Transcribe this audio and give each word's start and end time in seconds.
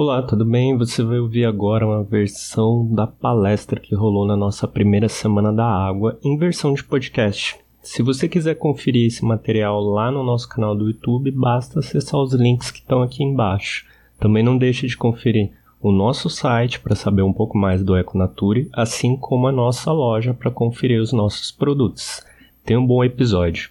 Olá, 0.00 0.22
tudo 0.22 0.44
bem? 0.44 0.78
Você 0.78 1.02
vai 1.02 1.18
ouvir 1.18 1.44
agora 1.44 1.84
uma 1.84 2.04
versão 2.04 2.86
da 2.94 3.04
palestra 3.04 3.80
que 3.80 3.96
rolou 3.96 4.24
na 4.24 4.36
nossa 4.36 4.68
primeira 4.68 5.08
semana 5.08 5.52
da 5.52 5.66
água 5.66 6.16
em 6.22 6.38
versão 6.38 6.72
de 6.72 6.84
podcast. 6.84 7.58
Se 7.82 8.00
você 8.00 8.28
quiser 8.28 8.54
conferir 8.54 9.08
esse 9.08 9.24
material 9.24 9.80
lá 9.80 10.08
no 10.08 10.22
nosso 10.22 10.48
canal 10.48 10.76
do 10.76 10.86
YouTube, 10.86 11.32
basta 11.32 11.80
acessar 11.80 12.20
os 12.20 12.32
links 12.32 12.70
que 12.70 12.78
estão 12.78 13.02
aqui 13.02 13.24
embaixo. 13.24 13.86
Também 14.20 14.40
não 14.40 14.56
deixe 14.56 14.86
de 14.86 14.96
conferir 14.96 15.50
o 15.80 15.90
nosso 15.90 16.30
site 16.30 16.78
para 16.78 16.94
saber 16.94 17.22
um 17.22 17.32
pouco 17.32 17.58
mais 17.58 17.82
do 17.82 17.98
Econature, 17.98 18.70
assim 18.72 19.16
como 19.16 19.48
a 19.48 19.52
nossa 19.52 19.90
loja 19.90 20.32
para 20.32 20.48
conferir 20.48 21.00
os 21.00 21.12
nossos 21.12 21.50
produtos. 21.50 22.24
Tenha 22.64 22.78
um 22.78 22.86
bom 22.86 23.02
episódio. 23.02 23.68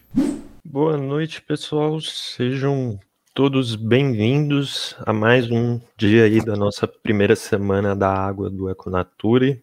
Boa 0.62 0.98
noite, 0.98 1.41
pessoal. 1.41 2.02
Sejam 2.02 3.00
todos 3.38 3.75
bem-vindos 3.75 4.95
a 5.05 5.13
mais 5.13 5.51
um 5.51 5.79
dia 5.95 6.23
aí 6.23 6.43
da 6.43 6.55
nossa 6.55 6.88
primeira 6.88 7.35
semana 7.35 7.95
da 7.95 8.11
água 8.11 8.49
do 8.49 8.67
Econature. 8.67 9.62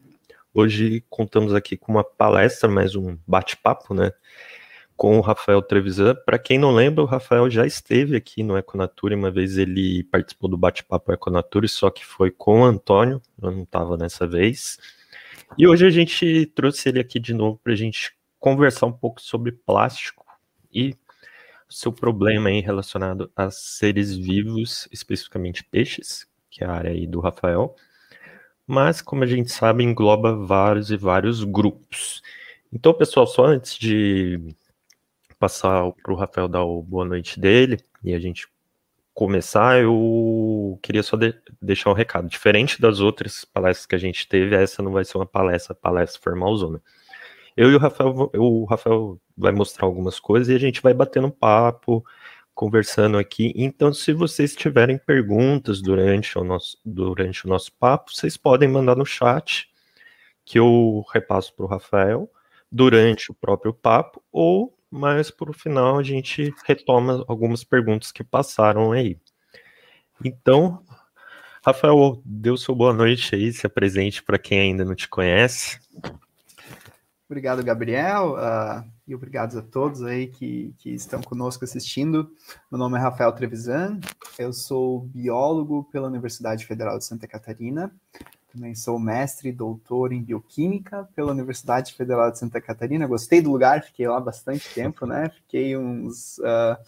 Hoje 0.55 1.05
contamos 1.11 1.53
aqui 1.53 1.77
com 1.77 1.91
uma 1.91 2.05
palestra, 2.05 2.71
mais 2.71 2.95
um 2.95 3.19
bate-papo, 3.27 3.93
né? 3.93 4.13
Com 4.97 5.19
o 5.19 5.21
Rafael 5.21 5.61
Trevisan. 5.61 6.15
Para 6.25 6.39
quem 6.39 6.57
não 6.57 6.71
lembra, 6.71 7.03
o 7.03 7.07
Rafael 7.07 7.51
já 7.51 7.67
esteve 7.67 8.15
aqui 8.15 8.45
no 8.45 8.57
Econature, 8.57 9.17
uma 9.17 9.33
vez 9.33 9.59
ele 9.59 10.05
participou 10.05 10.49
do 10.49 10.57
bate-papo 10.57 11.13
Econature, 11.13 11.69
só 11.69 11.91
que 11.91 12.07
foi 12.07 12.31
com 12.31 12.61
o 12.61 12.65
Antônio, 12.65 13.21
eu 13.43 13.51
não 13.51 13.65
estava 13.65 13.97
nessa 13.97 14.25
vez. 14.25 14.79
E 15.59 15.67
hoje 15.67 15.85
a 15.85 15.91
gente 15.91 16.47
trouxe 16.55 16.91
ele 16.91 17.01
aqui 17.01 17.19
de 17.19 17.35
novo 17.35 17.59
para 17.61 17.73
a 17.73 17.77
gente 17.77 18.15
conversar 18.39 18.87
um 18.87 18.93
pouco 18.93 19.21
sobre 19.21 19.51
plástico 19.51 20.25
e 20.73 20.95
seu 21.69 21.93
problema 21.93 22.49
aí 22.49 22.61
relacionado 22.61 23.31
a 23.35 23.51
seres 23.51 24.17
vivos, 24.17 24.89
especificamente 24.93 25.65
peixes, 25.65 26.27
que 26.51 26.63
é 26.63 26.67
a 26.67 26.73
área 26.73 26.91
aí 26.91 27.07
do 27.07 27.21
Rafael. 27.21 27.75
Mas, 28.67 29.03
como 29.03 29.25
a 29.25 29.27
gente 29.27 29.51
sabe, 29.51 29.85
engloba 29.85 30.35
vários 30.35 30.91
e 30.91 30.97
vários 30.97 31.45
grupos. 31.45 32.23
Então, 32.73 32.95
pessoal, 32.95 33.27
só 33.27 33.47
antes 33.47 33.79
de 33.79 34.41
passar 35.39 35.93
para 36.03 36.13
o 36.13 36.17
Rafael 36.17 36.49
dar 36.49 36.65
o 36.65 36.83
boa 36.83 37.05
noite 37.05 37.39
dele 37.39 37.79
e 38.03 38.15
a 38.15 38.19
gente 38.19 38.49
começar, 39.13 39.81
eu 39.81 40.79
queria 40.83 41.03
só 41.03 41.17
de 41.17 41.35
deixar 41.63 41.91
um 41.91 41.95
recado. 41.95 42.29
Diferente 42.29 42.81
das 42.81 43.01
outras 43.01 43.45
palestras 43.45 43.87
que 43.87 43.95
a 43.95 43.99
gente 43.99 44.27
teve, 44.27 44.57
essa 44.57 44.83
não 44.83 44.91
vai 44.93 45.05
ser 45.05 45.19
uma 45.19 45.27
palestra, 45.27 45.75
palestra 45.75 46.21
formalzona. 46.21 46.83
Eu 47.57 47.71
e 47.71 47.75
o 47.75 47.79
Rafael, 47.79 48.31
o 48.35 48.65
Rafael 48.65 49.21
vai 49.37 49.53
mostrar 49.53 49.87
algumas 49.87 50.19
coisas 50.19 50.49
e 50.49 50.55
a 50.55 50.59
gente 50.59 50.83
vai 50.83 50.93
batendo 50.93 51.31
papo, 51.31 52.05
conversando 52.55 53.19
aqui. 53.19 53.53
Então, 53.57 53.93
se 53.93 54.13
vocês 54.13 54.55
tiverem 54.55 54.99
perguntas 54.99 55.83
durante 55.83 56.39
o 56.39 56.45
nosso, 56.45 56.79
durante 56.85 57.47
o 57.47 57.49
nosso 57.49 57.73
papo, 57.73 58.13
vocês 58.13 58.37
podem 58.37 58.69
mandar 58.69 58.97
no 58.97 59.05
chat, 59.05 59.69
que 60.45 60.59
eu 60.59 61.05
repasso 61.13 61.55
para 61.55 61.65
o 61.65 61.69
Rafael, 61.69 62.31
durante 62.71 63.31
o 63.31 63.35
próprio 63.35 63.73
papo, 63.73 64.23
ou 64.33 64.77
mais 64.91 65.31
para 65.31 65.51
o 65.51 65.55
final 65.55 65.99
a 65.99 66.03
gente 66.03 66.53
retoma 66.65 67.25
algumas 67.27 67.65
perguntas 67.65 68.13
que 68.13 68.23
passaram 68.23 68.93
aí. 68.93 69.19
Então, 70.25 70.83
Rafael, 71.65 72.23
dê 72.25 72.57
sua 72.57 72.75
boa 72.75 72.93
noite 72.93 73.35
aí, 73.35 73.53
se 73.53 73.67
apresente 73.67 74.23
para 74.23 74.39
quem 74.39 74.61
ainda 74.61 74.85
não 74.85 74.95
te 74.95 75.09
conhece. 75.09 75.81
Obrigado, 77.35 77.65
Gabriel, 77.65 78.35
uh, 78.35 78.89
e 79.09 79.13
obrigado 79.13 79.59
a 79.59 79.63
todos 79.63 80.05
aí 80.05 80.29
que, 80.29 80.73
que 80.79 80.91
estão 80.91 81.21
conosco 81.21 81.65
assistindo. 81.65 82.31
Meu 82.71 82.79
nome 82.79 82.97
é 82.97 83.01
Rafael 83.01 83.33
Trevisan, 83.33 83.99
eu 84.39 84.53
sou 84.53 85.01
biólogo 85.01 85.83
pela 85.91 86.07
Universidade 86.07 86.65
Federal 86.65 86.97
de 86.97 87.05
Santa 87.05 87.27
Catarina, 87.27 87.93
também 88.53 88.73
sou 88.77 89.01
mestre 89.01 89.49
e 89.49 89.53
doutor 89.53 90.13
em 90.13 90.23
bioquímica 90.23 91.09
pela 91.17 91.33
Universidade 91.33 91.93
Federal 91.95 92.31
de 92.31 92.39
Santa 92.39 92.61
Catarina. 92.61 93.05
Gostei 93.05 93.43
do 93.43 93.51
lugar, 93.51 93.83
fiquei 93.83 94.07
lá 94.07 94.21
bastante 94.21 94.73
tempo, 94.73 95.05
né? 95.05 95.29
Fiquei 95.31 95.77
uns 95.77 96.39
uh, 96.39 96.45
ah, 96.45 96.79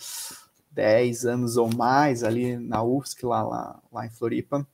10 0.71 1.25
anos 1.25 1.57
ou 1.57 1.69
mais 1.75 2.23
ali 2.23 2.57
na 2.57 2.85
UFSC, 2.85 3.27
lá, 3.27 3.43
lá, 3.43 3.83
lá 3.91 4.07
em 4.07 4.11
Floripa 4.11 4.65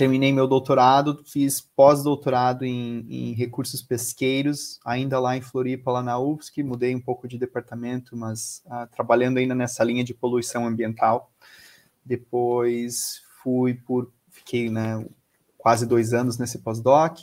terminei 0.00 0.32
meu 0.32 0.46
doutorado, 0.46 1.22
fiz 1.26 1.60
pós-doutorado 1.60 2.64
em, 2.64 3.04
em, 3.06 3.34
recursos 3.34 3.82
pesqueiros, 3.82 4.80
ainda 4.82 5.20
lá 5.20 5.36
em 5.36 5.42
Floripa, 5.42 5.92
lá 5.92 6.02
na 6.02 6.18
UFSC, 6.18 6.62
mudei 6.62 6.96
um 6.96 7.00
pouco 7.02 7.28
de 7.28 7.36
departamento, 7.36 8.16
mas 8.16 8.62
uh, 8.64 8.86
trabalhando 8.90 9.36
ainda 9.36 9.54
nessa 9.54 9.84
linha 9.84 10.02
de 10.02 10.14
poluição 10.14 10.66
ambiental. 10.66 11.30
Depois 12.02 13.20
fui 13.42 13.74
por, 13.74 14.10
fiquei 14.30 14.70
né, 14.70 15.06
quase 15.58 15.84
dois 15.84 16.14
anos 16.14 16.38
nesse 16.38 16.60
pós-doc, 16.60 17.18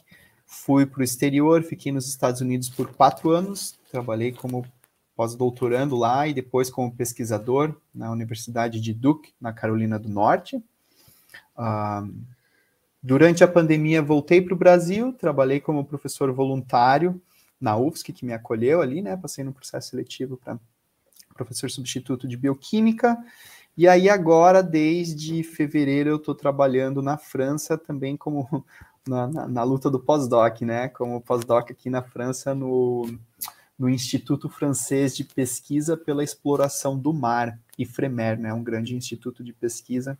fui 0.45 0.85
para 0.85 1.01
o 1.01 1.03
exterior, 1.03 1.63
fiquei 1.63 1.91
nos 1.91 2.07
Estados 2.07 2.41
Unidos 2.41 2.69
por 2.69 2.93
quatro 2.93 3.31
anos, 3.31 3.73
trabalhei 3.89 4.31
como 4.31 4.63
pós-doutorando 5.15 5.95
lá 5.95 6.27
e 6.27 6.33
depois 6.35 6.69
como 6.69 6.95
pesquisador 6.95 7.75
na 7.91 8.11
Universidade 8.11 8.79
de 8.79 8.93
Duke, 8.93 9.33
na 9.41 9.51
Carolina 9.51 9.97
do 9.97 10.09
Norte. 10.09 10.57
Uh, 11.57 12.36
Durante 13.07 13.41
a 13.41 13.47
pandemia, 13.47 14.01
voltei 14.01 14.41
para 14.41 14.53
o 14.53 14.57
Brasil, 14.57 15.13
trabalhei 15.13 15.61
como 15.61 15.85
professor 15.85 16.29
voluntário 16.33 17.21
na 17.57 17.77
UFSC, 17.77 18.11
que 18.11 18.25
me 18.25 18.33
acolheu 18.33 18.81
ali, 18.81 19.01
né? 19.01 19.15
Passei 19.15 19.45
no 19.45 19.53
processo 19.53 19.91
seletivo 19.91 20.35
para 20.35 20.59
professor 21.33 21.71
substituto 21.71 22.27
de 22.27 22.35
bioquímica. 22.35 23.17
E 23.77 23.87
aí, 23.87 24.09
agora, 24.09 24.61
desde 24.61 25.41
fevereiro, 25.41 26.09
eu 26.09 26.15
estou 26.17 26.35
trabalhando 26.35 27.01
na 27.01 27.17
França 27.17 27.77
também 27.77 28.17
como 28.17 28.65
na, 29.07 29.25
na, 29.25 29.47
na 29.47 29.63
luta 29.63 29.89
do 29.89 30.01
pós-doc, 30.01 30.59
né? 30.63 30.89
Como 30.89 31.21
pós-doc 31.21 31.71
aqui 31.71 31.89
na 31.89 32.03
França, 32.03 32.53
no, 32.53 33.09
no 33.79 33.87
Instituto 33.87 34.49
Francês 34.49 35.15
de 35.15 35.23
Pesquisa 35.23 35.95
pela 35.95 36.25
Exploração 36.25 36.99
do 36.99 37.13
Mar, 37.13 37.57
IFREMER, 37.77 38.39
né? 38.39 38.53
Um 38.53 38.63
grande 38.63 38.95
instituto 38.95 39.43
de 39.43 39.53
pesquisa 39.53 40.17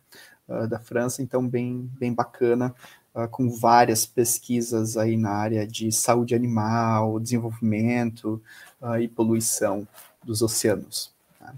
uh, 0.48 0.66
da 0.66 0.78
França, 0.78 1.22
então 1.22 1.46
bem, 1.46 1.90
bem 1.98 2.12
bacana, 2.12 2.74
uh, 3.14 3.28
com 3.28 3.50
várias 3.50 4.06
pesquisas 4.06 4.96
aí 4.96 5.16
na 5.16 5.30
área 5.30 5.66
de 5.66 5.90
saúde 5.90 6.34
animal, 6.34 7.18
desenvolvimento 7.18 8.42
uh, 8.80 8.98
e 9.00 9.08
poluição 9.08 9.86
dos 10.24 10.42
oceanos. 10.42 11.12
Tá? 11.38 11.54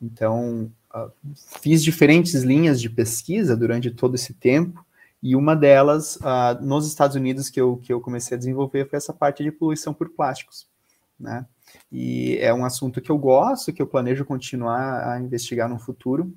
Então, 0.00 0.70
fiz 1.60 1.84
diferentes 1.84 2.42
linhas 2.42 2.80
de 2.80 2.88
pesquisa 2.88 3.56
durante 3.56 3.90
todo 3.90 4.14
esse 4.14 4.32
tempo, 4.32 4.84
e 5.22 5.34
uma 5.34 5.56
delas, 5.56 6.18
nos 6.60 6.86
Estados 6.86 7.16
Unidos, 7.16 7.50
que 7.50 7.60
eu, 7.60 7.78
que 7.78 7.92
eu 7.92 8.00
comecei 8.00 8.36
a 8.36 8.38
desenvolver, 8.38 8.88
foi 8.88 8.96
essa 8.96 9.12
parte 9.12 9.42
de 9.42 9.50
poluição 9.50 9.92
por 9.92 10.10
plásticos. 10.10 10.68
Né? 11.18 11.44
E 11.90 12.38
é 12.38 12.52
um 12.52 12.64
assunto 12.64 13.00
que 13.00 13.10
eu 13.10 13.18
gosto, 13.18 13.72
que 13.72 13.80
eu 13.80 13.86
planejo 13.86 14.24
continuar 14.24 15.08
a 15.08 15.20
investigar 15.20 15.68
no 15.68 15.78
futuro. 15.78 16.32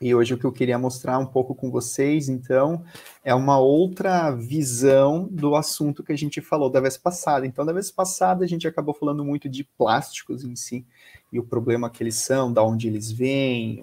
E 0.00 0.14
hoje 0.14 0.32
o 0.32 0.38
que 0.38 0.46
eu 0.46 0.52
queria 0.52 0.78
mostrar 0.78 1.18
um 1.18 1.26
pouco 1.26 1.54
com 1.54 1.70
vocês, 1.70 2.30
então, 2.30 2.82
é 3.22 3.34
uma 3.34 3.58
outra 3.58 4.30
visão 4.30 5.28
do 5.30 5.54
assunto 5.54 6.02
que 6.02 6.10
a 6.10 6.16
gente 6.16 6.40
falou 6.40 6.70
da 6.70 6.80
vez 6.80 6.96
passada. 6.96 7.46
Então, 7.46 7.66
da 7.66 7.72
vez 7.72 7.90
passada 7.90 8.42
a 8.42 8.48
gente 8.48 8.66
acabou 8.66 8.94
falando 8.94 9.22
muito 9.22 9.46
de 9.46 9.62
plásticos 9.62 10.42
em 10.42 10.56
si 10.56 10.86
e 11.30 11.38
o 11.38 11.44
problema 11.44 11.90
que 11.90 12.02
eles 12.02 12.14
são, 12.14 12.50
da 12.50 12.62
onde 12.62 12.88
eles 12.88 13.12
vêm, 13.12 13.82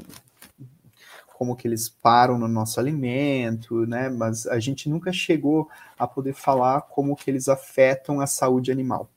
como 1.38 1.56
que 1.56 1.68
eles 1.68 1.88
param 1.88 2.40
no 2.40 2.48
nosso 2.48 2.80
alimento, 2.80 3.86
né? 3.86 4.10
Mas 4.10 4.48
a 4.48 4.60
gente 4.60 4.90
nunca 4.90 5.14
chegou 5.14 5.70
a 6.00 6.08
poder 6.08 6.34
falar 6.34 6.82
como 6.82 7.16
que 7.16 7.30
eles 7.30 7.48
afetam 7.48 8.20
a 8.20 8.26
saúde 8.26 8.72
animal. 8.72 9.08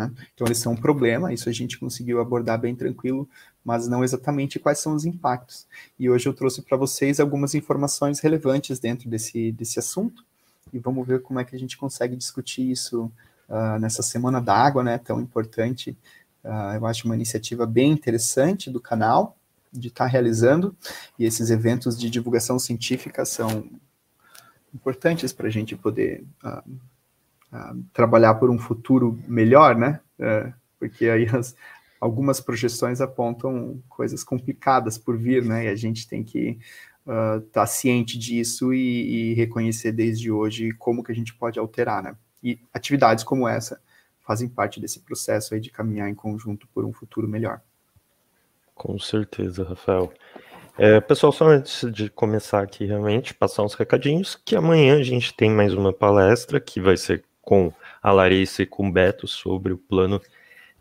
Né? 0.00 0.10
Então, 0.32 0.46
eles 0.46 0.56
são 0.56 0.72
um 0.72 0.76
problema, 0.76 1.30
isso 1.30 1.48
a 1.48 1.52
gente 1.52 1.78
conseguiu 1.78 2.20
abordar 2.20 2.58
bem 2.58 2.74
tranquilo, 2.74 3.28
mas 3.62 3.86
não 3.86 4.02
exatamente 4.02 4.58
quais 4.58 4.78
são 4.78 4.94
os 4.94 5.04
impactos. 5.04 5.66
E 5.98 6.08
hoje 6.08 6.26
eu 6.26 6.32
trouxe 6.32 6.62
para 6.62 6.76
vocês 6.78 7.20
algumas 7.20 7.54
informações 7.54 8.18
relevantes 8.18 8.78
dentro 8.78 9.10
desse, 9.10 9.52
desse 9.52 9.78
assunto, 9.78 10.24
e 10.72 10.78
vamos 10.78 11.06
ver 11.06 11.20
como 11.20 11.38
é 11.38 11.44
que 11.44 11.54
a 11.54 11.58
gente 11.58 11.76
consegue 11.76 12.16
discutir 12.16 12.70
isso 12.70 13.12
uh, 13.48 13.78
nessa 13.78 14.02
Semana 14.02 14.40
da 14.40 14.54
Água, 14.54 14.82
né, 14.82 14.96
tão 14.96 15.20
importante. 15.20 15.94
Uh, 16.42 16.76
eu 16.76 16.86
acho 16.86 17.04
uma 17.04 17.14
iniciativa 17.14 17.66
bem 17.66 17.90
interessante 17.92 18.70
do 18.70 18.80
canal, 18.80 19.36
de 19.70 19.88
estar 19.88 20.04
tá 20.06 20.10
realizando, 20.10 20.74
e 21.18 21.26
esses 21.26 21.50
eventos 21.50 21.98
de 21.98 22.08
divulgação 22.08 22.58
científica 22.58 23.26
são 23.26 23.68
importantes 24.74 25.30
para 25.30 25.48
a 25.48 25.50
gente 25.50 25.76
poder 25.76 26.24
uh, 26.42 26.62
trabalhar 27.92 28.34
por 28.34 28.50
um 28.50 28.58
futuro 28.58 29.18
melhor, 29.26 29.76
né? 29.76 30.00
É, 30.18 30.52
porque 30.78 31.06
aí 31.08 31.26
as, 31.26 31.54
algumas 32.00 32.40
projeções 32.40 33.00
apontam 33.00 33.82
coisas 33.88 34.24
complicadas 34.24 34.96
por 34.96 35.16
vir, 35.16 35.44
né? 35.44 35.66
E 35.66 35.68
a 35.68 35.76
gente 35.76 36.08
tem 36.08 36.22
que 36.22 36.58
estar 37.00 37.36
uh, 37.36 37.40
tá 37.52 37.66
ciente 37.66 38.18
disso 38.18 38.72
e, 38.72 39.32
e, 39.32 39.34
reconhecer 39.34 39.92
desde 39.92 40.30
hoje 40.30 40.72
como 40.72 41.02
que 41.02 41.12
a 41.12 41.14
gente 41.14 41.34
pode 41.34 41.58
alterar, 41.58 42.02
né? 42.02 42.16
E 42.42 42.58
atividades 42.72 43.24
como 43.24 43.46
essa 43.46 43.80
fazem 44.26 44.48
parte 44.48 44.80
desse 44.80 45.00
processo 45.00 45.54
aí 45.54 45.60
de 45.60 45.70
caminhar 45.70 46.08
em 46.08 46.14
conjunto 46.14 46.68
por 46.68 46.84
um 46.84 46.92
futuro 46.92 47.26
melhor. 47.28 47.60
Com 48.74 48.98
certeza, 48.98 49.64
Rafael. 49.64 50.12
É, 50.78 51.00
pessoal, 51.00 51.32
só 51.32 51.48
antes 51.48 51.90
de 51.92 52.08
começar 52.08 52.62
aqui, 52.62 52.86
realmente, 52.86 53.34
passar 53.34 53.62
uns 53.62 53.74
recadinhos, 53.74 54.40
que 54.42 54.56
amanhã 54.56 54.98
a 54.98 55.02
gente 55.02 55.34
tem 55.34 55.50
mais 55.50 55.74
uma 55.74 55.92
palestra 55.92 56.58
que 56.58 56.80
vai 56.80 56.96
ser 56.96 57.22
com 57.50 57.72
a 58.00 58.12
Larissa 58.12 58.62
e 58.62 58.66
com 58.66 58.88
o 58.88 58.92
Beto 58.92 59.26
sobre 59.26 59.72
o 59.72 59.76
plano 59.76 60.22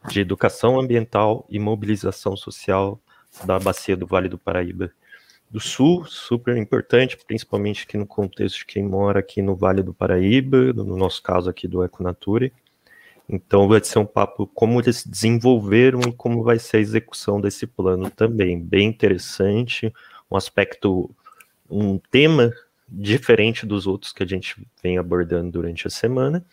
de 0.07 0.19
educação 0.19 0.80
ambiental 0.80 1.44
e 1.50 1.57
mobilização 1.57 2.38
social 2.38 3.01
da 3.44 3.57
bacia 3.57 3.98
do 3.98 4.06
Vale 4.06 4.30
do 4.30 4.38
Paraíba 4.38 4.92
do 5.50 5.60
Sul, 5.60 6.06
super 6.06 6.56
importante, 6.56 7.18
principalmente 7.25 7.86
aqui 7.86 7.98
no 7.98 8.06
contexto 8.06 8.60
de 8.60 8.66
quem 8.68 8.83
mora 8.83 9.19
aqui 9.19 9.42
no 9.42 9.56
Vale 9.56 9.81
do 9.81 9.95
Paraíba, 9.95 10.71
no 10.71 10.95
nosso 10.95 11.24
caso 11.24 11.50
aqui 11.50 11.68
do 11.68 11.83
Econature. 11.83 12.54
Então 13.27 13.68
vai 13.68 13.83
ser 13.83 13.98
um 13.98 14.06
papo 14.06 14.45
como 14.45 14.80
eles 14.80 15.04
desenvolveram 15.04 16.01
e 16.01 16.13
como 16.13 16.44
vai 16.44 16.60
ser 16.60 16.77
a 16.77 16.81
execução 16.81 17.42
desse 17.42 17.65
plano 17.65 18.12
também, 18.12 18.60
bem 18.60 18.89
interessante, 18.89 19.92
um 20.30 20.38
aspecto, 20.38 21.10
um 21.68 21.98
tema 21.98 22.54
diferente 22.88 23.65
dos 23.65 23.88
outros 23.88 24.13
que 24.13 24.22
a 24.22 24.27
gente 24.27 24.56
vem 24.83 25.00
abordando 25.00 25.50
durante 25.50 25.88
a 25.88 25.89
semana. 25.89 26.45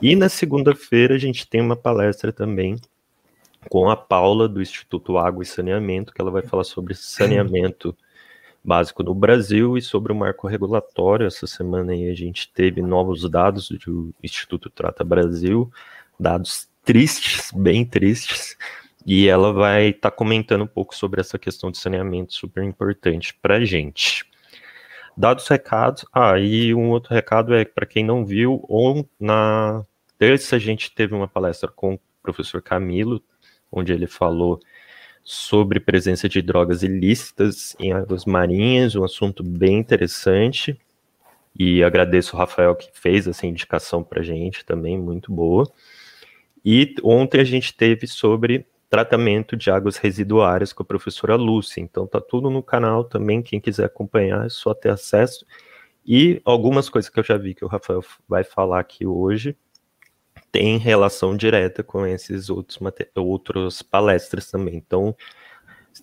E 0.00 0.14
na 0.14 0.28
segunda-feira 0.28 1.14
a 1.14 1.18
gente 1.18 1.48
tem 1.48 1.60
uma 1.60 1.76
palestra 1.76 2.32
também 2.32 2.76
com 3.68 3.90
a 3.90 3.96
Paula 3.96 4.48
do 4.48 4.62
Instituto 4.62 5.18
Água 5.18 5.42
e 5.42 5.46
Saneamento, 5.46 6.12
que 6.12 6.20
ela 6.20 6.30
vai 6.30 6.42
falar 6.42 6.64
sobre 6.64 6.94
saneamento 6.94 7.96
básico 8.62 9.02
no 9.02 9.14
Brasil 9.14 9.76
e 9.76 9.82
sobre 9.82 10.12
o 10.12 10.16
marco 10.16 10.46
regulatório. 10.46 11.26
Essa 11.26 11.46
semana 11.46 11.92
aí 11.92 12.08
a 12.10 12.14
gente 12.14 12.50
teve 12.52 12.82
novos 12.82 13.28
dados 13.28 13.68
do 13.68 14.14
Instituto 14.22 14.68
Trata 14.70 15.04
Brasil, 15.04 15.70
dados 16.18 16.68
tristes, 16.84 17.50
bem 17.52 17.84
tristes, 17.84 18.56
e 19.04 19.28
ela 19.28 19.52
vai 19.52 19.88
estar 19.88 20.10
tá 20.10 20.16
comentando 20.16 20.62
um 20.62 20.68
pouco 20.68 20.94
sobre 20.94 21.20
essa 21.20 21.38
questão 21.38 21.70
de 21.70 21.78
saneamento 21.78 22.34
super 22.34 22.62
importante 22.62 23.34
para 23.40 23.56
a 23.56 23.64
gente. 23.64 24.24
Dados 25.16 25.44
os 25.44 25.48
recados, 25.48 26.04
ah, 26.12 26.38
e 26.38 26.74
um 26.74 26.90
outro 26.90 27.14
recado 27.14 27.54
é 27.54 27.64
para 27.64 27.86
quem 27.86 28.04
não 28.04 28.24
viu, 28.24 28.62
ou 28.68 29.08
na 29.18 29.82
terça 30.18 30.56
a 30.56 30.58
gente 30.58 30.94
teve 30.94 31.14
uma 31.14 31.26
palestra 31.26 31.70
com 31.70 31.94
o 31.94 32.00
professor 32.22 32.60
Camilo, 32.60 33.22
onde 33.72 33.92
ele 33.92 34.06
falou 34.06 34.60
sobre 35.24 35.80
presença 35.80 36.28
de 36.28 36.40
drogas 36.42 36.82
ilícitas 36.82 37.74
em 37.80 37.92
águas 37.92 38.24
marinhas, 38.24 38.94
um 38.94 39.04
assunto 39.04 39.42
bem 39.42 39.78
interessante. 39.78 40.78
E 41.58 41.82
agradeço 41.82 42.36
o 42.36 42.38
Rafael 42.38 42.76
que 42.76 42.90
fez 42.92 43.26
essa 43.26 43.46
indicação 43.46 44.04
para 44.04 44.22
gente 44.22 44.64
também, 44.64 44.98
muito 44.98 45.32
boa. 45.32 45.66
E 46.64 46.94
ontem 47.02 47.40
a 47.40 47.44
gente 47.44 47.74
teve 47.74 48.06
sobre 48.06 48.66
tratamento 48.96 49.58
de 49.58 49.70
águas 49.70 49.98
residuárias 49.98 50.72
com 50.72 50.82
a 50.82 50.86
professora 50.86 51.36
Lúcia. 51.36 51.82
Então 51.82 52.06
tá 52.06 52.18
tudo 52.18 52.48
no 52.48 52.62
canal 52.62 53.04
também, 53.04 53.42
quem 53.42 53.60
quiser 53.60 53.84
acompanhar 53.84 54.46
é 54.46 54.48
só 54.48 54.72
ter 54.72 54.88
acesso. 54.88 55.44
E 56.04 56.40
algumas 56.46 56.88
coisas 56.88 57.10
que 57.10 57.20
eu 57.20 57.24
já 57.24 57.36
vi 57.36 57.54
que 57.54 57.64
o 57.64 57.68
Rafael 57.68 58.02
vai 58.26 58.42
falar 58.42 58.80
aqui 58.80 59.06
hoje, 59.06 59.54
tem 60.50 60.78
relação 60.78 61.36
direta 61.36 61.82
com 61.82 62.06
esses 62.06 62.48
outros 62.48 62.78
outros 63.14 63.82
palestras 63.82 64.50
também. 64.50 64.76
Então, 64.76 65.14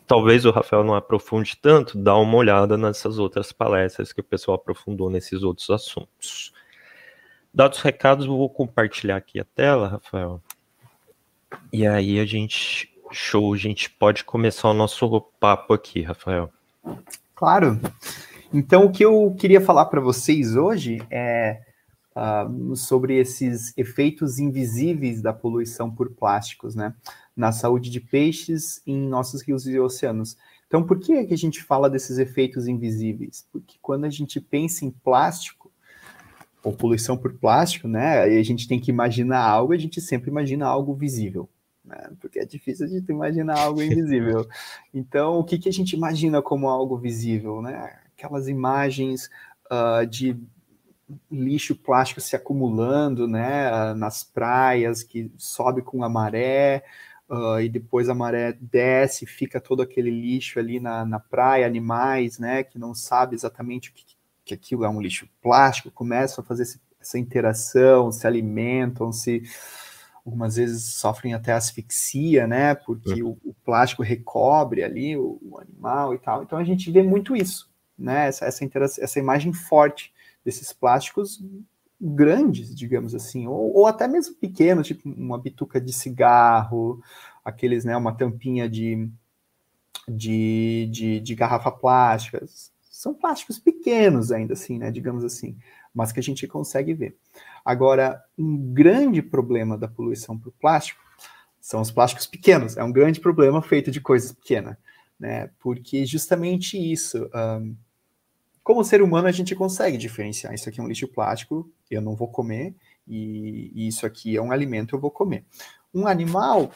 talvez 0.05 0.45
o 0.45 0.51
Rafael 0.51 0.83
não 0.83 0.93
aprofunde 0.93 1.57
tanto, 1.59 1.97
dá 1.97 2.15
uma 2.15 2.37
olhada 2.37 2.77
nessas 2.77 3.17
outras 3.17 3.51
palestras 3.51 4.13
que 4.13 4.21
o 4.21 4.23
pessoal 4.23 4.55
aprofundou 4.55 5.09
nesses 5.09 5.41
outros 5.41 5.67
assuntos. 5.71 6.53
Dados 7.51 7.79
os 7.79 7.83
recados, 7.83 8.27
vou 8.27 8.49
compartilhar 8.51 9.15
aqui 9.15 9.39
a 9.39 9.43
tela, 9.43 9.87
Rafael. 9.87 10.43
E 11.71 11.85
aí 11.87 12.19
a 12.19 12.25
gente, 12.25 12.89
show, 13.11 13.53
a 13.53 13.57
gente 13.57 13.89
pode 13.89 14.23
começar 14.23 14.69
o 14.69 14.73
nosso 14.73 15.21
papo 15.39 15.73
aqui, 15.73 16.01
Rafael. 16.01 16.51
Claro. 17.35 17.79
Então, 18.53 18.85
o 18.85 18.91
que 18.91 19.03
eu 19.03 19.35
queria 19.37 19.59
falar 19.59 19.85
para 19.85 19.99
vocês 19.99 20.55
hoje 20.55 21.01
é 21.09 21.61
uh, 22.15 22.75
sobre 22.75 23.17
esses 23.17 23.75
efeitos 23.77 24.39
invisíveis 24.39 25.21
da 25.21 25.33
poluição 25.33 25.89
por 25.89 26.11
plásticos, 26.11 26.75
né? 26.75 26.93
Na 27.35 27.51
saúde 27.51 27.89
de 27.89 27.99
peixes 27.99 28.81
em 28.85 29.07
nossos 29.07 29.41
rios 29.41 29.67
e 29.67 29.79
oceanos. 29.79 30.37
Então, 30.67 30.83
por 30.83 30.99
que, 30.99 31.13
é 31.13 31.25
que 31.25 31.33
a 31.33 31.37
gente 31.37 31.63
fala 31.63 31.89
desses 31.89 32.17
efeitos 32.17 32.67
invisíveis? 32.67 33.47
Porque 33.51 33.75
quando 33.81 34.05
a 34.05 34.09
gente 34.09 34.39
pensa 34.39 34.85
em 34.85 34.91
plástico, 34.91 35.62
ou 36.63 36.73
poluição 36.73 37.17
por 37.17 37.33
plástico, 37.33 37.87
né? 37.87 38.21
Aí 38.21 38.39
a 38.39 38.43
gente 38.43 38.67
tem 38.67 38.79
que 38.79 38.89
imaginar 38.89 39.41
algo, 39.41 39.73
a 39.73 39.77
gente 39.77 39.99
sempre 39.99 40.29
imagina 40.29 40.65
algo 40.65 40.95
visível, 40.95 41.49
né? 41.83 42.09
Porque 42.21 42.39
é 42.39 42.45
difícil 42.45 42.85
a 42.85 42.89
gente 42.89 43.09
imaginar 43.09 43.59
algo 43.59 43.81
invisível. 43.83 44.47
Então, 44.93 45.39
o 45.39 45.43
que, 45.43 45.57
que 45.59 45.69
a 45.69 45.73
gente 45.73 45.93
imagina 45.93 46.41
como 46.41 46.69
algo 46.69 46.97
visível, 46.97 47.61
né? 47.61 47.99
Aquelas 48.15 48.47
imagens 48.47 49.29
uh, 49.69 50.05
de 50.07 50.39
lixo 51.29 51.75
plástico 51.75 52.21
se 52.21 52.35
acumulando, 52.35 53.27
né, 53.27 53.93
nas 53.93 54.23
praias, 54.23 55.03
que 55.03 55.31
sobe 55.37 55.81
com 55.81 56.03
a 56.03 56.09
maré, 56.09 56.83
uh, 57.29 57.59
e 57.59 57.69
depois 57.69 58.09
a 58.09 58.15
maré 58.15 58.53
desce, 58.59 59.25
fica 59.25 59.59
todo 59.59 59.81
aquele 59.81 60.09
lixo 60.09 60.59
ali 60.59 60.79
na, 60.79 61.05
na 61.05 61.19
praia, 61.19 61.65
animais, 61.65 62.39
né, 62.39 62.63
que 62.63 62.79
não 62.79 62.93
sabe 62.93 63.35
exatamente 63.35 63.89
o 63.89 63.93
que, 63.93 64.12
que 64.45 64.53
aquilo 64.53 64.85
é 64.85 64.89
um 64.89 65.01
lixo 65.01 65.27
plástico, 65.41 65.91
começam 65.91 66.43
a 66.43 66.47
fazer 66.47 66.63
esse, 66.63 66.81
essa 66.99 67.17
interação, 67.17 68.11
se 68.11 68.25
alimentam, 68.25 69.11
se 69.11 69.43
algumas 70.25 70.55
vezes 70.55 70.93
sofrem 70.93 71.33
até 71.33 71.51
asfixia, 71.51 72.47
né, 72.47 72.75
porque 72.75 73.21
uhum. 73.21 73.37
o, 73.43 73.49
o, 73.49 73.53
plástico 73.65 74.01
recobre 74.01 74.83
ali 74.83 75.17
o, 75.17 75.39
o, 75.41 75.59
animal 75.59 76.13
e 76.13 76.17
tal. 76.17 76.43
Então 76.43 76.57
a 76.57 76.63
gente 76.63 76.89
vê 76.89 77.03
muito 77.03 77.35
isso, 77.35 77.69
né, 77.97 78.27
essa, 78.27 78.45
essa, 78.45 78.65
essa 78.99 79.19
imagem 79.19 79.51
forte 79.51 80.13
desses 80.43 80.71
plásticos 80.71 81.43
grandes, 81.99 82.73
digamos 82.73 83.15
assim, 83.15 83.47
ou, 83.47 83.73
ou, 83.73 83.87
até 83.87 84.07
mesmo 84.07 84.35
pequenos, 84.35 84.87
tipo 84.87 85.07
uma 85.09 85.37
bituca 85.37 85.79
de 85.79 85.93
cigarro, 85.93 87.01
aqueles, 87.43 87.85
né, 87.85 87.95
uma 87.95 88.13
tampinha 88.13 88.69
de, 88.69 89.09
de, 90.07 90.89
de, 90.91 91.19
de 91.19 91.35
garrafa 91.35 91.71
plástica. 91.71 92.45
São 93.03 93.13
plásticos 93.13 93.59
pequenos 93.59 94.31
ainda 94.31 94.53
assim, 94.53 94.79
né, 94.79 94.89
digamos 94.89 95.25
assim, 95.25 95.57
mas 95.93 96.13
que 96.13 96.21
a 96.21 96.23
gente 96.23 96.47
consegue 96.47 96.93
ver. 96.93 97.17
Agora, 97.65 98.23
um 98.39 98.57
grande 98.73 99.21
problema 99.21 99.77
da 99.77 99.89
poluição 99.89 100.39
por 100.39 100.53
plástico 100.53 101.01
são 101.59 101.81
os 101.81 101.91
plásticos 101.91 102.25
pequenos. 102.25 102.77
É 102.77 102.83
um 102.83 102.93
grande 102.93 103.19
problema 103.19 103.61
feito 103.61 103.91
de 103.91 103.99
coisas 103.99 104.31
pequenas, 104.31 104.77
né? 105.19 105.49
Porque 105.59 106.05
justamente 106.05 106.77
isso, 106.77 107.29
um, 107.35 107.75
como 108.63 108.85
ser 108.85 109.01
humano, 109.01 109.27
a 109.27 109.33
gente 109.33 109.53
consegue 109.53 109.97
diferenciar. 109.97 110.53
Isso 110.53 110.69
aqui 110.69 110.79
é 110.79 110.83
um 110.83 110.87
lixo 110.87 111.09
plástico, 111.09 111.69
eu 111.91 112.01
não 112.01 112.15
vou 112.15 112.29
comer, 112.29 112.73
e, 113.05 113.69
e 113.75 113.85
isso 113.85 114.05
aqui 114.05 114.37
é 114.37 114.41
um 114.41 114.53
alimento, 114.53 114.95
eu 114.95 114.99
vou 115.01 115.11
comer. 115.11 115.43
Um 115.93 116.07
animal, 116.07 116.71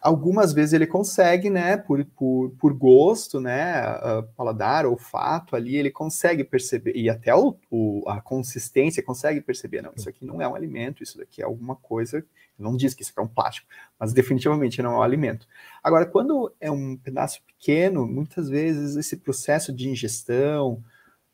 algumas 0.00 0.52
vezes 0.52 0.72
ele 0.72 0.86
consegue, 0.86 1.50
né, 1.50 1.76
por, 1.76 2.04
por, 2.04 2.50
por 2.58 2.72
gosto, 2.72 3.40
né, 3.40 3.82
uh, 3.98 4.22
paladar, 4.36 4.86
olfato 4.86 5.54
ali, 5.54 5.76
ele 5.76 5.90
consegue 5.90 6.42
perceber, 6.42 6.96
e 6.96 7.08
até 7.08 7.34
o, 7.34 7.56
o, 7.70 8.04
a 8.08 8.20
consistência 8.20 9.02
consegue 9.02 9.40
perceber, 9.40 9.82
não, 9.82 9.92
isso 9.94 10.08
aqui 10.08 10.24
não 10.24 10.40
é 10.40 10.48
um 10.48 10.54
alimento, 10.54 11.02
isso 11.02 11.18
daqui 11.18 11.42
é 11.42 11.44
alguma 11.44 11.76
coisa, 11.76 12.24
não 12.58 12.76
diz 12.76 12.94
que 12.94 13.02
isso 13.02 13.10
aqui 13.12 13.20
é 13.20 13.22
um 13.22 13.28
plástico, 13.28 13.66
mas 13.98 14.12
definitivamente 14.12 14.82
não 14.82 14.92
é 14.92 14.96
um 14.98 15.02
alimento. 15.02 15.46
Agora, 15.82 16.06
quando 16.06 16.52
é 16.60 16.70
um 16.70 16.96
pedaço 16.96 17.42
pequeno, 17.46 18.06
muitas 18.06 18.48
vezes 18.48 18.96
esse 18.96 19.16
processo 19.16 19.72
de 19.72 19.88
ingestão 19.88 20.82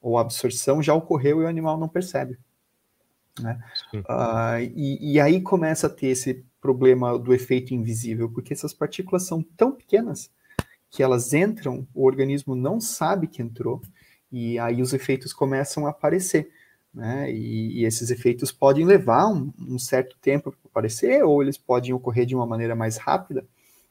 ou 0.00 0.18
absorção 0.18 0.82
já 0.82 0.94
ocorreu 0.94 1.40
e 1.40 1.44
o 1.44 1.48
animal 1.48 1.78
não 1.78 1.88
percebe. 1.88 2.38
Né? 3.40 3.58
Uh, 3.94 4.60
e, 4.74 5.12
e, 5.12 5.20
aí 5.20 5.40
começa 5.40 5.86
a 5.86 5.90
ter 5.90 6.08
esse 6.08 6.44
problema 6.60 7.18
do 7.18 7.34
efeito 7.34 7.74
invisível, 7.74 8.30
porque 8.30 8.52
essas 8.52 8.72
partículas 8.72 9.26
são 9.26 9.42
tão 9.42 9.72
pequenas 9.72 10.30
que 10.90 11.02
elas 11.02 11.34
entram, 11.34 11.86
o 11.94 12.06
organismo 12.06 12.54
não 12.54 12.80
sabe 12.80 13.26
que 13.26 13.42
entrou, 13.42 13.82
e 14.32 14.58
aí 14.58 14.80
os 14.80 14.92
efeitos 14.92 15.32
começam 15.32 15.86
a 15.86 15.90
aparecer. 15.90 16.50
Né? 16.94 17.30
E, 17.30 17.80
e 17.80 17.84
esses 17.84 18.10
efeitos 18.10 18.50
podem 18.50 18.86
levar 18.86 19.28
um, 19.28 19.52
um 19.58 19.78
certo 19.78 20.16
tempo 20.18 20.50
para 20.50 20.60
aparecer, 20.70 21.22
ou 21.22 21.42
eles 21.42 21.58
podem 21.58 21.92
ocorrer 21.92 22.24
de 22.24 22.34
uma 22.34 22.46
maneira 22.46 22.74
mais 22.74 22.96
rápida, 22.96 23.46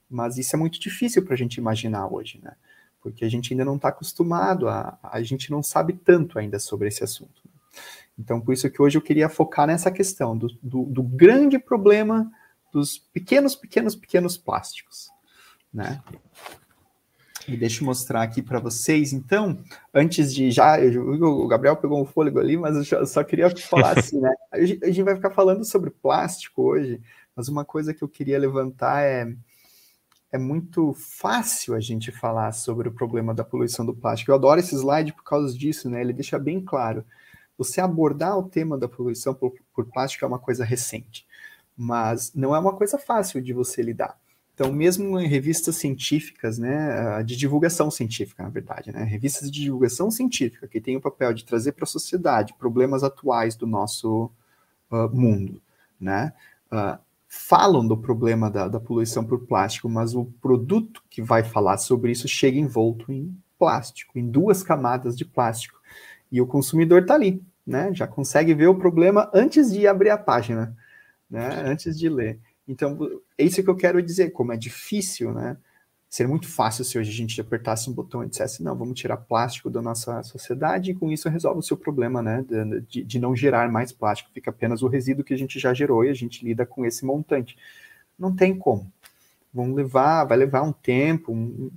mas 0.10 0.38
isso 0.38 0.56
é 0.56 0.60
muito 0.60 0.80
difícil 0.80 1.24
para 1.24 1.36
a 1.36 1.38
gente 1.38 1.58
imaginar 1.58 2.12
hoje. 2.12 2.40
Né? 2.44 2.54
porque 3.06 3.24
a 3.24 3.30
gente 3.30 3.54
ainda 3.54 3.64
não 3.64 3.76
está 3.76 3.90
acostumado, 3.90 4.68
a, 4.68 4.98
a 5.04 5.22
gente 5.22 5.52
não 5.52 5.62
sabe 5.62 5.94
tanto 5.94 6.40
ainda 6.40 6.58
sobre 6.58 6.88
esse 6.88 7.04
assunto. 7.04 7.40
Então, 8.18 8.40
por 8.40 8.54
isso 8.54 8.70
que 8.70 8.82
hoje 8.82 8.98
eu 8.98 9.02
queria 9.02 9.28
focar 9.28 9.68
nessa 9.68 9.92
questão 9.92 10.38
do, 10.38 10.48
do, 10.62 10.84
do 10.84 11.04
grande 11.04 11.60
problema 11.60 12.32
dos 12.72 12.98
pequenos, 12.98 13.56
pequenos, 13.56 13.96
pequenos 13.96 14.38
plásticos, 14.38 15.10
né? 15.74 16.02
E 17.48 17.56
deixa 17.56 17.82
eu 17.82 17.86
mostrar 17.86 18.24
aqui 18.24 18.42
para 18.42 18.60
vocês, 18.60 19.14
então, 19.14 19.58
antes 19.94 20.34
de 20.34 20.50
já, 20.50 20.80
eu, 20.80 21.08
o 21.08 21.48
Gabriel 21.48 21.76
pegou 21.76 22.02
um 22.02 22.06
fôlego 22.06 22.40
ali, 22.40 22.58
mas 22.58 22.92
eu 22.92 23.06
só 23.06 23.24
queria 23.24 23.56
falar 23.56 23.98
assim, 24.00 24.20
né? 24.20 24.34
A 24.52 24.64
gente 24.64 25.04
vai 25.04 25.16
ficar 25.16 25.30
falando 25.32 25.64
sobre 25.64 25.92
plástico 25.92 26.64
hoje, 26.64 27.02
mas 27.36 27.48
uma 27.48 27.64
coisa 27.64 27.94
que 27.94 28.04
eu 28.04 28.10
queria 28.10 28.40
levantar 28.40 29.04
é 29.04 29.36
é 30.36 30.38
muito 30.38 30.94
fácil 30.94 31.74
a 31.74 31.80
gente 31.80 32.12
falar 32.12 32.52
sobre 32.52 32.90
o 32.90 32.92
problema 32.92 33.34
da 33.34 33.44
poluição 33.44 33.86
do 33.86 33.96
plástico. 33.96 34.32
Eu 34.32 34.36
adoro 34.36 34.60
esse 34.60 34.76
slide 34.76 35.14
por 35.14 35.24
causa 35.24 35.58
disso, 35.58 35.90
né? 35.90 36.02
Ele 36.02 36.12
deixa 36.12 36.38
bem 36.38 36.60
claro. 36.60 37.06
Você 37.58 37.80
abordar 37.80 38.38
o 38.38 38.50
tema 38.50 38.78
da 38.78 38.88
poluição 38.88 39.34
por, 39.34 39.54
por 39.74 39.86
plástico 39.86 40.26
é 40.26 40.28
uma 40.28 40.40
coisa 40.40 40.64
recente, 40.66 41.26
mas 41.76 42.34
não 42.34 42.56
é 42.56 42.60
uma 42.60 42.74
coisa 42.74 42.98
fácil 42.98 43.42
de 43.42 43.54
você 43.54 43.82
lidar. 43.82 44.18
Então, 44.56 44.72
mesmo 44.72 45.20
em 45.20 45.28
revistas 45.28 45.76
científicas, 45.76 46.58
né, 46.58 47.22
de 47.24 47.36
divulgação 47.36 47.92
científica, 47.92 48.42
na 48.42 48.50
verdade, 48.50 48.90
né, 48.90 49.04
revistas 49.04 49.52
de 49.52 49.62
divulgação 49.62 50.10
científica, 50.10 50.66
que 50.66 50.80
tem 50.80 50.96
o 50.96 51.02
papel 51.02 51.34
de 51.34 51.44
trazer 51.44 51.74
para 51.74 51.84
a 51.84 51.88
sociedade 51.88 52.54
problemas 52.58 53.04
atuais 53.04 53.58
do 53.58 53.68
nosso 53.68 54.32
uh, 54.90 55.10
mundo, 55.14 55.62
né, 56.00 56.32
uh, 56.72 56.98
falam 57.28 57.86
do 57.86 57.98
problema 57.98 58.50
da, 58.50 58.70
da, 58.70 58.80
poluição 58.80 59.26
por 59.26 59.46
plástico, 59.46 59.90
mas 59.90 60.16
o 60.16 60.24
produto 60.42 61.04
que 61.10 61.22
vai 61.22 61.44
falar 61.44 61.78
sobre 61.78 62.14
isso 62.14 62.26
chega 62.26 62.58
envolto 62.58 63.12
em 63.12 63.38
plástico, 63.60 64.18
em 64.18 64.26
duas 64.26 64.64
camadas 64.64 65.18
de 65.18 65.26
plástico. 65.26 65.75
E 66.36 66.42
o 66.42 66.46
consumidor 66.46 67.04
está 67.04 67.14
ali, 67.14 67.42
né, 67.66 67.94
já 67.94 68.06
consegue 68.06 68.54
ver 68.54 68.68
o 68.68 68.76
problema 68.76 69.32
antes 69.34 69.72
de 69.72 69.88
abrir 69.88 70.10
a 70.10 70.18
página, 70.18 70.76
né, 71.30 71.64
antes 71.66 71.98
de 71.98 72.10
ler. 72.10 72.42
Então, 72.68 73.00
é 73.38 73.46
isso 73.46 73.64
que 73.64 73.70
eu 73.70 73.76
quero 73.78 74.04
dizer, 74.04 74.32
como 74.32 74.52
é 74.52 74.58
difícil, 74.58 75.32
né? 75.32 75.56
Seria 76.10 76.30
muito 76.30 76.50
fácil 76.50 76.84
se 76.84 77.00
hoje 77.00 77.10
a 77.10 77.14
gente 77.14 77.40
apertasse 77.40 77.90
um 77.90 77.94
botão 77.94 78.22
e 78.22 78.28
dissesse, 78.28 78.62
não, 78.62 78.76
vamos 78.76 79.00
tirar 79.00 79.16
plástico 79.16 79.70
da 79.70 79.82
nossa 79.82 80.22
sociedade 80.24 80.92
e 80.92 80.94
com 80.94 81.10
isso 81.10 81.30
resolve 81.30 81.60
o 81.60 81.64
seu 81.64 81.78
problema, 81.78 82.22
né? 82.22 82.44
De, 82.90 83.02
de 83.02 83.18
não 83.18 83.34
gerar 83.34 83.72
mais 83.72 83.94
plástico, 83.94 84.30
fica 84.34 84.50
apenas 84.50 84.82
o 84.82 84.90
resíduo 84.90 85.24
que 85.24 85.34
a 85.34 85.38
gente 85.38 85.58
já 85.58 85.74
gerou 85.74 86.04
e 86.04 86.10
a 86.10 86.14
gente 86.14 86.44
lida 86.44 86.66
com 86.66 86.86
esse 86.86 87.06
montante. 87.06 87.58
Não 88.20 88.36
tem 88.36 88.58
como. 88.58 88.92
Vão 89.54 89.74
levar, 89.74 90.26
vai 90.26 90.38
levar 90.38 90.64
um 90.64 90.74
tempo, 90.74 91.32
um, 91.32 91.72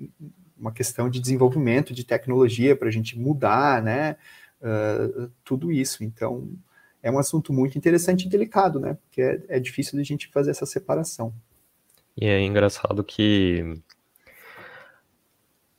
uma 0.59 0.73
questão 0.73 1.09
de 1.09 1.21
desenvolvimento 1.21 1.95
de 1.95 2.03
tecnologia 2.03 2.75
para 2.75 2.89
a 2.89 2.93
gente 2.93 3.17
mudar, 3.17 3.81
né? 3.81 4.17
Uh, 4.61 5.31
tudo 5.45 5.71
isso. 5.71 6.03
Então, 6.03 6.49
é 7.03 7.11
um 7.11 7.19
assunto 7.19 7.53
muito 7.53 7.79
interessante 7.79 8.27
e 8.27 8.29
delicado, 8.29 8.81
né? 8.81 8.95
Porque 8.95 9.23
é, 9.23 9.41
é 9.49 9.61
difícil 9.61 9.97
de 9.97 10.01
a 10.01 10.05
gente 10.05 10.29
fazer 10.29 10.51
essa 10.51 10.67
separação. 10.67 11.33
E 12.17 12.27
é 12.27 12.41
engraçado 12.43 13.05
que, 13.05 13.81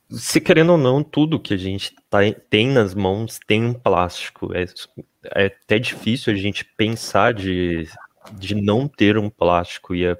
se 0.08 0.40
querendo 0.40 0.72
ou 0.72 0.78
não, 0.78 1.02
tudo 1.02 1.38
que 1.40 1.52
a 1.52 1.56
gente 1.58 1.94
tá, 2.08 2.20
tem 2.48 2.68
nas 2.68 2.94
mãos 2.94 3.38
tem 3.46 3.64
um 3.64 3.74
plástico. 3.74 4.50
É, 4.54 4.64
é 5.34 5.46
até 5.46 5.78
difícil 5.78 6.32
a 6.32 6.36
gente 6.36 6.64
pensar 6.64 7.34
de, 7.34 7.86
de 8.32 8.54
não 8.54 8.88
ter 8.88 9.18
um 9.18 9.28
plástico. 9.28 9.94
E 9.94 10.06
é, 10.06 10.16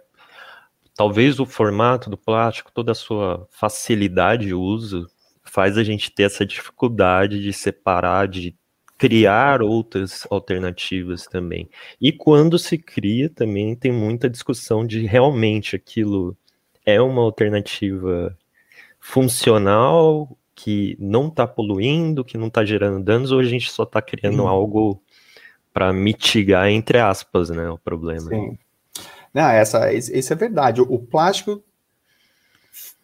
talvez 0.95 1.41
o 1.41 1.47
formato 1.47 2.11
do 2.11 2.19
plástico, 2.19 2.71
toda 2.71 2.93
a 2.93 2.95
sua 2.95 3.49
facilidade 3.51 4.47
de 4.47 4.55
uso, 4.55 5.09
faz 5.51 5.77
a 5.77 5.83
gente 5.83 6.13
ter 6.13 6.23
essa 6.23 6.47
dificuldade 6.47 7.43
de 7.43 7.53
separar, 7.53 8.29
de 8.29 8.55
criar 8.97 9.63
outras 9.63 10.27
alternativas 10.31 11.25
também. 11.25 11.69
E 12.01 12.13
quando 12.13 12.59
se 12.59 12.79
cria, 12.79 13.29
também 13.29 13.75
tem 13.75 13.91
muita 13.91 14.31
discussão 14.31 14.87
de 14.87 15.07
realmente 15.07 15.75
aquilo 15.75 16.37
é 16.87 17.01
uma 17.01 17.23
alternativa 17.23 18.37
funcional, 19.01 20.37
que 20.55 20.97
não 21.01 21.29
está 21.29 21.47
poluindo, 21.47 22.25
que 22.25 22.39
não 22.39 22.47
está 22.47 22.65
gerando 22.65 23.03
danos, 23.03 23.33
ou 23.33 23.41
a 23.41 23.45
gente 23.45 23.71
só 23.71 23.83
está 23.83 24.01
criando 24.01 24.47
algo 24.47 25.03
para 25.73 25.93
mitigar, 25.93 26.69
entre 26.69 26.99
aspas, 26.99 27.51
né, 27.51 27.69
o 27.71 27.79
problema. 27.79 28.29
Sim. 28.29 28.59
Não, 29.33 29.49
essa, 29.49 29.93
isso 29.93 30.33
é 30.33 30.37
verdade. 30.37 30.81
O 30.81 30.99
plástico 30.99 31.63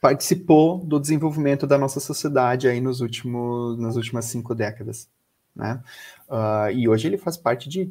participou 0.01 0.85
do 0.85 1.01
desenvolvimento 1.01 1.67
da 1.67 1.79
nossa 1.79 2.01
sociedade 2.01 2.69
aí 2.69 2.81
nos 2.81 3.01
últimos, 3.01 3.79
nas 3.79 3.97
últimas 3.97 4.27
cinco 4.27 4.55
décadas 4.55 5.09
né? 5.57 5.83
Uh, 6.29 6.71
e 6.73 6.89
hoje 6.89 7.09
ele 7.09 7.17
faz 7.17 7.37
parte 7.37 7.69
de 7.69 7.91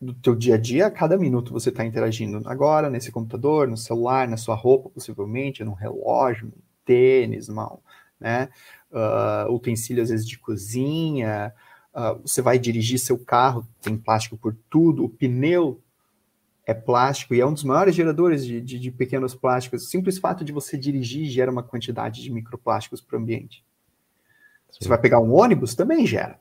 do 0.00 0.14
teu 0.14 0.36
dia 0.36 0.54
a 0.54 0.58
dia, 0.58 0.86
a 0.86 0.90
cada 0.92 1.18
minuto 1.18 1.52
você 1.52 1.70
está 1.70 1.84
interagindo 1.84 2.40
agora 2.48 2.88
nesse 2.88 3.10
computador, 3.10 3.66
no 3.66 3.76
celular, 3.76 4.28
na 4.28 4.36
sua 4.36 4.54
roupa, 4.54 4.88
possivelmente, 4.90 5.64
num 5.64 5.72
relógio, 5.72 6.52
tênis, 6.84 7.48
mal, 7.48 7.82
né? 8.20 8.48
Uh, 8.92 9.52
utensílios 9.52 10.04
às 10.04 10.10
vezes 10.10 10.26
de 10.26 10.38
cozinha, 10.38 11.52
uh, 11.92 12.20
você 12.22 12.40
vai 12.40 12.60
dirigir 12.60 12.98
seu 12.98 13.18
carro, 13.18 13.66
tem 13.82 13.96
plástico 13.96 14.36
por 14.36 14.56
tudo, 14.70 15.04
o 15.04 15.08
pneu 15.08 15.80
é 16.68 16.74
plástico 16.74 17.34
e 17.34 17.40
é 17.40 17.46
um 17.46 17.54
dos 17.54 17.64
maiores 17.64 17.94
geradores 17.94 18.44
de, 18.44 18.60
de, 18.60 18.78
de 18.78 18.90
pequenos 18.90 19.34
plásticos. 19.34 19.84
O 19.84 19.86
simples 19.86 20.18
fato 20.18 20.44
de 20.44 20.52
você 20.52 20.76
dirigir 20.76 21.24
gera 21.24 21.50
uma 21.50 21.62
quantidade 21.62 22.22
de 22.22 22.30
microplásticos 22.30 23.00
para 23.00 23.16
o 23.16 23.22
ambiente. 23.22 23.64
Sim. 24.68 24.80
Você 24.82 24.88
vai 24.90 24.98
pegar 24.98 25.18
um 25.18 25.32
ônibus, 25.32 25.74
também 25.74 26.06
gera. 26.06 26.38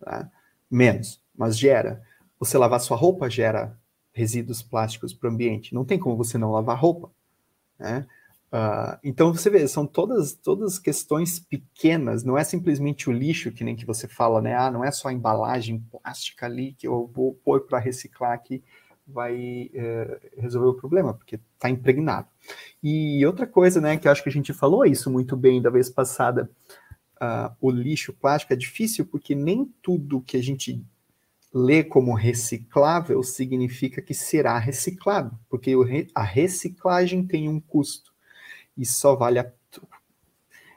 Tá? 0.00 0.30
Menos, 0.70 1.22
mas 1.36 1.58
gera. 1.58 2.02
Você 2.38 2.56
lavar 2.56 2.80
sua 2.80 2.96
roupa 2.96 3.28
gera 3.28 3.78
resíduos 4.10 4.62
plásticos 4.62 5.12
para 5.12 5.28
o 5.28 5.32
ambiente. 5.34 5.74
Não 5.74 5.84
tem 5.84 5.98
como 5.98 6.16
você 6.16 6.38
não 6.38 6.50
lavar 6.50 6.78
roupa. 6.78 7.10
Né? 7.78 8.06
Uh, 8.50 8.96
então 9.04 9.34
você 9.34 9.50
vê, 9.50 9.68
são 9.68 9.86
todas 9.86 10.32
todas 10.32 10.78
questões 10.78 11.38
pequenas, 11.38 12.24
não 12.24 12.38
é 12.38 12.44
simplesmente 12.44 13.10
o 13.10 13.12
lixo 13.12 13.52
que 13.52 13.64
nem 13.64 13.76
que 13.76 13.86
você 13.86 14.08
fala, 14.08 14.42
né? 14.42 14.54
Ah, 14.54 14.70
não 14.70 14.84
é 14.84 14.90
só 14.90 15.08
a 15.08 15.12
embalagem 15.12 15.82
plástica 15.90 16.46
ali 16.46 16.72
que 16.72 16.86
eu 16.86 17.10
vou 17.14 17.34
pôr 17.34 17.62
para 17.62 17.78
reciclar 17.78 18.42
que 18.42 18.62
vai 19.06 19.70
uh, 19.74 20.40
resolver 20.40 20.68
o 20.68 20.74
problema, 20.74 21.14
porque 21.14 21.40
está 21.54 21.68
impregnado. 21.68 22.28
E 22.82 23.24
outra 23.26 23.46
coisa, 23.46 23.80
né, 23.80 23.96
que 23.96 24.06
eu 24.06 24.12
acho 24.12 24.22
que 24.22 24.28
a 24.28 24.32
gente 24.32 24.52
falou 24.52 24.84
isso 24.84 25.10
muito 25.10 25.36
bem 25.36 25.60
da 25.60 25.70
vez 25.70 25.90
passada, 25.90 26.50
uh, 27.20 27.54
o 27.60 27.70
lixo 27.70 28.12
plástico 28.12 28.52
é 28.52 28.56
difícil 28.56 29.06
porque 29.06 29.34
nem 29.34 29.72
tudo 29.82 30.20
que 30.20 30.36
a 30.36 30.42
gente 30.42 30.84
lê 31.52 31.84
como 31.84 32.14
reciclável 32.14 33.22
significa 33.22 34.00
que 34.00 34.14
será 34.14 34.58
reciclado, 34.58 35.38
porque 35.48 35.74
a 36.14 36.22
reciclagem 36.22 37.26
tem 37.26 37.48
um 37.48 37.60
custo 37.60 38.12
e 38.76 38.86
só 38.86 39.14
vale 39.14 39.38
a 39.38 39.52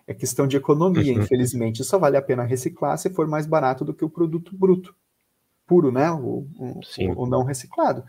é 0.07 0.13
questão 0.13 0.45
de 0.45 0.55
economia, 0.55 1.13
uhum. 1.13 1.21
infelizmente. 1.21 1.83
Só 1.83 1.97
vale 1.97 2.17
a 2.17 2.21
pena 2.21 2.43
reciclar 2.43 2.97
se 2.97 3.09
for 3.09 3.27
mais 3.27 3.47
barato 3.47 3.83
do 3.83 3.93
que 3.93 4.05
o 4.05 4.09
produto 4.09 4.55
bruto, 4.55 4.95
puro, 5.65 5.91
né? 5.91 6.11
O, 6.11 6.47
o, 6.57 6.79
o, 7.15 7.27
não 7.27 7.43
reciclado. 7.43 8.03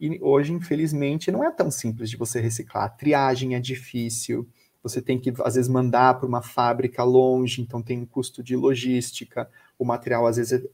E 0.00 0.18
hoje, 0.20 0.52
infelizmente, 0.52 1.30
não 1.30 1.44
é 1.44 1.50
tão 1.50 1.70
simples 1.70 2.10
de 2.10 2.16
você 2.16 2.40
reciclar. 2.40 2.84
A 2.84 2.88
triagem 2.88 3.54
é 3.54 3.60
difícil, 3.60 4.48
você 4.82 5.00
tem 5.00 5.18
que, 5.18 5.32
às 5.44 5.54
vezes, 5.54 5.68
mandar 5.68 6.18
para 6.18 6.26
uma 6.26 6.42
fábrica 6.42 7.04
longe, 7.04 7.62
então 7.62 7.80
tem 7.80 8.00
um 8.00 8.06
custo 8.06 8.42
de 8.42 8.56
logística, 8.56 9.48
o 9.78 9.84
material, 9.84 10.26
às 10.26 10.36
vezes, 10.36 10.64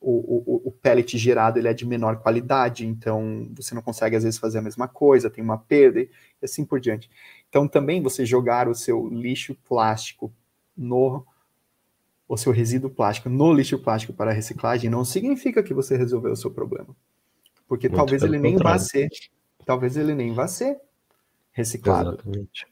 o, 0.00 0.10
o, 0.10 0.68
o 0.68 0.72
pellet 0.72 1.16
gerado 1.16 1.58
ele 1.58 1.68
é 1.68 1.72
de 1.72 1.86
menor 1.86 2.16
qualidade, 2.16 2.86
então 2.86 3.48
você 3.54 3.74
não 3.74 3.80
consegue, 3.80 4.16
às 4.16 4.24
vezes, 4.24 4.38
fazer 4.38 4.58
a 4.58 4.62
mesma 4.62 4.88
coisa, 4.88 5.30
tem 5.30 5.42
uma 5.42 5.56
perda, 5.56 6.00
e 6.00 6.10
assim 6.42 6.64
por 6.64 6.80
diante. 6.80 7.08
Então, 7.48 7.68
também 7.68 8.02
você 8.02 8.26
jogar 8.26 8.68
o 8.68 8.74
seu 8.74 9.08
lixo 9.08 9.54
plástico 9.66 10.32
no 10.76 11.24
o 12.28 12.36
seu 12.36 12.52
resíduo 12.52 12.90
plástico 12.90 13.28
no 13.28 13.52
lixo 13.52 13.78
plástico 13.78 14.12
para 14.12 14.32
reciclagem 14.32 14.90
não 14.90 15.04
significa 15.04 15.62
que 15.62 15.74
você 15.74 15.96
resolveu 15.96 16.32
o 16.32 16.36
seu 16.36 16.50
problema. 16.50 16.94
Porque 17.68 17.88
Muito 17.88 17.98
talvez 17.98 18.22
ele 18.22 18.38
nem 18.38 18.56
vá 18.56 18.78
ser, 18.78 19.08
talvez 19.64 19.96
ele 19.96 20.14
nem 20.14 20.32
vá 20.32 20.46
ser 20.46 20.78
reciclado. 21.52 22.14
Exatamente. 22.14 22.66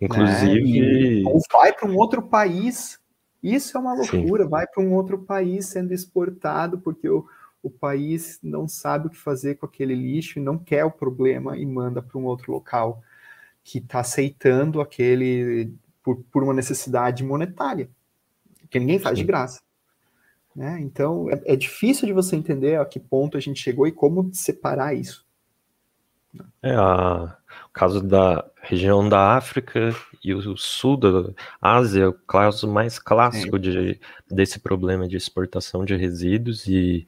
Inclusive. 0.00 1.22
Né? 1.22 1.30
Ou 1.30 1.40
vai 1.52 1.72
para 1.72 1.88
um 1.88 1.96
outro 1.96 2.22
país. 2.22 3.00
Isso 3.42 3.76
é 3.76 3.80
uma 3.80 3.94
loucura. 3.94 4.44
Sim. 4.44 4.50
Vai 4.50 4.66
para 4.66 4.82
um 4.82 4.94
outro 4.94 5.18
país 5.18 5.66
sendo 5.66 5.92
exportado, 5.92 6.78
porque 6.78 7.08
o, 7.08 7.26
o 7.62 7.70
país 7.70 8.38
não 8.42 8.66
sabe 8.66 9.06
o 9.06 9.10
que 9.10 9.16
fazer 9.16 9.56
com 9.56 9.66
aquele 9.66 9.94
lixo 9.94 10.38
e 10.38 10.42
não 10.42 10.58
quer 10.58 10.84
o 10.84 10.90
problema 10.90 11.56
e 11.56 11.64
manda 11.64 12.02
para 12.02 12.18
um 12.18 12.24
outro 12.24 12.52
local 12.52 13.02
que 13.64 13.78
está 13.78 14.00
aceitando 14.00 14.80
aquele 14.80 15.72
por, 16.02 16.16
por 16.32 16.42
uma 16.42 16.52
necessidade 16.52 17.22
monetária, 17.22 17.88
que 18.72 18.80
ninguém 18.80 18.98
faz 18.98 19.18
de 19.18 19.24
graça. 19.24 19.60
Né? 20.56 20.80
Então 20.80 21.30
é, 21.30 21.52
é, 21.52 21.56
difícil 21.56 22.06
de 22.06 22.12
você 22.12 22.34
entender 22.34 22.80
a 22.80 22.84
que 22.84 22.98
ponto 22.98 23.36
a 23.36 23.40
gente 23.40 23.62
chegou 23.62 23.86
e 23.86 23.92
como 23.92 24.30
separar 24.34 24.94
isso. 24.94 25.24
É 26.62 26.74
a, 26.74 27.36
o 27.66 27.72
caso 27.72 28.02
da 28.02 28.44
região 28.62 29.06
da 29.06 29.36
África 29.36 29.94
e 30.24 30.32
o 30.34 30.56
sul 30.56 30.96
da 30.96 31.30
Ásia, 31.60 32.08
o 32.08 32.12
caso 32.12 32.66
mais 32.66 32.98
clássico 32.98 33.58
de, 33.58 34.00
desse 34.30 34.58
problema 34.58 35.06
de 35.06 35.16
exportação 35.16 35.84
de 35.84 35.94
resíduos 35.94 36.66
e 36.66 37.06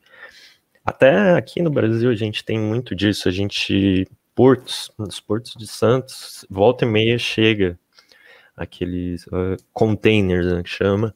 até 0.84 1.32
aqui 1.32 1.62
no 1.62 1.70
Brasil 1.70 2.10
a 2.10 2.14
gente 2.14 2.44
tem 2.44 2.58
muito 2.58 2.94
disso, 2.94 3.28
a 3.28 3.32
gente 3.32 4.06
portos, 4.34 4.90
nos 4.98 5.20
portos 5.20 5.54
de 5.54 5.66
Santos, 5.66 6.44
volta 6.50 6.84
e 6.84 6.88
meia 6.88 7.18
chega 7.18 7.78
aqueles 8.56 9.26
uh, 9.28 9.56
containers, 9.72 10.46
né, 10.46 10.62
que 10.62 10.68
chama, 10.68 11.14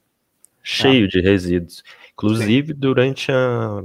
cheio 0.63 1.05
ah. 1.05 1.07
de 1.07 1.21
resíduos. 1.21 1.83
Inclusive 2.13 2.73
Sim. 2.73 2.79
durante 2.79 3.31
a 3.31 3.83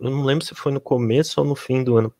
eu 0.00 0.10
não 0.10 0.24
lembro 0.24 0.44
se 0.44 0.54
foi 0.54 0.72
no 0.72 0.80
começo 0.80 1.40
ou 1.40 1.46
no 1.46 1.54
fim 1.54 1.84
do 1.84 1.96
ano 1.96 2.12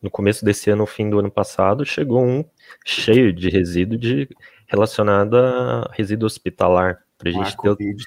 no 0.00 0.10
começo 0.10 0.44
desse 0.44 0.70
ano, 0.70 0.82
no 0.82 0.86
fim 0.86 1.10
do 1.10 1.18
ano 1.18 1.30
passado, 1.30 1.84
chegou 1.84 2.24
um 2.24 2.44
cheio 2.84 3.32
de 3.32 3.48
resíduo 3.48 3.98
de, 3.98 4.28
relacionado 4.66 5.36
a 5.36 5.90
resíduo 5.92 6.26
hospitalar, 6.26 7.02
para 7.16 7.30
a 7.30 7.32
gente 7.32 7.50
ter 7.50 7.56
COVID. 7.56 8.04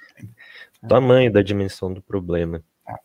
o 0.82 0.88
tamanho 0.88 1.32
da 1.32 1.41
dimensão 1.41 1.94
do 1.94 2.01
problema. 2.01 2.63
É. 2.88 2.96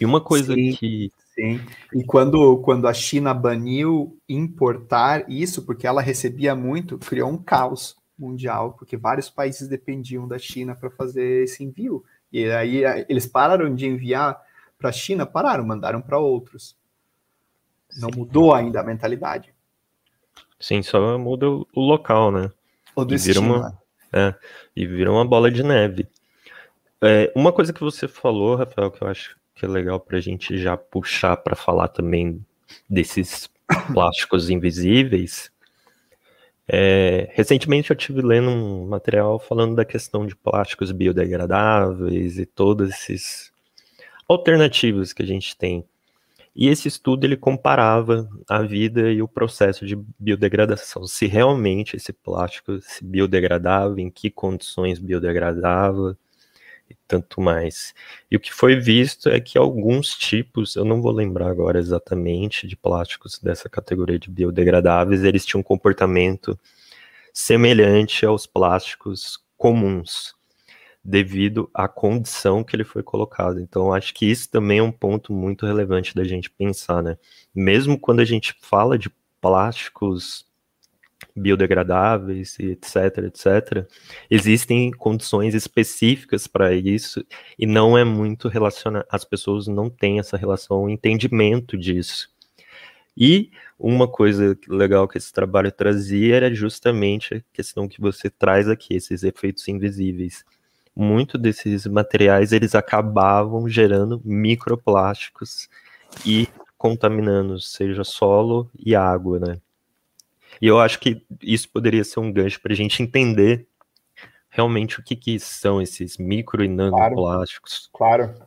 E 0.00 0.04
uma 0.04 0.20
coisa 0.20 0.54
Sim. 0.54 0.72
que 0.72 1.10
Sim. 1.34 1.60
E 1.92 2.02
quando, 2.02 2.56
quando 2.58 2.88
a 2.88 2.94
China 2.94 3.34
baniu 3.34 4.18
importar 4.26 5.28
isso, 5.28 5.62
porque 5.66 5.86
ela 5.86 6.00
recebia 6.00 6.54
muito, 6.54 6.96
criou 6.96 7.30
um 7.30 7.36
caos 7.36 7.94
mundial, 8.18 8.72
porque 8.72 8.96
vários 8.96 9.28
países 9.28 9.68
dependiam 9.68 10.26
da 10.26 10.38
China 10.38 10.74
para 10.74 10.90
fazer 10.90 11.44
esse 11.44 11.62
envio. 11.62 12.04
E 12.32 12.50
aí 12.50 12.82
eles 13.08 13.26
pararam 13.26 13.74
de 13.74 13.86
enviar 13.86 14.40
para 14.78 14.90
a 14.90 14.92
China, 14.92 15.26
pararam, 15.26 15.64
mandaram 15.64 16.00
para 16.00 16.18
outros. 16.18 16.76
Não 17.98 18.10
mudou 18.14 18.52
ainda 18.54 18.80
a 18.80 18.84
mentalidade. 18.84 19.54
Sim, 20.58 20.82
só 20.82 21.18
muda 21.18 21.48
o 21.48 21.66
local, 21.74 22.30
né? 22.30 22.50
O 22.94 23.04
destino. 23.04 23.34
E 23.34 23.42
vira 23.42 23.58
uma, 23.58 23.68
né? 23.68 23.78
é, 24.12 24.34
e 24.74 24.86
vira 24.86 25.12
uma 25.12 25.24
bola 25.24 25.50
de 25.50 25.62
neve. 25.62 26.08
É, 27.02 27.32
uma 27.36 27.52
coisa 27.52 27.72
que 27.72 27.80
você 27.80 28.08
falou, 28.08 28.56
Rafael, 28.56 28.90
que 28.90 29.02
eu 29.02 29.08
acho 29.08 29.36
que 29.54 29.64
é 29.64 29.68
legal 29.68 30.00
para 30.00 30.18
a 30.18 30.20
gente 30.20 30.58
já 30.58 30.76
puxar 30.76 31.36
para 31.36 31.56
falar 31.56 31.88
também 31.88 32.44
desses 32.88 33.48
plásticos 33.92 34.50
invisíveis. 34.50 35.50
É, 36.68 37.30
recentemente 37.32 37.90
eu 37.90 37.96
tive 37.96 38.20
lendo 38.22 38.50
um 38.50 38.86
material 38.86 39.38
falando 39.38 39.76
da 39.76 39.84
questão 39.84 40.26
de 40.26 40.34
plásticos 40.34 40.90
biodegradáveis 40.90 42.38
e 42.38 42.46
todos 42.46 42.90
esses 42.90 43.52
alternativos 44.28 45.12
que 45.12 45.22
a 45.22 45.26
gente 45.26 45.56
tem. 45.56 45.84
E 46.54 46.68
esse 46.68 46.88
estudo 46.88 47.24
ele 47.24 47.36
comparava 47.36 48.28
a 48.48 48.62
vida 48.62 49.12
e 49.12 49.20
o 49.20 49.28
processo 49.28 49.86
de 49.86 49.94
biodegradação, 50.18 51.06
se 51.06 51.26
realmente 51.26 51.96
esse 51.96 52.14
plástico 52.14 52.80
se 52.80 53.04
biodegradava, 53.04 54.00
em 54.00 54.10
que 54.10 54.30
condições 54.30 54.98
biodegradava, 54.98 56.16
tanto 57.06 57.40
mais. 57.40 57.94
E 58.30 58.36
o 58.36 58.40
que 58.40 58.52
foi 58.52 58.76
visto 58.76 59.28
é 59.28 59.40
que 59.40 59.58
alguns 59.58 60.14
tipos, 60.16 60.76
eu 60.76 60.84
não 60.84 61.00
vou 61.00 61.12
lembrar 61.12 61.48
agora 61.50 61.78
exatamente, 61.78 62.66
de 62.66 62.76
plásticos 62.76 63.38
dessa 63.38 63.68
categoria 63.68 64.18
de 64.18 64.30
biodegradáveis, 64.30 65.22
eles 65.22 65.44
tinham 65.44 65.60
um 65.60 65.64
comportamento 65.64 66.58
semelhante 67.32 68.24
aos 68.24 68.46
plásticos 68.46 69.38
comuns, 69.56 70.34
devido 71.04 71.70
à 71.72 71.86
condição 71.86 72.64
que 72.64 72.74
ele 72.74 72.84
foi 72.84 73.02
colocado. 73.02 73.60
Então, 73.60 73.92
acho 73.92 74.12
que 74.14 74.26
isso 74.26 74.50
também 74.50 74.78
é 74.78 74.82
um 74.82 74.90
ponto 74.90 75.32
muito 75.32 75.66
relevante 75.66 76.14
da 76.14 76.24
gente 76.24 76.50
pensar, 76.50 77.02
né? 77.02 77.16
Mesmo 77.54 77.98
quando 77.98 78.20
a 78.20 78.24
gente 78.24 78.54
fala 78.62 78.98
de 78.98 79.10
plásticos 79.40 80.45
biodegradáveis, 81.34 82.58
etc, 82.58 83.18
etc. 83.26 83.86
Existem 84.30 84.90
condições 84.90 85.54
específicas 85.54 86.46
para 86.46 86.74
isso 86.74 87.24
e 87.58 87.66
não 87.66 87.96
é 87.96 88.04
muito 88.04 88.48
relacionado, 88.48 89.06
as 89.10 89.24
pessoas 89.24 89.66
não 89.66 89.88
têm 89.90 90.18
essa 90.18 90.36
relação, 90.36 90.88
entendimento 90.88 91.76
disso. 91.76 92.28
E 93.16 93.50
uma 93.78 94.06
coisa 94.06 94.58
legal 94.68 95.08
que 95.08 95.16
esse 95.16 95.32
trabalho 95.32 95.72
trazia 95.72 96.36
era 96.36 96.54
justamente 96.54 97.34
a 97.34 97.42
questão 97.52 97.88
que 97.88 98.00
você 98.00 98.28
traz 98.28 98.68
aqui, 98.68 98.94
esses 98.94 99.22
efeitos 99.22 99.66
invisíveis. 99.68 100.44
Muito 100.94 101.38
desses 101.38 101.86
materiais 101.86 102.52
eles 102.52 102.74
acabavam 102.74 103.68
gerando 103.68 104.20
microplásticos 104.24 105.68
e 106.24 106.48
contaminando, 106.76 107.60
seja 107.60 108.04
solo 108.04 108.70
e 108.78 108.94
água, 108.94 109.38
né? 109.38 109.60
E 110.60 110.66
eu 110.66 110.78
acho 110.78 110.98
que 110.98 111.24
isso 111.42 111.68
poderia 111.68 112.04
ser 112.04 112.20
um 112.20 112.32
gancho 112.32 112.60
para 112.60 112.72
a 112.72 112.76
gente 112.76 113.02
entender 113.02 113.66
realmente 114.48 114.98
o 114.98 115.02
que, 115.02 115.14
que 115.14 115.38
são 115.38 115.82
esses 115.82 116.16
micro 116.16 116.64
e 116.64 116.68
nanoplásticos. 116.68 117.90
Claro. 117.92 118.34
claro. 118.34 118.46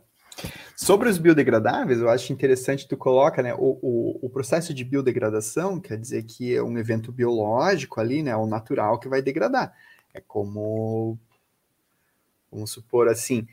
Sobre 0.75 1.09
os 1.09 1.17
biodegradáveis, 1.17 1.99
eu 1.99 2.09
acho 2.09 2.31
interessante 2.31 2.87
tu 2.87 2.95
coloca, 2.95 3.43
né, 3.43 3.53
o, 3.53 3.77
o, 3.81 4.19
o, 4.21 4.29
processo 4.29 4.73
de 4.73 4.85
biodegradação 4.85 5.79
quer 5.79 5.97
dizer 5.97 6.23
que 6.23 6.55
é 6.55 6.63
um 6.63 6.77
evento 6.77 7.11
biológico 7.11 7.99
ali, 7.99 8.23
né, 8.23 8.35
o 8.35 8.47
natural 8.47 8.99
que 8.99 9.09
vai 9.09 9.21
degradar. 9.21 9.75
É 10.13 10.21
como, 10.21 11.19
vamos 12.51 12.71
supor 12.71 13.09
assim, 13.09 13.47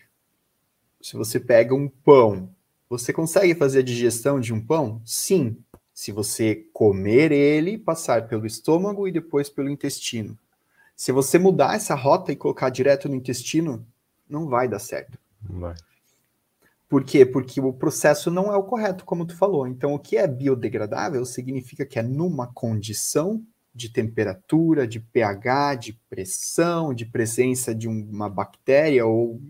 se 1.00 1.16
você 1.16 1.40
pega 1.40 1.74
um 1.74 1.88
pão, 1.88 2.48
você 2.88 3.12
consegue 3.12 3.54
fazer 3.54 3.80
a 3.80 3.82
digestão 3.82 4.38
de 4.38 4.54
um 4.54 4.64
pão? 4.64 5.02
Sim, 5.04 5.58
se 5.96 6.12
você 6.12 6.66
comer 6.74 7.32
ele, 7.32 7.78
passar 7.78 8.28
pelo 8.28 8.44
estômago 8.44 9.08
e 9.08 9.10
depois 9.10 9.48
pelo 9.48 9.70
intestino. 9.70 10.38
Se 10.94 11.10
você 11.10 11.38
mudar 11.38 11.74
essa 11.74 11.94
rota 11.94 12.30
e 12.30 12.36
colocar 12.36 12.68
direto 12.68 13.08
no 13.08 13.14
intestino, 13.14 13.82
não 14.28 14.46
vai 14.46 14.68
dar 14.68 14.78
certo. 14.78 15.18
Não 15.48 15.58
vai. 15.58 15.74
Por 16.86 17.02
quê? 17.02 17.24
Porque 17.24 17.62
o 17.62 17.72
processo 17.72 18.30
não 18.30 18.52
é 18.52 18.56
o 18.58 18.62
correto, 18.62 19.06
como 19.06 19.24
tu 19.24 19.34
falou. 19.34 19.66
Então, 19.66 19.94
o 19.94 19.98
que 19.98 20.18
é 20.18 20.26
biodegradável 20.26 21.24
significa 21.24 21.86
que 21.86 21.98
é 21.98 22.02
numa 22.02 22.46
condição 22.46 23.42
de 23.74 23.88
temperatura, 23.88 24.86
de 24.86 25.00
pH, 25.00 25.76
de 25.76 25.92
pressão, 26.10 26.92
de 26.92 27.06
presença 27.06 27.74
de 27.74 27.88
uma 27.88 28.28
bactéria 28.28 29.06
ou, 29.06 29.40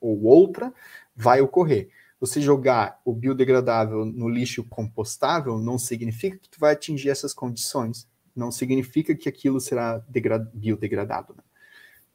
ou 0.00 0.24
outra, 0.24 0.74
vai 1.14 1.40
ocorrer 1.40 1.90
você 2.22 2.40
jogar 2.40 3.00
o 3.04 3.12
biodegradável 3.12 4.04
no 4.04 4.28
lixo 4.28 4.62
compostável 4.62 5.58
não 5.58 5.76
significa 5.76 6.38
que 6.38 6.48
tu 6.48 6.60
vai 6.60 6.72
atingir 6.72 7.10
essas 7.10 7.34
condições. 7.34 8.08
Não 8.34 8.52
significa 8.52 9.12
que 9.12 9.28
aquilo 9.28 9.60
será 9.60 10.00
biodegradado. 10.54 11.34
Né? 11.36 11.42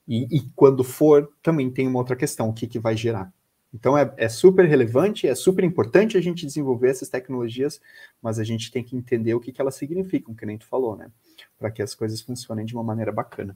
E, 0.08 0.38
e, 0.38 0.50
quando 0.56 0.82
for, 0.82 1.30
também 1.42 1.70
tem 1.70 1.86
uma 1.86 1.98
outra 1.98 2.16
questão, 2.16 2.48
o 2.48 2.54
que, 2.54 2.66
que 2.66 2.78
vai 2.78 2.96
gerar. 2.96 3.30
Então 3.72 3.98
é, 3.98 4.10
é, 4.16 4.30
super 4.30 4.66
relevante, 4.66 5.28
é 5.28 5.34
super 5.34 5.62
importante 5.62 6.16
a 6.16 6.22
gente 6.22 6.46
desenvolver 6.46 6.88
essas 6.88 7.10
tecnologias, 7.10 7.78
mas 8.22 8.38
a 8.38 8.44
gente 8.44 8.72
tem 8.72 8.82
que 8.82 8.96
entender 8.96 9.34
o 9.34 9.40
que, 9.40 9.52
que 9.52 9.60
elas 9.60 9.74
significam, 9.74 10.34
que 10.34 10.46
nem 10.46 10.56
tu 10.56 10.64
falou, 10.64 10.96
né? 10.96 11.10
Para 11.58 11.70
que 11.70 11.82
as 11.82 11.94
coisas 11.94 12.22
funcionem 12.22 12.64
de 12.64 12.72
uma 12.72 12.82
maneira 12.82 13.12
bacana. 13.12 13.54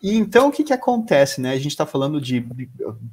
E 0.00 0.16
então 0.16 0.48
o 0.48 0.52
que, 0.52 0.62
que 0.62 0.72
acontece, 0.72 1.40
né? 1.40 1.50
A 1.50 1.56
gente 1.56 1.72
está 1.72 1.84
falando 1.84 2.20
de 2.20 2.46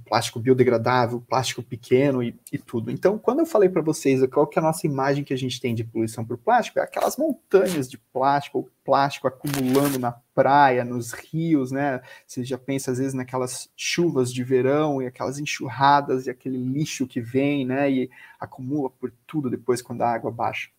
plástico 0.08 0.40
biodegradável, 0.40 1.20
plástico 1.20 1.64
pequeno 1.64 2.22
e, 2.22 2.36
e 2.52 2.60
tudo. 2.60 2.92
Então, 2.92 3.18
quando 3.18 3.40
eu 3.40 3.46
falei 3.46 3.70
para 3.70 3.82
vocês 3.82 4.24
qual 4.28 4.46
que 4.46 4.60
é 4.60 4.62
a 4.62 4.66
nossa 4.66 4.86
imagem 4.86 5.24
que 5.24 5.34
a 5.34 5.38
gente 5.38 5.60
tem 5.60 5.74
de 5.74 5.84
poluição 5.84 6.24
por 6.24 6.38
plástico, 6.38 6.78
é 6.78 6.84
aquelas 6.84 7.18
montanhas 7.18 7.90
de 7.90 7.98
plástico, 7.98 8.70
plástico 8.84 9.28
acumulando 9.28 9.98
na 9.98 10.12
praia, 10.36 10.86
nos 10.86 11.12
rios, 11.12 11.72
né? 11.72 12.02
Você 12.28 12.44
já 12.44 12.58
pensa 12.58 12.92
às 12.92 13.00
vezes 13.00 13.16
naquelas 13.16 13.68
chuvas 13.76 14.32
de 14.32 14.44
verão 14.44 15.02
e 15.02 15.08
aquelas 15.08 15.40
enxurradas 15.40 16.28
e 16.28 16.30
aquele 16.30 16.58
lixo 16.58 17.08
que 17.08 17.20
vem, 17.20 17.66
né? 17.66 17.90
E 17.90 18.12
acumula 18.40 18.92
por 18.92 19.12
tudo 19.26 19.50
depois 19.50 19.82
quando 19.82 20.04
a 20.04 20.12
água 20.12 20.30
baixa. 20.30 20.70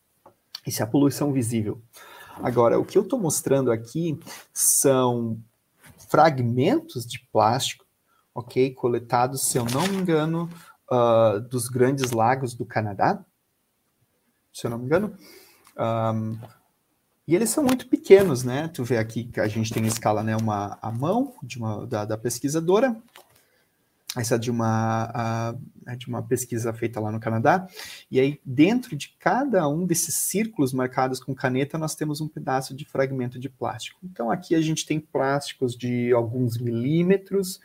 Isso 0.65 0.83
é 0.83 0.85
a 0.85 0.89
poluição 0.89 1.33
visível. 1.33 1.81
Agora, 2.43 2.79
o 2.79 2.85
que 2.85 2.99
eu 2.99 3.03
estou 3.03 3.19
mostrando 3.19 3.73
aqui 3.73 4.19
são 4.53 5.39
fragmentos 6.09 7.07
de 7.07 7.19
plástico, 7.33 7.85
ok, 8.35 8.73
coletados, 8.75 9.43
se 9.43 9.59
eu 9.59 9.65
não 9.65 9.87
me 9.89 9.97
engano, 9.97 10.49
uh, 10.91 11.41
dos 11.41 11.69
grandes 11.69 12.11
lagos 12.11 12.55
do 12.55 12.65
Canadá, 12.65 13.25
se 14.53 14.67
eu 14.67 14.71
não 14.71 14.79
me 14.79 14.87
engano. 14.87 15.17
Um, 15.79 16.39
e 17.27 17.35
eles 17.35 17.51
são 17.51 17.65
muito 17.65 17.89
pequenos, 17.89 18.45
né? 18.45 18.69
Tu 18.69 18.85
vê 18.85 18.99
aqui 18.99 19.25
que 19.25 19.41
a 19.41 19.49
gente 19.49 19.73
tem 19.73 19.85
a 19.85 19.89
escala, 19.89 20.23
né? 20.23 20.37
Uma 20.37 20.79
a 20.81 20.93
mão 20.93 21.35
de 21.43 21.59
uma, 21.59 21.87
da, 21.87 22.05
da 22.05 22.17
pesquisadora, 22.17 22.97
essa 24.17 24.39
de 24.39 24.51
uma, 24.51 25.55
uh, 25.87 25.97
de 25.97 26.09
uma 26.09 26.23
pesquisa 26.23 26.73
feita 26.73 26.99
lá 26.99 27.13
no 27.13 27.21
Canadá. 27.21 27.67
E 28.11 28.19
aí, 28.19 28.41
dentro 28.45 28.97
de 28.97 29.15
cada 29.19 29.69
um 29.69 29.87
desses 29.87 30.17
círculos 30.17 30.73
marcados 30.73 31.21
com 31.21 31.35
caneta, 31.35 31.77
nós 31.77 31.95
temos 31.95 32.21
um 32.21 32.29
pedaço 32.29 32.75
de 32.75 32.85
fragmento 32.85 33.39
de 33.39 33.49
plástico. 33.49 34.01
Então, 34.03 34.31
aqui 34.31 34.55
a 34.55 34.61
gente 34.61 34.87
tem 34.87 34.99
plásticos 34.99 35.77
de 35.77 36.13
alguns 36.13 36.59
milímetros 36.59 37.61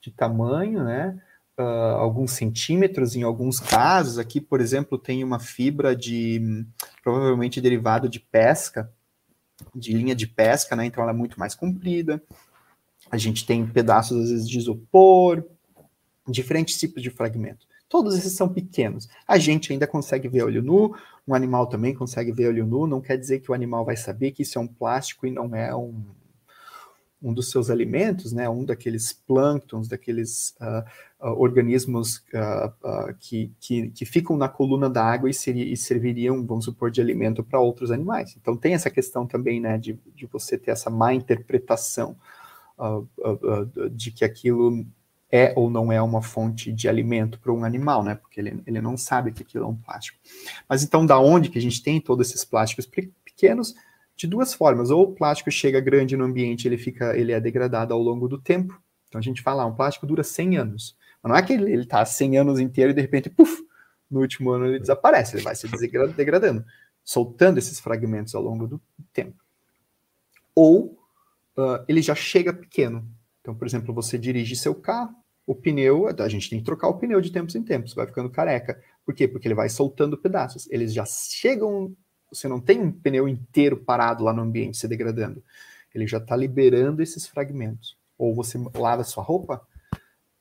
de 0.00 0.10
tamanho, 0.10 0.84
né? 0.84 1.18
Uh, 1.56 1.62
alguns 1.62 2.32
centímetros 2.32 3.14
em 3.14 3.22
alguns 3.22 3.60
casos. 3.60 4.18
Aqui, 4.18 4.40
por 4.40 4.60
exemplo, 4.60 4.98
tem 4.98 5.22
uma 5.22 5.38
fibra 5.38 5.94
de 5.94 6.66
provavelmente 7.02 7.60
derivado 7.60 8.08
de 8.08 8.18
pesca, 8.18 8.92
de 9.74 9.92
linha 9.92 10.14
de 10.14 10.26
pesca, 10.26 10.74
né? 10.74 10.84
Então 10.84 11.02
ela 11.02 11.12
é 11.12 11.16
muito 11.16 11.38
mais 11.38 11.54
comprida. 11.54 12.20
A 13.10 13.16
gente 13.16 13.46
tem 13.46 13.64
pedaços, 13.66 14.18
às 14.18 14.30
vezes, 14.30 14.48
de 14.48 14.58
isopor, 14.58 15.44
diferentes 16.28 16.78
tipos 16.78 17.02
de 17.02 17.10
fragmento. 17.10 17.66
Todos 17.88 18.16
esses 18.16 18.32
são 18.32 18.48
pequenos. 18.48 19.08
A 19.26 19.38
gente 19.38 19.72
ainda 19.72 19.86
consegue 19.86 20.28
ver 20.28 20.42
olho 20.42 20.62
nu, 20.62 20.96
um 21.26 21.34
animal 21.34 21.66
também 21.66 21.94
consegue 21.94 22.32
ver 22.32 22.48
olho 22.48 22.66
nu, 22.66 22.86
não 22.86 23.00
quer 23.00 23.16
dizer 23.16 23.40
que 23.40 23.50
o 23.50 23.54
animal 23.54 23.84
vai 23.84 23.96
saber 23.96 24.32
que 24.32 24.42
isso 24.42 24.58
é 24.58 24.60
um 24.60 24.66
plástico 24.66 25.26
e 25.26 25.30
não 25.30 25.54
é 25.54 25.74
um, 25.74 26.02
um 27.22 27.32
dos 27.32 27.50
seus 27.50 27.70
alimentos, 27.70 28.32
né, 28.32 28.48
um 28.48 28.64
daqueles 28.64 29.12
plânctons, 29.12 29.88
daqueles 29.88 30.54
uh, 30.60 31.26
uh, 31.26 31.40
organismos 31.40 32.18
uh, 32.34 33.14
que, 33.18 33.50
que, 33.58 33.90
que, 33.90 34.04
ficam 34.04 34.36
na 34.36 34.48
coluna 34.48 34.90
da 34.90 35.02
água 35.02 35.30
e, 35.30 35.34
seria, 35.34 35.64
e 35.64 35.76
serviriam, 35.76 36.44
vamos 36.44 36.66
supor, 36.66 36.90
de 36.90 37.00
alimento 37.00 37.42
para 37.42 37.60
outros 37.60 37.90
animais. 37.90 38.36
Então 38.38 38.56
tem 38.56 38.74
essa 38.74 38.90
questão 38.90 39.26
também 39.26 39.58
né, 39.58 39.78
de, 39.78 39.98
de 40.14 40.26
você 40.26 40.58
ter 40.58 40.70
essa 40.72 40.90
má 40.90 41.14
interpretação 41.14 42.16
de 43.92 44.10
que 44.10 44.24
aquilo 44.24 44.84
é 45.34 45.52
ou 45.56 45.68
não 45.68 45.90
é 45.90 46.00
uma 46.00 46.22
fonte 46.22 46.72
de 46.72 46.88
alimento 46.88 47.40
para 47.40 47.52
um 47.52 47.64
animal, 47.64 48.04
né? 48.04 48.14
Porque 48.14 48.40
ele, 48.40 48.62
ele 48.66 48.80
não 48.80 48.96
sabe 48.96 49.32
que 49.32 49.42
aquilo 49.42 49.64
é 49.64 49.68
um 49.68 49.76
plástico. 49.76 50.18
Mas 50.68 50.84
então, 50.84 51.04
da 51.04 51.18
onde 51.18 51.48
que 51.48 51.58
a 51.58 51.62
gente 51.62 51.82
tem 51.82 52.00
todos 52.00 52.28
esses 52.28 52.44
plásticos 52.44 52.86
pequenos? 52.86 53.74
de 54.16 54.26
duas 54.26 54.54
formas. 54.54 54.90
Ou 54.90 55.04
o 55.04 55.12
plástico 55.12 55.50
chega 55.50 55.80
grande 55.80 56.16
no 56.16 56.24
ambiente, 56.24 56.66
ele 56.66 56.78
fica, 56.78 57.16
ele 57.16 57.32
é 57.32 57.40
degradado 57.40 57.92
ao 57.92 58.00
longo 58.00 58.28
do 58.28 58.38
tempo. 58.38 58.80
Então 59.08 59.18
a 59.18 59.22
gente 59.22 59.42
fala, 59.42 59.62
ah, 59.62 59.66
um 59.66 59.74
plástico 59.74 60.06
dura 60.06 60.22
100 60.22 60.56
anos. 60.56 60.96
Mas 61.22 61.30
não 61.30 61.36
é 61.36 61.42
que 61.42 61.52
ele 61.52 61.82
está 61.82 62.04
100 62.04 62.38
anos 62.38 62.60
inteiro 62.60 62.90
e 62.90 62.94
de 62.94 63.00
repente, 63.00 63.30
puf, 63.30 63.62
no 64.10 64.20
último 64.20 64.50
ano 64.50 64.66
ele 64.66 64.78
desaparece, 64.78 65.36
ele 65.36 65.42
vai 65.42 65.54
se 65.54 65.66
degradando, 66.16 66.64
soltando 67.04 67.58
esses 67.58 67.80
fragmentos 67.80 68.34
ao 68.34 68.42
longo 68.42 68.66
do 68.66 68.80
tempo. 69.12 69.42
Ou 70.54 70.98
uh, 71.56 71.84
ele 71.88 72.02
já 72.02 72.14
chega 72.14 72.52
pequeno. 72.52 73.08
Então, 73.40 73.54
por 73.54 73.66
exemplo, 73.66 73.92
você 73.94 74.18
dirige 74.18 74.56
seu 74.56 74.74
carro, 74.74 75.14
o 75.46 75.54
pneu, 75.54 76.08
a 76.08 76.28
gente 76.28 76.48
tem 76.48 76.58
que 76.58 76.64
trocar 76.64 76.88
o 76.88 76.98
pneu 76.98 77.20
de 77.20 77.30
tempos 77.30 77.54
em 77.54 77.62
tempos, 77.62 77.94
vai 77.94 78.06
ficando 78.06 78.30
careca. 78.30 78.80
Por 79.04 79.14
quê? 79.14 79.28
Porque 79.28 79.46
ele 79.46 79.54
vai 79.54 79.68
soltando 79.68 80.16
pedaços. 80.16 80.66
Eles 80.70 80.92
já 80.94 81.04
chegam 81.04 81.94
você 82.34 82.48
não 82.48 82.60
tem 82.60 82.80
um 82.80 82.90
pneu 82.90 83.28
inteiro 83.28 83.76
parado 83.76 84.24
lá 84.24 84.32
no 84.32 84.42
ambiente 84.42 84.76
se 84.76 84.88
degradando. 84.88 85.42
Ele 85.94 86.06
já 86.06 86.18
está 86.18 86.34
liberando 86.34 87.02
esses 87.02 87.26
fragmentos. 87.26 87.96
Ou 88.18 88.34
você 88.34 88.58
lava 88.74 89.04
sua 89.04 89.22
roupa, 89.22 89.64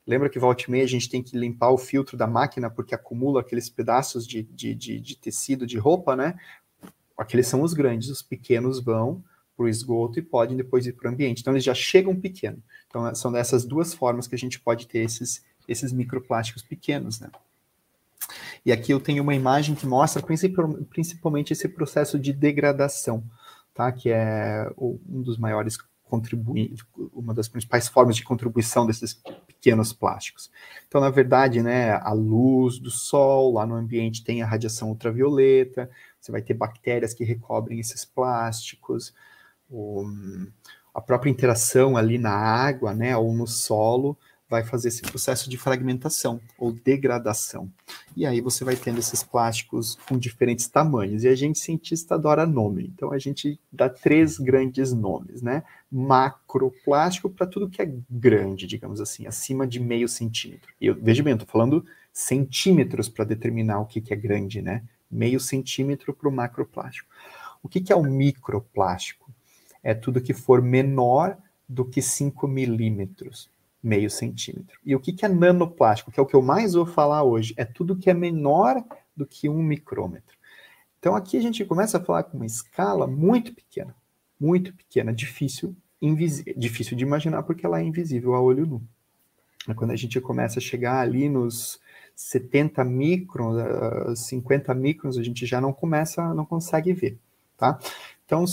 lembra 0.05 0.29
que 0.29 0.39
volta 0.39 0.63
e 0.67 0.71
meia 0.71 0.83
a 0.83 0.87
gente 0.87 1.09
tem 1.09 1.21
que 1.21 1.37
limpar 1.37 1.69
o 1.69 1.77
filtro 1.77 2.17
da 2.17 2.27
máquina 2.27 2.69
porque 2.69 2.95
acumula 2.95 3.41
aqueles 3.41 3.69
pedaços 3.69 4.27
de, 4.27 4.43
de, 4.43 4.73
de, 4.73 4.99
de 4.99 5.15
tecido 5.15 5.65
de 5.65 5.77
roupa, 5.77 6.15
né? 6.15 6.37
Aqueles 7.17 7.47
são 7.47 7.61
os 7.61 7.73
grandes, 7.73 8.09
os 8.09 8.21
pequenos 8.21 8.83
vão 8.83 9.23
para 9.55 9.65
o 9.65 9.69
esgoto 9.69 10.17
e 10.17 10.21
podem 10.21 10.57
depois 10.57 10.87
ir 10.87 10.93
para 10.93 11.09
o 11.09 11.13
ambiente. 11.13 11.41
Então 11.41 11.53
eles 11.53 11.63
já 11.63 11.75
chegam 11.75 12.19
pequeno. 12.19 12.61
Então 12.93 13.15
são 13.15 13.31
dessas 13.31 13.65
duas 13.65 13.91
formas 13.91 14.27
que 14.27 14.35
a 14.35 14.37
gente 14.37 14.59
pode 14.59 14.87
ter 14.87 14.99
esses, 14.99 15.43
esses 15.67 15.91
microplásticos 15.91 16.61
pequenos, 16.61 17.19
né? 17.19 17.31
E 18.63 18.71
aqui 18.71 18.93
eu 18.93 18.99
tenho 18.99 19.23
uma 19.23 19.33
imagem 19.33 19.73
que 19.73 19.87
mostra 19.87 20.21
principalmente 20.21 21.51
esse 21.51 21.67
processo 21.67 22.19
de 22.19 22.31
degradação, 22.31 23.23
tá? 23.73 23.91
Que 23.91 24.11
é 24.11 24.71
um 24.77 25.23
dos 25.23 25.39
maiores 25.39 25.75
contribuintes, 26.03 26.85
uma 27.11 27.33
das 27.33 27.47
principais 27.47 27.87
formas 27.87 28.15
de 28.15 28.23
contribuição 28.23 28.85
desses 28.85 29.19
pequenos 29.47 29.91
plásticos. 29.91 30.51
Então, 30.87 31.01
na 31.01 31.09
verdade, 31.09 31.63
né, 31.63 31.93
a 31.93 32.13
luz 32.13 32.77
do 32.77 32.91
sol 32.91 33.53
lá 33.53 33.65
no 33.65 33.73
ambiente 33.73 34.23
tem 34.23 34.43
a 34.43 34.45
radiação 34.45 34.89
ultravioleta, 34.89 35.89
você 36.21 36.31
vai 36.31 36.43
ter 36.43 36.53
bactérias 36.53 37.15
que 37.15 37.23
recobrem 37.23 37.79
esses 37.79 38.05
plásticos, 38.05 39.13
o, 39.67 40.05
a 40.93 41.01
própria 41.01 41.29
interação 41.29 41.97
ali 41.97 42.17
na 42.17 42.31
água, 42.31 42.93
né, 42.93 43.15
ou 43.17 43.33
no 43.33 43.47
solo, 43.47 44.17
vai 44.53 44.63
fazer 44.63 44.89
esse 44.89 45.01
processo 45.01 45.49
de 45.49 45.57
fragmentação 45.57 46.39
ou 46.59 46.71
degradação. 46.71 47.71
E 48.15 48.23
aí 48.23 48.39
você 48.39 48.63
vai 48.63 48.75
tendo 48.75 48.99
esses 48.99 49.23
plásticos 49.23 49.97
com 50.07 50.15
diferentes 50.15 50.67
tamanhos. 50.67 51.23
E 51.23 51.27
a 51.27 51.33
gente 51.33 51.57
cientista 51.57 52.13
adora 52.13 52.45
nome. 52.45 52.91
Então 52.93 53.11
a 53.11 53.17
gente 53.17 53.59
dá 53.71 53.89
três 53.89 54.37
grandes 54.37 54.93
nomes, 54.93 55.41
né? 55.41 55.63
Macroplástico 55.91 57.31
para 57.31 57.47
tudo 57.47 57.67
que 57.67 57.81
é 57.81 57.91
grande, 58.07 58.67
digamos 58.67 59.01
assim, 59.01 59.25
acima 59.25 59.65
de 59.65 59.79
meio 59.79 60.07
centímetro. 60.07 60.71
E 60.79 60.85
eu, 60.85 60.95
veja 61.01 61.23
bem, 61.23 61.31
eu 61.31 61.37
estou 61.37 61.49
falando 61.49 61.83
centímetros 62.11 63.09
para 63.09 63.25
determinar 63.25 63.79
o 63.79 63.87
que, 63.87 63.99
que 64.01 64.13
é 64.13 64.15
grande, 64.15 64.61
né? 64.61 64.83
Meio 65.09 65.39
centímetro 65.39 66.13
para 66.13 66.29
o 66.29 66.31
macroplástico. 66.31 67.09
O 67.63 67.67
que, 67.67 67.81
que 67.81 67.91
é 67.91 67.95
o 67.95 68.03
microplástico? 68.03 69.31
É 69.83 69.93
tudo 69.93 70.21
que 70.21 70.33
for 70.33 70.61
menor 70.61 71.37
do 71.67 71.83
que 71.83 72.01
5 72.01 72.47
milímetros 72.47 73.49
meio 73.83 74.09
centímetro. 74.09 74.79
E 74.85 74.95
o 74.95 74.99
que, 74.99 75.11
que 75.11 75.25
é 75.25 75.27
nanoplástico, 75.27 76.09
que 76.09 76.19
é 76.19 76.23
o 76.23 76.25
que 76.25 76.35
eu 76.35 76.41
mais 76.41 76.73
vou 76.73 76.85
falar 76.85 77.23
hoje? 77.23 77.53
É 77.57 77.65
tudo 77.65 77.97
que 77.97 78.09
é 78.09 78.13
menor 78.13 78.81
do 79.15 79.25
que 79.25 79.49
um 79.49 79.61
micrômetro. 79.61 80.37
Então 80.99 81.15
aqui 81.15 81.37
a 81.37 81.41
gente 81.41 81.65
começa 81.65 81.97
a 81.97 82.01
falar 82.01 82.23
com 82.23 82.37
uma 82.37 82.45
escala 82.45 83.05
muito 83.05 83.53
pequena, 83.53 83.93
muito 84.39 84.73
pequena, 84.73 85.11
difícil, 85.11 85.75
difícil 86.55 86.95
de 86.95 87.03
imaginar 87.03 87.43
porque 87.43 87.65
ela 87.65 87.81
é 87.81 87.83
invisível 87.83 88.35
a 88.35 88.41
olho 88.41 88.65
nu. 88.65 88.81
Quando 89.75 89.91
a 89.91 89.95
gente 89.95 90.19
começa 90.21 90.59
a 90.59 90.61
chegar 90.61 90.99
ali 90.99 91.27
nos 91.27 91.79
70 92.15 92.83
microns, 92.85 93.57
50 94.15 94.73
microns, 94.73 95.17
a 95.17 95.23
gente 95.23 95.45
já 95.45 95.59
não 95.59 95.73
começa, 95.73 96.33
não 96.33 96.45
consegue 96.45 96.93
ver, 96.93 97.17
tá? 97.57 97.79
Então, 98.25 98.45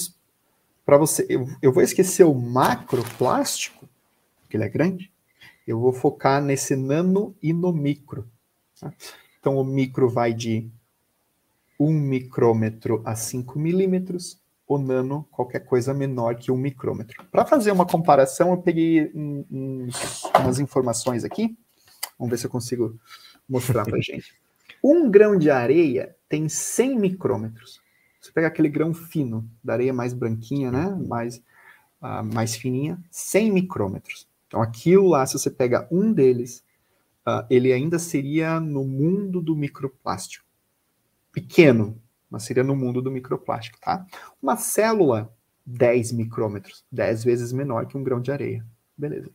para 0.90 0.98
você, 0.98 1.24
eu, 1.28 1.46
eu 1.62 1.72
vou 1.72 1.84
esquecer 1.84 2.24
o 2.24 2.34
macroplástico, 2.34 3.88
que 4.48 4.56
ele 4.56 4.64
é 4.64 4.68
grande, 4.68 5.08
eu 5.64 5.78
vou 5.78 5.92
focar 5.92 6.42
nesse 6.42 6.74
nano 6.74 7.32
e 7.40 7.52
no 7.52 7.72
micro. 7.72 8.28
Tá? 8.80 8.92
Então, 9.38 9.56
o 9.56 9.62
micro 9.64 10.10
vai 10.10 10.34
de 10.34 10.68
1 11.78 11.92
micrômetro 11.92 13.00
a 13.04 13.14
5 13.14 13.56
milímetros, 13.56 14.40
o 14.66 14.78
nano, 14.78 15.28
qualquer 15.30 15.60
coisa 15.60 15.94
menor 15.94 16.34
que 16.34 16.50
1 16.50 16.56
micrômetro. 16.56 17.24
Para 17.30 17.46
fazer 17.46 17.70
uma 17.70 17.86
comparação, 17.86 18.50
eu 18.50 18.58
peguei 18.58 19.12
uns, 19.14 20.24
umas 20.40 20.58
informações 20.58 21.22
aqui. 21.22 21.56
Vamos 22.18 22.32
ver 22.32 22.36
se 22.36 22.46
eu 22.46 22.50
consigo 22.50 22.98
mostrar 23.48 23.84
para 23.84 23.98
gente. 24.02 24.34
Um 24.82 25.08
grão 25.08 25.38
de 25.38 25.52
areia 25.52 26.16
tem 26.28 26.48
100 26.48 26.98
micrômetros. 26.98 27.80
Você 28.20 28.30
pega 28.32 28.48
aquele 28.48 28.68
grão 28.68 28.92
fino, 28.92 29.48
da 29.64 29.72
areia 29.72 29.92
mais 29.92 30.12
branquinha, 30.12 30.70
né? 30.70 30.88
mais, 31.06 31.38
uh, 32.02 32.22
mais 32.34 32.54
fininha, 32.54 32.98
100 33.10 33.52
micrômetros. 33.52 34.28
Então, 34.46 34.60
aquilo 34.60 35.08
lá, 35.08 35.24
se 35.26 35.38
você 35.38 35.50
pega 35.50 35.88
um 35.90 36.12
deles, 36.12 36.62
uh, 37.26 37.46
ele 37.48 37.72
ainda 37.72 37.98
seria 37.98 38.60
no 38.60 38.84
mundo 38.84 39.40
do 39.40 39.56
microplástico. 39.56 40.44
Pequeno, 41.32 41.96
mas 42.28 42.42
seria 42.42 42.64
no 42.64 42.76
mundo 42.76 43.00
do 43.00 43.10
microplástico, 43.10 43.78
tá? 43.80 44.06
Uma 44.42 44.56
célula, 44.56 45.32
10 45.64 46.12
micrômetros, 46.12 46.84
10 46.90 47.24
vezes 47.24 47.52
menor 47.52 47.86
que 47.86 47.96
um 47.96 48.02
grão 48.02 48.20
de 48.20 48.32
areia. 48.32 48.66
Beleza. 48.98 49.30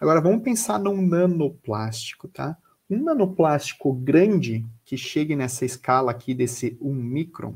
Agora, 0.00 0.20
vamos 0.20 0.42
pensar 0.42 0.78
num 0.78 1.00
nanoplástico, 1.06 2.28
tá? 2.28 2.56
Um 2.88 3.02
nanoplástico 3.02 3.92
grande, 3.92 4.64
que 4.84 4.96
chegue 4.96 5.36
nessa 5.36 5.64
escala 5.64 6.10
aqui 6.10 6.34
desse 6.34 6.76
1 6.80 6.92
micron, 6.92 7.54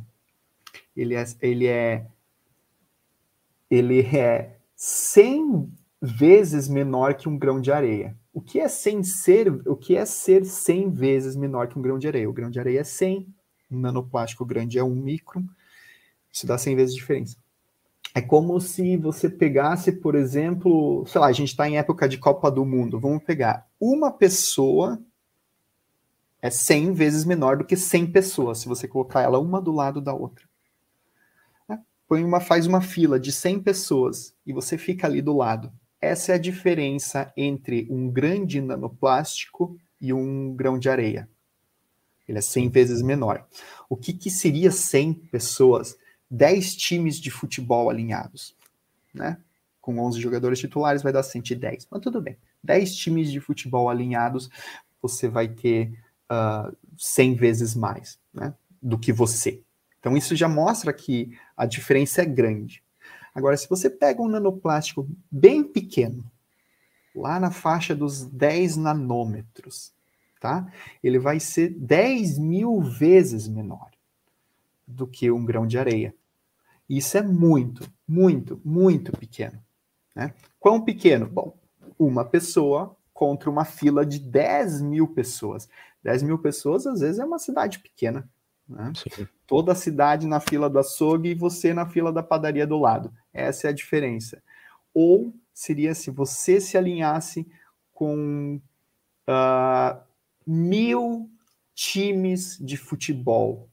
ele 1.00 1.14
é, 1.14 1.24
ele 1.40 1.66
é, 1.66 2.06
ele 3.70 4.00
é 4.02 4.58
100 4.76 5.72
vezes 6.00 6.68
menor 6.68 7.14
que 7.14 7.28
um 7.28 7.38
grão 7.38 7.58
de 7.58 7.72
areia. 7.72 8.14
O 8.32 8.40
que 8.40 8.60
é 8.60 8.68
sem 8.68 9.02
ser, 9.02 9.48
o 9.66 9.74
que 9.74 9.96
é 9.96 10.04
ser 10.04 10.44
100 10.44 10.90
vezes 10.90 11.36
menor 11.36 11.68
que 11.68 11.78
um 11.78 11.82
grão 11.82 11.98
de 11.98 12.06
areia? 12.06 12.28
O 12.28 12.34
grão 12.34 12.50
de 12.50 12.60
areia 12.60 12.80
é 12.80 12.84
100, 12.84 13.26
um 13.70 13.80
nanoplástico 13.80 14.44
grande 14.44 14.78
é 14.78 14.84
1 14.84 14.94
micron, 14.94 15.44
isso 16.30 16.46
dá 16.46 16.58
100 16.58 16.76
vezes 16.76 16.94
de 16.94 17.00
diferença. 17.00 17.36
É 18.14 18.20
como 18.20 18.60
se 18.60 18.96
você 18.98 19.28
pegasse, 19.28 19.92
por 19.92 20.14
exemplo, 20.14 21.04
sei 21.06 21.20
lá, 21.20 21.28
a 21.28 21.32
gente 21.32 21.48
está 21.48 21.68
em 21.68 21.78
época 21.78 22.08
de 22.08 22.18
Copa 22.18 22.50
do 22.50 22.64
Mundo, 22.64 23.00
vamos 23.00 23.22
pegar 23.22 23.66
uma 23.80 24.12
pessoa 24.12 25.00
é 26.42 26.50
100 26.50 26.92
vezes 26.92 27.24
menor 27.24 27.56
do 27.56 27.64
que 27.64 27.76
100 27.76 28.12
pessoas, 28.12 28.58
se 28.58 28.68
você 28.68 28.88
colocar 28.88 29.22
ela 29.22 29.38
uma 29.38 29.60
do 29.60 29.72
lado 29.72 30.00
da 30.00 30.14
outra. 30.14 30.49
Põe 32.10 32.24
uma, 32.24 32.40
faz 32.40 32.66
uma 32.66 32.80
fila 32.80 33.20
de 33.20 33.30
100 33.30 33.60
pessoas 33.60 34.34
e 34.44 34.52
você 34.52 34.76
fica 34.76 35.06
ali 35.06 35.22
do 35.22 35.32
lado. 35.32 35.72
Essa 36.00 36.32
é 36.32 36.34
a 36.34 36.38
diferença 36.38 37.32
entre 37.36 37.86
um 37.88 38.10
grande 38.10 38.60
nanoplástico 38.60 39.78
e 40.00 40.12
um 40.12 40.52
grão 40.52 40.76
de 40.76 40.90
areia. 40.90 41.30
Ele 42.26 42.38
é 42.38 42.40
100 42.40 42.68
vezes 42.68 43.00
menor. 43.00 43.46
O 43.88 43.96
que, 43.96 44.12
que 44.12 44.28
seria 44.28 44.72
100 44.72 45.14
pessoas? 45.30 45.96
10 46.28 46.74
times 46.74 47.20
de 47.20 47.30
futebol 47.30 47.88
alinhados, 47.88 48.56
né? 49.14 49.38
Com 49.80 50.00
11 50.00 50.20
jogadores 50.20 50.58
titulares 50.58 51.04
vai 51.04 51.12
dar 51.12 51.22
110. 51.22 51.86
Mas 51.88 52.00
tudo 52.00 52.20
bem. 52.20 52.36
10 52.64 52.96
times 52.96 53.30
de 53.30 53.38
futebol 53.38 53.88
alinhados, 53.88 54.50
você 55.00 55.28
vai 55.28 55.46
ter 55.46 55.92
uh, 56.28 56.34
ah, 56.34 56.72
100 56.98 57.36
vezes 57.36 57.76
mais 57.76 58.18
né, 58.34 58.52
do 58.82 58.98
que 58.98 59.12
você. 59.12 59.62
Então, 60.00 60.16
isso 60.16 60.34
já 60.34 60.48
mostra 60.48 60.92
que 60.92 61.38
a 61.56 61.66
diferença 61.66 62.22
é 62.22 62.24
grande. 62.24 62.82
Agora, 63.34 63.56
se 63.56 63.68
você 63.68 63.88
pega 63.88 64.20
um 64.20 64.28
nanoplástico 64.28 65.08
bem 65.30 65.62
pequeno, 65.62 66.24
lá 67.14 67.38
na 67.38 67.50
faixa 67.50 67.94
dos 67.94 68.24
10 68.24 68.76
nanômetros, 68.76 69.92
tá? 70.40 70.72
Ele 71.02 71.18
vai 71.18 71.38
ser 71.38 71.68
10 71.70 72.38
mil 72.38 72.80
vezes 72.80 73.46
menor 73.46 73.90
do 74.86 75.06
que 75.06 75.30
um 75.30 75.44
grão 75.44 75.66
de 75.66 75.78
areia. 75.78 76.14
Isso 76.88 77.16
é 77.16 77.22
muito, 77.22 77.88
muito, 78.08 78.60
muito 78.64 79.12
pequeno. 79.12 79.62
Né? 80.14 80.34
Quão 80.58 80.80
pequeno? 80.80 81.26
Bom, 81.26 81.56
uma 81.98 82.24
pessoa 82.24 82.96
contra 83.14 83.48
uma 83.48 83.64
fila 83.64 84.04
de 84.04 84.18
10 84.18 84.80
mil 84.80 85.06
pessoas. 85.06 85.68
10 86.02 86.22
mil 86.22 86.38
pessoas, 86.38 86.86
às 86.86 87.00
vezes, 87.00 87.20
é 87.20 87.24
uma 87.24 87.38
cidade 87.38 87.78
pequena. 87.78 88.28
Né? 88.70 88.92
Toda 89.46 89.72
a 89.72 89.74
cidade 89.74 90.26
na 90.26 90.38
fila 90.38 90.70
do 90.70 90.78
açougue 90.78 91.30
e 91.30 91.34
você 91.34 91.74
na 91.74 91.86
fila 91.86 92.12
da 92.12 92.22
padaria 92.22 92.66
do 92.66 92.78
lado. 92.78 93.12
Essa 93.32 93.66
é 93.66 93.70
a 93.70 93.74
diferença. 93.74 94.42
Ou 94.94 95.34
seria 95.52 95.94
se 95.94 96.10
você 96.10 96.60
se 96.60 96.78
alinhasse 96.78 97.46
com 97.92 98.60
uh, 99.28 100.00
mil 100.46 101.28
times 101.74 102.58
de 102.60 102.76
futebol. 102.76 103.68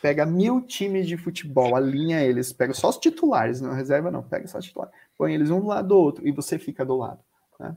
Pega 0.00 0.26
mil 0.26 0.60
times 0.62 1.06
de 1.06 1.16
futebol, 1.16 1.76
alinha 1.76 2.20
eles, 2.20 2.52
pega 2.52 2.74
só 2.74 2.88
os 2.88 2.98
titulares, 2.98 3.60
não 3.60 3.72
reserva 3.72 4.10
não, 4.10 4.22
pega 4.22 4.48
só 4.48 4.58
os 4.58 4.64
titulares, 4.64 4.92
põe 5.16 5.32
eles 5.32 5.48
um 5.50 5.60
do 5.60 5.68
lado 5.68 5.88
do 5.88 5.96
outro 5.96 6.26
e 6.26 6.32
você 6.32 6.58
fica 6.58 6.84
do 6.84 6.96
lado. 6.96 7.20
Né? 7.60 7.76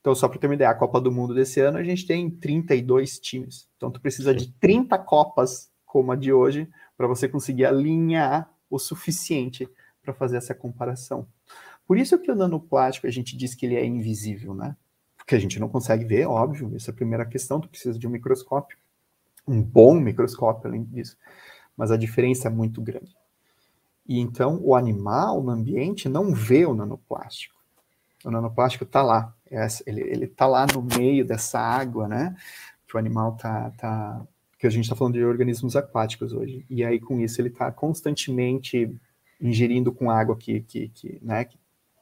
Então, 0.00 0.14
só 0.14 0.28
para 0.28 0.38
ter 0.38 0.46
uma 0.46 0.54
ideia, 0.54 0.70
a 0.70 0.74
Copa 0.74 1.00
do 1.00 1.10
Mundo 1.10 1.34
desse 1.34 1.60
ano 1.60 1.78
a 1.78 1.84
gente 1.84 2.06
tem 2.06 2.30
32 2.30 3.18
times. 3.18 3.68
Então, 3.76 3.90
tu 3.90 4.00
precisa 4.00 4.34
de 4.34 4.52
30 4.52 4.96
Copas 4.98 5.70
como 5.84 6.12
a 6.12 6.16
de 6.16 6.32
hoje 6.32 6.68
para 6.96 7.06
você 7.06 7.28
conseguir 7.28 7.64
alinhar 7.64 8.50
o 8.70 8.78
suficiente 8.78 9.68
para 10.02 10.12
fazer 10.12 10.36
essa 10.36 10.54
comparação. 10.54 11.26
Por 11.86 11.96
isso 11.96 12.18
que 12.18 12.30
o 12.30 12.34
nanoplástico 12.34 13.06
a 13.06 13.10
gente 13.10 13.36
diz 13.36 13.54
que 13.54 13.64
ele 13.66 13.76
é 13.76 13.84
invisível, 13.84 14.54
né? 14.54 14.76
Porque 15.16 15.34
a 15.34 15.38
gente 15.38 15.58
não 15.58 15.68
consegue 15.68 16.04
ver, 16.04 16.26
óbvio, 16.26 16.74
essa 16.76 16.90
é 16.90 16.92
a 16.92 16.96
primeira 16.96 17.24
questão, 17.24 17.60
tu 17.60 17.68
precisa 17.68 17.98
de 17.98 18.06
um 18.06 18.10
microscópio, 18.10 18.78
um 19.46 19.62
bom 19.62 19.94
microscópio 19.98 20.68
além 20.68 20.84
disso, 20.84 21.16
mas 21.76 21.90
a 21.90 21.96
diferença 21.96 22.48
é 22.48 22.50
muito 22.50 22.80
grande. 22.80 23.16
E 24.06 24.18
então 24.18 24.60
o 24.62 24.74
animal 24.74 25.42
no 25.42 25.50
ambiente 25.50 26.08
não 26.08 26.34
vê 26.34 26.64
o 26.64 26.74
nanoplástico. 26.74 27.54
O 28.24 28.30
nanoplástico 28.30 28.84
está 28.84 29.02
lá, 29.02 29.34
ele 29.86 30.24
está 30.24 30.46
lá 30.46 30.66
no 30.66 30.82
meio 30.82 31.24
dessa 31.24 31.58
água, 31.58 32.08
né? 32.08 32.36
Que 32.86 32.96
o 32.96 32.98
animal 32.98 33.34
está. 33.34 33.70
Tá, 33.72 34.26
que 34.58 34.66
a 34.66 34.70
gente 34.70 34.84
está 34.84 34.96
falando 34.96 35.14
de 35.14 35.24
organismos 35.24 35.76
aquáticos 35.76 36.32
hoje. 36.32 36.66
E 36.68 36.84
aí, 36.84 36.98
com 36.98 37.20
isso, 37.20 37.40
ele 37.40 37.48
está 37.48 37.70
constantemente 37.70 38.92
ingerindo 39.40 39.92
com 39.92 40.10
água 40.10 40.36
que, 40.36 40.60
que, 40.62 40.88
que, 40.88 41.18
né, 41.22 41.44
que 41.44 41.56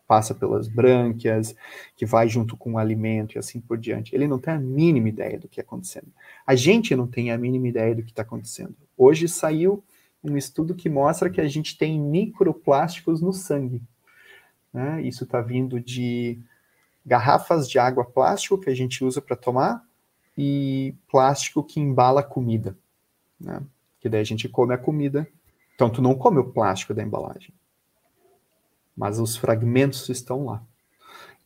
passa 0.07 0.35
pelas 0.35 0.69
brânquias, 0.69 1.55
que 1.97 2.07
vai 2.07 2.29
junto 2.29 2.57
com 2.57 2.73
o 2.73 2.79
alimento 2.79 3.35
e 3.35 3.39
assim 3.39 3.61
por 3.61 3.77
diante. 3.77 4.15
Ele 4.15 4.27
não 4.27 4.39
tem 4.39 4.55
a 4.55 4.59
mínima 4.59 5.09
ideia 5.09 5.39
do 5.39 5.49
que 5.49 5.61
está 5.61 5.69
acontecendo. 5.69 6.07
A 6.47 6.55
gente 6.55 6.95
não 6.95 7.07
tem 7.07 7.31
a 7.31 7.37
mínima 7.37 7.69
ideia 7.69 7.95
do 7.95 8.03
que 8.03 8.11
está 8.11 8.23
acontecendo. 8.23 8.75
Hoje 8.97 9.29
saiu 9.29 9.85
um 10.23 10.37
estudo 10.37 10.75
que 10.75 10.89
mostra 10.89 11.29
que 11.29 11.41
a 11.41 11.49
gente 11.49 11.77
tem 11.77 12.01
microplásticos 12.01 13.21
no 13.21 13.33
sangue. 13.33 13.83
Né? 14.73 15.03
Isso 15.03 15.25
está 15.25 15.41
vindo 15.41 15.81
de 15.81 16.39
garrafas 17.07 17.71
de 17.71 17.79
água 17.79 18.05
plástico 18.05 18.59
que 18.59 18.69
a 18.69 18.75
gente 18.75 19.05
usa 19.05 19.23
para 19.23 19.37
tomar 19.37 19.87
e 20.37 20.95
plástico 21.09 21.63
que 21.63 21.79
embala 21.79 22.23
comida. 22.23 22.77
Né? 23.41 23.63
Que 24.01 24.09
daí 24.09 24.21
a 24.21 24.25
gente 24.25 24.49
come 24.49 24.75
a 24.75 24.79
comida. 24.79 25.27
Então, 25.75 25.89
tu 25.89 26.03
não 26.03 26.15
come 26.15 26.39
o 26.39 26.51
plástico 26.53 26.93
da 26.93 27.03
embalagem. 27.03 27.55
Mas 28.97 29.21
os 29.21 29.37
fragmentos 29.37 30.09
estão 30.09 30.47
lá. 30.47 30.63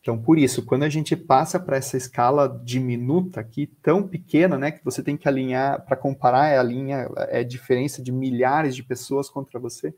Então, 0.01 0.19
por 0.19 0.39
isso, 0.39 0.65
quando 0.65 0.81
a 0.81 0.89
gente 0.89 1.15
passa 1.15 1.59
para 1.59 1.77
essa 1.77 1.95
escala 1.95 2.59
diminuta 2.63 3.39
aqui, 3.39 3.67
tão 3.67 4.07
pequena, 4.07 4.57
né, 4.57 4.71
que 4.71 4.83
você 4.83 5.03
tem 5.03 5.15
que 5.15 5.27
alinhar, 5.27 5.85
para 5.85 5.95
comparar, 5.95 6.47
é 6.47 6.57
a 6.57 6.63
linha, 6.63 7.07
é 7.29 7.39
a 7.39 7.43
diferença 7.43 8.01
de 8.01 8.11
milhares 8.11 8.75
de 8.75 8.81
pessoas 8.81 9.29
contra 9.29 9.59
você, 9.59 9.93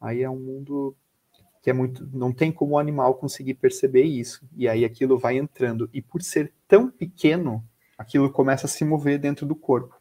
aí 0.00 0.22
é 0.22 0.30
um 0.30 0.38
mundo 0.38 0.96
que 1.66 1.70
é 1.70 1.72
muito, 1.72 2.08
não 2.12 2.30
tem 2.30 2.52
como 2.52 2.76
o 2.76 2.78
animal 2.78 3.16
conseguir 3.16 3.54
perceber 3.54 4.04
isso. 4.04 4.48
E 4.56 4.68
aí 4.68 4.84
aquilo 4.84 5.18
vai 5.18 5.36
entrando. 5.36 5.90
E 5.92 6.00
por 6.00 6.22
ser 6.22 6.52
tão 6.68 6.88
pequeno, 6.88 7.60
aquilo 7.98 8.30
começa 8.30 8.66
a 8.66 8.68
se 8.68 8.84
mover 8.84 9.18
dentro 9.18 9.44
do 9.44 9.56
corpo. 9.56 10.00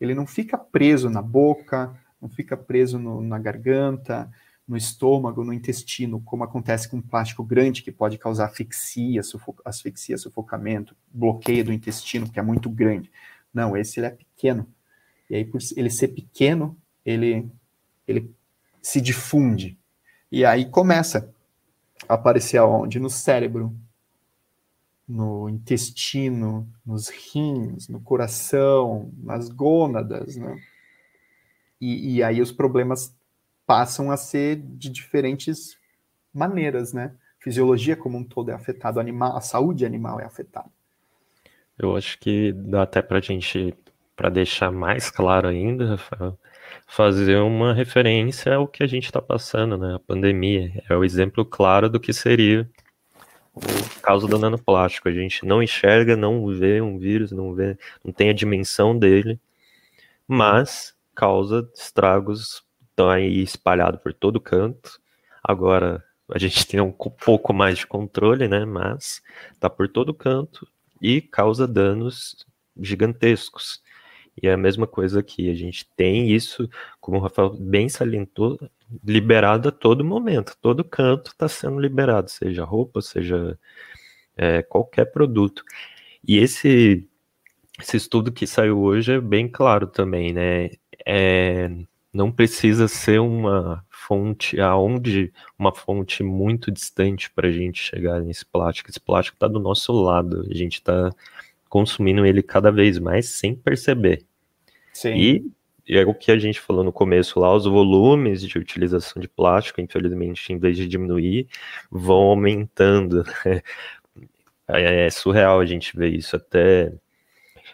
Ele 0.00 0.12
não 0.12 0.26
fica 0.26 0.58
preso 0.58 1.08
na 1.08 1.22
boca, 1.22 1.96
não 2.20 2.28
fica 2.28 2.56
preso 2.56 2.98
no, 2.98 3.22
na 3.22 3.38
garganta, 3.38 4.28
no 4.66 4.76
estômago, 4.76 5.44
no 5.44 5.52
intestino, 5.52 6.20
como 6.20 6.42
acontece 6.42 6.88
com 6.88 6.96
um 6.96 7.00
plástico 7.00 7.44
grande 7.44 7.80
que 7.80 7.92
pode 7.92 8.18
causar 8.18 8.46
asfixia, 8.46 9.20
asfixia, 9.64 10.18
sufocamento, 10.18 10.96
bloqueio 11.14 11.66
do 11.66 11.72
intestino, 11.72 12.28
que 12.28 12.40
é 12.40 12.42
muito 12.42 12.68
grande. 12.68 13.08
Não, 13.54 13.76
esse 13.76 14.00
ele 14.00 14.06
é 14.06 14.10
pequeno. 14.10 14.66
E 15.30 15.36
aí, 15.36 15.44
por 15.44 15.60
ele 15.76 15.90
ser 15.90 16.08
pequeno, 16.08 16.76
ele, 17.06 17.48
ele 18.04 18.34
se 18.82 19.00
difunde. 19.00 19.78
E 20.32 20.46
aí 20.46 20.64
começa 20.64 21.30
a 22.08 22.14
aparecer 22.14 22.56
aonde? 22.56 22.98
No 22.98 23.10
cérebro, 23.10 23.76
no 25.06 25.46
intestino, 25.46 26.66
nos 26.86 27.10
rins, 27.10 27.86
no 27.86 28.00
coração, 28.00 29.12
nas 29.18 29.50
gônadas, 29.50 30.36
né? 30.36 30.58
E, 31.78 32.14
e 32.14 32.22
aí 32.22 32.40
os 32.40 32.50
problemas 32.50 33.14
passam 33.66 34.10
a 34.10 34.16
ser 34.16 34.56
de 34.56 34.88
diferentes 34.88 35.76
maneiras, 36.32 36.94
né? 36.94 37.14
Fisiologia 37.38 37.94
como 37.94 38.16
um 38.16 38.24
todo 38.24 38.50
é 38.50 38.54
afetada, 38.54 38.98
animal, 38.98 39.36
a 39.36 39.40
saúde 39.42 39.84
animal 39.84 40.18
é 40.18 40.24
afetada. 40.24 40.70
Eu 41.78 41.94
acho 41.94 42.18
que 42.18 42.54
dá 42.54 42.84
até 42.84 43.02
para 43.02 43.18
a 43.18 43.20
gente, 43.20 43.74
para 44.16 44.30
deixar 44.30 44.72
mais 44.72 45.10
claro 45.10 45.48
ainda, 45.48 45.90
Rafael, 45.90 46.38
fazer 46.94 47.38
uma 47.38 47.72
referência 47.72 48.54
ao 48.54 48.68
que 48.68 48.82
a 48.82 48.86
gente 48.86 49.06
está 49.06 49.20
passando, 49.20 49.78
né? 49.78 49.94
A 49.94 49.98
pandemia 49.98 50.82
é 50.88 50.94
o 50.94 51.02
exemplo 51.02 51.42
claro 51.42 51.88
do 51.88 51.98
que 51.98 52.12
seria 52.12 52.68
o 53.54 54.00
caso 54.02 54.28
do 54.28 54.38
nanoplástico. 54.38 55.08
A 55.08 55.12
gente 55.12 55.46
não 55.46 55.62
enxerga, 55.62 56.14
não 56.16 56.46
vê 56.48 56.82
um 56.82 56.98
vírus, 56.98 57.32
não 57.32 57.54
vê, 57.54 57.78
não 58.04 58.12
tem 58.12 58.28
a 58.28 58.34
dimensão 58.34 58.96
dele, 58.96 59.40
mas 60.28 60.94
causa 61.14 61.66
estragos 61.74 62.62
estão 62.90 63.08
aí 63.08 63.42
espalhado 63.42 63.96
por 63.96 64.12
todo 64.12 64.38
canto. 64.38 65.00
Agora 65.42 66.04
a 66.30 66.38
gente 66.38 66.66
tem 66.66 66.78
um 66.78 66.92
pouco 66.92 67.54
mais 67.54 67.78
de 67.78 67.86
controle, 67.86 68.48
né? 68.48 68.66
Mas 68.66 69.22
tá 69.58 69.70
por 69.70 69.88
todo 69.88 70.12
canto 70.12 70.68
e 71.00 71.22
causa 71.22 71.66
danos 71.66 72.46
gigantescos. 72.78 73.81
E 74.40 74.48
é 74.48 74.52
a 74.52 74.56
mesma 74.56 74.86
coisa 74.86 75.20
aqui, 75.20 75.50
a 75.50 75.54
gente 75.54 75.86
tem 75.96 76.30
isso, 76.30 76.68
como 77.00 77.18
o 77.18 77.20
Rafael 77.20 77.50
bem 77.50 77.88
salientou, 77.88 78.58
liberado 79.04 79.68
a 79.68 79.72
todo 79.72 80.04
momento, 80.04 80.56
todo 80.60 80.84
canto 80.84 81.30
está 81.32 81.48
sendo 81.48 81.78
liberado, 81.78 82.30
seja 82.30 82.64
roupa, 82.64 83.00
seja 83.02 83.58
é, 84.36 84.62
qualquer 84.62 85.06
produto. 85.06 85.62
E 86.26 86.38
esse, 86.38 87.08
esse 87.80 87.96
estudo 87.96 88.32
que 88.32 88.46
saiu 88.46 88.80
hoje 88.80 89.12
é 89.12 89.20
bem 89.20 89.48
claro 89.48 89.86
também, 89.86 90.32
né? 90.32 90.70
É, 91.04 91.70
não 92.12 92.30
precisa 92.30 92.86
ser 92.88 93.20
uma 93.20 93.84
fonte 93.90 94.60
aonde 94.60 95.32
uma 95.58 95.74
fonte 95.74 96.22
muito 96.22 96.70
distante 96.70 97.30
para 97.30 97.48
a 97.48 97.52
gente 97.52 97.82
chegar 97.82 98.20
nesse 98.20 98.44
plástico. 98.44 98.90
Esse 98.90 99.00
plástico 99.00 99.36
está 99.36 99.48
do 99.48 99.58
nosso 99.58 99.92
lado, 99.92 100.46
a 100.50 100.54
gente 100.54 100.74
está 100.74 101.10
consumindo 101.72 102.26
ele 102.26 102.42
cada 102.42 102.70
vez 102.70 102.98
mais 102.98 103.30
sem 103.30 103.54
perceber. 103.54 104.26
Sim. 104.92 105.14
E 105.14 105.52
é 105.88 106.04
o 106.04 106.12
que 106.12 106.30
a 106.30 106.38
gente 106.38 106.60
falou 106.60 106.84
no 106.84 106.92
começo 106.92 107.40
lá, 107.40 107.50
os 107.54 107.64
volumes 107.64 108.42
de 108.42 108.58
utilização 108.58 109.22
de 109.22 109.26
plástico, 109.26 109.80
infelizmente, 109.80 110.52
em 110.52 110.58
vez 110.58 110.76
de 110.76 110.86
diminuir, 110.86 111.48
vão 111.90 112.24
aumentando. 112.24 113.24
Né? 113.46 113.62
É, 114.68 115.06
é 115.06 115.10
surreal 115.10 115.60
a 115.60 115.64
gente 115.64 115.96
ver 115.96 116.10
isso 116.10 116.36
até 116.36 116.92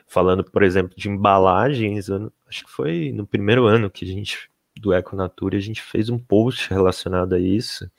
falando, 0.07 0.45
por 0.45 0.63
exemplo, 0.63 0.95
de 0.97 1.09
embalagens, 1.09 2.09
acho 2.49 2.65
que 2.65 2.71
foi 2.71 3.11
no 3.13 3.27
primeiro 3.27 3.67
ano 3.67 3.91
que 3.91 4.05
a 4.05 4.09
gente 4.09 4.49
do 4.81 4.95
Econatura, 4.95 5.57
a 5.57 5.61
gente 5.61 5.83
fez 5.83 6.09
um 6.09 6.19
post 6.19 6.71
relacionado 6.71 7.35
a 7.35 7.39
isso 7.39 7.91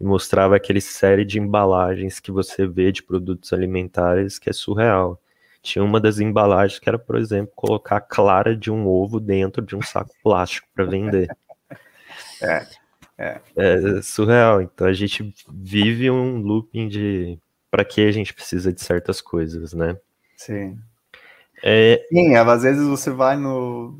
e 0.00 0.04
mostrava 0.04 0.54
aquele 0.56 0.80
série 0.80 1.24
de 1.24 1.40
embalagens 1.40 2.20
que 2.20 2.30
você 2.30 2.66
vê 2.66 2.92
de 2.92 3.02
produtos 3.02 3.52
alimentares 3.52 4.38
que 4.38 4.48
é 4.48 4.52
surreal. 4.52 5.20
Tinha 5.64 5.82
uma 5.82 5.98
das 5.98 6.20
embalagens 6.20 6.78
que 6.78 6.86
era, 6.86 6.98
por 6.98 7.16
exemplo, 7.16 7.50
colocar 7.56 7.96
a 7.96 8.00
clara 8.00 8.54
de 8.54 8.70
um 8.70 8.86
ovo 8.86 9.18
dentro 9.18 9.64
de 9.64 9.74
um 9.74 9.80
saco 9.80 10.14
plástico 10.22 10.68
para 10.74 10.84
vender. 10.84 11.34
É, 12.42 12.66
é. 13.16 13.40
é 13.56 14.02
surreal. 14.02 14.60
Então 14.60 14.86
a 14.86 14.92
gente 14.92 15.34
vive 15.50 16.10
um 16.10 16.36
looping 16.36 16.86
de 16.86 17.38
para 17.70 17.82
que 17.82 18.06
a 18.06 18.12
gente 18.12 18.34
precisa 18.34 18.74
de 18.74 18.82
certas 18.82 19.22
coisas, 19.22 19.72
né? 19.72 19.98
Sim. 20.36 20.78
É... 21.62 22.06
Sim, 22.10 22.34
às 22.36 22.62
vezes 22.62 22.86
você 22.86 23.10
vai 23.10 23.36
no. 23.38 23.98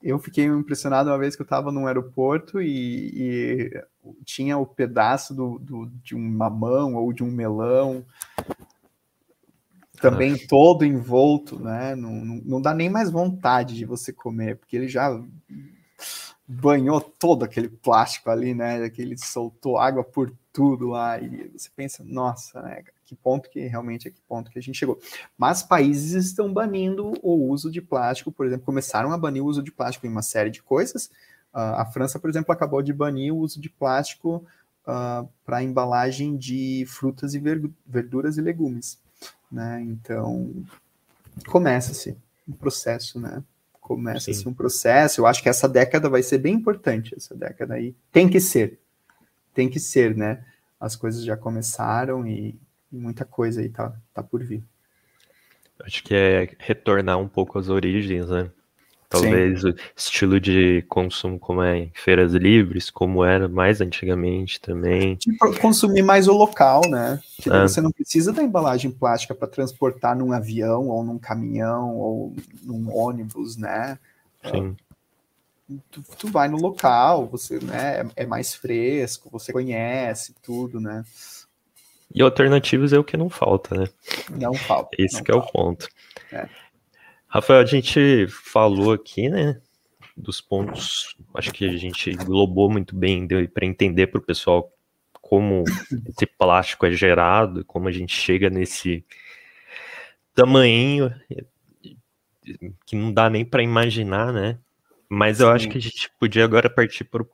Eu 0.00 0.16
fiquei 0.20 0.44
impressionado 0.44 1.10
uma 1.10 1.18
vez 1.18 1.34
que 1.34 1.42
eu 1.42 1.44
estava 1.44 1.72
num 1.72 1.88
aeroporto 1.88 2.62
e, 2.62 3.10
e 3.14 3.84
tinha 4.24 4.56
o 4.58 4.66
pedaço 4.66 5.34
do, 5.34 5.58
do, 5.58 5.86
de 6.04 6.14
um 6.14 6.20
mamão 6.20 6.94
ou 6.94 7.12
de 7.12 7.24
um 7.24 7.30
melão 7.30 8.04
também 10.02 10.36
todo 10.36 10.84
envolto, 10.84 11.60
né? 11.60 11.94
Não, 11.94 12.10
não, 12.10 12.42
não, 12.44 12.60
dá 12.60 12.74
nem 12.74 12.90
mais 12.90 13.08
vontade 13.08 13.76
de 13.76 13.84
você 13.84 14.12
comer, 14.12 14.56
porque 14.56 14.76
ele 14.76 14.88
já 14.88 15.16
banhou 16.46 17.00
todo 17.00 17.44
aquele 17.44 17.68
plástico 17.68 18.28
ali, 18.28 18.52
né? 18.52 18.90
Que 18.90 19.00
ele 19.00 19.16
soltou 19.16 19.78
água 19.78 20.02
por 20.02 20.32
tudo 20.52 20.88
lá. 20.88 21.20
E 21.20 21.48
você 21.56 21.70
pensa, 21.74 22.02
nossa, 22.04 22.60
né? 22.60 22.82
Que 23.06 23.14
ponto 23.14 23.48
que 23.48 23.60
realmente 23.60 24.08
é 24.08 24.10
que 24.10 24.20
ponto 24.22 24.50
que 24.50 24.58
a 24.58 24.62
gente 24.62 24.76
chegou. 24.76 24.98
Mas 25.38 25.62
países 25.62 26.26
estão 26.26 26.52
banindo 26.52 27.12
o 27.22 27.48
uso 27.48 27.70
de 27.70 27.80
plástico, 27.80 28.32
por 28.32 28.44
exemplo, 28.44 28.66
começaram 28.66 29.12
a 29.12 29.18
banir 29.18 29.42
o 29.42 29.46
uso 29.46 29.62
de 29.62 29.70
plástico 29.70 30.06
em 30.06 30.10
uma 30.10 30.22
série 30.22 30.50
de 30.50 30.62
coisas. 30.62 31.06
Uh, 31.54 31.76
a 31.76 31.86
França, 31.86 32.18
por 32.18 32.28
exemplo, 32.28 32.52
acabou 32.52 32.82
de 32.82 32.92
banir 32.92 33.32
o 33.32 33.38
uso 33.38 33.60
de 33.60 33.70
plástico 33.70 34.36
uh, 34.36 34.44
ah, 34.86 35.26
para 35.44 35.62
embalagem 35.62 36.36
de 36.36 36.84
frutas 36.88 37.34
e 37.34 37.42
verduras 37.86 38.38
e 38.38 38.40
legumes, 38.40 38.98
né? 39.50 39.82
Então 39.82 40.52
começa-se 41.46 42.16
um 42.48 42.52
processo, 42.52 43.20
né? 43.20 43.42
Começa-se 43.80 44.48
um 44.48 44.54
processo. 44.54 45.20
Eu 45.20 45.26
acho 45.26 45.42
que 45.42 45.48
essa 45.48 45.68
década 45.68 46.08
vai 46.08 46.22
ser 46.22 46.38
bem 46.38 46.54
importante. 46.54 47.14
Essa 47.16 47.34
década 47.34 47.74
aí 47.74 47.94
tem 48.10 48.28
que 48.28 48.40
ser, 48.40 48.78
tem 49.52 49.68
que 49.68 49.80
ser, 49.80 50.16
né? 50.16 50.44
As 50.80 50.96
coisas 50.96 51.24
já 51.24 51.36
começaram 51.36 52.26
e, 52.26 52.58
e 52.92 52.96
muita 52.96 53.24
coisa 53.24 53.60
aí 53.60 53.68
tá, 53.68 53.94
tá 54.14 54.22
por 54.22 54.42
vir. 54.42 54.62
Acho 55.84 56.02
que 56.04 56.14
é 56.14 56.48
retornar 56.58 57.18
um 57.18 57.28
pouco 57.28 57.58
às 57.58 57.68
origens, 57.68 58.28
né? 58.28 58.50
Talvez 59.12 59.60
Sim. 59.60 59.68
o 59.68 59.74
estilo 59.94 60.40
de 60.40 60.82
consumo 60.88 61.38
como 61.38 61.62
é 61.62 61.80
em 61.80 61.92
feiras 61.94 62.32
livres, 62.32 62.88
como 62.88 63.22
era 63.22 63.46
mais 63.46 63.82
antigamente 63.82 64.58
também. 64.58 65.16
Tipo, 65.16 65.54
consumir 65.60 66.00
mais 66.00 66.28
o 66.28 66.32
local, 66.32 66.80
né? 66.88 67.20
Que 67.36 67.50
é. 67.50 67.60
você 67.60 67.82
não 67.82 67.90
precisa 67.90 68.32
da 68.32 68.42
embalagem 68.42 68.90
plástica 68.90 69.34
para 69.34 69.46
transportar 69.46 70.16
num 70.16 70.32
avião 70.32 70.88
ou 70.88 71.04
num 71.04 71.18
caminhão 71.18 71.94
ou 71.94 72.34
num 72.62 72.90
ônibus, 72.90 73.58
né? 73.58 73.98
Sim. 74.50 74.74
Tu, 75.90 76.02
tu 76.18 76.28
vai 76.28 76.48
no 76.48 76.56
local, 76.56 77.26
você 77.26 77.58
né, 77.58 78.00
é, 78.16 78.22
é 78.22 78.26
mais 78.26 78.54
fresco, 78.54 79.28
você 79.30 79.52
conhece 79.52 80.34
tudo, 80.42 80.80
né? 80.80 81.04
E 82.14 82.22
alternativas 82.22 82.94
é 82.94 82.98
o 82.98 83.04
que 83.04 83.16
não 83.18 83.28
falta, 83.28 83.76
né? 83.76 83.88
Não 84.30 84.54
falta. 84.54 84.90
Esse 84.98 85.16
não 85.16 85.24
que 85.24 85.32
falta. 85.32 85.46
é 85.46 85.48
o 85.48 85.52
ponto. 85.52 85.88
É. 86.32 86.48
Rafael, 87.32 87.62
a 87.62 87.64
gente 87.64 88.26
falou 88.28 88.92
aqui, 88.92 89.30
né, 89.30 89.58
dos 90.14 90.38
pontos, 90.38 91.16
acho 91.34 91.50
que 91.50 91.64
a 91.64 91.78
gente 91.78 92.12
globou 92.12 92.70
muito 92.70 92.94
bem 92.94 93.26
para 93.48 93.64
entender 93.64 94.08
para 94.08 94.18
o 94.18 94.22
pessoal 94.22 94.70
como 95.14 95.64
esse 96.06 96.26
plástico 96.26 96.84
é 96.84 96.92
gerado, 96.92 97.64
como 97.64 97.88
a 97.88 97.90
gente 97.90 98.14
chega 98.14 98.50
nesse 98.50 99.02
tamanho 100.34 101.10
que 102.84 102.94
não 102.94 103.10
dá 103.10 103.30
nem 103.30 103.46
para 103.46 103.62
imaginar, 103.62 104.30
né? 104.30 104.58
Mas 105.08 105.40
eu 105.40 105.46
Sim. 105.46 105.52
acho 105.54 105.68
que 105.70 105.78
a 105.78 105.80
gente 105.80 106.10
podia 106.20 106.44
agora 106.44 106.68
partir 106.68 107.04
para 107.04 107.24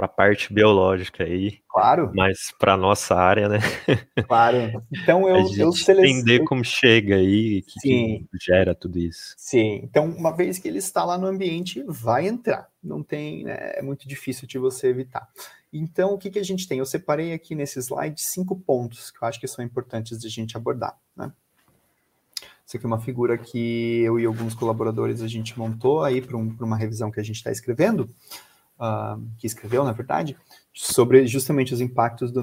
para 0.00 0.06
a 0.06 0.08
parte 0.08 0.50
biológica 0.50 1.24
aí. 1.24 1.58
Claro. 1.68 2.10
Mas 2.14 2.50
para 2.58 2.74
nossa 2.74 3.14
área, 3.14 3.50
né? 3.50 3.58
Claro. 4.26 4.82
Então 4.90 5.28
eu, 5.28 5.44
eu 5.58 5.70
entender 5.70 6.44
como 6.44 6.64
chega 6.64 7.16
aí, 7.16 7.62
que, 7.62 7.80
que, 7.80 8.26
gera 8.40 8.74
tudo 8.74 8.98
isso. 8.98 9.34
Sim. 9.36 9.80
Então 9.82 10.06
uma 10.06 10.34
vez 10.34 10.58
que 10.58 10.66
ele 10.68 10.78
está 10.78 11.04
lá 11.04 11.18
no 11.18 11.26
ambiente, 11.26 11.84
vai 11.86 12.26
entrar. 12.26 12.68
Não 12.82 13.02
tem, 13.02 13.44
né, 13.44 13.72
é 13.74 13.82
muito 13.82 14.08
difícil 14.08 14.48
de 14.48 14.58
você 14.58 14.86
evitar. 14.86 15.28
Então 15.70 16.14
o 16.14 16.18
que 16.18 16.30
que 16.30 16.38
a 16.38 16.44
gente 16.44 16.66
tem? 16.66 16.78
Eu 16.78 16.86
separei 16.86 17.34
aqui 17.34 17.54
nesse 17.54 17.78
slide 17.78 18.22
cinco 18.22 18.58
pontos 18.58 19.10
que 19.10 19.22
eu 19.22 19.28
acho 19.28 19.38
que 19.38 19.46
são 19.46 19.62
importantes 19.62 20.18
de 20.18 20.26
a 20.26 20.30
gente 20.30 20.56
abordar, 20.56 20.96
né? 21.14 21.30
Isso 22.66 22.76
aqui 22.76 22.86
é 22.86 22.88
uma 22.88 23.00
figura 23.00 23.36
que 23.36 24.00
eu 24.02 24.18
e 24.18 24.24
alguns 24.24 24.54
colaboradores 24.54 25.20
a 25.20 25.26
gente 25.26 25.58
montou 25.58 26.04
aí 26.04 26.22
para 26.22 26.36
um, 26.36 26.56
uma 26.60 26.76
revisão 26.76 27.10
que 27.10 27.18
a 27.18 27.22
gente 27.22 27.36
está 27.36 27.50
escrevendo 27.50 28.08
uh, 28.80 29.22
que 29.38 29.46
escreveu, 29.46 29.84
na 29.84 29.92
verdade, 29.92 30.36
sobre 30.72 31.26
justamente 31.26 31.74
os 31.74 31.80
impactos 31.80 32.32
do 32.32 32.42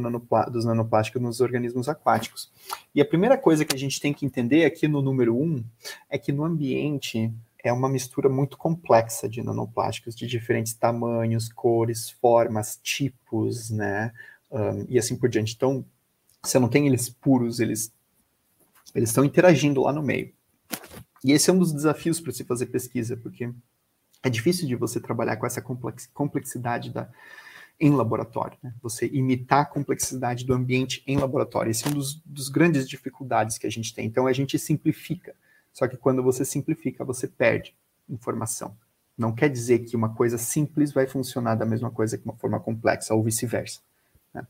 dos 0.51 0.65
nanoplásticos 0.65 1.21
nos 1.21 1.41
organismos 1.41 1.89
aquáticos. 1.89 2.51
E 2.93 3.01
a 3.01 3.05
primeira 3.05 3.37
coisa 3.37 3.65
que 3.65 3.75
a 3.75 3.79
gente 3.79 3.99
tem 3.99 4.13
que 4.13 4.25
entender 4.25 4.63
aqui 4.63 4.87
no 4.87 5.01
número 5.01 5.35
um 5.35 5.63
é 6.09 6.17
que 6.17 6.31
no 6.31 6.43
ambiente 6.43 7.33
é 7.63 7.73
uma 7.73 7.89
mistura 7.89 8.29
muito 8.29 8.57
complexa 8.57 9.27
de 9.27 9.41
nanoplásticos 9.41 10.15
de 10.15 10.27
diferentes 10.27 10.73
tamanhos, 10.73 11.51
cores, 11.51 12.09
formas, 12.09 12.79
tipos, 12.81 13.69
né? 13.69 14.13
Um, 14.51 14.85
e 14.87 14.97
assim 14.97 15.15
por 15.15 15.27
diante. 15.27 15.53
Então, 15.55 15.83
você 16.41 16.59
não 16.59 16.69
tem 16.69 16.87
eles 16.87 17.09
puros, 17.09 17.59
eles 17.59 17.91
eles 18.95 19.09
estão 19.09 19.25
interagindo 19.25 19.81
lá 19.81 19.91
no 19.91 20.01
meio. 20.01 20.31
E 21.23 21.31
esse 21.31 21.49
é 21.49 21.53
um 21.53 21.59
dos 21.59 21.73
desafios 21.73 22.21
para 22.21 22.31
se 22.31 22.43
fazer 22.43 22.67
pesquisa, 22.67 23.17
porque 23.17 23.51
é 24.23 24.29
difícil 24.29 24.67
de 24.67 24.75
você 24.75 24.99
trabalhar 24.99 25.37
com 25.37 25.45
essa 25.45 25.61
complexidade 26.13 26.91
da, 26.91 27.09
em 27.79 27.91
laboratório, 27.91 28.57
né? 28.61 28.73
Você 28.81 29.07
imitar 29.07 29.61
a 29.61 29.65
complexidade 29.65 30.45
do 30.45 30.53
ambiente 30.53 31.03
em 31.05 31.17
laboratório. 31.17 31.69
Esse 31.69 31.85
é 31.85 31.89
um 31.89 31.93
dos, 31.93 32.15
dos 32.25 32.49
grandes 32.49 32.87
dificuldades 32.89 33.57
que 33.57 33.67
a 33.67 33.69
gente 33.69 33.93
tem. 33.93 34.05
Então 34.05 34.25
a 34.25 34.33
gente 34.33 34.57
simplifica. 34.57 35.35
Só 35.71 35.87
que 35.87 35.95
quando 35.95 36.23
você 36.23 36.43
simplifica, 36.43 37.05
você 37.05 37.27
perde 37.27 37.75
informação. 38.09 38.75
Não 39.17 39.33
quer 39.33 39.49
dizer 39.49 39.79
que 39.79 39.95
uma 39.95 40.13
coisa 40.13 40.37
simples 40.37 40.91
vai 40.91 41.07
funcionar 41.07 41.55
da 41.55 41.65
mesma 41.65 41.91
coisa 41.91 42.17
que 42.17 42.25
uma 42.25 42.35
forma 42.35 42.59
complexa, 42.59 43.13
ou 43.13 43.23
vice-versa. 43.23 43.79
Né? 44.33 44.45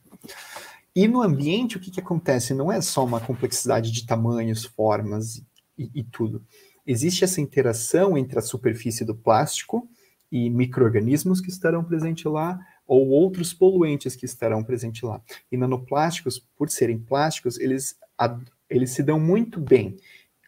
E 0.96 1.08
no 1.08 1.22
ambiente, 1.22 1.78
o 1.78 1.80
que, 1.80 1.92
que 1.92 2.00
acontece? 2.00 2.54
Não 2.54 2.72
é 2.72 2.82
só 2.82 3.04
uma 3.04 3.20
complexidade 3.20 3.92
de 3.92 4.06
tamanhos, 4.06 4.66
formas 4.66 5.38
e, 5.78 5.92
e 5.94 6.04
tudo 6.04 6.42
existe 6.88 7.24
essa 7.24 7.42
interação 7.42 8.18
entre 8.18 8.40
a 8.40 8.42
superfície 8.42 9.04
do 9.04 9.14
plástico 9.14 9.88
e 10.32 10.50
micro-organismos 10.50 11.42
que 11.42 11.50
estarão 11.50 11.84
presentes 11.84 12.26
lá, 12.26 12.60
ou 12.88 13.10
outros 13.10 13.54
poluentes 13.54 14.16
que 14.16 14.26
estarão 14.26 14.64
presentes 14.64 15.02
lá. 15.02 15.22
E 15.52 15.58
nanoplásticos, 15.58 16.40
por 16.56 16.70
serem 16.70 16.98
plásticos, 16.98 17.60
eles, 17.60 17.98
eles 18.70 18.92
se 18.92 19.04
dão 19.04 19.20
muito 19.20 19.60
bem 19.60 19.98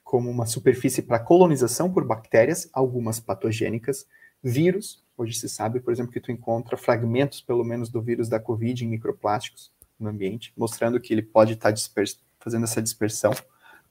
como 0.04 0.30
uma 0.30 0.46
superfície 0.46 1.02
para 1.02 1.20
colonização 1.20 1.92
por 1.92 2.04
bactérias, 2.04 2.68
algumas 2.74 3.20
patogênicas, 3.20 4.08
vírus, 4.42 5.04
hoje 5.16 5.34
se 5.34 5.50
sabe, 5.50 5.80
por 5.80 5.92
exemplo, 5.92 6.12
que 6.12 6.22
tu 6.22 6.32
encontra 6.32 6.78
fragmentos, 6.78 7.42
pelo 7.42 7.64
menos, 7.64 7.90
do 7.90 8.02
vírus 8.02 8.30
da 8.30 8.40
Covid 8.40 8.84
em 8.84 8.88
microplásticos 8.88 9.72
no 10.00 10.10
ambiente, 10.10 10.54
mostrando 10.58 11.00
que 11.00 11.14
ele 11.14 11.22
pode 11.22 11.54
estar 11.54 11.74
fazendo 12.40 12.64
essa 12.64 12.82
dispersão. 12.82 13.34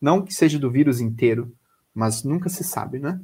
Não 0.01 0.23
que 0.23 0.33
seja 0.33 0.59
do 0.59 0.71
vírus 0.71 1.01
inteiro, 1.01 1.55
mas 1.99 2.23
nunca 2.23 2.49
se 2.49 2.63
sabe, 2.63 3.01
né? 3.01 3.21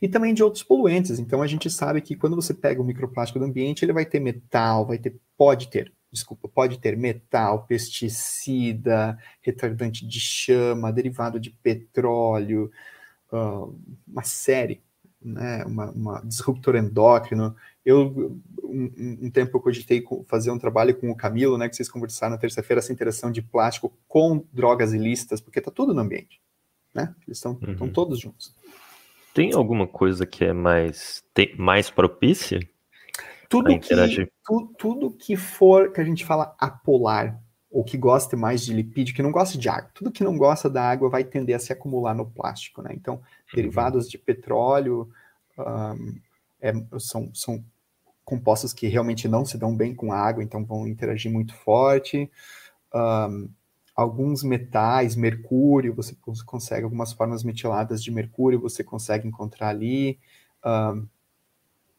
E 0.00 0.08
também 0.08 0.32
de 0.32 0.42
outros 0.42 0.62
poluentes. 0.62 1.18
Então 1.18 1.42
a 1.42 1.46
gente 1.46 1.68
sabe 1.68 2.00
que 2.00 2.16
quando 2.16 2.34
você 2.34 2.54
pega 2.54 2.80
o 2.80 2.84
microplástico 2.84 3.38
do 3.38 3.44
ambiente, 3.44 3.84
ele 3.84 3.92
vai 3.92 4.06
ter 4.06 4.20
metal, 4.20 4.86
vai 4.86 4.96
ter, 4.96 5.14
pode 5.36 5.68
ter, 5.68 5.92
desculpa, 6.10 6.48
pode 6.48 6.78
ter 6.78 6.96
metal, 6.96 7.66
pesticida, 7.66 9.18
retardante 9.42 10.06
de 10.06 10.18
chama, 10.18 10.90
derivado 10.90 11.38
de 11.38 11.50
petróleo, 11.50 12.70
uh, 13.30 13.78
uma 14.08 14.22
série, 14.22 14.80
né, 15.20 15.62
uma, 15.66 15.90
uma 15.90 16.22
disruptor 16.24 16.74
endócrino. 16.74 17.54
Eu, 17.84 18.40
um, 18.64 19.18
um, 19.26 19.30
tempo 19.30 19.58
eu 19.58 19.60
cogitei 19.60 20.02
fazer 20.26 20.50
um 20.50 20.58
trabalho 20.58 20.96
com 20.96 21.10
o 21.10 21.16
Camilo, 21.16 21.58
né, 21.58 21.68
que 21.68 21.76
vocês 21.76 21.90
conversaram 21.90 22.32
na 22.32 22.38
terça-feira, 22.38 22.78
essa 22.78 22.94
interação 22.94 23.30
de 23.30 23.42
plástico 23.42 23.92
com 24.08 24.42
drogas 24.50 24.94
ilícitas, 24.94 25.38
porque 25.38 25.58
está 25.58 25.70
tudo 25.70 25.92
no 25.92 26.00
ambiente 26.00 26.40
né? 26.96 27.14
Eles 27.26 27.38
estão 27.38 27.58
uhum. 27.62 27.92
todos 27.92 28.18
juntos. 28.18 28.54
Tem 29.34 29.52
alguma 29.52 29.86
coisa 29.86 30.26
que 30.26 30.44
é 30.44 30.52
mais, 30.52 31.22
tem, 31.34 31.54
mais 31.56 31.90
propícia? 31.90 32.58
Tudo 33.48 33.78
que, 33.78 33.94
tu, 34.44 34.74
tudo 34.76 35.10
que 35.10 35.36
for, 35.36 35.92
que 35.92 36.00
a 36.00 36.04
gente 36.04 36.24
fala 36.24 36.56
apolar, 36.58 37.40
ou 37.70 37.84
que 37.84 37.96
goste 37.96 38.34
mais 38.34 38.64
de 38.64 38.72
lipídio, 38.72 39.14
que 39.14 39.22
não 39.22 39.30
gosta 39.30 39.58
de 39.58 39.68
água, 39.68 39.90
tudo 39.94 40.10
que 40.10 40.24
não 40.24 40.36
gosta 40.38 40.70
da 40.70 40.82
água 40.82 41.10
vai 41.10 41.22
tender 41.22 41.54
a 41.54 41.58
se 41.58 41.72
acumular 41.72 42.14
no 42.14 42.24
plástico, 42.24 42.80
né? 42.80 42.90
Então, 42.94 43.16
uhum. 43.16 43.20
derivados 43.54 44.08
de 44.08 44.16
petróleo 44.16 45.08
um, 45.58 46.18
é, 46.60 46.72
são, 46.98 47.30
são 47.34 47.62
compostos 48.24 48.72
que 48.72 48.88
realmente 48.88 49.28
não 49.28 49.44
se 49.44 49.58
dão 49.58 49.76
bem 49.76 49.94
com 49.94 50.12
a 50.12 50.18
água, 50.18 50.42
então 50.42 50.64
vão 50.64 50.86
interagir 50.86 51.30
muito 51.30 51.54
forte. 51.54 52.30
Um, 52.94 53.48
alguns 53.96 54.42
metais, 54.42 55.16
mercúrio, 55.16 55.94
você 55.94 56.14
consegue 56.44 56.84
algumas 56.84 57.14
formas 57.14 57.42
metiladas 57.42 58.02
de 58.02 58.10
mercúrio, 58.10 58.60
você 58.60 58.84
consegue 58.84 59.26
encontrar 59.26 59.70
ali. 59.70 60.18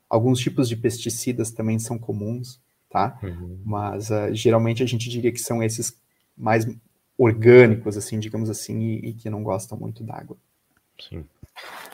Alguns 0.07 0.39
tipos 0.39 0.69
de 0.69 0.75
pesticidas 0.75 1.51
também 1.51 1.79
são 1.79 1.97
comuns, 1.97 2.61
tá? 2.89 3.19
Uhum. 3.21 3.59
Mas 3.65 4.09
uh, 4.09 4.31
geralmente 4.31 4.81
a 4.81 4.85
gente 4.85 5.09
diria 5.09 5.31
que 5.31 5.39
são 5.39 5.61
esses 5.61 5.99
mais 6.37 6.65
orgânicos, 7.17 7.97
assim, 7.97 8.19
digamos 8.19 8.49
assim, 8.49 8.79
e, 8.79 9.09
e 9.09 9.13
que 9.13 9.29
não 9.29 9.43
gostam 9.43 9.77
muito 9.77 10.03
d'água. 10.03 10.37
Sim. 10.97 11.25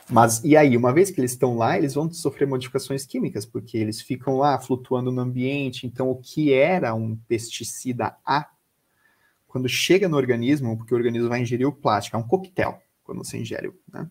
Mas 0.08 0.44
e 0.44 0.56
aí, 0.56 0.76
uma 0.76 0.92
vez 0.92 1.10
que 1.10 1.20
eles 1.20 1.32
estão 1.32 1.56
lá, 1.56 1.76
eles 1.76 1.94
vão 1.94 2.10
sofrer 2.12 2.46
modificações 2.46 3.06
químicas, 3.06 3.46
porque 3.46 3.76
eles 3.76 4.00
ficam 4.00 4.36
lá 4.36 4.60
flutuando 4.60 5.10
no 5.10 5.20
ambiente. 5.20 5.86
Então, 5.86 6.10
o 6.10 6.16
que 6.16 6.52
era 6.52 6.94
um 6.94 7.16
pesticida 7.26 8.16
A 8.24 8.48
quando 9.54 9.68
chega 9.68 10.08
no 10.08 10.16
organismo, 10.16 10.76
porque 10.76 10.92
o 10.92 10.96
organismo 10.96 11.28
vai 11.28 11.40
ingerir 11.40 11.64
o 11.64 11.72
plástico, 11.72 12.16
é 12.16 12.18
um 12.18 12.26
coquetel 12.26 12.82
quando 13.04 13.18
você 13.18 13.38
ingere, 13.38 13.72
né? 13.88 14.10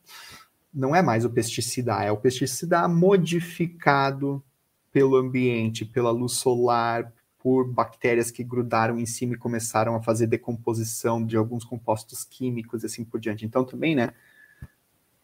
Não 0.73 0.95
é 0.95 1.01
mais 1.01 1.25
o 1.25 1.29
pesticida 1.29 1.97
A, 1.97 2.05
é 2.05 2.11
o 2.13 2.15
pesticida 2.15 2.79
A 2.79 2.87
modificado 2.87 4.41
pelo 4.89 5.17
ambiente, 5.17 5.83
pela 5.83 6.11
luz 6.11 6.31
solar, 6.35 7.11
por 7.37 7.69
bactérias 7.69 8.31
que 8.31 8.41
grudaram 8.41 8.97
em 8.97 9.05
cima 9.05 9.33
e 9.33 9.37
começaram 9.37 9.97
a 9.97 10.01
fazer 10.01 10.27
decomposição 10.27 11.25
de 11.25 11.35
alguns 11.35 11.65
compostos 11.65 12.23
químicos 12.23 12.83
e 12.83 12.85
assim 12.85 13.03
por 13.03 13.19
diante. 13.19 13.45
Então, 13.45 13.65
também, 13.65 13.95
né? 13.95 14.13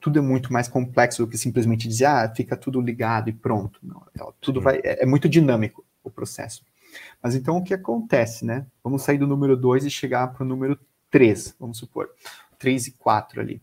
Tudo 0.02 0.20
é 0.20 0.22
muito 0.22 0.52
mais 0.52 0.68
complexo 0.68 1.24
do 1.24 1.32
que 1.32 1.38
simplesmente 1.38 1.88
dizer, 1.88 2.08
ah, 2.08 2.34
fica 2.36 2.58
tudo 2.58 2.82
ligado 2.82 3.30
e 3.30 3.34
pronto. 3.34 3.80
Não, 3.82 4.06
é, 4.14 4.34
tudo 4.42 4.60
vai. 4.60 4.82
É, 4.84 5.04
é 5.04 5.06
muito 5.06 5.30
dinâmico 5.30 5.86
o 6.04 6.12
processo. 6.12 6.66
Mas 7.22 7.36
então 7.36 7.58
o 7.58 7.64
que 7.64 7.74
acontece, 7.74 8.46
né? 8.46 8.66
Vamos 8.84 9.04
sair 9.04 9.18
do 9.18 9.28
número 9.28 9.56
2 9.58 9.86
e 9.86 9.90
chegar 9.90 10.28
para 10.28 10.44
o 10.44 10.48
número 10.48 10.80
3, 11.10 11.56
vamos 11.60 11.78
supor. 11.78 12.10
3 12.58 12.88
e 12.88 12.92
4 12.92 13.42
ali. 13.42 13.62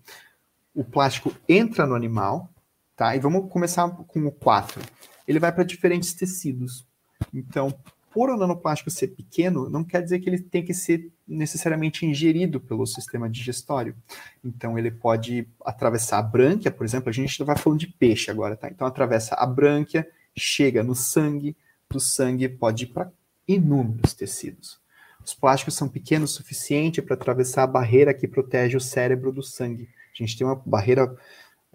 O 0.74 0.84
plástico 0.84 1.34
entra 1.48 1.86
no 1.86 1.94
animal, 1.94 2.50
tá? 2.94 3.14
E 3.14 3.18
vamos 3.20 3.50
começar 3.50 3.88
com 3.88 4.26
o 4.26 4.32
4. 4.32 4.82
Ele 5.26 5.38
vai 5.38 5.52
para 5.52 5.64
diferentes 5.64 6.14
tecidos. 6.14 6.86
Então, 7.32 7.74
por 8.12 8.30
o 8.30 8.36
nanoplástico 8.36 8.90
ser 8.90 9.08
pequeno, 9.08 9.68
não 9.68 9.84
quer 9.84 10.02
dizer 10.02 10.20
que 10.20 10.28
ele 10.30 10.40
tem 10.40 10.64
que 10.64 10.72
ser 10.72 11.12
necessariamente 11.28 12.06
ingerido 12.06 12.58
pelo 12.58 12.86
sistema 12.86 13.28
digestório. 13.28 13.94
Então, 14.42 14.78
ele 14.78 14.90
pode 14.90 15.46
atravessar 15.64 16.18
a 16.18 16.22
brânquia, 16.22 16.70
por 16.70 16.84
exemplo, 16.84 17.10
a 17.10 17.12
gente 17.12 17.42
vai 17.44 17.58
falando 17.58 17.80
de 17.80 17.88
peixe 17.88 18.30
agora, 18.30 18.56
tá? 18.56 18.68
Então, 18.68 18.86
atravessa 18.86 19.34
a 19.34 19.44
brânquia, 19.44 20.08
chega 20.34 20.82
no 20.82 20.94
sangue, 20.94 21.54
do 21.90 22.00
sangue 22.00 22.48
pode 22.48 22.84
ir 22.84 22.88
para 22.88 23.12
inúmeros 23.46 24.14
tecidos. 24.14 24.80
Os 25.24 25.34
plásticos 25.34 25.74
são 25.74 25.88
pequenos 25.88 26.32
o 26.32 26.34
suficiente 26.34 27.02
para 27.02 27.14
atravessar 27.14 27.64
a 27.64 27.66
barreira 27.66 28.14
que 28.14 28.28
protege 28.28 28.76
o 28.76 28.80
cérebro 28.80 29.32
do 29.32 29.42
sangue. 29.42 29.88
A 30.14 30.22
gente 30.22 30.36
tem 30.36 30.46
uma 30.46 30.56
barreira 30.64 31.16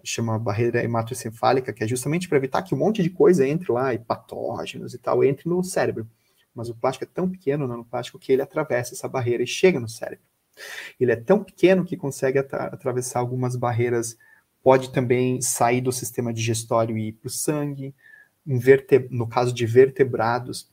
chama 0.04 0.38
barreira 0.38 0.82
hematoencefálica, 0.82 1.72
que 1.72 1.84
é 1.84 1.86
justamente 1.86 2.28
para 2.28 2.38
evitar 2.38 2.62
que 2.62 2.74
um 2.74 2.78
monte 2.78 3.02
de 3.02 3.10
coisa 3.10 3.46
entre 3.46 3.70
lá, 3.70 3.94
e 3.94 3.98
patógenos 3.98 4.94
e 4.94 4.98
tal, 4.98 5.22
entre 5.22 5.48
no 5.48 5.62
cérebro. 5.62 6.08
Mas 6.54 6.68
o 6.68 6.74
plástico 6.74 7.04
é 7.04 7.08
tão 7.12 7.28
pequeno, 7.30 7.66
no 7.66 7.84
plástico, 7.84 8.18
que 8.18 8.32
ele 8.32 8.42
atravessa 8.42 8.94
essa 8.94 9.08
barreira 9.08 9.42
e 9.42 9.46
chega 9.46 9.80
no 9.80 9.88
cérebro. 9.88 10.24
Ele 11.00 11.12
é 11.12 11.16
tão 11.16 11.42
pequeno 11.42 11.84
que 11.84 11.96
consegue 11.96 12.38
atravessar 12.38 13.20
algumas 13.20 13.56
barreiras, 13.56 14.16
pode 14.62 14.92
também 14.92 15.40
sair 15.40 15.80
do 15.80 15.92
sistema 15.92 16.32
digestório 16.32 16.96
e 16.98 17.08
ir 17.08 17.12
para 17.12 17.28
o 17.28 17.30
sangue. 17.30 17.94
No 19.10 19.26
caso 19.26 19.52
de 19.52 19.66
vertebrados, 19.66 20.70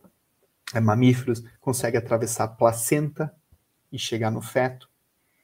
é, 0.73 0.79
mamíferos, 0.79 1.43
consegue 1.59 1.97
atravessar 1.97 2.45
a 2.45 2.47
placenta 2.47 3.33
e 3.91 3.97
chegar 3.97 4.31
no 4.31 4.41
feto. 4.41 4.89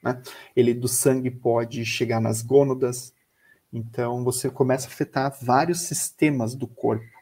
Né? 0.03 0.21
Ele 0.55 0.73
do 0.73 0.87
sangue 0.87 1.31
pode 1.31 1.83
chegar 1.85 2.19
nas 2.19 2.41
gônadas. 2.41 3.13
Então 3.73 4.23
você 4.23 4.49
começa 4.49 4.87
a 4.87 4.91
afetar 4.91 5.35
vários 5.41 5.81
sistemas 5.81 6.55
do 6.55 6.67
corpo. 6.67 7.15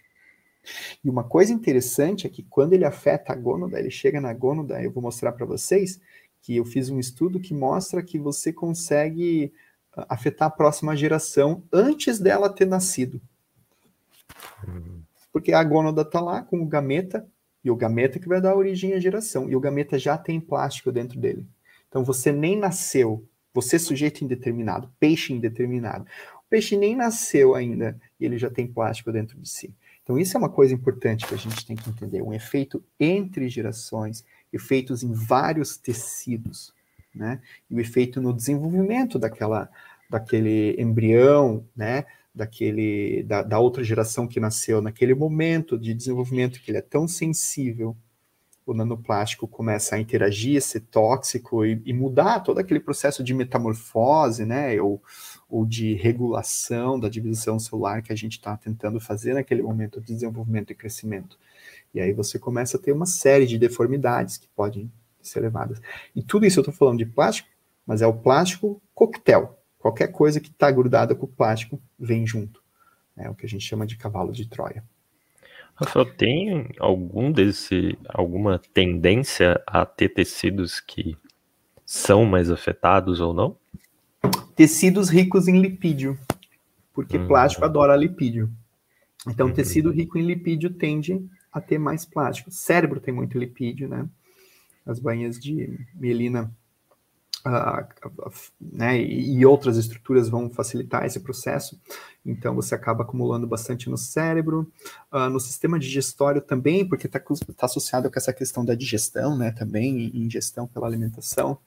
E 1.04 1.10
uma 1.10 1.24
coisa 1.24 1.52
interessante 1.52 2.26
é 2.26 2.30
que 2.30 2.44
quando 2.44 2.74
ele 2.74 2.86
afeta 2.86 3.34
a 3.34 3.36
gônada, 3.36 3.80
ele 3.80 3.92
chega 3.92 4.22
na 4.22 4.34
gônada, 4.34 4.82
eu 4.82 4.92
vou 4.92 5.04
mostrar 5.04 5.34
para 5.34 5.46
vocês 5.46 6.00
que 6.42 6.56
eu 6.56 6.66
fiz 6.66 6.90
um 6.90 7.00
estudo 7.00 7.40
que 7.40 7.54
mostra 7.54 8.04
que 8.04 8.20
você 8.20 8.52
consegue 8.52 9.54
ah, 9.96 10.06
afetar 10.10 10.48
a 10.48 10.52
próxima 10.52 10.96
geração 10.96 11.64
antes 11.72 12.20
dela 12.20 12.50
ter 12.50 12.66
nascido. 12.66 13.22
Porque 15.32 15.54
a 15.54 15.64
gônada 15.64 16.02
está 16.02 16.20
lá 16.20 16.42
com 16.42 16.62
o 16.62 16.66
gameta, 16.66 17.28
e 17.64 17.72
o 17.72 17.76
gameta 17.76 18.20
que 18.20 18.28
vai 18.28 18.42
dar 18.42 18.56
origem 18.56 18.94
à 18.94 19.00
geração, 19.00 19.50
e 19.50 19.56
o 19.56 19.60
gameta 19.60 19.98
já 19.98 20.18
tem 20.18 20.40
plástico 20.40 20.92
dentro 20.92 21.20
dele. 21.20 21.48
Então 21.88 22.04
você 22.04 22.32
nem 22.32 22.58
nasceu, 22.58 23.26
você 23.54 23.78
sujeito 23.80 24.24
indeterminado, 24.24 24.92
peixe 25.00 25.34
indeterminado. 25.34 26.06
O 26.46 26.50
peixe 26.50 26.76
nem 26.76 26.96
nasceu 26.96 27.56
ainda 27.56 28.00
e 28.20 28.26
ele 28.26 28.38
já 28.38 28.50
tem 28.50 28.68
plástico 28.68 29.12
dentro 29.12 29.40
de 29.40 29.48
si. 29.48 29.74
Então, 30.04 30.20
isso 30.20 30.36
é 30.36 30.40
uma 30.40 30.50
coisa 30.50 30.74
importante 30.74 31.26
que 31.26 31.34
a 31.34 31.38
gente 31.38 31.66
tem 31.66 31.76
que 31.76 31.90
entender: 31.90 32.22
um 32.22 32.34
efeito 32.34 32.84
entre 33.00 33.48
gerações, 33.48 34.26
efeitos 34.52 35.02
em 35.02 35.14
vários 35.14 35.78
tecidos, 35.78 36.74
né? 37.16 37.40
E 37.70 37.76
o 37.76 37.80
efeito 37.80 38.22
no 38.22 38.34
desenvolvimento 38.34 39.18
daquela, 39.18 39.70
daquele 40.10 40.76
embrião, 40.80 41.66
né? 41.76 42.06
Daquele, 42.36 43.22
da, 43.24 43.44
da 43.44 43.60
outra 43.60 43.84
geração 43.84 44.28
que 44.28 44.40
nasceu 44.40 44.82
naquele 44.82 45.14
momento 45.14 45.78
de 45.78 45.94
desenvolvimento 45.94 46.60
que 46.60 46.72
ele 46.72 46.80
é 46.80 46.82
tão 46.82 47.08
sensível 47.08 47.96
o 48.66 48.74
nanoplástico 48.74 49.48
começa 49.48 49.96
a 49.96 50.00
interagir, 50.00 50.62
ser 50.62 50.82
tóxico 50.82 51.66
e, 51.66 51.82
e, 51.86 51.94
mudar 51.94 52.40
todo 52.40 52.60
aquele 52.60 52.80
processo 52.80 53.24
de 53.24 53.34
metamorfose, 53.34 54.46
né? 54.46 54.82
Ou, 54.82 55.02
ou 55.50 55.66
de 55.66 55.94
regulação 55.96 57.00
da 57.00 57.10
divisão 57.10 57.60
celular 57.60 58.02
que 58.02 58.14
a 58.14 58.16
gente 58.16 58.34
está 58.34 58.56
tentando 58.56 59.00
fazer 59.00 59.34
naquele 59.34 59.62
momento 59.62 60.00
de 60.00 60.14
desenvolvimento 60.14 60.72
e 60.72 60.76
crescimento. 60.76 61.38
E 61.94 62.00
aí 62.00 62.14
você 62.14 62.40
começa 62.40 62.78
a 62.78 62.80
ter 62.80 62.92
uma 62.92 63.06
série 63.06 63.46
de 63.46 63.58
deformidades 63.58 64.38
que 64.38 64.48
podem 64.56 64.92
ser 65.22 65.42
levadas. 65.42 65.82
E 66.16 66.22
tudo 66.22 66.46
isso 66.46 66.60
eu 66.60 66.62
estou 66.62 66.74
falando 66.74 66.98
de 66.98 67.06
plástico, 67.06 67.50
mas 67.86 68.02
é 68.02 68.08
o 68.08 68.14
plástico 68.14 68.82
coquetel. 68.96 69.60
Qualquer 69.84 70.08
coisa 70.08 70.40
que 70.40 70.48
está 70.48 70.72
grudada 70.72 71.14
com 71.14 71.26
o 71.26 71.30
plástico 71.30 71.78
vem 72.00 72.26
junto. 72.26 72.64
É 73.18 73.30
o 73.30 73.36
que 73.36 73.46
a 73.46 73.50
gente 73.50 73.66
chama 73.66 73.86
de 73.86 73.98
cavalo 73.98 74.32
de 74.32 74.48
Troia. 74.48 74.84
Rafael, 75.76 76.06
tem 76.16 76.70
algum 76.80 77.32
desse, 77.32 77.98
alguma 78.08 78.60
tendência 78.74 79.62
a 79.68 79.86
ter 79.86 80.10
tecidos 80.10 80.80
que 80.80 81.18
são 81.86 82.24
mais 82.26 82.50
afetados 82.50 83.20
ou 83.20 83.34
não? 83.34 83.58
tecidos 84.56 85.10
ricos 85.10 85.48
em 85.48 85.60
lipídio, 85.60 86.18
porque 86.94 87.18
uhum. 87.18 87.28
plástico 87.28 87.66
adora 87.66 87.94
lipídio. 87.96 88.50
Então, 89.28 89.48
uhum. 89.48 89.54
tecido 89.54 89.92
rico 89.92 90.18
em 90.18 90.26
lipídio 90.26 90.70
tende 90.70 91.22
a 91.52 91.60
ter 91.60 91.78
mais 91.78 92.06
plástico. 92.06 92.52
Cérebro 92.52 93.02
tem 93.02 93.14
muito 93.14 93.38
lipídio, 93.38 93.90
né? 93.90 94.08
As 94.86 95.00
banhas 95.00 95.38
de 95.38 95.78
mielina 95.94 96.50
uh, 97.46 98.32
né, 98.60 99.02
e 99.02 99.46
outras 99.46 99.78
estruturas 99.78 100.30
vão 100.30 100.50
facilitar 100.50 101.06
esse 101.06 101.20
processo. 101.20 101.80
Então, 102.26 102.56
você 102.56 102.74
acaba 102.74 103.04
acumulando 103.04 103.46
bastante 103.46 103.90
no 103.90 103.98
cérebro. 103.98 104.72
Uh, 105.12 105.30
no 105.30 105.40
sistema 105.40 105.78
digestório 105.78 106.42
também, 106.42 106.88
porque 106.88 107.08
está 107.08 107.20
tá 107.20 107.66
associado 107.66 108.10
com 108.10 108.18
essa 108.18 108.34
questão 108.34 108.64
da 108.64 108.76
digestão, 108.76 109.38
né? 109.38 109.52
Também, 109.52 110.12
ingestão 110.16 110.68
pela 110.68 110.88
alimentação. 110.88 111.58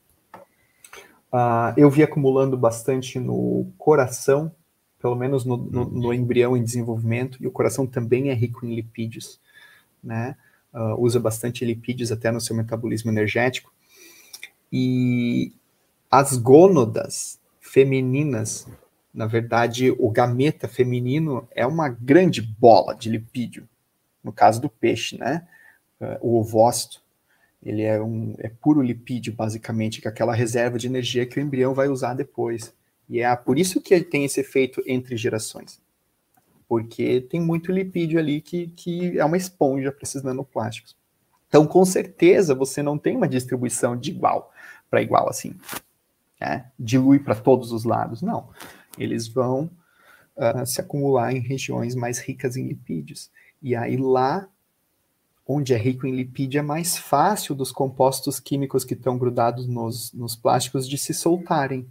Uh, 1.32 1.74
eu 1.76 1.90
vi 1.90 2.02
acumulando 2.02 2.56
bastante 2.56 3.18
no 3.18 3.70
coração, 3.76 4.50
pelo 4.98 5.14
menos 5.14 5.44
no, 5.44 5.56
no, 5.56 5.82
uhum. 5.82 5.90
no, 5.90 6.14
embrião 6.14 6.56
em 6.56 6.64
desenvolvimento, 6.64 7.42
e 7.42 7.46
o 7.46 7.50
coração 7.50 7.86
também 7.86 8.30
é 8.30 8.34
rico 8.34 8.64
em 8.64 8.74
lipídios, 8.74 9.40
né? 10.02 10.36
Uh, 10.72 10.94
usa 10.98 11.18
bastante 11.18 11.64
lipídios 11.64 12.12
até 12.12 12.30
no 12.30 12.40
seu 12.40 12.56
metabolismo 12.56 13.10
energético. 13.10 13.72
E 14.72 15.52
as 16.10 16.36
gônadas 16.36 17.40
femininas, 17.60 18.66
na 19.12 19.26
verdade, 19.26 19.90
o 19.90 20.10
gameta 20.10 20.68
feminino 20.68 21.48
é 21.52 21.66
uma 21.66 21.88
grande 21.88 22.40
bola 22.40 22.94
de 22.94 23.10
lipídio, 23.10 23.68
no 24.22 24.32
caso 24.32 24.60
do 24.60 24.68
peixe, 24.68 25.18
né? 25.18 25.46
O 26.20 26.38
ovócito 26.38 27.02
ele 27.66 27.82
é, 27.82 28.00
um, 28.00 28.32
é 28.38 28.48
puro 28.48 28.80
lipídio, 28.80 29.32
basicamente, 29.32 30.00
que 30.00 30.06
é 30.06 30.10
aquela 30.10 30.32
reserva 30.32 30.78
de 30.78 30.86
energia 30.86 31.26
que 31.26 31.38
o 31.38 31.42
embrião 31.42 31.74
vai 31.74 31.88
usar 31.88 32.14
depois. 32.14 32.72
E 33.08 33.20
é 33.20 33.34
por 33.34 33.58
isso 33.58 33.80
que 33.80 33.92
ele 33.92 34.04
tem 34.04 34.24
esse 34.24 34.38
efeito 34.38 34.80
entre 34.86 35.16
gerações. 35.16 35.80
Porque 36.68 37.20
tem 37.22 37.40
muito 37.40 37.72
lipídio 37.72 38.20
ali 38.20 38.40
que, 38.40 38.68
que 38.68 39.18
é 39.18 39.24
uma 39.24 39.36
esponja 39.36 39.90
para 39.90 40.04
esses 40.04 40.22
nanoplásticos. 40.22 40.96
Então, 41.48 41.66
com 41.66 41.84
certeza, 41.84 42.54
você 42.54 42.84
não 42.84 42.96
tem 42.96 43.16
uma 43.16 43.28
distribuição 43.28 43.96
de 43.96 44.10
igual 44.10 44.52
para 44.88 45.02
igual, 45.02 45.28
assim. 45.28 45.54
Né? 46.40 46.70
Dilui 46.78 47.18
para 47.18 47.34
todos 47.34 47.72
os 47.72 47.84
lados. 47.84 48.22
Não. 48.22 48.48
Eles 48.98 49.28
vão 49.28 49.70
uh, 50.36 50.66
se 50.66 50.80
acumular 50.80 51.32
em 51.32 51.40
regiões 51.40 51.94
mais 51.94 52.18
ricas 52.18 52.56
em 52.56 52.66
lipídios. 52.66 53.30
E 53.62 53.74
aí 53.74 53.96
lá 53.96 54.48
onde 55.46 55.72
é 55.72 55.76
rico 55.76 56.06
em 56.06 56.14
lipídio, 56.14 56.58
é 56.58 56.62
mais 56.62 56.98
fácil 56.98 57.54
dos 57.54 57.70
compostos 57.70 58.40
químicos 58.40 58.84
que 58.84 58.94
estão 58.94 59.16
grudados 59.16 59.68
nos, 59.68 60.12
nos 60.12 60.34
plásticos 60.34 60.88
de 60.88 60.98
se 60.98 61.14
soltarem. 61.14 61.86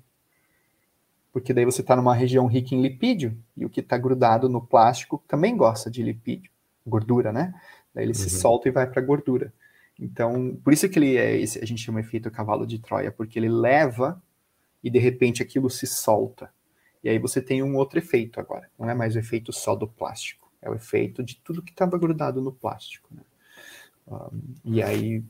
Porque 1.32 1.54
daí 1.54 1.64
você 1.64 1.82
está 1.82 1.96
numa 1.96 2.14
região 2.14 2.48
rica 2.48 2.76
em 2.76 2.82
lipídio, 2.82 3.38
e 3.56 3.66
o 3.66 3.70
que 3.70 3.80
está 3.80 3.98
grudado 3.98 4.50
no 4.50 4.62
plástico 4.62 5.24
também 5.28 5.56
gosta 5.56 5.89
de 5.89 6.04
lipídio, 6.04 6.52
gordura, 6.86 7.32
né? 7.32 7.54
Daí 7.93 8.04
ele 8.04 8.12
uhum. 8.12 8.20
se 8.20 8.30
solta 8.30 8.68
e 8.68 8.72
vai 8.72 8.88
para 8.88 9.02
a 9.02 9.06
gordura. 9.06 9.54
Então, 9.98 10.58
por 10.62 10.74
isso 10.74 10.89
que 10.89 11.00
ele 11.00 11.16
é 11.16 11.38
esse, 11.38 11.60
a 11.60 11.66
gente 11.66 11.82
chama 11.82 12.02
efeito 12.02 12.30
cavalo 12.30 12.68
de 12.68 12.80
Troia, 12.80 13.12
porque 13.12 13.39
ele 13.39 13.48
leva 13.48 14.22
e 14.86 14.90
de 14.92 15.00
repente 15.00 15.42
aquilo 15.42 15.68
se 15.68 15.88
solta. 15.88 16.54
E 17.04 17.10
aí 17.10 17.18
você 17.18 17.42
tem 17.42 17.64
um 17.64 17.76
outro 17.76 17.98
efeito 17.98 18.40
agora. 18.40 18.70
Não 18.78 18.88
é 18.88 18.94
mais 18.94 19.16
o 19.16 19.20
efeito 19.20 19.52
só 19.52 19.76
do 19.76 19.88
plástico, 19.88 20.48
é 20.62 20.70
o 20.70 20.76
efeito 20.76 21.24
de 21.24 21.38
tudo 21.38 21.64
que 21.64 21.72
estava 21.72 21.98
grudado 21.98 22.40
no 22.40 22.52
plástico. 22.52 23.10
Né? 23.12 23.22
e 24.64 24.84
aí 24.84 25.24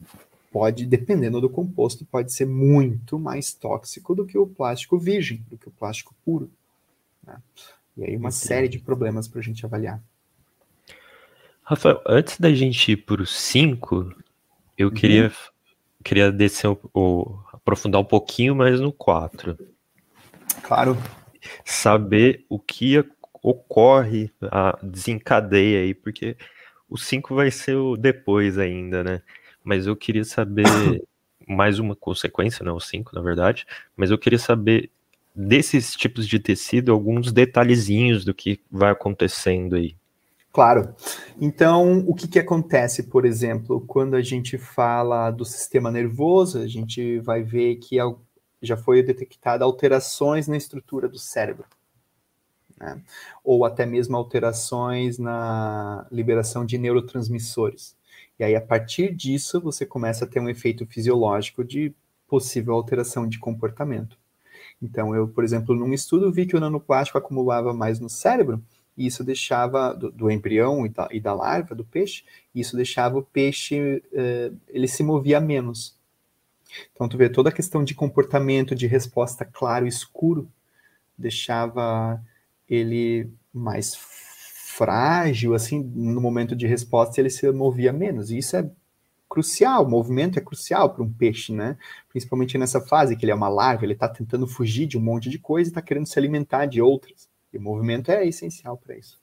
pode, 0.52 0.86
dependendo 0.86 1.40
do 1.40 1.50
composto, 1.50 2.06
pode 2.06 2.34
ser 2.34 2.46
muito 2.46 3.18
mais 3.18 3.54
tóxico 3.54 4.14
do 4.14 4.26
que 4.26 4.38
o 4.38 4.46
plástico 4.46 5.00
virgem, 5.00 5.42
do 5.50 5.58
que 5.58 5.70
o 5.70 5.72
plástico 5.72 6.14
puro. 6.26 6.52
Né? 7.26 7.42
E 7.96 8.04
aí 8.04 8.18
uma 8.18 8.28
Entendi. 8.28 8.46
série 8.46 8.68
de 8.68 8.80
problemas 8.80 9.30
para 9.30 9.40
a 9.40 9.44
gente 9.44 9.66
avaliar. 9.66 10.04
Rafael, 11.64 12.02
antes 12.06 12.38
da 12.38 12.54
gente 12.54 12.92
ir 12.92 12.98
para 12.98 13.22
o 13.22 13.26
5, 13.26 14.14
eu 14.78 14.90
uhum. 14.90 14.94
queria, 14.94 15.32
queria 16.04 16.30
descer 16.30 16.68
o, 16.68 16.78
o, 16.94 17.40
aprofundar 17.66 18.00
um 18.00 18.06
pouquinho 18.06 18.56
mais 18.56 18.80
no 18.80 18.94
4. 18.94 19.58
Claro. 20.62 20.96
Saber 21.66 22.46
o 22.48 22.60
que 22.60 23.04
ocorre, 23.42 24.32
a 24.44 24.78
desencadeia 24.84 25.82
aí, 25.82 25.94
porque 25.96 26.38
o 26.88 26.98
5 26.98 27.34
vai 27.34 27.50
ser 27.50 27.76
o 27.76 27.98
depois 27.98 28.60
ainda, 28.60 29.04
né? 29.04 29.22
Mas 29.64 29.88
eu 29.88 29.96
queria 29.96 30.24
saber 30.24 30.64
mais 31.48 31.80
uma 31.80 31.96
consequência, 31.96 32.64
não 32.64 32.74
né, 32.74 32.78
o 32.78 32.80
5, 32.80 33.16
na 33.16 33.22
verdade, 33.22 33.66
mas 33.98 34.12
eu 34.12 34.18
queria 34.18 34.40
saber 34.40 34.92
desses 35.36 35.96
tipos 35.96 36.28
de 36.28 36.40
tecido 36.40 36.92
alguns 36.92 37.32
detalhezinhos 37.32 38.24
do 38.24 38.34
que 38.34 38.60
vai 38.72 38.92
acontecendo 38.92 39.76
aí. 39.76 39.96
Claro. 40.56 40.96
Então, 41.42 42.00
o 42.08 42.16
que, 42.16 42.30
que 42.30 42.40
acontece, 42.40 43.04
por 43.04 43.26
exemplo, 43.26 43.82
quando 43.82 44.16
a 44.16 44.22
gente 44.22 44.58
fala 44.58 45.30
do 45.30 45.44
sistema 45.44 45.92
nervoso, 45.92 46.60
a 46.60 46.66
gente 46.66 47.20
vai 47.20 47.44
ver 47.44 47.76
que 47.76 47.98
já 48.62 48.78
foi 48.78 49.04
detectada 49.04 49.66
alterações 49.66 50.48
na 50.48 50.56
estrutura 50.56 51.10
do 51.10 51.20
cérebro. 51.20 51.66
Né? 52.80 53.02
Ou 53.44 53.66
até 53.66 53.86
mesmo 53.86 54.16
alterações 54.16 55.20
na 55.20 56.08
liberação 56.10 56.66
de 56.66 56.78
neurotransmissores. 56.78 57.94
E 58.40 58.44
aí, 58.46 58.56
a 58.56 58.62
partir 58.62 59.14
disso, 59.14 59.60
você 59.60 59.86
começa 59.86 60.24
a 60.24 60.28
ter 60.28 60.40
um 60.40 60.48
efeito 60.48 60.86
fisiológico 60.86 61.66
de 61.66 61.94
possível 62.30 62.76
alteração 62.76 63.28
de 63.28 63.40
comportamento. 63.40 64.18
Então, 64.82 65.14
eu, 65.14 65.28
por 65.28 65.44
exemplo, 65.44 65.76
num 65.76 65.92
estudo 65.94 66.32
vi 66.32 66.46
que 66.46 66.56
o 66.56 66.62
nanoplástico 66.62 67.18
acumulava 67.18 67.74
mais 67.74 68.00
no 68.00 68.10
cérebro, 68.10 68.64
e 68.98 69.06
isso 69.06 69.24
deixava, 69.24 69.94
do, 69.94 70.12
do 70.12 70.32
embrião 70.32 70.86
e 70.86 70.90
da, 70.90 71.08
e 71.12 71.20
da, 71.20 71.34
larva 71.34 71.76
do 71.76 71.84
peixe, 71.84 72.24
isso 72.54 72.76
deixava 72.76 73.18
o 73.18 73.24
peixe, 73.24 74.02
uh, 74.14 74.58
ele 74.70 74.88
se 74.88 75.04
movia 75.04 75.40
menos. 75.40 75.96
Então, 76.94 77.08
tu 77.08 77.18
vê 77.18 77.30
toda 77.30 77.50
a 77.50 77.54
questão 77.54 77.84
de 77.84 77.94
comportamento, 77.94 78.76
de 78.76 78.88
resposta 78.88 79.46
claro 79.46 79.86
e 79.86 79.90
escuro, 79.90 80.50
deixava 81.18 82.22
ele 82.70 83.30
mais 83.54 83.96
frágil, 83.96 85.54
assim, 85.54 85.82
no 85.82 86.20
momento 86.20 86.56
de 86.56 86.68
resposta 86.68 87.22
ele 87.22 87.30
se 87.30 87.50
movia 87.52 87.94
menos. 87.94 88.30
E 88.30 88.38
isso 88.38 88.58
é 88.58 88.70
crucial, 89.30 89.86
o 89.86 89.90
movimento 89.90 90.38
é 90.38 90.42
crucial 90.42 90.94
para 90.94 91.04
um 91.04 91.12
peixe, 91.12 91.54
né? 91.54 91.78
Principalmente 92.10 92.58
nessa 92.58 92.82
fase 92.82 93.16
que 93.16 93.26
ele 93.26 93.32
é 93.32 93.36
uma 93.36 93.48
larva, 93.48 93.86
ele 93.86 93.94
está 93.94 94.08
tentando 94.08 94.48
fugir 94.48 94.86
de 94.86 94.98
um 94.98 95.02
monte 95.02 95.30
de 95.30 95.40
coisa 95.40 95.70
e 95.70 95.72
está 95.72 95.82
querendo 95.82 96.06
se 96.06 96.20
alimentar 96.20 96.66
de 96.66 96.82
outras. 96.82 97.30
E 97.58 97.60
movimento 97.60 98.12
é 98.12 98.26
essencial 98.26 98.78
para 98.78 98.98
isso. 98.98 99.20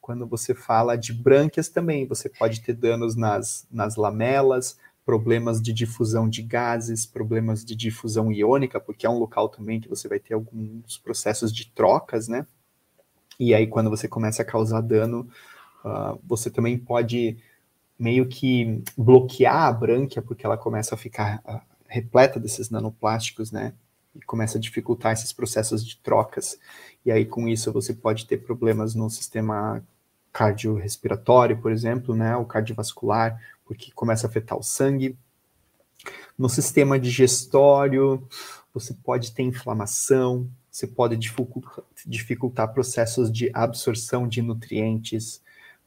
Quando 0.00 0.26
você 0.26 0.54
fala 0.54 0.96
de 0.96 1.12
brânquias 1.12 1.68
também, 1.68 2.06
você 2.06 2.28
pode 2.28 2.60
ter 2.62 2.72
danos 2.74 3.14
nas, 3.14 3.66
nas 3.70 3.96
lamelas, 3.96 4.78
problemas 5.04 5.60
de 5.60 5.72
difusão 5.72 6.28
de 6.28 6.42
gases, 6.42 7.04
problemas 7.04 7.64
de 7.64 7.74
difusão 7.74 8.30
iônica, 8.32 8.80
porque 8.80 9.06
é 9.06 9.10
um 9.10 9.18
local 9.18 9.48
também 9.48 9.80
que 9.80 9.88
você 9.88 10.08
vai 10.08 10.18
ter 10.18 10.34
alguns 10.34 10.98
processos 10.98 11.52
de 11.52 11.66
trocas, 11.70 12.28
né? 12.28 12.46
E 13.38 13.54
aí, 13.54 13.66
quando 13.66 13.90
você 13.90 14.06
começa 14.06 14.42
a 14.42 14.44
causar 14.44 14.80
dano, 14.82 15.28
uh, 15.84 16.20
você 16.24 16.50
também 16.50 16.78
pode 16.78 17.38
meio 17.98 18.28
que 18.28 18.82
bloquear 18.96 19.64
a 19.64 19.72
brânquia, 19.72 20.22
porque 20.22 20.44
ela 20.44 20.56
começa 20.56 20.94
a 20.94 20.98
ficar 20.98 21.42
uh, 21.46 21.60
repleta 21.86 22.38
desses 22.38 22.70
nanoplásticos, 22.70 23.50
né? 23.50 23.74
E 24.14 24.20
começa 24.20 24.58
a 24.58 24.60
dificultar 24.60 25.12
esses 25.12 25.32
processos 25.32 25.84
de 25.84 25.96
trocas. 25.98 26.58
E 27.04 27.10
aí, 27.10 27.24
com 27.24 27.48
isso, 27.48 27.72
você 27.72 27.94
pode 27.94 28.26
ter 28.26 28.38
problemas 28.38 28.94
no 28.94 29.08
sistema 29.08 29.82
cardiorrespiratório, 30.32 31.58
por 31.58 31.72
exemplo, 31.72 32.14
né, 32.14 32.36
o 32.36 32.44
cardiovascular, 32.44 33.40
porque 33.64 33.90
começa 33.92 34.26
a 34.26 34.30
afetar 34.30 34.58
o 34.58 34.62
sangue. 34.62 35.16
No 36.38 36.48
sistema 36.48 36.98
digestório, 36.98 38.26
você 38.72 38.94
pode 38.94 39.32
ter 39.32 39.42
inflamação, 39.42 40.48
você 40.70 40.86
pode 40.86 41.16
dificultar, 42.06 42.72
processos 42.72 43.30
de 43.30 43.50
absorção 43.52 44.28
de 44.28 44.40
nutrientes, 44.40 45.42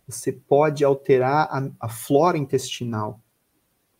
você 0.07 0.31
pode 0.31 0.83
alterar 0.83 1.47
a, 1.49 1.69
a 1.79 1.89
flora 1.89 2.37
intestinal, 2.37 3.19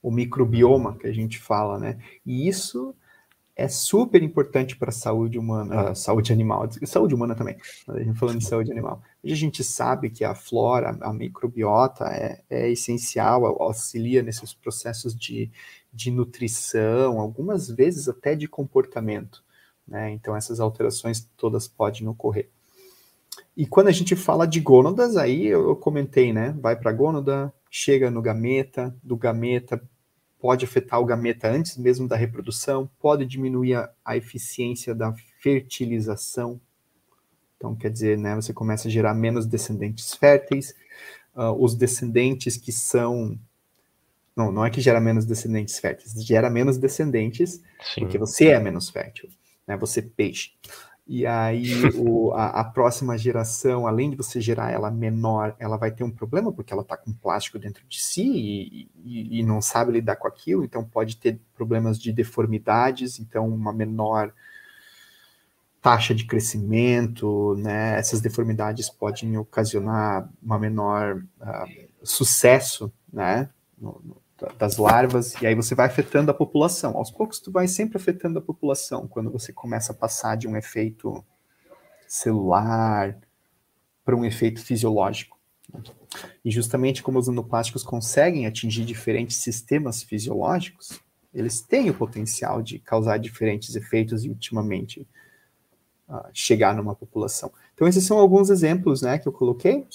o 0.02 0.12
microbioma 0.12 0.98
que 0.98 1.08
a 1.08 1.14
gente 1.14 1.40
fala, 1.40 1.80
né? 1.80 1.98
E 2.26 2.48
isso 2.48 2.94
é 3.56 3.68
super 3.68 4.22
importante 4.24 4.76
para 4.76 4.90
a 4.90 4.94
saúde 4.94 5.38
humana, 5.38 5.92
uh, 5.92 5.96
saúde 5.96 6.34
animal, 6.34 6.68
saúde 6.86 7.14
humana 7.14 7.36
também, 7.36 7.56
a 7.88 8.00
gente 8.00 8.18
falando 8.18 8.40
de 8.40 8.46
saúde 8.46 8.72
animal. 8.72 9.02
Hoje 9.24 9.34
a 9.34 9.38
gente 9.38 9.64
sabe 9.64 10.10
que 10.10 10.24
a 10.24 10.34
flora, 10.34 10.98
a 11.02 11.14
microbiota 11.14 12.06
é, 12.06 12.42
é 12.50 12.72
essencial, 12.72 13.46
auxilia 13.62 14.24
nesses 14.24 14.54
processos 14.54 15.16
de, 15.16 15.52
de 15.94 16.10
nutrição, 16.10 17.20
algumas 17.20 17.70
vezes 17.70 18.10
até 18.10 18.36
de 18.36 18.48
comportamento. 18.48 19.44
Né? 19.88 20.12
Então 20.12 20.36
essas 20.36 20.60
alterações 20.60 21.30
todas 21.38 21.68
podem 21.68 22.08
ocorrer. 22.08 22.50
E 23.56 23.68
quando 23.68 23.88
a 23.88 23.92
gente 23.92 24.16
fala 24.16 24.48
de 24.48 24.60
gônadas, 24.60 25.16
aí 25.16 25.46
eu, 25.46 25.70
eu 25.70 25.76
comentei, 25.76 26.34
né? 26.34 26.56
Vai 26.60 26.76
para 26.76 26.90
a 26.90 26.94
gônada, 26.94 27.54
chega 27.70 28.10
no 28.10 28.22
gameta, 28.22 28.96
do 29.04 29.16
gameta 29.16 29.82
pode 30.44 30.66
afetar 30.66 31.00
o 31.00 31.06
gameta 31.06 31.50
antes 31.50 31.78
mesmo 31.78 32.06
da 32.06 32.18
reprodução, 32.18 32.90
pode 33.00 33.26
diminuir 33.26 33.76
a, 33.76 33.90
a 34.04 34.18
eficiência 34.18 34.94
da 34.94 35.16
fertilização. 35.42 36.60
Então, 37.56 37.74
quer 37.74 37.90
dizer, 37.90 38.18
né, 38.18 38.36
você 38.36 38.52
começa 38.52 38.90
a 38.90 38.92
gerar 38.92 39.14
menos 39.14 39.46
descendentes 39.46 40.14
férteis. 40.14 40.76
Uh, 41.34 41.54
os 41.58 41.76
descendentes 41.76 42.58
que 42.58 42.74
são. 42.74 43.40
Não, 44.36 44.52
não 44.52 44.66
é 44.66 44.70
que 44.70 44.82
gera 44.82 45.00
menos 45.00 45.26
descendentes 45.26 45.80
férteis, 45.80 46.12
gera 46.26 46.50
menos 46.50 46.78
descendentes 46.78 47.62
Sim. 47.94 48.02
porque 48.02 48.18
você 48.18 48.48
é 48.48 48.60
menos 48.60 48.90
fértil, 48.90 49.30
né? 49.66 49.78
Você 49.78 50.02
peixe. 50.02 50.52
E 51.06 51.26
aí 51.26 51.84
o, 51.96 52.32
a, 52.32 52.62
a, 52.62 52.64
próxima 52.64 53.18
geração, 53.18 53.86
além 53.86 54.10
de 54.10 54.16
você 54.16 54.40
gerar 54.40 54.72
ela 54.72 54.90
menor, 54.90 55.54
ela 55.60 55.76
vai 55.76 55.92
ter 55.92 56.04
um 56.04 56.12
problema 56.12 56.52
porque 56.52 56.72
ela 56.72 56.82
está 56.82 56.96
com 56.96 57.12
plástico 57.12 57.60
dentro 57.60 57.86
de 57.88 58.02
si 58.02 58.24
e, 58.24 58.90
e, 59.04 59.40
e, 59.40 59.44
não 59.44 59.62
sabe 59.62 59.92
lidar 59.92 60.16
com 60.16 60.28
aquilo, 60.28 60.64
então 60.64 60.84
pode 60.84 61.18
ter 61.18 61.42
problemas 61.54 62.00
de 62.00 62.14
deformidades, 62.14 63.20
então 63.20 63.50
uma 63.50 63.74
menor 63.74 64.34
taxa 65.82 66.16
de 66.16 66.26
crescimento, 66.26 67.56
né? 67.58 68.00
Essas 68.00 68.22
deformidades 68.22 68.90
podem 68.90 69.38
ocasionar 69.38 70.30
uma 70.42 70.58
menor 70.58 71.18
uh, 71.42 71.90
sucesso, 72.02 72.92
né? 73.12 73.50
No, 73.78 74.02
no, 74.02 74.23
das 74.58 74.78
larvas, 74.78 75.34
e 75.42 75.48
aí 75.48 75.56
você 75.56 75.76
vai 75.76 75.88
afetando 75.88 76.32
a 76.32 76.34
população. 76.34 76.98
Aos 76.98 77.12
poucos, 77.12 77.40
tu 77.40 77.52
vai 77.52 77.68
sempre 77.68 77.98
afetando 77.98 78.40
a 78.40 78.42
população 78.42 79.08
quando 79.08 79.32
você 79.32 79.54
começa 79.54 79.92
a 79.92 79.96
passar 79.96 80.36
de 80.36 80.48
um 80.48 80.58
efeito 80.58 81.24
celular 82.08 83.18
para 84.04 84.16
um 84.16 84.26
efeito 84.26 84.62
fisiológico. 84.62 85.38
E 86.44 86.52
justamente 86.52 87.02
como 87.02 87.20
os 87.20 87.28
nanoplásticos 87.28 87.84
conseguem 87.84 88.46
atingir 88.46 88.86
diferentes 88.86 89.38
sistemas 89.38 90.04
fisiológicos, 90.04 91.00
eles 91.34 91.62
têm 91.62 91.90
o 91.90 91.94
potencial 91.94 92.62
de 92.62 92.78
causar 92.78 93.18
diferentes 93.18 93.76
efeitos 93.76 94.24
e 94.24 94.30
ultimamente 94.30 95.08
uh, 96.08 96.30
chegar 96.32 96.76
numa 96.76 96.96
população. 96.96 97.52
Então 97.74 97.88
esses 97.88 98.06
são 98.06 98.20
alguns 98.20 98.50
exemplos, 98.50 99.02
né, 99.02 99.18
que 99.18 99.28
eu 99.28 99.32
coloquei. 99.32 99.78
Não 99.78 99.88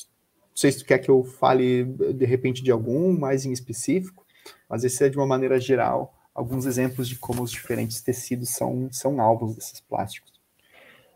sei 0.55 0.73
se 0.73 0.79
tu 0.79 0.85
quer 0.85 0.99
que 0.99 1.09
eu 1.09 1.23
fale 1.23 1.85
de 1.85 2.25
repente 2.25 2.63
de 2.63 2.73
algum 2.73 3.17
mais 3.17 3.45
em 3.45 3.53
específico. 3.53 4.27
Mas 4.69 4.85
esse 4.85 5.05
é, 5.05 5.09
de 5.09 5.17
uma 5.17 5.27
maneira 5.27 5.59
geral, 5.61 6.15
alguns 6.35 6.67
exemplos 6.67 7.09
de 7.09 7.17
como 7.17 7.43
os 7.43 7.51
diferentes 7.51 8.01
tecidos 8.01 8.51
são, 8.51 8.89
são 8.93 9.21
alvos 9.21 9.55
desses 9.55 9.81
plásticos. 9.81 10.33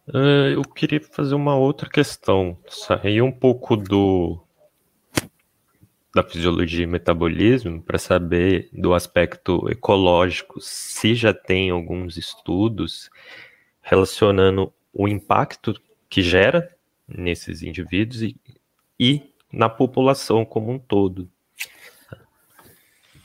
Uh, 0.08 0.50
eu 0.54 0.62
queria 0.62 1.00
fazer 1.00 1.34
uma 1.34 1.56
outra 1.56 1.88
questão, 1.88 2.58
sair 2.68 3.22
um 3.22 3.30
pouco 3.30 3.76
do 3.76 4.42
da 6.14 6.22
fisiologia 6.22 6.84
e 6.84 6.86
metabolismo 6.86 7.80
para 7.80 7.98
saber 7.98 8.68
do 8.72 8.92
aspecto 8.92 9.66
ecológico, 9.70 10.60
se 10.60 11.14
já 11.14 11.32
tem 11.32 11.70
alguns 11.70 12.18
estudos 12.18 13.08
relacionando 13.80 14.72
o 14.92 15.08
impacto 15.08 15.74
que 16.10 16.20
gera 16.20 16.68
nesses 17.08 17.62
indivíduos 17.62 18.22
e, 18.22 18.36
e 19.00 19.22
na 19.50 19.68
população 19.68 20.44
como 20.44 20.70
um 20.70 20.78
todo. 20.78 21.30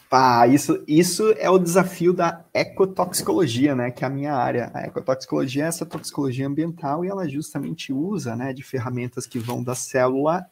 Ah, 0.10 0.48
isso, 0.48 0.82
isso 0.88 1.32
é 1.38 1.50
o 1.50 1.60
desafio 1.60 2.14
da 2.14 2.46
ecotoxicologia, 2.54 3.76
né? 3.76 3.92
Que 3.92 4.06
é 4.06 4.08
a 4.08 4.10
minha 4.10 4.34
área. 4.34 4.72
A 4.74 4.88
ecotoxicologia 4.88 5.66
é 5.66 5.68
essa 5.68 5.86
toxicologia 5.86 6.48
ambiental 6.48 7.04
e 7.04 7.10
ela 7.10 7.28
justamente 7.28 7.92
usa, 7.92 8.36
né, 8.36 8.54
de 8.54 8.64
ferramentas 8.64 9.28
que 9.28 9.38
vão 9.38 9.62
da 9.62 9.76
célula. 9.76 10.46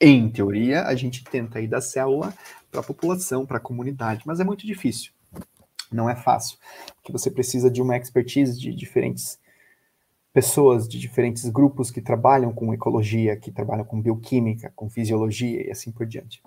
Em 0.00 0.28
teoria, 0.28 0.82
a 0.84 0.96
gente 0.96 1.22
tenta 1.22 1.60
ir 1.60 1.68
da 1.68 1.80
célula 1.80 2.34
para 2.72 2.80
a 2.80 2.84
população, 2.84 3.46
para 3.46 3.58
a 3.58 3.60
comunidade, 3.60 4.22
mas 4.26 4.40
é 4.40 4.44
muito 4.44 4.66
difícil. 4.66 5.12
Não 5.92 6.10
é 6.10 6.16
fácil, 6.16 6.58
porque 6.96 7.12
você 7.12 7.30
precisa 7.30 7.70
de 7.70 7.80
uma 7.80 7.96
expertise 7.96 8.58
de 8.58 8.74
diferentes 8.74 9.38
pessoas 10.32 10.88
de 10.88 10.98
diferentes 10.98 11.48
grupos 11.50 11.90
que 11.90 12.00
trabalham 12.00 12.52
com 12.52 12.72
ecologia, 12.72 13.36
que 13.36 13.52
trabalham 13.52 13.84
com 13.84 14.00
bioquímica, 14.00 14.72
com 14.74 14.88
fisiologia 14.88 15.68
e 15.68 15.70
assim 15.70 15.92
por 15.92 16.06
diante. 16.06 16.42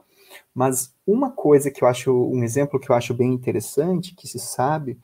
Mas 0.53 0.93
uma 1.05 1.31
coisa 1.31 1.69
que 1.71 1.83
eu 1.83 1.87
acho, 1.87 2.11
um 2.11 2.43
exemplo 2.43 2.79
que 2.79 2.89
eu 2.89 2.95
acho 2.95 3.13
bem 3.13 3.33
interessante, 3.33 4.15
que 4.15 4.27
se 4.27 4.39
sabe, 4.39 4.99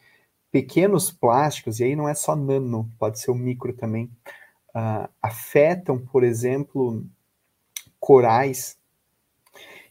pequenos 0.52 1.12
plásticos, 1.12 1.80
e 1.80 1.86
aí 1.86 1.96
não 1.96 2.10
é 2.10 2.14
só 2.14 2.36
nano, 2.36 2.92
pode 3.00 3.20
ser 3.20 3.32
o 3.32 3.36
micro 3.36 3.74
também, 3.74 4.06
uh, 4.76 5.10
afetam, 5.22 5.98
por 5.98 6.24
exemplo, 6.24 7.04
corais, 8.00 8.78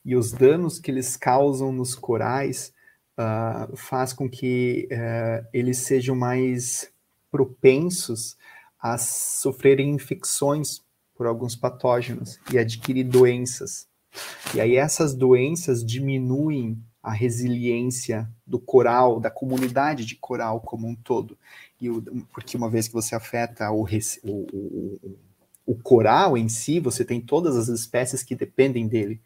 e 0.05 0.16
os 0.16 0.32
danos 0.32 0.78
que 0.78 0.91
eles 0.91 1.16
causam 1.16 1.72
nos 1.72 1.95
corais 1.95 2.72
uh, 3.18 3.76
faz 3.76 4.12
com 4.12 4.28
que 4.28 4.88
uh, 4.91 5.47
eles 5.53 5.78
sejam 5.78 6.16
mais 6.16 6.91
propensos 7.30 8.36
a 8.78 8.97
sofrerem 8.97 9.91
infecções 9.91 10.82
por 11.14 11.26
alguns 11.26 11.55
patógenos 11.55 12.41
e 12.51 12.59
adquirir 12.59 13.05
doenças. 13.05 13.89
E 14.54 14.61
aí 14.61 14.76
essas 14.76 15.14
doenças 15.14 15.84
diminuem 15.84 16.82
a 17.02 17.12
resiliência 17.12 18.28
do 18.46 18.58
coral, 18.58 19.18
da 19.18 19.30
comunidade 19.30 20.04
de 20.04 20.16
coral 20.16 20.61
como 20.61 20.86
um 20.86 20.94
todo. 20.94 21.38
E 21.80 21.88
o, 21.88 22.02
porque 22.32 22.56
uma 22.56 22.68
vez 22.68 22.86
que 22.86 22.94
você 22.94 23.14
afeta 23.14 23.70
o, 23.70 23.84
o, 23.84 24.30
o, 24.52 25.18
o 25.66 25.74
coral 25.76 26.36
em 26.36 26.48
si, 26.48 26.78
você 26.78 27.04
tem 27.04 27.20
todas 27.20 27.56
as 27.56 27.68
espécies 27.68 28.22
que 28.22 28.34
dependem 28.34 28.86
dele. 28.86 29.20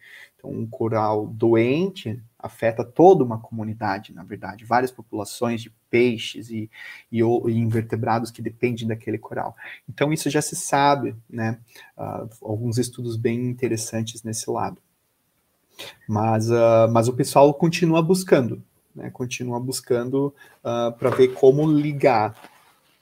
Então, 0.45 0.51
um 0.51 0.67
coral 0.67 1.27
doente 1.27 2.23
afeta 2.39 2.85
toda 2.85 3.25
uma 3.25 3.39
comunidade, 3.39 4.13
na 4.13 4.23
verdade, 4.23 4.67
várias 4.67 4.91
populações 4.91 5.63
de 5.63 5.71
peixes 5.89 6.51
e, 6.51 6.71
e, 7.11 7.21
e 7.21 7.59
invertebrados 7.59 8.31
que 8.31 8.43
dependem 8.43 8.87
daquele 8.87 9.17
coral. 9.17 9.57
Então, 9.89 10.13
isso 10.13 10.29
já 10.29 10.43
se 10.43 10.55
sabe, 10.55 11.17
né? 11.29 11.59
Uh, 11.97 12.29
alguns 12.43 12.77
estudos 12.77 13.17
bem 13.17 13.49
interessantes 13.49 14.23
nesse 14.23 14.51
lado. 14.51 14.77
Mas, 16.07 16.51
uh, 16.51 16.89
mas 16.93 17.09
o 17.09 17.15
pessoal 17.15 17.53
continua 17.55 18.03
buscando, 18.03 18.63
né? 18.95 19.11
Continua 19.11 19.59
buscando 19.59 20.27
uh, 20.27 20.33
ah, 20.65 20.95
para 20.97 21.11
ver 21.11 21.29
como 21.29 21.67
ligar 21.67 22.37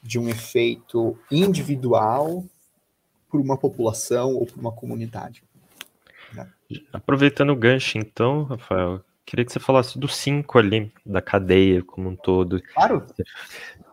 de 0.01 0.19
um 0.19 0.29
efeito 0.29 1.19
individual 1.31 2.45
por 3.29 3.41
uma 3.41 3.57
população 3.57 4.35
ou 4.35 4.47
por 4.47 4.59
uma 4.59 4.73
comunidade. 4.73 5.43
Aproveitando 6.93 7.51
o 7.51 7.57
gancho, 7.57 7.99
então, 7.99 8.45
Rafael, 8.45 9.05
queria 9.25 9.45
que 9.45 9.53
você 9.53 9.61
falasse 9.61 9.99
do 9.99 10.09
5 10.09 10.59
ali, 10.59 10.93
da 11.05 11.21
cadeia 11.21 11.83
como 11.83 12.09
um 12.09 12.17
todo. 12.17 12.63
Claro. 12.75 13.07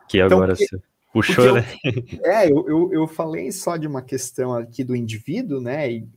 Que 0.07 0.19
então, 0.19 0.37
agora 0.37 0.55
você 0.55 0.79
puxou, 1.13 1.45
eu, 1.45 1.55
né? 1.55 1.65
É, 2.23 2.51
eu, 2.51 2.67
eu, 2.67 2.93
eu, 2.93 3.07
falei 3.07 3.51
só 3.51 3.77
de 3.77 3.87
uma 3.87 4.01
questão 4.01 4.53
aqui 4.53 4.83
do 4.83 4.95
indivíduo, 4.95 5.61
né? 5.61 5.91
E 5.91 6.07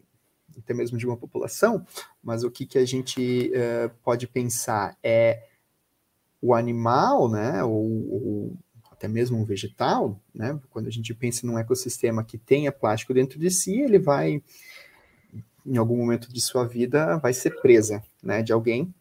até 0.58 0.74
mesmo 0.74 0.98
de 0.98 1.06
uma 1.06 1.16
população, 1.16 1.84
mas 2.22 2.44
o 2.44 2.50
que, 2.50 2.66
que 2.66 2.78
a 2.78 2.84
gente 2.84 3.50
uh, 3.54 3.90
pode 4.02 4.26
pensar 4.26 4.96
é 5.02 5.46
o 6.40 6.54
animal, 6.54 7.30
né? 7.30 7.62
Ou, 7.64 8.12
ou 8.12 8.56
até 8.90 9.08
mesmo 9.08 9.38
um 9.38 9.44
vegetal, 9.44 10.20
né? 10.34 10.58
Quando 10.70 10.86
a 10.86 10.90
gente 10.90 11.14
pensa 11.14 11.46
num 11.46 11.58
ecossistema 11.58 12.24
que 12.24 12.38
tenha 12.38 12.70
plástico 12.70 13.14
dentro 13.14 13.38
de 13.38 13.50
si, 13.50 13.80
ele 13.80 13.98
vai 13.98 14.42
em 15.66 15.76
algum 15.76 15.96
momento 15.96 16.32
de 16.32 16.40
sua 16.40 16.66
vida 16.66 17.16
vai 17.18 17.32
ser 17.32 17.60
presa, 17.60 18.02
né, 18.22 18.42
de 18.42 18.52
alguém, 18.52 18.92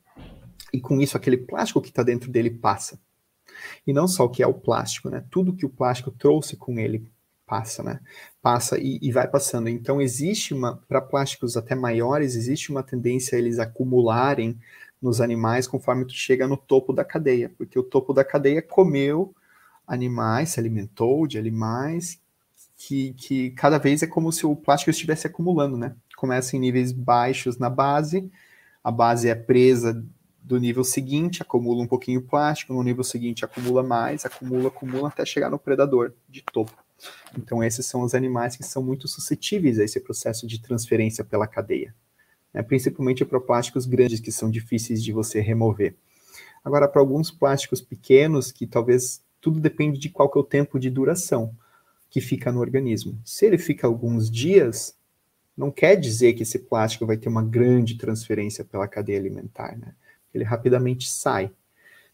e 0.73 0.79
com 0.79 0.99
isso 1.01 1.17
aquele 1.17 1.37
plástico 1.37 1.81
que 1.81 1.89
está 1.89 2.03
dentro 2.03 2.31
dele 2.31 2.49
passa. 2.49 2.99
E 3.85 3.93
não 3.93 4.07
só 4.07 4.25
o 4.25 4.29
que 4.29 4.41
é 4.41 4.47
o 4.47 4.53
plástico, 4.53 5.09
né, 5.09 5.23
tudo 5.29 5.53
que 5.53 5.65
o 5.65 5.69
plástico 5.69 6.11
trouxe 6.11 6.55
com 6.55 6.79
ele 6.79 7.05
passa, 7.45 7.83
né, 7.83 7.99
passa 8.41 8.77
e, 8.79 8.97
e 9.01 9.11
vai 9.11 9.27
passando. 9.27 9.67
Então 9.67 10.01
existe 10.01 10.53
uma, 10.53 10.77
para 10.87 11.01
plásticos 11.01 11.57
até 11.57 11.75
maiores, 11.75 12.35
existe 12.35 12.71
uma 12.71 12.83
tendência 12.83 13.35
a 13.35 13.39
eles 13.39 13.59
acumularem 13.59 14.57
nos 15.01 15.19
animais 15.19 15.67
conforme 15.67 16.05
tu 16.05 16.13
chega 16.13 16.47
no 16.47 16.55
topo 16.55 16.93
da 16.93 17.03
cadeia, 17.03 17.51
porque 17.57 17.77
o 17.77 17.83
topo 17.83 18.13
da 18.13 18.23
cadeia 18.23 18.61
comeu 18.61 19.33
animais, 19.87 20.49
se 20.49 20.59
alimentou 20.59 21.25
de 21.25 21.37
animais 21.37 22.21
que, 22.77 23.13
que 23.13 23.51
cada 23.51 23.77
vez 23.77 24.01
é 24.01 24.07
como 24.07 24.31
se 24.31 24.45
o 24.45 24.55
plástico 24.55 24.89
estivesse 24.89 25.27
acumulando, 25.27 25.77
né? 25.77 25.95
Começa 26.21 26.55
em 26.55 26.59
níveis 26.59 26.91
baixos 26.91 27.57
na 27.57 27.67
base, 27.67 28.31
a 28.83 28.91
base 28.91 29.27
é 29.27 29.33
presa 29.33 30.05
do 30.39 30.59
nível 30.59 30.83
seguinte, 30.83 31.41
acumula 31.41 31.81
um 31.81 31.87
pouquinho 31.87 32.21
plástico, 32.21 32.73
no 32.73 32.83
nível 32.83 33.03
seguinte 33.03 33.43
acumula 33.43 33.81
mais, 33.81 34.23
acumula, 34.23 34.67
acumula 34.67 35.07
até 35.07 35.25
chegar 35.25 35.49
no 35.49 35.57
predador 35.57 36.13
de 36.29 36.43
topo. 36.43 36.77
Então 37.35 37.63
esses 37.63 37.87
são 37.87 38.03
os 38.03 38.13
animais 38.13 38.55
que 38.55 38.63
são 38.63 38.83
muito 38.83 39.07
suscetíveis 39.07 39.79
a 39.79 39.83
esse 39.83 39.99
processo 39.99 40.45
de 40.45 40.61
transferência 40.61 41.23
pela 41.25 41.47
cadeia, 41.47 41.95
né? 42.53 42.61
principalmente 42.61 43.25
para 43.25 43.39
plásticos 43.39 43.87
grandes 43.87 44.19
que 44.19 44.31
são 44.31 44.51
difíceis 44.51 45.03
de 45.03 45.11
você 45.11 45.41
remover. 45.41 45.95
Agora, 46.63 46.87
para 46.87 47.01
alguns 47.01 47.31
plásticos 47.31 47.81
pequenos, 47.81 48.51
que 48.51 48.67
talvez 48.67 49.23
tudo 49.39 49.59
depende 49.59 49.97
de 49.97 50.09
qual 50.09 50.29
que 50.29 50.37
é 50.37 50.41
o 50.41 50.43
tempo 50.43 50.79
de 50.79 50.91
duração 50.91 51.55
que 52.11 52.21
fica 52.21 52.51
no 52.51 52.59
organismo. 52.59 53.19
Se 53.25 53.47
ele 53.47 53.57
fica 53.57 53.87
alguns 53.87 54.29
dias, 54.29 54.95
não 55.61 55.69
quer 55.69 55.95
dizer 55.95 56.33
que 56.33 56.41
esse 56.41 56.57
plástico 56.57 57.05
vai 57.05 57.15
ter 57.17 57.29
uma 57.29 57.43
grande 57.43 57.95
transferência 57.95 58.65
pela 58.65 58.87
cadeia 58.87 59.19
alimentar, 59.19 59.77
né? 59.77 59.93
Ele 60.33 60.43
rapidamente 60.43 61.07
sai. 61.07 61.51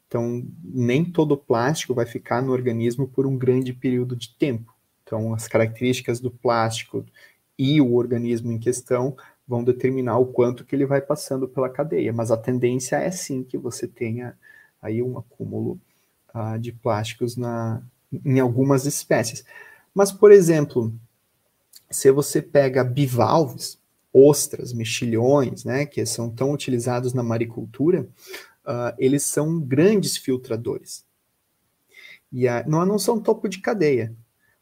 Então, 0.05 0.45
nem 0.61 1.05
todo 1.05 1.37
plástico 1.37 1.93
vai 1.93 2.05
ficar 2.05 2.41
no 2.41 2.51
organismo 2.51 3.07
por 3.07 3.25
um 3.25 3.37
grande 3.37 3.71
período 3.71 4.17
de 4.17 4.35
tempo. 4.35 4.75
Então, 5.03 5.33
as 5.33 5.47
características 5.47 6.19
do 6.19 6.29
plástico 6.29 7.05
e 7.57 7.79
o 7.79 7.95
organismo 7.95 8.51
em 8.51 8.59
questão 8.59 9.15
vão 9.47 9.63
determinar 9.63 10.17
o 10.17 10.25
quanto 10.25 10.65
que 10.65 10.75
ele 10.75 10.85
vai 10.85 10.99
passando 10.99 11.47
pela 11.47 11.69
cadeia. 11.69 12.11
Mas 12.11 12.31
a 12.31 12.37
tendência 12.37 12.97
é 12.97 13.09
sim 13.11 13.43
que 13.43 13.57
você 13.57 13.87
tenha 13.87 14.37
aí 14.81 15.01
um 15.01 15.17
acúmulo 15.17 15.79
uh, 16.35 16.59
de 16.59 16.73
plásticos 16.73 17.37
na, 17.37 17.81
em 18.25 18.41
algumas 18.41 18.85
espécies. 18.85 19.45
Mas, 19.93 20.11
por 20.11 20.33
exemplo, 20.33 20.93
se 21.89 22.11
você 22.11 22.41
pega 22.41 22.83
bivalves, 22.83 23.79
ostras, 24.11 24.73
mexilhões, 24.73 25.63
né, 25.63 25.85
que 25.85 26.05
são 26.05 26.29
tão 26.29 26.51
utilizados 26.51 27.13
na 27.13 27.23
maricultura, 27.23 28.07
uh, 28.65 28.93
eles 28.97 29.23
são 29.23 29.59
grandes 29.59 30.17
filtradores. 30.17 31.05
E 32.31 32.47
a, 32.47 32.65
não, 32.67 32.85
não 32.85 32.99
são 32.99 33.19
topo 33.19 33.47
de 33.47 33.59
cadeia, 33.59 34.13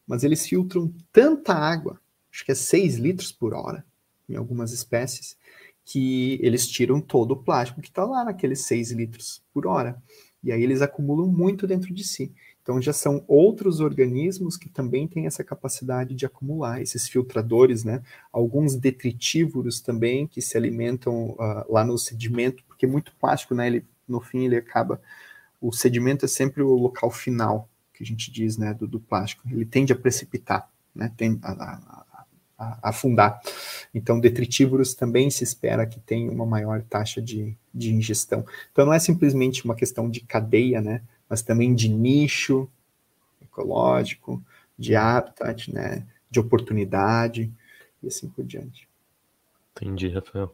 mas 0.06 0.24
eles 0.24 0.46
filtram 0.46 0.94
tanta 1.12 1.54
água, 1.54 2.00
acho 2.32 2.46
que 2.46 2.52
é 2.52 2.56
6 2.56 2.98
litros 2.98 3.32
por 3.32 3.54
hora, 3.54 3.86
em 4.30 4.36
algumas 4.36 4.72
espécies, 4.72 5.38
que 5.84 6.40
eles 6.42 6.68
tiram 6.68 7.00
todo 7.00 7.32
o 7.32 7.38
plástico 7.44 7.82
que 7.82 7.90
está 7.90 8.04
lá 8.06 8.24
naqueles 8.26 8.62
6 8.62 8.92
litros 8.92 9.44
por 9.54 9.68
hora. 9.68 10.02
E 10.44 10.52
aí 10.52 10.62
eles 10.62 10.82
acumulam 10.82 11.28
muito 11.28 11.66
dentro 11.66 11.94
de 11.94 12.04
si. 12.04 12.32
Então 12.66 12.82
já 12.82 12.92
são 12.92 13.24
outros 13.28 13.80
organismos 13.80 14.58
que 14.58 14.68
também 14.68 15.08
têm 15.08 15.28
essa 15.28 15.44
capacidade 15.44 16.16
de 16.16 16.26
acumular 16.26 16.82
esses 16.82 17.08
filtradores, 17.08 17.84
né? 17.84 18.02
Alguns 18.34 18.76
detritívoros 18.76 19.80
também 19.80 20.26
que 20.26 20.42
se 20.42 20.58
alimentam 20.58 21.30
uh, 21.34 21.72
lá 21.72 21.86
no 21.86 21.96
sedimento, 21.96 22.64
porque 22.68 22.88
muito 22.88 23.14
plástico, 23.20 23.54
né? 23.54 23.68
Ele 23.68 23.86
no 24.08 24.20
fim 24.20 24.46
ele 24.46 24.56
acaba. 24.56 25.00
O 25.62 25.72
sedimento 25.72 26.26
é 26.26 26.28
sempre 26.28 26.64
o 26.64 26.74
local 26.74 27.12
final 27.12 27.70
que 27.94 28.04
a 28.04 28.06
gente 28.06 28.32
diz, 28.32 28.58
né? 28.58 28.74
Do, 28.74 28.88
do 28.88 29.00
plástico. 29.00 29.48
Ele 29.48 29.66
tende 29.66 29.94
a 29.94 29.96
precipitar, 29.96 30.68
né? 30.96 31.12
Tem 31.16 31.40
a, 31.44 31.52
a, 31.52 32.06
a, 32.58 32.90
afundar. 32.90 33.42
Então, 33.94 34.20
detritívoros 34.20 34.96
também 34.96 35.30
se 35.30 35.44
espera 35.44 35.86
que 35.86 36.00
tenham 36.00 36.34
uma 36.34 36.48
maior 36.48 36.82
taxa 36.82 37.22
de, 37.22 37.56
de 37.72 37.94
ingestão. 37.94 38.44
Então, 38.72 38.88
não 38.88 38.94
é 38.94 38.98
simplesmente 38.98 39.64
uma 39.66 39.76
questão 39.76 40.10
de 40.10 40.22
cadeia, 40.22 40.82
né? 40.82 41.04
Mas 41.30 41.42
também 41.42 41.74
de 41.74 41.90
nicho 41.90 42.70
ecológico, 43.42 44.44
de 44.78 44.96
habitat, 44.96 45.74
né, 45.74 46.06
de 46.30 46.40
oportunidade 46.40 47.52
e 48.04 48.08
assim 48.08 48.30
por 48.30 48.46
diante. 48.46 48.88
Entendi, 49.72 50.10
Rafael. 50.10 50.54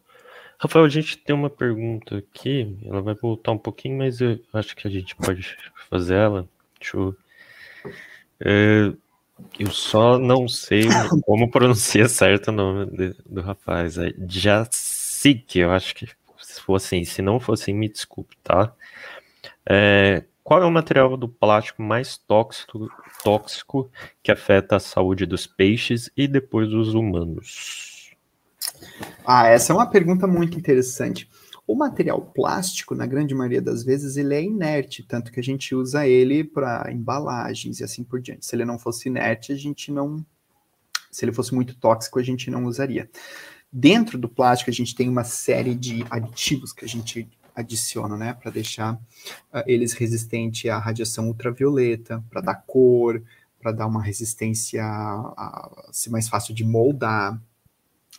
Rafael, 0.58 0.86
a 0.86 0.90
gente 0.90 1.18
tem 1.18 1.36
uma 1.36 1.50
pergunta 1.50 2.18
aqui, 2.18 2.78
ela 2.86 3.02
vai 3.02 3.16
voltar 3.16 3.52
um 3.52 3.58
pouquinho, 3.58 3.98
mas 3.98 4.22
eu 4.22 4.40
acho 4.54 4.76
que 4.76 4.88
a 4.88 4.92
gente 4.92 5.16
pode 5.16 5.58
fazer 5.90 6.16
ela. 6.16 6.48
Deixa 6.80 6.98
eu... 6.98 7.16
É, 8.40 8.94
eu 9.60 9.72
só 9.72 10.20
não 10.20 10.48
sei 10.48 10.84
como 11.26 11.50
pronunciar 11.50 12.10
certo 12.10 12.50
o 12.50 12.52
nome 12.52 12.86
de, 12.96 13.16
do 13.26 13.42
rapaz. 13.42 13.98
É 13.98 14.14
Jacic, 14.28 15.58
eu 15.58 15.72
acho 15.72 15.96
que 15.96 16.08
se 16.40 16.62
for 16.62 16.76
assim, 16.76 17.04
se 17.06 17.22
não 17.22 17.40
for 17.40 17.54
assim, 17.54 17.74
me 17.74 17.90
desculpe, 17.90 18.38
tá? 18.44 18.74
É, 19.68 20.24
qual 20.44 20.62
é 20.62 20.66
o 20.66 20.72
material 20.72 21.16
do 21.16 21.28
plástico 21.28 21.82
mais 21.82 22.18
tóxico, 22.18 22.90
tóxico 23.24 23.92
que 24.24 24.32
afeta 24.32 24.76
a 24.76 24.80
saúde 24.80 25.26
dos 25.26 25.46
peixes 25.46 26.10
e 26.18 26.28
depois 26.28 26.70
dos 26.70 26.94
humanos? 26.94 28.12
Ah, 29.26 29.48
essa 29.48 29.72
é 29.72 29.76
uma 29.76 29.90
pergunta 29.90 30.26
muito 30.26 30.58
interessante. 30.58 31.30
O 31.68 31.76
material 31.76 32.20
plástico, 32.22 32.96
na 32.96 33.06
grande 33.06 33.36
maioria 33.36 33.62
das 33.62 33.84
vezes, 33.84 34.18
ele 34.18 34.34
é 34.34 34.44
inerte, 34.44 35.04
tanto 35.04 35.32
que 35.32 35.40
a 35.40 35.44
gente 35.44 35.76
usa 35.76 36.08
ele 36.08 36.44
para 36.44 36.92
embalagens 36.92 37.80
e 37.80 37.84
assim 37.84 38.04
por 38.04 38.20
diante. 38.20 38.46
Se 38.46 38.56
ele 38.56 38.66
não 38.66 38.80
fosse 38.80 39.10
inerte, 39.10 39.52
a 39.52 39.56
gente 39.56 39.92
não. 39.92 40.26
Se 41.12 41.24
ele 41.24 41.32
fosse 41.32 41.54
muito 41.54 41.76
tóxico, 41.78 42.20
a 42.20 42.24
gente 42.24 42.50
não 42.50 42.66
usaria. 42.66 43.10
Dentro 43.72 44.18
do 44.18 44.28
plástico, 44.28 44.70
a 44.70 44.74
gente 44.74 44.96
tem 44.96 45.08
uma 45.08 45.24
série 45.24 45.76
de 45.76 46.06
aditivos 46.10 46.74
que 46.74 46.84
a 46.84 46.88
gente 46.88 47.30
adiciona, 47.56 48.18
né, 48.18 48.34
para 48.34 48.52
deixar 48.52 48.96
uh, 48.96 49.64
eles 49.66 49.94
resistentes 49.94 50.70
à 50.70 50.78
radiação 50.78 51.28
ultravioleta, 51.28 52.24
para 52.30 52.42
dar 52.42 52.56
cor, 52.56 53.22
para 53.60 53.72
dar 53.72 53.88
uma 53.88 54.02
resistência 54.02 54.84
a, 54.84 55.88
a 55.88 55.90
ser 55.92 56.10
mais 56.10 56.28
fácil 56.28 56.54
de 56.54 56.64
moldar 56.64 57.40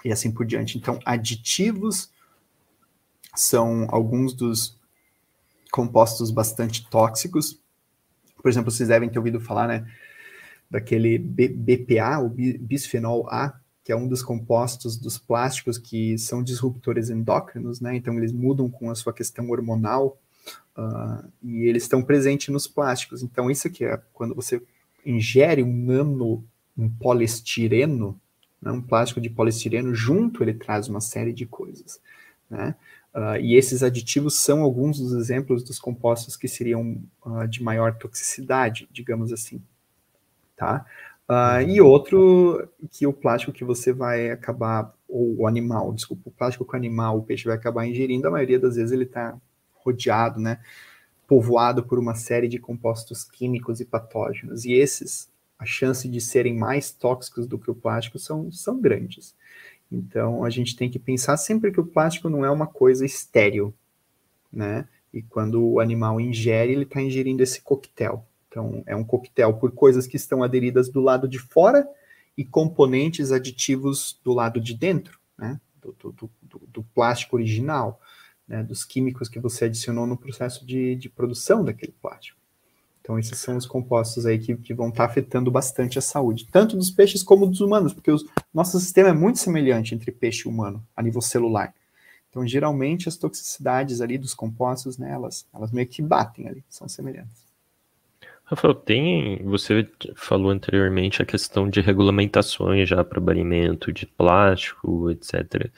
e 0.05 0.13
assim 0.13 0.31
por 0.31 0.47
diante. 0.47 0.79
Então, 0.79 0.99
aditivos 1.05 2.11
são 3.35 3.87
alguns 3.89 4.35
dos 4.35 4.79
compostos 5.71 6.31
bastante 6.31 6.89
tóxicos. 6.89 7.59
Por 8.41 8.49
exemplo, 8.49 8.71
vocês 8.71 8.89
devem 8.89 9.09
ter 9.09 9.19
ouvido 9.19 9.41
falar, 9.41 9.67
né, 9.67 9.91
daquele 10.71 11.19
BPA, 11.19 12.19
o 12.19 12.29
bisfenol 12.29 13.29
A, 13.31 13.59
que 13.85 13.91
é 13.91 13.97
um 13.97 14.07
dos 14.07 14.23
compostos 14.23 14.97
dos 14.97 15.19
plásticos 15.19 15.77
que 15.77 16.17
são 16.17 16.43
disruptores 16.43 17.11
endócrinos, 17.11 17.81
né? 17.81 17.97
Então 17.97 18.17
eles 18.17 18.33
mudam 18.33 18.71
com 18.71 18.91
a 18.91 18.95
sua 18.95 19.13
questão 19.13 19.51
hormonal 19.51 20.19
uh, 20.77 21.29
e 21.43 21.65
eles 21.65 21.83
estão 21.83 22.03
presentes 22.03 22.49
nos 22.49 22.67
plásticos. 22.67 23.23
Então 23.23 23.51
isso 23.51 23.67
aqui 23.67 23.85
é 23.85 24.01
quando 24.13 24.35
você 24.35 24.63
ingere 25.05 25.63
um 25.63 25.73
nano, 25.73 26.45
um 26.79 26.89
poliestireno, 26.89 28.21
né, 28.61 28.71
um 28.71 28.81
plástico 28.81 29.21
de 29.21 29.29
poliestireno, 29.29 29.93
junto 29.95 30.45
ele 30.45 30.55
traz 30.55 30.89
uma 30.89 31.01
série 31.01 31.33
de 31.33 31.45
coisas, 31.45 32.01
né? 32.49 32.75
Uh, 33.13 33.37
e 33.43 33.57
esses 33.57 33.83
aditivos 33.83 34.39
são 34.39 34.63
alguns 34.63 34.99
dos 34.99 35.13
exemplos 35.13 35.63
dos 35.63 35.79
compostos 35.79 36.35
que 36.35 36.49
seriam 36.49 37.03
uh, 37.27 37.47
de 37.47 37.63
maior 37.63 37.95
toxicidade, 37.99 38.89
digamos 38.91 39.35
assim, 39.35 39.61
tá? 40.57 40.87
Uh, 41.29 41.63
e 41.67 41.81
outro 41.81 42.69
que 42.91 43.07
o 43.07 43.13
plástico 43.13 43.53
que 43.53 43.65
você 43.65 43.93
vai 43.93 44.31
acabar, 44.31 44.93
ou 45.09 45.37
o 45.39 45.47
animal, 45.47 45.93
desculpa, 45.93 46.23
o 46.27 46.33
plástico 46.33 46.65
que 46.65 46.75
o 46.75 46.77
animal, 46.77 47.19
o 47.19 47.23
peixe 47.23 47.45
vai 47.45 47.57
acabar 47.57 47.87
ingerindo, 47.87 48.27
a 48.27 48.31
maioria 48.31 48.59
das 48.59 48.77
vezes 48.77 48.93
ele 48.93 49.05
está 49.05 49.37
rodeado, 49.75 50.41
né? 50.41 50.61
Povoado 51.27 51.83
por 51.83 51.99
uma 51.99 52.15
série 52.15 52.49
de 52.49 52.59
compostos 52.59 53.25
químicos 53.25 53.81
e 53.81 53.85
patógenos. 53.85 54.65
E 54.65 54.73
esses, 54.73 55.31
a 55.59 55.65
chance 55.65 56.09
de 56.09 56.21
serem 56.21 56.55
mais 56.55 56.91
tóxicos 56.91 57.47
do 57.47 57.59
que 57.59 57.71
o 57.71 57.75
plástico 57.75 58.19
são, 58.19 58.51
são 58.53 58.81
grandes. 58.81 59.35
Então, 59.91 60.45
a 60.45 60.51
gente 60.51 60.75
tem 60.75 60.91
que 60.91 60.99
pensar 60.99 61.37
sempre 61.37 61.71
que 61.71 61.81
o 61.81 61.87
plástico 61.87 62.29
não 62.29 62.45
é 62.45 62.51
uma 62.51 62.67
coisa 62.67 63.05
estéril, 63.05 63.73
né? 64.53 64.89
E 65.13 65.23
quando 65.23 65.63
o 65.63 65.81
animal 65.81 66.21
ingere, 66.21 66.73
ele 66.73 66.85
está 66.85 67.01
ingerindo 67.01 67.43
esse 67.43 67.61
coquetel. 67.61 68.27
Então, 68.53 68.83
é 68.85 68.95
um 68.95 69.03
coquetel 69.03 69.55
por 69.55 69.73
coisas 69.73 70.07
que 70.07 70.17
estão 70.17 70.43
aderidas 70.43 70.91
do 70.91 71.01
lado 71.01 71.27
de 71.27 71.39
fora 71.39 71.89
e 72.37 72.45
componentes 72.45 73.33
aditivos 73.33 74.21
do 74.23 74.35
lado 74.35 74.61
de 74.61 74.75
dentro, 74.75 75.19
né? 75.39 75.59
Do, 75.81 75.97
do, 75.99 76.31
do, 76.43 76.61
do 76.69 76.83
plástico 76.95 77.35
original, 77.35 77.99
né? 78.47 78.63
dos 78.63 78.85
químicos 78.85 79.29
que 79.29 79.41
você 79.41 79.65
adicionou 79.65 80.07
no 80.07 80.19
processo 80.19 80.67
de, 80.67 80.95
de 80.97 81.09
produção 81.09 81.65
daquele 81.65 81.93
plástico. 81.93 82.39
Então, 83.01 83.19
esses 83.19 83.39
são 83.39 83.57
os 83.57 83.67
compostos 83.67 84.27
aí 84.27 84.39
que, 84.39 84.55
que 84.55 84.75
vão 84.75 84.91
estar 84.91 85.07
tá 85.07 85.11
afetando 85.11 85.51
bastante 85.51 85.99
a 85.99 86.03
saúde, 86.03 86.47
tanto 86.53 86.77
dos 86.77 86.91
peixes 86.91 87.23
como 87.23 87.47
dos 87.47 87.61
humanos, 87.61 87.95
porque 87.95 88.13
o 88.13 88.19
nosso 88.53 88.79
sistema 88.79 89.09
é 89.09 89.15
muito 89.15 89.39
semelhante 89.39 89.95
entre 89.95 90.13
peixe 90.13 90.47
e 90.47 90.49
humano, 90.49 90.87
a 90.95 91.03
nível 91.03 91.23
celular. 91.23 91.75
Então, 92.29 92.47
geralmente, 92.47 93.09
as 93.09 93.17
toxicidades 93.17 94.03
ali 94.03 94.19
dos 94.19 94.35
compostos, 94.35 94.99
né, 94.99 95.11
elas, 95.11 95.47
elas 95.53 95.73
meio 95.73 95.89
que 95.89 96.03
batem 96.03 96.47
ali, 96.47 96.63
são 96.69 96.87
semelhantes. 96.87 97.52
Rafael, 98.53 98.75
tem, 98.75 99.43
você 99.45 99.89
falou 100.15 100.51
anteriormente 100.51 101.23
a 101.23 101.25
questão 101.25 101.71
de 101.71 101.81
regulamentações 101.81 102.87
já 102.87 103.03
para 103.03 103.19
banimento 103.19 103.91
de 103.91 104.05
plástico, 104.07 105.11
etc. 105.11 105.71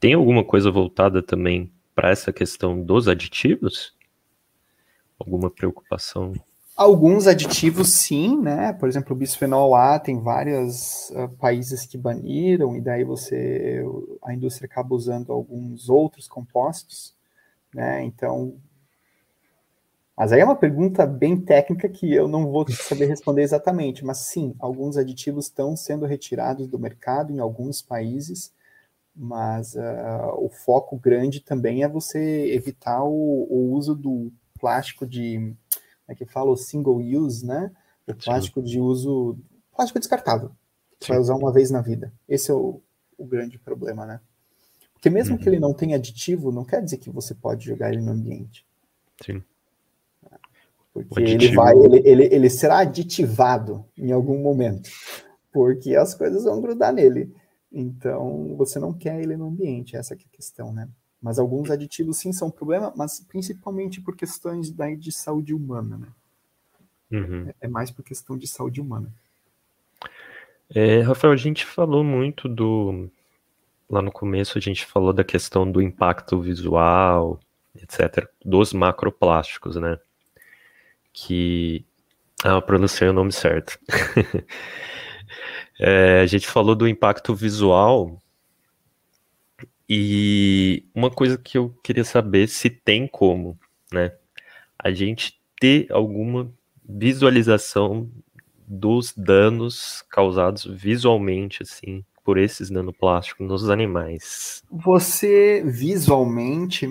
Tem 0.00 0.14
alguma 0.14 0.42
coisa 0.42 0.70
voltada 0.70 1.22
também 1.22 1.70
para 1.94 2.08
essa 2.08 2.32
questão 2.32 2.82
dos 2.82 3.06
aditivos? 3.06 3.94
Alguma 5.18 5.50
preocupação? 5.50 6.32
Alguns 6.74 7.26
aditivos, 7.26 7.92
sim, 7.92 8.40
né? 8.40 8.72
Por 8.72 8.88
exemplo, 8.88 9.14
o 9.14 9.18
bisfenol 9.18 9.74
A 9.74 9.98
tem 9.98 10.18
vários 10.18 11.10
uh, 11.10 11.28
países 11.38 11.84
que 11.84 11.98
baniram, 11.98 12.74
e 12.74 12.80
daí 12.80 13.04
você, 13.04 13.84
a 14.24 14.32
indústria 14.32 14.64
acaba 14.64 14.94
usando 14.94 15.30
alguns 15.30 15.90
outros 15.90 16.26
compostos, 16.26 17.14
né? 17.74 18.02
Então, 18.02 18.54
mas 20.16 20.32
aí 20.32 20.40
é 20.40 20.44
uma 20.44 20.56
pergunta 20.56 21.06
bem 21.06 21.40
técnica 21.40 21.88
que 21.88 22.12
eu 22.12 22.28
não 22.28 22.50
vou 22.50 22.66
saber 22.70 23.06
responder 23.06 23.42
exatamente, 23.42 24.04
mas 24.04 24.18
sim, 24.18 24.54
alguns 24.58 24.96
aditivos 24.96 25.46
estão 25.46 25.76
sendo 25.76 26.06
retirados 26.06 26.66
do 26.66 26.78
mercado 26.78 27.32
em 27.32 27.38
alguns 27.38 27.80
países, 27.80 28.52
mas 29.14 29.74
uh, 29.74 30.34
o 30.38 30.48
foco 30.48 30.96
grande 30.96 31.40
também 31.40 31.82
é 31.82 31.88
você 31.88 32.52
evitar 32.52 33.02
o, 33.04 33.46
o 33.50 33.72
uso 33.72 33.94
do 33.94 34.32
plástico 34.58 35.06
de 35.06 35.54
é 36.06 36.14
que 36.14 36.26
fala 36.26 36.50
o 36.50 36.56
single 36.56 36.98
use, 36.98 37.44
né? 37.44 37.70
O 38.06 38.14
plástico 38.14 38.60
Sim. 38.60 38.66
de 38.66 38.80
uso, 38.80 39.38
plástico 39.74 39.98
descartável, 39.98 40.50
que 40.98 41.08
vai 41.08 41.18
usar 41.18 41.34
uma 41.34 41.52
vez 41.52 41.70
na 41.70 41.80
vida. 41.80 42.12
Esse 42.28 42.50
é 42.50 42.54
o, 42.54 42.80
o 43.16 43.24
grande 43.24 43.58
problema, 43.58 44.04
né? 44.04 44.20
Porque 44.92 45.08
mesmo 45.08 45.34
uhum. 45.34 45.40
que 45.40 45.48
ele 45.48 45.58
não 45.58 45.72
tenha 45.72 45.96
aditivo, 45.96 46.52
não 46.52 46.64
quer 46.64 46.82
dizer 46.82 46.98
que 46.98 47.10
você 47.10 47.34
pode 47.34 47.64
jogar 47.64 47.92
ele 47.92 48.02
no 48.02 48.12
ambiente. 48.12 48.66
Sim. 49.24 49.42
Porque 50.92 51.22
ele 51.22 51.54
vai, 51.54 51.74
ele, 51.74 52.02
ele, 52.04 52.28
ele 52.30 52.50
será 52.50 52.80
aditivado 52.80 53.84
em 53.96 54.12
algum 54.12 54.38
momento, 54.38 54.90
porque 55.50 55.96
as 55.96 56.14
coisas 56.14 56.44
vão 56.44 56.60
grudar 56.60 56.92
nele. 56.92 57.34
Então, 57.72 58.54
você 58.56 58.78
não 58.78 58.92
quer 58.92 59.20
ele 59.20 59.36
no 59.36 59.48
ambiente, 59.48 59.96
essa 59.96 60.12
é 60.12 60.16
a 60.16 60.36
questão, 60.36 60.72
né? 60.72 60.88
Mas 61.20 61.38
alguns 61.38 61.70
aditivos 61.70 62.18
sim 62.18 62.32
são 62.32 62.48
um 62.48 62.50
problema, 62.50 62.92
mas 62.94 63.20
principalmente 63.20 64.00
por 64.00 64.14
questões 64.14 64.70
daí 64.70 64.96
de 64.96 65.10
saúde 65.10 65.54
humana, 65.54 65.96
né? 65.96 66.08
Uhum. 67.10 67.48
É, 67.48 67.54
é 67.62 67.68
mais 67.68 67.90
por 67.90 68.04
questão 68.04 68.36
de 68.36 68.46
saúde 68.46 68.80
humana. 68.80 69.12
É, 70.74 71.00
Rafael, 71.00 71.32
a 71.32 71.36
gente 71.36 71.64
falou 71.64 72.02
muito 72.02 72.48
do. 72.48 73.08
Lá 73.88 74.00
no 74.00 74.10
começo 74.10 74.56
a 74.56 74.60
gente 74.60 74.86
falou 74.86 75.12
da 75.12 75.22
questão 75.22 75.70
do 75.70 75.82
impacto 75.82 76.40
visual, 76.40 77.38
etc., 77.76 78.26
dos 78.44 78.72
macroplásticos, 78.72 79.76
né? 79.76 79.98
Que. 81.12 81.84
Ah, 82.44 82.60
pronunciei 82.60 83.08
o 83.08 83.12
nome 83.12 83.32
certo. 83.32 83.78
é, 85.78 86.20
a 86.20 86.26
gente 86.26 86.46
falou 86.46 86.74
do 86.74 86.88
impacto 86.88 87.34
visual 87.34 88.18
e 89.88 90.86
uma 90.94 91.10
coisa 91.10 91.36
que 91.36 91.58
eu 91.58 91.70
queria 91.84 92.04
saber 92.04 92.48
se 92.48 92.70
tem 92.70 93.06
como, 93.06 93.58
né? 93.92 94.12
A 94.78 94.90
gente 94.90 95.40
ter 95.60 95.86
alguma 95.92 96.52
visualização 96.84 98.10
dos 98.66 99.12
danos 99.14 100.02
causados 100.08 100.64
visualmente, 100.64 101.62
assim, 101.62 102.04
por 102.24 102.38
esses 102.38 102.70
nanoplásticos 102.70 103.46
nos 103.46 103.68
animais. 103.68 104.62
Você 104.70 105.62
visualmente, 105.66 106.88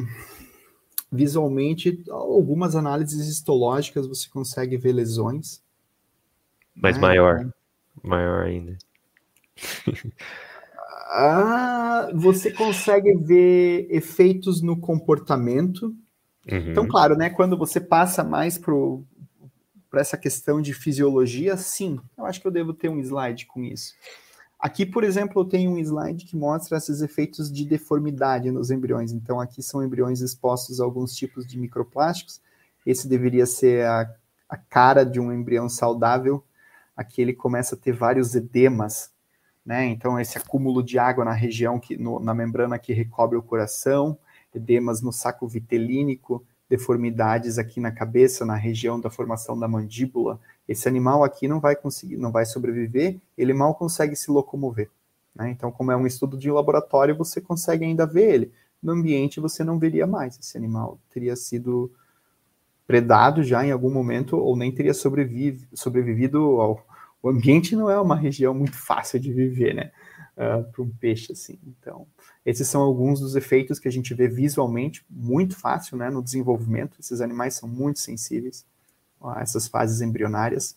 visualmente, 1.12 2.01
algumas 2.09 2.76
análises 2.76 3.28
histológicas 3.28 4.07
você 4.07 4.30
consegue 4.30 4.78
ver 4.78 4.93
lesões. 4.93 5.62
Mas 6.74 6.95
né? 6.95 7.01
maior, 7.01 7.51
maior 8.01 8.45
ainda. 8.45 8.78
Ah, 11.14 12.09
você 12.14 12.49
consegue 12.53 13.14
ver 13.18 13.86
efeitos 13.89 14.62
no 14.62 14.80
comportamento. 14.80 15.88
Uhum. 16.49 16.72
Então, 16.72 16.88
claro, 16.88 17.18
né, 17.18 17.30
quando 17.30 17.57
você 17.57 17.82
passa 17.82 18.24
mais 18.24 18.57
para 18.57 19.99
essa 19.99 20.18
questão 20.18 20.62
de 20.62 20.74
fisiologia, 20.74 21.57
sim, 21.57 21.99
eu 22.18 22.26
acho 22.26 22.39
que 22.39 22.47
eu 22.47 22.51
devo 22.51 22.74
ter 22.74 22.88
um 22.88 22.97
slide 22.97 23.45
com 23.45 23.62
isso. 23.62 23.93
Aqui, 24.62 24.86
por 24.86 25.03
exemplo, 25.03 25.41
eu 25.41 25.45
tenho 25.45 25.72
um 25.72 25.78
slide 25.80 26.26
que 26.26 26.36
mostra 26.36 26.78
esses 26.78 27.01
efeitos 27.01 27.51
de 27.51 27.66
deformidade 27.66 28.51
nos 28.51 28.70
embriões. 28.70 29.12
Então, 29.12 29.39
aqui 29.39 29.64
são 29.64 29.84
embriões 29.84 30.22
expostos 30.22 30.80
a 30.80 30.84
alguns 30.84 31.16
tipos 31.16 31.47
de 31.47 31.57
microplásticos. 31.57 32.39
Esse 32.86 33.07
deveria 33.07 33.45
ser 33.45 33.86
a, 33.86 34.14
a 34.47 34.57
cara 34.57 35.03
de 35.03 35.20
um 35.20 35.34
embrião 35.34 35.68
saudável. 35.68 36.43
Aqui 36.95 37.22
ele 37.22 37.34
começa 37.34 37.74
a 37.74 37.78
ter 37.78 37.93
vários 37.93 38.36
edemas 38.36 39.12
né? 39.66 39.86
Então, 39.86 40.20
esse 40.20 40.38
acúmulo 40.38 40.84
de 40.84 40.97
água 40.97 41.24
na 41.24 41.34
região, 41.34 41.80
que, 41.80 41.97
no, 41.97 42.20
na 42.20 42.34
membrana 42.34 42.80
que 42.80 42.93
recobre 42.93 43.38
o 43.38 43.43
coração, 43.43 44.18
edemas 44.53 45.01
no 45.01 45.12
saco 45.12 45.47
vitelínico, 45.47 46.45
deformidades 46.68 47.57
aqui 47.57 47.80
na 47.80 47.91
cabeça, 47.91 48.45
na 48.45 48.55
região 48.55 48.99
da 48.99 49.09
formação 49.09 49.57
da 49.57 49.68
mandíbula. 49.68 50.39
Esse 50.68 50.88
animal 50.88 51.24
aqui 51.24 51.47
não 51.47 51.59
vai 51.59 51.76
conseguir, 51.76 52.18
não 52.18 52.32
vai 52.32 52.45
sobreviver, 52.45 53.20
ele 53.38 53.53
mal 53.53 53.76
consegue 53.76 54.16
se 54.16 54.32
locomover. 54.32 54.89
Né? 55.36 55.49
Então, 55.49 55.72
como 55.72 55.91
é 55.91 55.97
um 55.97 56.07
estudo 56.07 56.38
de 56.38 56.51
laboratório, 56.51 57.16
você 57.16 57.41
consegue 57.41 57.86
ainda 57.86 58.05
ver 58.05 58.34
ele, 58.34 58.51
no 58.82 58.93
ambiente 58.93 59.39
você 59.39 59.64
não 59.64 59.78
veria 59.78 60.07
mais. 60.07 60.38
Esse 60.39 60.57
animal 60.57 60.99
teria 61.09 61.36
sido 61.36 61.91
predado 62.88 63.43
já 63.43 63.66
em 63.66 63.72
algum 63.72 63.91
momento 63.91 64.38
ou 64.38 64.55
nem 64.55 64.72
teria 64.72 64.93
sobrevive, 64.93 65.68
sobrevivido 65.74 66.39
ao. 66.59 66.86
O 67.24 67.30
ambiente 67.30 67.76
não 67.76 67.88
é 67.89 67.99
uma 67.99 68.16
região 68.16 68.51
muito 68.51 68.76
fácil 68.76 69.20
de 69.20 69.32
viver, 69.32 69.76
né? 69.76 69.91
Uh, 70.36 70.64
para 70.72 70.82
um 70.82 70.89
peixe 70.89 71.32
assim. 71.32 71.59
Então, 71.68 72.07
esses 72.43 72.68
são 72.68 72.82
alguns 72.82 73.20
dos 73.20 73.36
efeitos 73.36 73.78
que 73.78 73.88
a 73.88 73.91
gente 73.91 74.14
vê 74.16 74.28
visualmente 74.28 75.05
muito 75.07 75.55
fácil, 75.55 75.97
né, 75.97 76.09
no 76.09 76.24
desenvolvimento. 76.24 76.97
Esses 76.99 77.22
animais 77.22 77.53
são 77.53 77.70
muito 77.70 77.99
sensíveis 77.99 78.66
essas 79.40 79.68
fases 79.68 80.02
embrionárias. 80.02 80.76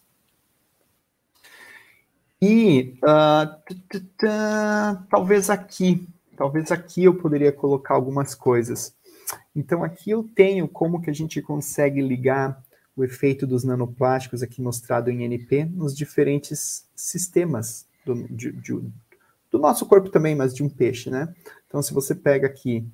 E 2.41 2.99
uh, 3.03 4.27
talvez 5.09 5.49
aqui, 5.49 6.07
talvez 6.37 6.71
aqui 6.71 7.05
eu 7.05 7.15
poderia 7.15 7.53
colocar 7.53 7.95
algumas 7.95 8.35
coisas. 8.35 8.95
Então 9.57 9.83
aqui 9.83 10.11
eu 10.11 10.23
tenho 10.35 10.69
como 10.69 11.01
que 11.01 11.09
a 11.09 11.15
gente 11.15 11.41
consegue 11.41 12.03
ligar 12.03 12.63
o 12.97 13.03
efeito 13.03 13.47
dos 13.47 13.65
nanoplásticos 13.65 14.43
aqui 14.43 14.61
mostrado 14.61 15.11
em 15.11 15.25
NP 15.25 15.65
nos 15.65 15.97
diferentes 15.97 16.87
sistemas 16.95 17.87
do, 18.05 18.15
de, 18.29 18.53
de, 18.53 18.73
do 19.51 19.59
nosso 19.59 19.87
corpo 19.87 20.11
também, 20.11 20.35
mas 20.35 20.55
de 20.55 20.63
um 20.63 20.69
peixe, 20.69 21.11
né? 21.11 21.35
Então 21.67 21.83
se 21.83 21.95
você 21.95 22.15
pega 22.15 22.47
aqui 22.47 22.87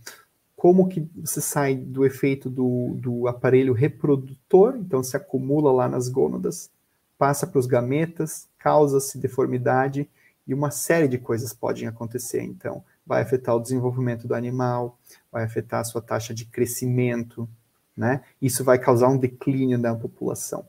como 0.60 0.88
que 0.88 1.08
você 1.16 1.40
sai 1.40 1.74
do 1.74 2.04
efeito 2.04 2.50
do, 2.50 2.92
do 2.96 3.26
aparelho 3.26 3.72
reprodutor, 3.72 4.76
então 4.76 5.02
se 5.02 5.16
acumula 5.16 5.72
lá 5.72 5.88
nas 5.88 6.06
gônadas, 6.06 6.70
passa 7.16 7.46
para 7.46 7.58
os 7.58 7.64
gametas, 7.64 8.46
causa-se 8.58 9.16
deformidade 9.16 10.06
e 10.46 10.52
uma 10.52 10.70
série 10.70 11.08
de 11.08 11.16
coisas 11.16 11.54
podem 11.54 11.88
acontecer. 11.88 12.42
Então, 12.42 12.84
vai 13.06 13.22
afetar 13.22 13.56
o 13.56 13.60
desenvolvimento 13.60 14.28
do 14.28 14.34
animal, 14.34 14.98
vai 15.32 15.44
afetar 15.44 15.80
a 15.80 15.84
sua 15.84 16.02
taxa 16.02 16.34
de 16.34 16.44
crescimento, 16.44 17.48
né? 17.96 18.20
Isso 18.40 18.62
vai 18.62 18.78
causar 18.78 19.08
um 19.08 19.16
declínio 19.16 19.78
da 19.78 19.94
população. 19.94 20.68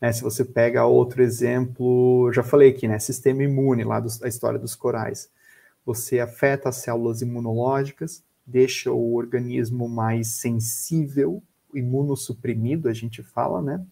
Né? 0.00 0.12
Se 0.12 0.20
você 0.20 0.44
pega 0.44 0.84
outro 0.84 1.22
exemplo, 1.22 2.28
já 2.32 2.42
falei 2.42 2.70
aqui, 2.70 2.88
né? 2.88 2.98
Sistema 2.98 3.44
imune, 3.44 3.84
lá 3.84 4.00
da 4.00 4.26
história 4.26 4.58
dos 4.58 4.74
corais. 4.74 5.30
Você 5.84 6.18
afeta 6.18 6.70
as 6.70 6.78
células 6.78 7.22
imunológicas, 7.22 8.24
deixa 8.46 8.92
o 8.92 9.14
organismo 9.14 9.88
mais 9.88 10.28
sensível, 10.28 11.42
imunossuprimido, 11.74 12.88
a 12.88 12.92
gente 12.92 13.22
fala, 13.22 13.60
né? 13.60 13.84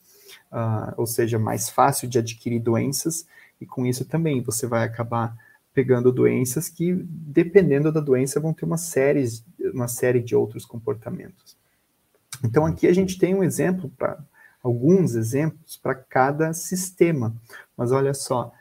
uh, 0.53 0.95
ou 0.97 1.07
seja, 1.07 1.39
mais 1.39 1.69
fácil 1.69 2.09
de 2.09 2.19
adquirir 2.19 2.61
doenças, 2.61 3.27
e 3.61 3.67
com 3.67 3.87
isso 3.87 4.05
também 4.05 4.43
você 4.43 4.67
vai 4.67 4.85
acabar 4.85 5.37
pegando 5.73 6.13
doenças 6.13 6.69
que, 6.69 6.93
dependendo 6.95 7.91
da 7.91 8.01
doença, 8.01 8.41
vão 8.41 8.53
ter 8.53 8.65
uma 8.65 8.77
série, 8.77 9.25
uma 9.73 9.89
série 9.89 10.21
de 10.21 10.37
outros 10.37 10.65
comportamentos. 10.65 11.57
Então 12.45 12.65
aqui 12.65 12.87
a 12.87 12.93
gente 12.93 13.19
tem 13.19 13.35
um 13.35 13.43
exemplo 13.43 13.91
para 13.97 14.19
alguns 14.63 15.15
exemplos 15.15 15.77
para 15.77 15.95
cada 15.95 16.53
sistema. 16.53 17.35
Mas 17.77 17.91
olha 17.91 18.15
só, 18.15 18.53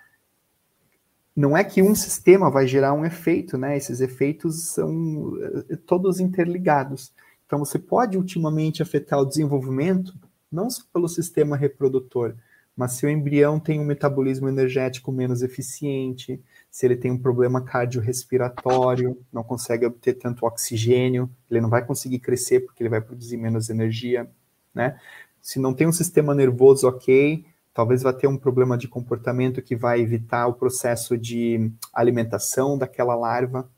não 1.35 1.57
é 1.57 1.63
que 1.63 1.81
um 1.81 1.95
sistema 1.95 2.49
vai 2.49 2.67
gerar 2.67 2.93
um 2.93 3.05
efeito, 3.05 3.57
né? 3.57 3.75
Esses 3.75 4.01
efeitos 4.01 4.69
são 4.69 5.33
eh, 5.69 5.75
todos 5.77 6.19
interligados. 6.19 7.11
Então 7.45 7.59
você 7.59 7.79
pode 7.79 8.17
ultimamente 8.17 8.81
afetar 8.81 9.19
o 9.19 9.25
desenvolvimento 9.25 10.13
não 10.51 10.69
só 10.69 10.83
pelo 10.93 11.07
sistema 11.07 11.57
reprodutor, 11.57 12.35
mas 12.75 12.93
se 12.93 13.05
o 13.05 13.09
embrião 13.09 13.59
tem 13.59 13.79
um 13.79 13.85
metabolismo 13.85 14.47
energético 14.47 15.11
menos 15.11 15.41
eficiente, 15.41 16.41
se 16.69 16.85
ele 16.85 16.95
tem 16.95 17.11
um 17.11 17.17
problema 17.17 17.61
cardiorrespiratório, 17.61 19.19
não 19.31 19.43
consegue 19.43 19.85
obter 19.85 20.13
tanto 20.13 20.45
oxigênio, 20.45 21.29
ele 21.49 21.61
não 21.61 21.69
vai 21.69 21.85
conseguir 21.85 22.19
crescer 22.19 22.61
porque 22.61 22.81
ele 22.81 22.89
vai 22.89 23.01
produzir 23.01 23.37
menos 23.37 23.69
energia, 23.69 24.29
né? 24.73 24.99
Se 25.41 25.59
não 25.59 25.73
tem 25.73 25.87
um 25.87 25.91
sistema 25.91 26.33
nervoso 26.33 26.87
ok, 26.87 27.45
talvez 27.73 28.03
vá 28.03 28.13
ter 28.13 28.27
um 28.27 28.37
problema 28.37 28.77
de 28.77 28.87
comportamento 28.87 29.61
que 29.61 29.75
vai 29.75 29.99
evitar 29.99 30.47
o 30.47 30.53
processo 30.53 31.17
de 31.17 31.71
alimentação 31.93 32.77
daquela 32.77 33.15
larva 33.15 33.69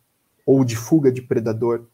ou 0.46 0.66
de 0.66 0.76
fuga 0.76 1.12
de 1.12 1.22
predador. 1.22 1.86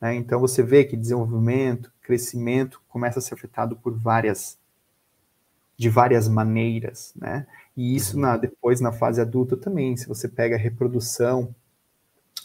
Né? 0.00 0.14
Então 0.14 0.38
você 0.38 0.62
vê 0.62 0.84
que 0.84 0.96
desenvolvimento, 0.96 1.92
crescimento 2.02 2.82
começa 2.88 3.18
a 3.18 3.22
ser 3.22 3.34
afetado 3.34 3.76
por 3.76 3.96
várias 3.96 4.60
de 5.74 5.88
várias 5.88 6.28
maneiras, 6.28 7.12
né? 7.16 7.44
E 7.76 7.96
isso 7.96 8.16
na, 8.16 8.36
depois 8.36 8.80
na 8.80 8.92
fase 8.92 9.20
adulta 9.20 9.56
também, 9.56 9.96
se 9.96 10.06
você 10.06 10.28
pega 10.28 10.54
a 10.54 10.58
reprodução, 10.58 11.52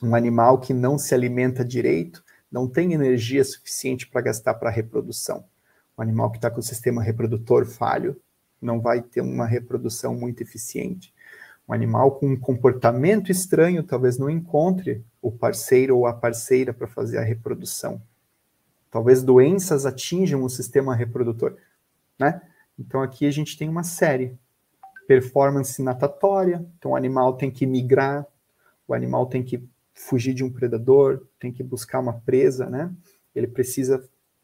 um 0.01 0.15
animal 0.15 0.59
que 0.59 0.73
não 0.73 0.97
se 0.97 1.13
alimenta 1.13 1.63
direito, 1.63 2.23
não 2.51 2.67
tem 2.67 2.93
energia 2.93 3.43
suficiente 3.43 4.07
para 4.07 4.21
gastar 4.21 4.55
para 4.55 4.69
a 4.69 4.71
reprodução. 4.71 5.45
Um 5.95 6.01
animal 6.01 6.31
que 6.31 6.38
está 6.38 6.49
com 6.49 6.61
o 6.61 6.63
sistema 6.63 7.03
reprodutor 7.03 7.65
falho 7.65 8.19
não 8.62 8.80
vai 8.80 9.01
ter 9.01 9.22
uma 9.22 9.45
reprodução 9.45 10.16
muito 10.16 10.41
eficiente. 10.41 11.14
Um 11.68 11.74
animal 11.74 12.12
com 12.12 12.28
um 12.28 12.39
comportamento 12.39 13.32
estranho 13.32 13.84
talvez 13.84 14.18
não 14.18 14.30
encontre 14.30 15.03
o 15.22 15.32
parceiro 15.32 15.97
ou 15.97 16.08
a 16.08 16.14
parceira 16.14 16.74
para 16.74 16.88
fazer 16.88 17.18
a 17.18 17.24
reprodução. 17.24 18.01
Talvez 18.89 19.22
doenças 19.22 19.86
atinjam 19.86 20.43
o 20.43 20.49
sistema 20.49 20.95
reprodutor, 20.95 21.58
né? 22.18 22.41
Então 22.80 23.01
aqui 23.01 23.26
a 23.26 23.32
gente 23.32 23.58
tem 23.58 23.68
uma 23.68 23.84
série. 23.84 24.38
Performance 25.08 25.82
natatória, 25.82 26.66
então 26.78 26.91
o 26.91 26.95
animal 26.95 27.34
tem 27.34 27.49
que 27.49 27.66
migrar, 27.66 28.26
o 28.88 28.93
animal 28.93 29.26
tem 29.26 29.43
que 29.43 29.66
fugir 29.93 30.34
de 30.34 30.43
um 30.43 30.51
predador, 30.51 31.26
tem 31.39 31.51
que 31.51 31.64
buscar 31.64 31.99
uma 31.99 32.14
presa, 32.14 32.70
né? 32.70 32.91
Ele 33.36 33.47
precisa 33.47 34.03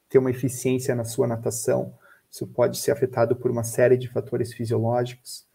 ter 0.10 0.18
uma 0.18 0.30
eficiência 0.30 0.94
na 0.96 1.04
sua 1.04 1.28
natação. 1.28 1.94
Isso 2.34 2.48
pode 2.48 2.80
ser 2.80 2.90
afetado 2.90 3.36
por 3.36 3.52
uma 3.52 3.64
série 3.64 3.96
de 3.96 4.10
fatores 4.10 4.52
fisiológicos. 4.52 5.46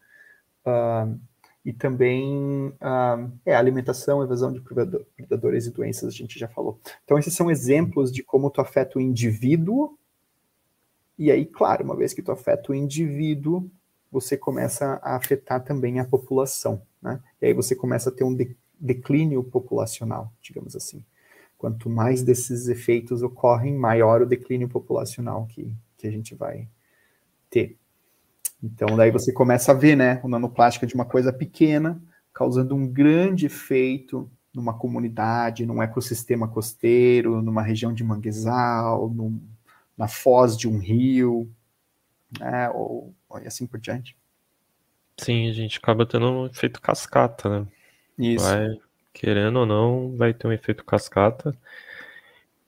Uh, 0.65 1.19
e 1.65 1.73
também 1.73 2.67
uh, 2.67 3.31
é, 3.45 3.53
alimentação, 3.53 4.23
evasão 4.23 4.53
de 4.53 4.61
predadores 4.61 5.65
e 5.65 5.71
doenças, 5.71 6.07
a 6.07 6.15
gente 6.15 6.39
já 6.39 6.47
falou. 6.47 6.79
Então, 7.03 7.19
esses 7.19 7.33
são 7.33 7.51
exemplos 7.51 8.13
de 8.13 8.23
como 8.23 8.49
tu 8.49 8.61
afeta 8.61 8.97
o 8.97 9.01
indivíduo, 9.01 9.99
e 11.17 11.29
aí, 11.29 11.45
claro, 11.45 11.83
uma 11.83 11.97
vez 11.97 12.13
que 12.13 12.21
tu 12.21 12.31
afeta 12.31 12.71
o 12.71 12.75
indivíduo, 12.75 13.69
você 14.09 14.37
começa 14.37 15.01
a 15.03 15.17
afetar 15.17 15.61
também 15.61 15.99
a 15.99 16.05
população, 16.05 16.81
né? 17.01 17.21
E 17.41 17.47
aí 17.47 17.53
você 17.53 17.75
começa 17.75 18.09
a 18.09 18.13
ter 18.13 18.23
um 18.23 18.33
de 18.33 18.55
declínio 18.79 19.43
populacional, 19.43 20.31
digamos 20.41 20.77
assim. 20.77 21.03
Quanto 21.57 21.89
mais 21.89 22.23
desses 22.23 22.69
efeitos 22.69 23.21
ocorrem, 23.21 23.75
maior 23.75 24.21
o 24.21 24.25
declínio 24.25 24.69
populacional 24.69 25.45
que, 25.47 25.75
que 25.99 26.07
a 26.07 26.11
gente 26.11 26.33
vai 26.33 26.67
ter. 27.49 27.77
Então, 28.63 28.95
daí 28.95 29.11
você 29.11 29.31
começa 29.31 29.71
a 29.71 29.75
ver, 29.75 29.95
né, 29.95 30.19
o 30.23 30.27
nanoplástico 30.27 30.87
de 30.87 30.95
uma 30.95 31.05
coisa 31.05 31.31
pequena, 31.31 32.01
causando 32.33 32.73
um 32.73 32.87
grande 32.87 33.45
efeito 33.45 34.29
numa 34.53 34.73
comunidade, 34.73 35.65
num 35.65 35.83
ecossistema 35.83 36.47
costeiro, 36.47 37.41
numa 37.41 37.61
região 37.61 37.93
de 37.93 38.03
manguezal, 38.03 39.09
num, 39.09 39.39
na 39.97 40.07
foz 40.07 40.57
de 40.57 40.67
um 40.67 40.79
rio, 40.79 41.49
né, 42.39 42.69
ou, 42.69 43.13
ou 43.29 43.37
assim 43.45 43.67
por 43.67 43.79
diante. 43.79 44.17
Sim, 45.17 45.49
a 45.49 45.53
gente 45.53 45.77
acaba 45.77 46.05
tendo 46.05 46.25
um 46.29 46.45
efeito 46.45 46.81
cascata, 46.81 47.49
né? 47.49 47.67
Isso. 48.17 48.45
Vai, 48.45 48.67
querendo 49.13 49.59
ou 49.59 49.65
não, 49.65 50.15
vai 50.15 50.33
ter 50.33 50.47
um 50.47 50.51
efeito 50.51 50.83
cascata. 50.85 51.55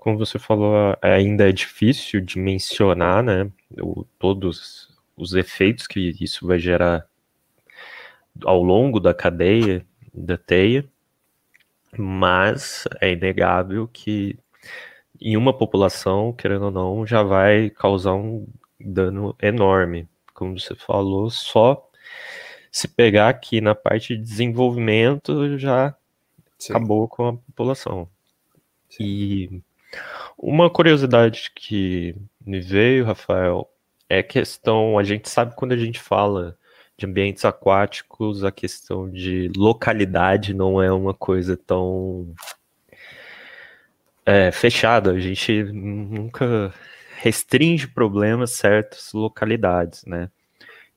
Como 0.01 0.17
você 0.17 0.39
falou, 0.39 0.97
ainda 0.99 1.47
é 1.47 1.51
difícil 1.51 2.21
de 2.21 2.39
mencionar, 2.39 3.21
né? 3.21 3.51
O, 3.79 4.03
todos 4.17 4.89
os 5.15 5.35
efeitos 5.35 5.85
que 5.85 6.15
isso 6.19 6.47
vai 6.47 6.57
gerar 6.57 7.07
ao 8.43 8.63
longo 8.63 8.99
da 8.99 9.13
cadeia 9.13 9.85
da 10.11 10.39
teia, 10.39 10.83
mas 11.95 12.85
é 12.99 13.11
inegável 13.11 13.87
que 13.87 14.39
em 15.21 15.37
uma 15.37 15.55
população, 15.55 16.33
querendo 16.33 16.65
ou 16.65 16.71
não, 16.71 17.05
já 17.05 17.21
vai 17.21 17.69
causar 17.69 18.15
um 18.15 18.47
dano 18.79 19.35
enorme. 19.39 20.09
Como 20.33 20.59
você 20.59 20.73
falou, 20.73 21.29
só 21.29 21.87
se 22.71 22.87
pegar 22.87 23.29
aqui 23.29 23.61
na 23.61 23.75
parte 23.75 24.17
de 24.17 24.23
desenvolvimento 24.23 25.59
já 25.59 25.95
Sim. 26.57 26.73
acabou 26.73 27.07
com 27.07 27.27
a 27.27 27.33
população. 27.33 28.09
Sim. 28.89 29.03
E 29.03 29.61
uma 30.37 30.69
curiosidade 30.69 31.51
que 31.55 32.15
me 32.45 32.59
veio, 32.59 33.05
Rafael, 33.05 33.69
é 34.09 34.21
questão, 34.23 34.97
a 34.97 35.03
gente 35.03 35.29
sabe 35.29 35.55
quando 35.55 35.71
a 35.73 35.77
gente 35.77 35.99
fala 35.99 36.57
de 36.97 37.05
ambientes 37.05 37.45
aquáticos, 37.45 38.43
a 38.43 38.51
questão 38.51 39.09
de 39.09 39.51
localidade 39.55 40.53
não 40.53 40.81
é 40.81 40.91
uma 40.91 41.13
coisa 41.13 41.57
tão 41.57 42.33
é, 44.25 44.51
fechada. 44.51 45.11
A 45.11 45.19
gente 45.19 45.63
nunca 45.63 46.73
restringe 47.17 47.87
problemas 47.87 48.51
certas 48.51 49.13
localidades, 49.13 50.05
né? 50.05 50.29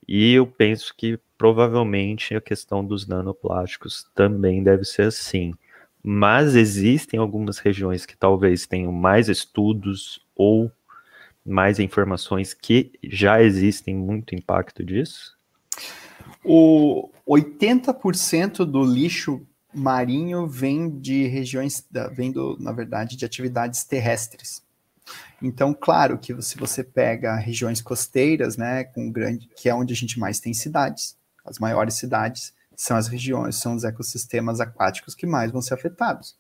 E 0.07 0.35
eu 0.35 0.47
penso 0.47 0.95
que 0.97 1.19
provavelmente 1.39 2.35
a 2.35 2.41
questão 2.41 2.85
dos 2.85 3.07
nanoplásticos 3.07 4.07
também 4.15 4.63
deve 4.63 4.85
ser 4.85 5.09
assim. 5.09 5.55
Mas 6.07 6.55
existem 6.55 7.19
algumas 7.19 7.59
regiões 7.59 8.05
que 8.05 8.15
talvez 8.15 8.67
tenham 8.67 8.93
mais 8.93 9.31
estudos 9.31 10.21
ou 10.37 10.71
mais 11.45 11.79
informações 11.79 12.53
que 12.53 12.93
já 13.03 13.43
existem 13.43 13.97
muito 13.97 14.35
impacto 14.35 14.85
disso? 14.85 15.35
O 16.45 17.09
80% 17.27 18.67
do 18.67 18.83
lixo 18.83 19.47
marinho 19.73 20.47
vem 20.47 20.91
de 20.91 21.27
regiões, 21.27 21.87
vem 22.13 22.31
do, 22.31 22.57
na 22.61 22.71
verdade, 22.71 23.17
de 23.17 23.25
atividades 23.25 23.83
terrestres. 23.85 24.63
Então, 25.41 25.75
claro 25.75 26.19
que 26.19 26.41
se 26.43 26.57
você 26.59 26.85
pega 26.85 27.35
regiões 27.37 27.81
costeiras, 27.81 28.59
né, 28.59 28.85
com 28.85 29.11
grande, 29.11 29.49
que 29.57 29.71
é 29.71 29.75
onde 29.75 29.95
a 29.95 29.97
gente 29.97 30.19
mais 30.19 30.39
tem 30.39 30.53
cidades, 30.53 31.17
as 31.45 31.59
maiores 31.59 31.95
cidades, 31.95 32.53
são 32.77 32.97
as 32.97 33.09
regiões, 33.09 33.57
são 33.57 33.75
os 33.75 33.85
ecossistemas 33.85 34.61
aquáticos 34.61 35.15
que 35.15 35.27
mais 35.27 35.51
vão 35.51 35.63
ser 35.63 35.75
afetados. 35.75 36.37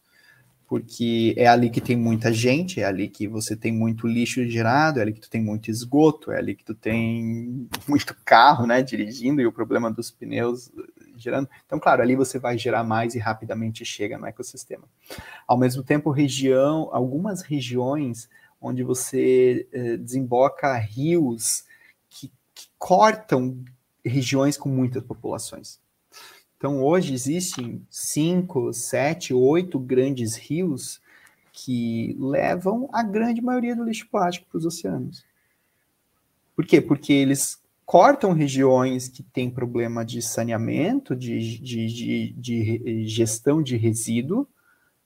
Porque 0.66 1.34
é 1.36 1.46
ali 1.46 1.68
que 1.68 1.80
tem 1.80 1.94
muita 1.94 2.32
gente, 2.32 2.80
é 2.80 2.84
ali 2.84 3.08
que 3.08 3.28
você 3.28 3.54
tem 3.54 3.70
muito 3.70 4.06
lixo 4.06 4.44
gerado, 4.48 4.98
é 4.98 5.02
ali 5.02 5.12
que 5.12 5.20
tu 5.20 5.28
tem 5.28 5.42
muito 5.42 5.70
esgoto, 5.70 6.32
é 6.32 6.38
ali 6.38 6.54
que 6.54 6.64
tu 6.64 6.74
tem 6.74 7.68
muito 7.86 8.16
carro, 8.24 8.66
né, 8.66 8.82
dirigindo 8.82 9.40
e 9.40 9.46
o 9.46 9.52
problema 9.52 9.90
dos 9.90 10.10
pneus 10.10 10.72
gerando. 11.16 11.48
Então, 11.66 11.78
claro, 11.78 12.02
ali 12.02 12.16
você 12.16 12.38
vai 12.38 12.56
gerar 12.58 12.82
mais 12.82 13.14
e 13.14 13.18
rapidamente 13.18 13.84
chega 13.84 14.18
no 14.18 14.26
ecossistema. 14.26 14.84
Ao 15.46 15.58
mesmo 15.58 15.82
tempo, 15.82 16.10
região, 16.10 16.88
algumas 16.92 17.42
regiões 17.42 18.28
onde 18.60 18.82
você 18.82 19.68
eh, 19.70 19.96
desemboca 19.98 20.74
rios 20.78 21.64
que, 22.08 22.32
que 22.54 22.68
cortam 22.78 23.62
regiões 24.04 24.56
com 24.56 24.70
muitas 24.70 25.02
populações. 25.02 25.83
Então, 26.64 26.82
hoje 26.82 27.12
existem 27.12 27.86
cinco, 27.90 28.72
sete, 28.72 29.34
oito 29.34 29.78
grandes 29.78 30.34
rios 30.34 30.98
que 31.52 32.16
levam 32.18 32.88
a 32.90 33.02
grande 33.02 33.42
maioria 33.42 33.76
do 33.76 33.84
lixo 33.84 34.08
plástico 34.10 34.46
para 34.48 34.56
os 34.56 34.64
oceanos. 34.64 35.26
Por 36.56 36.64
quê? 36.64 36.80
Porque 36.80 37.12
eles 37.12 37.62
cortam 37.84 38.32
regiões 38.32 39.08
que 39.08 39.22
têm 39.22 39.50
problema 39.50 40.06
de 40.06 40.22
saneamento, 40.22 41.14
de, 41.14 41.58
de, 41.58 41.86
de, 41.86 42.32
de, 42.32 43.08
gestão 43.08 43.62
de 43.62 43.76
resíduo, 43.76 44.48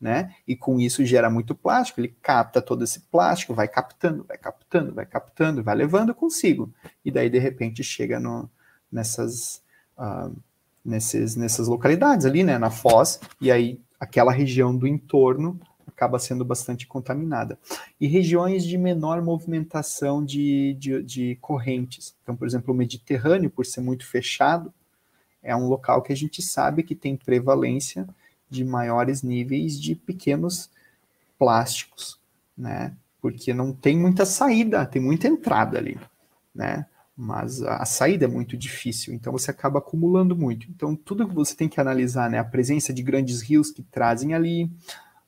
né? 0.00 0.32
E 0.46 0.54
com 0.54 0.78
isso 0.78 1.04
gera 1.04 1.28
muito 1.28 1.56
plástico. 1.56 2.00
Ele 2.00 2.14
capta 2.22 2.62
todo 2.62 2.84
esse 2.84 3.00
plástico, 3.00 3.52
vai 3.52 3.66
captando, 3.66 4.22
vai 4.22 4.38
captando, 4.38 4.94
vai 4.94 5.06
captando, 5.06 5.64
vai 5.64 5.74
levando 5.74 6.14
consigo. 6.14 6.72
E 7.04 7.10
daí, 7.10 7.28
de 7.28 7.40
repente, 7.40 7.82
chega 7.82 8.20
no, 8.20 8.48
nessas. 8.92 9.60
Uh, 9.98 10.36
nesses, 10.88 11.36
nessas 11.36 11.68
localidades 11.68 12.24
ali, 12.24 12.42
né, 12.42 12.58
na 12.58 12.70
Foz, 12.70 13.20
e 13.40 13.52
aí 13.52 13.78
aquela 14.00 14.32
região 14.32 14.74
do 14.74 14.86
entorno 14.86 15.60
acaba 15.86 16.18
sendo 16.18 16.44
bastante 16.44 16.86
contaminada. 16.86 17.58
E 18.00 18.06
regiões 18.06 18.64
de 18.64 18.78
menor 18.78 19.20
movimentação 19.20 20.24
de, 20.24 20.74
de, 20.74 21.02
de, 21.02 21.38
correntes. 21.40 22.14
Então, 22.22 22.36
por 22.36 22.46
exemplo, 22.46 22.72
o 22.72 22.76
Mediterrâneo, 22.76 23.50
por 23.50 23.66
ser 23.66 23.80
muito 23.80 24.06
fechado, 24.06 24.72
é 25.42 25.54
um 25.54 25.66
local 25.66 26.02
que 26.02 26.12
a 26.12 26.16
gente 26.16 26.40
sabe 26.40 26.82
que 26.82 26.94
tem 26.94 27.16
prevalência 27.16 28.08
de 28.48 28.64
maiores 28.64 29.22
níveis 29.22 29.78
de 29.78 29.94
pequenos 29.94 30.70
plásticos, 31.38 32.18
né? 32.56 32.94
Porque 33.20 33.52
não 33.52 33.72
tem 33.72 33.98
muita 33.98 34.24
saída, 34.24 34.86
tem 34.86 35.02
muita 35.02 35.26
entrada 35.26 35.78
ali, 35.78 35.98
né? 36.54 36.86
Mas 37.20 37.60
a, 37.62 37.84
saída 37.84 38.26
é 38.26 38.28
muito 38.28 38.56
difícil, 38.56 39.12
então 39.12 39.32
você 39.32 39.50
acaba 39.50 39.80
acumulando 39.80 40.36
muito. 40.36 40.68
Então, 40.70 40.94
tudo 40.94 41.26
que 41.26 41.34
você 41.34 41.52
tem 41.52 41.68
que 41.68 41.80
analisar, 41.80 42.30
né, 42.30 42.38
a 42.38 42.44
presença 42.44 42.94
de 42.94 43.02
grandes 43.02 43.42
rios 43.42 43.72
que 43.72 43.82
trazem 43.82 44.34
ali, 44.34 44.70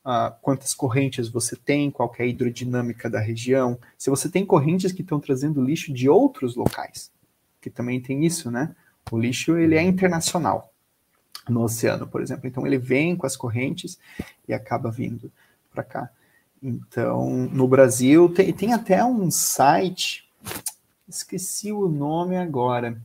uh, 0.05 0.33
quantas 0.41 0.73
correntes 0.73 1.27
você 1.27 1.53
tem, 1.53 1.91
qual 1.91 2.09
é 2.17 2.23
a 2.23 2.25
hidrodinâmica 2.25 3.09
da 3.09 3.19
região, 3.19 3.77
se 3.97 4.09
você 4.09 4.29
tem 4.29 4.45
correntes 4.45 4.93
que 4.93 5.01
estão 5.01 5.19
trazendo 5.19 5.61
lixo 5.61 5.91
de 5.91 6.07
outros 6.07 6.55
locais, 6.55 7.11
que 7.59 7.69
também 7.69 7.99
tem 7.99 8.25
isso, 8.25 8.49
né? 8.49 8.73
O 9.11 9.19
lixo, 9.19 9.57
ele 9.57 9.75
é 9.75 9.83
internacional 9.83 10.73
no 11.49 11.61
oceano, 11.61 12.07
por 12.07 12.21
exemplo. 12.21 12.47
Então, 12.47 12.65
ele 12.65 12.77
vem 12.77 13.17
com 13.17 13.27
as 13.27 13.35
correntes 13.35 13.99
e 14.47 14.53
acaba 14.53 14.89
vindo 14.89 15.29
para 15.73 15.83
cá. 15.83 16.09
Então, 16.63 17.49
no 17.51 17.67
Brasil, 17.67 18.29
tem, 18.29 18.53
tem 18.53 18.71
até 18.71 19.03
um 19.03 19.29
site 19.29 20.31
esqueci 21.15 21.71
o 21.71 21.87
nome 21.87 22.37
agora, 22.37 22.99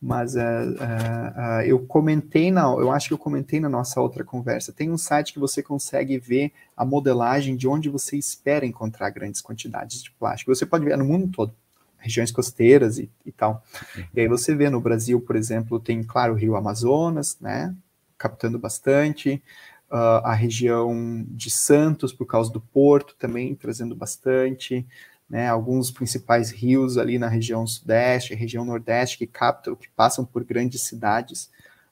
mas 0.00 0.34
uh, 0.34 0.38
uh, 0.38 1.58
uh, 1.58 1.62
eu 1.66 1.80
comentei 1.80 2.50
na, 2.50 2.62
eu 2.62 2.90
acho 2.90 3.08
que 3.08 3.14
eu 3.14 3.18
comentei 3.18 3.58
na 3.58 3.68
nossa 3.68 4.00
outra 4.00 4.22
conversa. 4.22 4.72
Tem 4.72 4.90
um 4.90 4.98
site 4.98 5.32
que 5.32 5.38
você 5.38 5.62
consegue 5.62 6.18
ver 6.18 6.52
a 6.76 6.84
modelagem 6.84 7.56
de 7.56 7.66
onde 7.66 7.88
você 7.88 8.16
espera 8.16 8.66
encontrar 8.66 9.10
grandes 9.10 9.40
quantidades 9.40 10.02
de 10.02 10.10
plástico. 10.12 10.54
Você 10.54 10.66
pode 10.66 10.84
ver 10.84 10.96
no 10.96 11.04
mundo 11.04 11.28
todo, 11.32 11.54
regiões 11.98 12.30
costeiras 12.30 12.98
e, 12.98 13.10
e 13.24 13.32
tal. 13.32 13.64
Uhum. 13.96 14.04
E 14.14 14.20
aí 14.20 14.28
você 14.28 14.54
vê 14.54 14.70
no 14.70 14.80
Brasil, 14.80 15.20
por 15.20 15.34
exemplo, 15.34 15.80
tem 15.80 16.02
claro 16.02 16.34
o 16.34 16.36
Rio 16.36 16.56
Amazonas, 16.56 17.36
né, 17.40 17.74
captando 18.16 18.58
bastante. 18.58 19.42
a 19.88 20.34
região 20.34 21.24
de 21.28 21.48
Santos, 21.48 22.12
por 22.12 22.26
causa 22.26 22.52
do 22.52 22.60
porto, 22.60 23.14
também 23.18 23.54
trazendo 23.54 23.94
bastante 23.94 24.84
né, 25.28 25.48
alguns 25.48 25.90
principais 25.90 26.50
rios 26.50 26.96
ali 26.96 27.18
na 27.18 27.28
região 27.28 27.66
sudeste, 27.66 28.34
região 28.34 28.64
nordeste, 28.64 29.18
que 29.18 29.26
captam, 29.26 29.74
que 29.74 29.88
passam 29.90 30.24
por 30.24 30.44
grandes 30.44 30.82
cidades, 30.82 31.50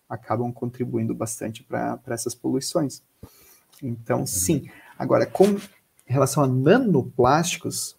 acabam 0.09 0.53
contribuindo 0.53 1.14
bastante 1.14 1.62
para 1.62 2.01
essas 2.09 2.35
poluições. 2.35 3.03
Então, 3.82 4.20
uhum. 4.20 4.26
sim. 4.26 4.68
Agora, 4.99 5.26
com 5.26 5.57
relação 6.07 6.43
a 6.43 6.47
nanoplásticos, 6.47 7.97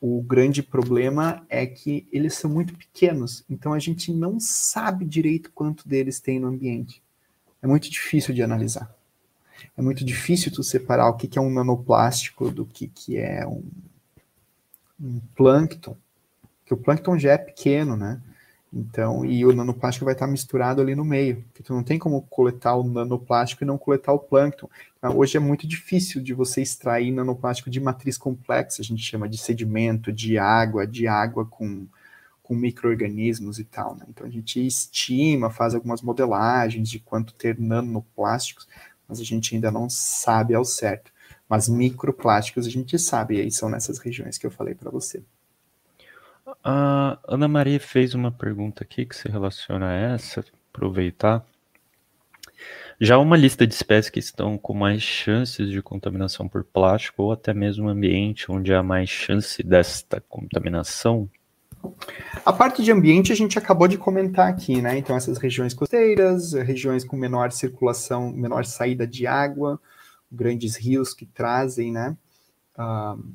o 0.00 0.22
grande 0.22 0.62
problema 0.62 1.44
é 1.48 1.66
que 1.66 2.06
eles 2.12 2.34
são 2.34 2.50
muito 2.50 2.74
pequenos, 2.74 3.42
então 3.48 3.72
a 3.72 3.78
gente 3.78 4.12
não 4.12 4.38
sabe 4.38 5.04
direito 5.04 5.50
quanto 5.52 5.88
deles 5.88 6.20
tem 6.20 6.38
no 6.38 6.48
ambiente. 6.48 7.02
É 7.62 7.66
muito 7.66 7.90
difícil 7.90 8.34
de 8.34 8.42
analisar. 8.42 8.94
É 9.76 9.82
muito 9.82 10.04
difícil 10.04 10.52
tu 10.52 10.62
separar 10.62 11.08
o 11.08 11.14
que, 11.14 11.26
que 11.26 11.38
é 11.38 11.42
um 11.42 11.50
nanoplástico 11.50 12.50
do 12.50 12.66
que, 12.66 12.88
que 12.88 13.16
é 13.16 13.46
um, 13.46 13.64
um 15.00 15.20
plâncton, 15.34 15.96
que 16.64 16.74
o 16.74 16.76
plâncton 16.76 17.18
já 17.18 17.32
é 17.32 17.38
pequeno, 17.38 17.96
né? 17.96 18.20
Então, 18.72 19.24
e 19.24 19.46
o 19.46 19.54
nanoplástico 19.54 20.04
vai 20.04 20.12
estar 20.12 20.26
misturado 20.26 20.82
ali 20.82 20.94
no 20.94 21.04
meio, 21.04 21.44
que 21.54 21.62
tu 21.62 21.72
não 21.72 21.82
tem 21.82 21.98
como 21.98 22.20
coletar 22.22 22.74
o 22.74 22.82
nanoplástico 22.82 23.64
e 23.64 23.66
não 23.66 23.78
coletar 23.78 24.12
o 24.12 24.18
plâncton. 24.18 24.68
Então, 24.98 25.16
hoje 25.16 25.36
é 25.36 25.40
muito 25.40 25.66
difícil 25.66 26.22
de 26.22 26.34
você 26.34 26.60
extrair 26.60 27.10
nanoplástico 27.10 27.70
de 27.70 27.80
matriz 27.80 28.18
complexa, 28.18 28.82
a 28.82 28.84
gente 28.84 29.02
chama 29.02 29.28
de 29.28 29.38
sedimento, 29.38 30.12
de 30.12 30.36
água, 30.36 30.86
de 30.86 31.06
água 31.06 31.46
com, 31.46 31.86
com 32.42 32.54
micro-organismos 32.54 33.58
e 33.58 33.64
tal. 33.64 33.94
Né? 33.94 34.04
Então, 34.08 34.26
a 34.26 34.30
gente 34.30 34.64
estima, 34.66 35.48
faz 35.48 35.74
algumas 35.74 36.02
modelagens 36.02 36.90
de 36.90 36.98
quanto 36.98 37.32
ter 37.32 37.58
nanoplásticos, 37.58 38.68
mas 39.08 39.20
a 39.20 39.24
gente 39.24 39.54
ainda 39.54 39.70
não 39.70 39.88
sabe 39.88 40.54
ao 40.54 40.64
certo. 40.64 41.12
Mas 41.48 41.68
microplásticos 41.68 42.66
a 42.66 42.70
gente 42.70 42.98
sabe, 42.98 43.36
e 43.36 43.40
aí 43.40 43.50
são 43.50 43.68
nessas 43.68 43.98
regiões 43.98 44.36
que 44.36 44.46
eu 44.46 44.50
falei 44.50 44.74
para 44.74 44.90
você. 44.90 45.22
A 46.62 47.18
Ana 47.26 47.48
Maria 47.48 47.80
fez 47.80 48.14
uma 48.14 48.30
pergunta 48.30 48.84
aqui 48.84 49.04
que 49.04 49.16
se 49.16 49.28
relaciona 49.28 49.88
a 49.88 49.94
essa, 49.94 50.44
aproveitar. 50.72 51.44
Já 53.00 53.18
uma 53.18 53.36
lista 53.36 53.66
de 53.66 53.74
espécies 53.74 54.10
que 54.10 54.18
estão 54.18 54.56
com 54.56 54.72
mais 54.72 55.02
chances 55.02 55.68
de 55.68 55.82
contaminação 55.82 56.48
por 56.48 56.64
plástico 56.64 57.24
ou 57.24 57.32
até 57.32 57.52
mesmo 57.52 57.88
ambiente 57.88 58.50
onde 58.50 58.72
há 58.72 58.82
mais 58.82 59.08
chance 59.10 59.62
desta 59.62 60.20
contaminação? 60.28 61.28
A 62.44 62.52
parte 62.52 62.82
de 62.82 62.90
ambiente 62.90 63.32
a 63.32 63.36
gente 63.36 63.58
acabou 63.58 63.86
de 63.86 63.98
comentar 63.98 64.48
aqui, 64.48 64.80
né? 64.80 64.96
Então 64.96 65.14
essas 65.14 65.38
regiões 65.38 65.74
costeiras, 65.74 66.52
regiões 66.52 67.04
com 67.04 67.16
menor 67.16 67.52
circulação, 67.52 68.32
menor 68.32 68.64
saída 68.64 69.06
de 69.06 69.26
água, 69.26 69.78
grandes 70.36 70.76
rios 70.76 71.14
que 71.14 71.26
trazem, 71.26 71.90
né? 71.90 72.16
Uh, 72.78 73.34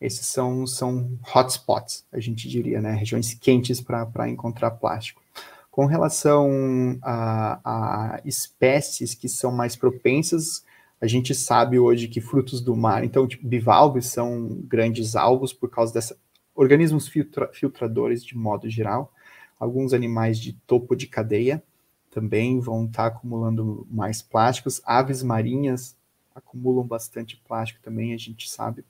esses 0.00 0.26
são, 0.26 0.66
são 0.66 1.18
hotspots, 1.34 2.04
a 2.12 2.20
gente 2.20 2.48
diria, 2.48 2.80
né? 2.80 2.92
Regiões 2.92 3.34
quentes 3.34 3.80
para 3.80 4.28
encontrar 4.28 4.72
plástico. 4.72 5.20
Com 5.70 5.86
relação 5.86 6.98
a, 7.02 7.60
a, 7.64 8.20
espécies 8.24 9.14
que 9.14 9.28
são 9.28 9.50
mais 9.50 9.76
propensas, 9.76 10.64
a 11.00 11.06
gente 11.06 11.34
sabe 11.34 11.78
hoje 11.78 12.08
que 12.08 12.20
frutos 12.20 12.60
do 12.60 12.76
mar, 12.76 13.04
então, 13.04 13.26
tipo, 13.26 13.46
bivalves 13.46 14.06
são 14.06 14.60
grandes 14.64 15.14
alvos 15.14 15.52
por 15.52 15.70
causa 15.70 15.92
dessa. 15.92 16.16
Organismos 16.54 17.06
filtra, 17.06 17.48
filtradores, 17.52 18.24
de 18.24 18.36
modo 18.36 18.68
geral. 18.68 19.12
Alguns 19.60 19.92
animais 19.92 20.38
de 20.38 20.52
topo 20.52 20.96
de 20.96 21.06
cadeia 21.06 21.62
também 22.10 22.58
vão 22.58 22.86
estar 22.86 23.10
tá 23.10 23.16
acumulando 23.16 23.86
mais 23.88 24.20
plásticos. 24.20 24.80
Aves 24.84 25.22
marinhas 25.22 25.96
acumulam 26.38 26.86
bastante 26.86 27.36
plástico 27.36 27.80
também, 27.82 28.14
a 28.14 28.16
gente 28.16 28.48
sabe. 28.48 28.84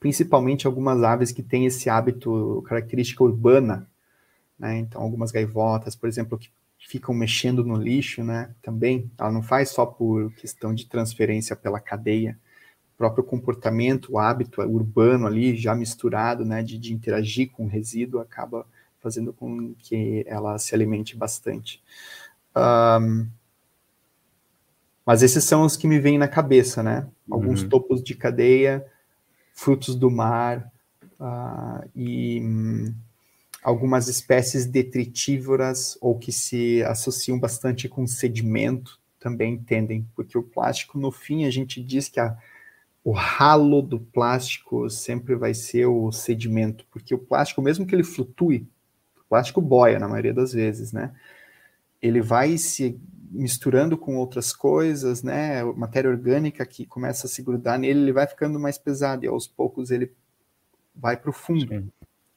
Principalmente 0.00 0.66
algumas 0.66 1.02
aves 1.02 1.32
que 1.32 1.42
têm 1.42 1.66
esse 1.66 1.90
hábito, 1.90 2.62
característica 2.66 3.22
urbana, 3.22 3.88
né? 4.58 4.78
Então, 4.78 5.02
algumas 5.02 5.30
gaivotas, 5.30 5.94
por 5.94 6.08
exemplo, 6.08 6.38
que 6.38 6.50
ficam 6.78 7.14
mexendo 7.14 7.64
no 7.64 7.76
lixo, 7.76 8.24
né? 8.24 8.54
Também, 8.62 9.10
ela 9.18 9.30
não 9.30 9.42
faz 9.42 9.70
só 9.70 9.84
por 9.84 10.32
questão 10.34 10.74
de 10.74 10.86
transferência 10.86 11.54
pela 11.54 11.80
cadeia, 11.80 12.38
o 12.94 12.98
próprio 12.98 13.22
comportamento, 13.22 14.12
o 14.12 14.18
hábito 14.18 14.60
urbano 14.62 15.26
ali, 15.26 15.56
já 15.56 15.74
misturado, 15.74 16.44
né, 16.44 16.62
de, 16.64 16.76
de 16.78 16.92
interagir 16.92 17.50
com 17.52 17.64
o 17.64 17.68
resíduo, 17.68 18.20
acaba 18.20 18.66
fazendo 19.00 19.32
com 19.32 19.72
que 19.74 20.24
ela 20.26 20.58
se 20.58 20.74
alimente 20.74 21.16
bastante. 21.16 21.80
Um, 22.56 23.28
mas 25.08 25.22
esses 25.22 25.42
são 25.42 25.62
os 25.62 25.74
que 25.74 25.88
me 25.88 25.98
vêm 25.98 26.18
na 26.18 26.28
cabeça, 26.28 26.82
né? 26.82 27.08
Alguns 27.30 27.62
uhum. 27.62 27.70
topos 27.70 28.02
de 28.02 28.14
cadeia, 28.14 28.84
frutos 29.54 29.94
do 29.94 30.10
mar 30.10 30.70
uh, 31.18 31.88
e 31.96 32.42
um, 32.42 32.94
algumas 33.62 34.06
espécies 34.06 34.66
detritívoras 34.66 35.96
ou 35.98 36.18
que 36.18 36.30
se 36.30 36.82
associam 36.82 37.40
bastante 37.40 37.88
com 37.88 38.06
sedimento 38.06 39.00
também 39.18 39.56
tendem, 39.56 40.06
porque 40.14 40.36
o 40.36 40.42
plástico, 40.42 40.98
no 40.98 41.10
fim, 41.10 41.46
a 41.46 41.50
gente 41.50 41.82
diz 41.82 42.10
que 42.10 42.20
a, 42.20 42.36
o 43.02 43.10
ralo 43.10 43.80
do 43.80 43.98
plástico 43.98 44.90
sempre 44.90 45.34
vai 45.36 45.54
ser 45.54 45.86
o 45.86 46.12
sedimento, 46.12 46.84
porque 46.90 47.14
o 47.14 47.18
plástico, 47.18 47.62
mesmo 47.62 47.86
que 47.86 47.94
ele 47.94 48.04
flutue, 48.04 48.68
plástico 49.26 49.62
boia 49.62 49.98
na 49.98 50.06
maioria 50.06 50.34
das 50.34 50.52
vezes, 50.52 50.92
né? 50.92 51.14
Ele 52.02 52.20
vai 52.20 52.58
se 52.58 53.00
misturando 53.30 53.96
com 53.96 54.16
outras 54.16 54.52
coisas, 54.52 55.22
né? 55.22 55.62
Matéria 55.64 56.10
orgânica 56.10 56.64
que 56.64 56.86
começa 56.86 57.26
a 57.26 57.30
se 57.30 57.42
grudar 57.42 57.78
nele, 57.78 58.00
ele 58.00 58.12
vai 58.12 58.26
ficando 58.26 58.58
mais 58.58 58.78
pesado 58.78 59.24
e 59.24 59.28
aos 59.28 59.46
poucos 59.46 59.90
ele 59.90 60.12
vai 60.94 61.16
para 61.16 61.30
o 61.30 61.32
fundo 61.32 61.68
Sim. 61.68 61.90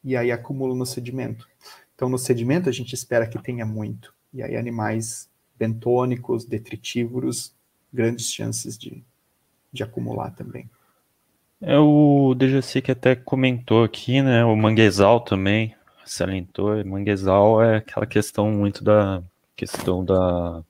e 0.03 0.15
aí 0.15 0.31
acumula 0.31 0.75
no 0.75 0.85
sedimento. 0.85 1.47
Então 1.95 2.09
no 2.09 2.17
sedimento 2.17 2.69
a 2.69 2.71
gente 2.71 2.93
espera 2.93 3.27
que 3.27 3.41
tenha 3.41 3.65
muito 3.65 4.13
e 4.33 4.41
aí 4.41 4.55
animais 4.55 5.29
bentônicos, 5.57 6.45
detritívoros, 6.45 7.53
grandes 7.93 8.31
chances 8.31 8.77
de, 8.77 9.03
de 9.71 9.83
acumular 9.83 10.31
também. 10.31 10.69
É 11.61 11.77
o 11.77 12.33
DGC 12.35 12.81
que 12.81 12.91
até 12.91 13.15
comentou 13.15 13.83
aqui, 13.83 14.21
né? 14.21 14.43
O 14.43 14.55
manguezal 14.55 15.19
também 15.21 15.75
salientou, 16.03 16.83
manguezal 16.83 17.61
é 17.61 17.77
aquela 17.77 18.07
questão 18.07 18.51
muito 18.51 18.83
da 18.83 19.21
questão 19.55 20.03
da 20.03 20.63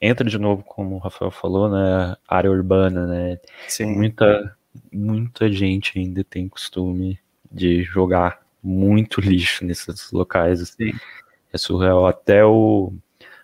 entra 0.00 0.28
de 0.28 0.38
novo 0.38 0.62
como 0.62 0.96
o 0.96 0.98
Rafael 0.98 1.30
falou, 1.30 1.68
né, 1.70 2.16
área 2.28 2.50
urbana, 2.50 3.06
né? 3.06 3.38
Sim. 3.68 3.94
Muita 3.94 4.56
muita 4.92 5.50
gente 5.50 5.98
ainda 5.98 6.22
tem 6.22 6.48
costume 6.48 7.18
de 7.50 7.82
jogar 7.82 8.40
muito 8.62 9.20
lixo 9.20 9.64
nesses 9.64 10.12
locais. 10.12 10.60
Assim. 10.60 10.92
É 11.52 11.58
surreal. 11.58 12.06
Até 12.06 12.44
o 12.44 12.92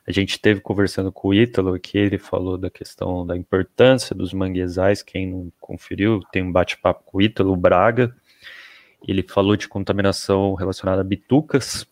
a 0.06 0.10
gente 0.10 0.40
teve 0.40 0.60
conversando 0.60 1.12
com 1.12 1.28
o 1.28 1.34
Ítalo 1.34 1.74
aqui, 1.74 1.96
ele 1.96 2.18
falou 2.18 2.58
da 2.58 2.68
questão 2.68 3.24
da 3.24 3.36
importância 3.36 4.16
dos 4.16 4.32
manguezais. 4.32 5.00
Quem 5.00 5.28
não 5.28 5.52
conferiu, 5.60 6.20
tem 6.32 6.42
um 6.42 6.50
bate-papo 6.50 7.04
com 7.04 7.18
o 7.18 7.22
Ítalo 7.22 7.54
Braga, 7.54 8.14
ele 9.06 9.22
falou 9.22 9.56
de 9.56 9.68
contaminação 9.68 10.54
relacionada 10.54 11.00
a 11.00 11.04
bitucas, 11.04 11.86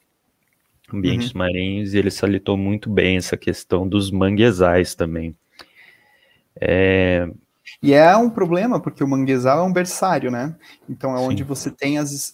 ambientes 0.97 1.33
uhum. 1.33 1.39
marinhos, 1.39 1.95
e 1.95 1.99
ele 1.99 2.11
salientou 2.11 2.57
muito 2.57 2.91
bem 2.91 3.17
essa 3.17 3.37
questão 3.37 3.87
dos 3.89 4.11
manguezais 4.11 4.95
também. 4.95 5.35
É... 6.61 7.29
E 7.83 7.93
é 7.93 8.17
um 8.17 8.29
problema, 8.29 8.81
porque 8.81 9.03
o 9.03 9.09
manguezal 9.09 9.61
é 9.61 9.63
um 9.63 9.73
berçário, 9.73 10.31
né? 10.31 10.57
Então 10.89 11.15
é 11.15 11.19
Sim. 11.19 11.25
onde 11.25 11.45
você 11.45 11.71
tem 11.71 11.99
as, 11.99 12.33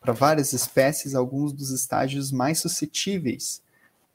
para 0.00 0.12
várias 0.12 0.52
espécies 0.52 1.14
alguns 1.14 1.52
dos 1.52 1.70
estágios 1.70 2.30
mais 2.30 2.60
suscetíveis 2.60 3.62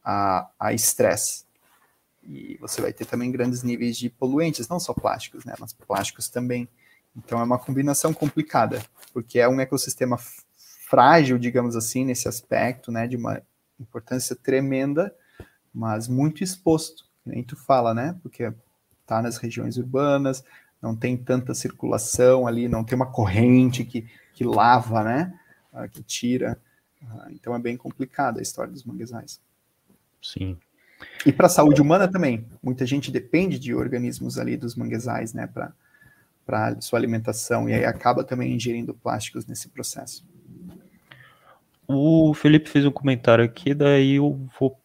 a 0.04 0.74
estresse. 0.74 1.46
E 2.24 2.58
você 2.60 2.82
vai 2.82 2.94
ter 2.94 3.06
também 3.06 3.32
grandes 3.32 3.64
níveis 3.64 3.98
de 3.98 4.10
poluentes, 4.10 4.68
não 4.68 4.80
só 4.80 4.94
plásticos, 4.94 5.44
né? 5.46 5.54
Mas 5.60 5.74
plásticos 5.74 6.30
também. 6.30 6.68
Então 7.16 7.40
é 7.40 7.44
uma 7.44 7.58
combinação 7.58 8.14
complicada, 8.14 8.84
porque 9.14 9.40
é 9.40 9.48
um 9.50 9.60
ecossistema 9.60 10.18
frágil, 10.90 11.38
digamos 11.38 11.76
assim, 11.76 12.06
nesse 12.06 12.30
aspecto, 12.30 12.92
né, 12.92 13.08
de 13.08 13.18
uma 13.18 13.42
importância 13.78 14.36
tremenda, 14.36 15.14
mas 15.74 16.08
muito 16.08 16.44
exposto, 16.44 17.06
nem 17.26 17.44
tu 17.44 17.58
fala, 17.58 17.94
né, 17.94 18.18
porque 18.24 18.52
tá 19.06 19.22
nas 19.22 19.38
regiões 19.38 19.78
urbanas, 19.78 20.44
não 20.82 20.96
tem 20.96 21.18
tanta 21.18 21.54
circulação 21.54 22.48
ali, 22.48 22.70
não 22.70 22.86
tem 22.86 22.96
uma 22.96 23.12
corrente 23.12 23.84
que, 23.84 24.08
que 24.34 24.46
lava, 24.46 25.04
né, 25.04 25.38
ah, 25.74 25.90
que 25.90 26.02
tira, 26.02 26.58
ah, 27.06 27.28
então 27.32 27.54
é 27.54 27.60
bem 27.60 27.76
complicada 27.76 28.40
a 28.40 28.42
história 28.42 28.72
dos 28.72 28.86
manguezais. 28.86 29.42
Sim. 30.22 30.58
E 31.26 31.34
para 31.34 31.48
a 31.48 31.50
saúde 31.50 31.82
humana 31.82 32.08
também, 32.08 32.48
muita 32.64 32.86
gente 32.86 33.12
depende 33.12 33.60
de 33.60 33.76
organismos 33.76 34.40
ali 34.40 34.56
dos 34.56 34.76
manguezais, 34.76 35.34
né, 35.34 35.48
para 35.48 35.74
para 36.46 36.80
sua 36.80 36.98
alimentação 36.98 37.68
e 37.68 37.74
aí 37.74 37.84
acaba 37.84 38.24
também 38.24 38.56
ingerindo 38.56 38.94
plásticos 38.94 39.46
nesse 39.46 39.68
processo. 39.68 40.26
O 41.88 42.34
Felipe 42.34 42.70
fez 42.70 42.86
um 42.86 42.92
comentário 42.92 43.46
aqui, 43.46 43.74
daí 43.74 44.16
eu 44.16 44.38
vou 44.60 44.78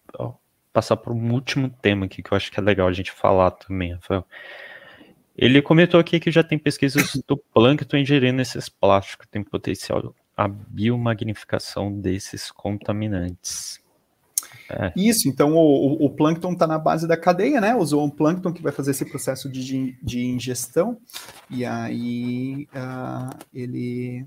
passar 0.73 0.97
para 0.97 1.13
um 1.13 1.33
último 1.33 1.69
tema 1.69 2.07
aqui 2.07 2.23
que 2.23 2.33
eu 2.33 2.37
acho 2.37 2.51
que 2.51 2.59
é 2.59 2.63
legal 2.63 2.89
a 2.89 2.93
gente 2.93 3.13
falar 3.13 3.51
também, 3.51 3.93
Rafael. 3.95 4.27
Ele 5.37 5.61
comentou 5.63 5.99
aqui 5.99 6.21
que 6.21 6.31
já 6.31 6.43
tem 6.43 6.59
pesquisas 6.59 7.21
do 7.27 7.37
plâncton 7.37 7.97
ingerindo 7.97 8.41
esses 8.41 8.69
plásticos, 8.69 9.27
tem 9.31 9.43
potencial 9.43 10.15
a 10.37 10.49
biomagnificação 10.49 11.93
desses 11.93 12.51
contaminantes. 12.51 13.81
É. 14.69 14.93
Isso, 14.97 15.29
então 15.29 15.55
o, 15.55 16.05
o, 16.05 16.11
plâncton 16.11 16.53
está 16.53 16.67
na 16.67 16.79
base 16.79 17.07
da 17.07 17.17
cadeia, 17.17 17.61
né? 17.61 17.75
O 17.75 17.85
zooplâncton 17.85 18.53
que 18.53 18.63
vai 18.63 18.73
fazer 18.73 18.93
esse 18.93 19.05
processo 19.05 19.49
de, 19.49 19.97
de 20.03 20.25
ingestão, 20.25 20.99
e 21.51 21.65
aí 21.65 22.67
uh, 22.75 23.37
ele, 23.53 24.27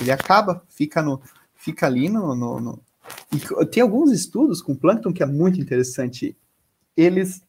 ele 0.00 0.10
acaba, 0.10 0.62
fica, 0.70 1.02
no, 1.02 1.20
fica 1.62 1.86
ali 1.86 2.08
no, 2.08 2.34
no, 2.34 2.60
no... 2.60 2.82
E 3.32 3.66
tem 3.66 3.82
alguns 3.82 4.10
estudos 4.10 4.60
com 4.60 4.74
plâncton 4.74 5.12
que 5.12 5.22
é 5.22 5.26
muito 5.26 5.60
interessante. 5.60 6.36
Eles 6.96 7.42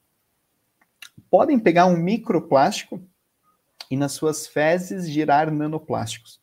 podem 1.30 1.58
pegar 1.58 1.88
um 1.88 1.98
microplástico 1.98 3.02
e 3.90 3.98
nas 3.98 4.12
suas 4.12 4.48
fezes 4.48 5.10
gerar 5.10 5.52
nanoplásticos 5.52 6.40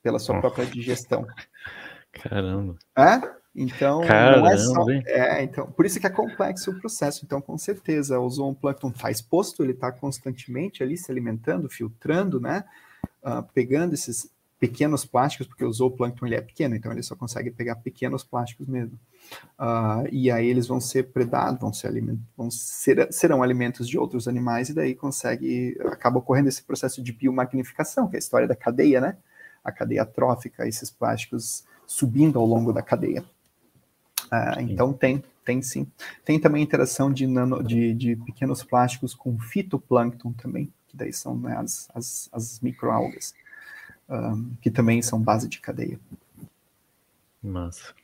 pela 0.00 0.18
sua 0.18 0.38
oh. 0.38 0.40
própria 0.40 0.64
digestão. 0.64 1.26
Caramba. 2.12 2.76
É? 2.96 3.40
Então, 3.54 4.02
Caramba, 4.02 4.40
não 4.40 4.46
é 4.48 4.56
só. 4.56 4.90
É, 5.06 5.42
então, 5.42 5.70
por 5.72 5.84
isso 5.84 5.98
que 5.98 6.06
é 6.06 6.10
complexo 6.10 6.70
o 6.70 6.80
processo. 6.80 7.24
Então, 7.24 7.40
com 7.40 7.58
certeza, 7.58 8.18
o 8.20 8.30
zooplâncton 8.30 8.90
está 8.90 9.10
exposto, 9.10 9.62
ele 9.62 9.72
está 9.72 9.90
constantemente 9.90 10.84
ali 10.84 10.96
se 10.96 11.10
alimentando, 11.10 11.68
filtrando, 11.68 12.40
né? 12.40 12.64
Uh, 13.22 13.42
pegando 13.52 13.92
esses 13.92 14.30
pequenos 14.60 15.06
plásticos, 15.06 15.46
porque 15.46 15.64
o 15.64 15.72
zooplâncton 15.72 16.26
ele 16.26 16.34
é 16.34 16.40
pequeno, 16.42 16.76
então 16.76 16.92
ele 16.92 17.02
só 17.02 17.16
consegue 17.16 17.50
pegar 17.50 17.76
pequenos 17.76 18.22
plásticos 18.22 18.68
mesmo. 18.68 19.00
Uh, 19.58 20.06
e 20.12 20.30
aí 20.30 20.46
eles 20.46 20.66
vão 20.66 20.78
ser 20.78 21.04
predados, 21.04 21.58
vão 21.58 21.72
ser 21.72 21.86
alimentos, 21.86 22.22
vão 22.36 22.50
ser, 22.50 23.10
serão 23.10 23.42
alimentos 23.42 23.88
de 23.88 23.98
outros 23.98 24.28
animais, 24.28 24.68
e 24.68 24.74
daí 24.74 24.94
consegue, 24.94 25.78
acaba 25.86 26.18
ocorrendo 26.18 26.50
esse 26.50 26.62
processo 26.62 27.02
de 27.02 27.10
biomagnificação, 27.10 28.06
que 28.06 28.16
é 28.16 28.18
a 28.18 28.20
história 28.20 28.46
da 28.46 28.54
cadeia, 28.54 29.00
né? 29.00 29.16
A 29.64 29.72
cadeia 29.72 30.04
trófica, 30.04 30.68
esses 30.68 30.90
plásticos 30.90 31.64
subindo 31.86 32.38
ao 32.38 32.44
longo 32.44 32.70
da 32.70 32.82
cadeia. 32.82 33.24
Uh, 34.26 34.60
então 34.60 34.92
tem, 34.92 35.24
tem 35.42 35.62
sim. 35.62 35.86
Tem 36.22 36.38
também 36.38 36.62
interação 36.62 37.10
de, 37.10 37.26
nano, 37.26 37.64
de, 37.64 37.94
de 37.94 38.14
pequenos 38.14 38.62
plásticos 38.62 39.14
com 39.14 39.38
fitoplâncton 39.38 40.34
também, 40.34 40.70
que 40.86 40.98
daí 40.98 41.14
são 41.14 41.34
né, 41.34 41.56
as, 41.56 41.88
as, 41.94 42.28
as 42.30 42.60
microalgas, 42.60 43.34
um, 44.10 44.50
que 44.60 44.70
também 44.70 45.00
são 45.00 45.20
base 45.20 45.48
de 45.48 45.60
cadeia. 45.60 45.98
Massa. 47.42 47.94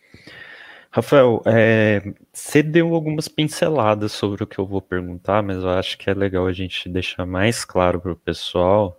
Rafael, 0.90 1.42
é, 1.44 2.14
você 2.32 2.62
deu 2.62 2.94
algumas 2.94 3.28
pinceladas 3.28 4.12
sobre 4.12 4.42
o 4.42 4.46
que 4.46 4.58
eu 4.58 4.64
vou 4.64 4.80
perguntar, 4.80 5.42
mas 5.42 5.58
eu 5.58 5.68
acho 5.68 5.98
que 5.98 6.08
é 6.08 6.14
legal 6.14 6.46
a 6.46 6.54
gente 6.54 6.88
deixar 6.88 7.26
mais 7.26 7.66
claro 7.66 8.00
para 8.00 8.12
o 8.12 8.16
pessoal, 8.16 8.98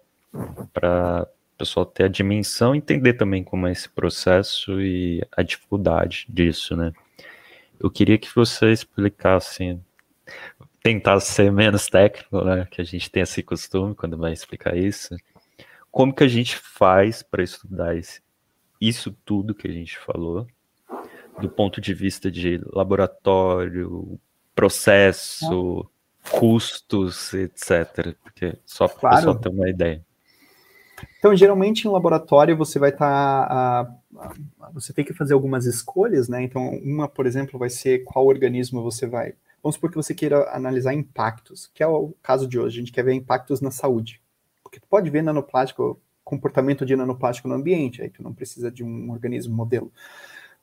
para 0.71 1.27
o 1.55 1.57
pessoal 1.57 1.87
ter 1.87 2.03
a 2.03 2.07
dimensão, 2.07 2.75
entender 2.75 3.13
também 3.13 3.43
como 3.43 3.65
é 3.65 3.71
esse 3.71 3.89
processo 3.89 4.79
e 4.79 5.25
a 5.35 5.41
dificuldade 5.41 6.27
disso, 6.29 6.75
né? 6.75 6.91
Eu 7.79 7.89
queria 7.89 8.17
que 8.19 8.29
você 8.35 8.71
explicasse, 8.71 9.79
tentasse 10.83 11.31
ser 11.31 11.51
menos 11.51 11.87
técnico, 11.87 12.43
né? 12.43 12.67
Que 12.69 12.79
a 12.79 12.83
gente 12.83 13.09
tem 13.09 13.23
esse 13.23 13.41
costume 13.41 13.95
quando 13.95 14.15
vai 14.17 14.33
explicar 14.33 14.77
isso. 14.77 15.15
Como 15.97 16.13
que 16.13 16.23
a 16.23 16.27
gente 16.27 16.55
faz 16.55 17.23
para 17.23 17.41
estudar 17.41 17.97
esse, 17.97 18.21
isso 18.79 19.17
tudo 19.25 19.55
que 19.55 19.67
a 19.67 19.71
gente 19.71 19.97
falou, 19.97 20.45
do 21.41 21.49
ponto 21.49 21.81
de 21.81 21.91
vista 21.91 22.29
de 22.29 22.61
laboratório, 22.71 24.19
processo, 24.53 25.89
custos, 26.29 27.33
etc. 27.33 28.15
Porque 28.21 28.59
só 28.63 28.87
para 28.87 28.99
claro. 28.99 29.15
o 29.15 29.17
pessoal 29.17 29.39
ter 29.39 29.49
uma 29.49 29.67
ideia. 29.67 30.05
Então, 31.17 31.35
geralmente 31.35 31.87
em 31.87 31.91
laboratório 31.91 32.55
você 32.55 32.77
vai 32.77 32.91
estar 32.91 33.47
tá, 33.47 34.71
você 34.75 34.93
tem 34.93 35.03
que 35.03 35.15
fazer 35.15 35.33
algumas 35.33 35.65
escolhas, 35.65 36.29
né? 36.29 36.43
Então, 36.43 36.77
uma, 36.77 37.07
por 37.07 37.25
exemplo, 37.25 37.57
vai 37.57 37.71
ser 37.71 38.03
qual 38.03 38.27
organismo 38.27 38.83
você 38.83 39.07
vai. 39.07 39.33
Vamos 39.63 39.73
supor 39.73 39.89
que 39.89 39.95
você 39.95 40.13
queira 40.13 40.47
analisar 40.55 40.93
impactos, 40.93 41.71
que 41.73 41.81
é 41.81 41.87
o 41.87 42.13
caso 42.21 42.47
de 42.47 42.59
hoje. 42.59 42.77
A 42.77 42.81
gente 42.81 42.91
quer 42.91 43.03
ver 43.03 43.13
impactos 43.13 43.61
na 43.61 43.71
saúde. 43.71 44.21
Porque 44.77 44.79
tu 44.79 44.87
pode 44.87 45.09
ver 45.09 45.23
nanoplástico, 45.23 45.99
comportamento 46.23 46.85
de 46.85 46.95
nanoplástico 46.95 47.47
no 47.47 47.55
ambiente, 47.55 48.01
aí 48.01 48.09
tu 48.09 48.21
não 48.21 48.33
precisa 48.33 48.71
de 48.71 48.83
um 48.83 49.11
organismo 49.11 49.55
modelo. 49.55 49.91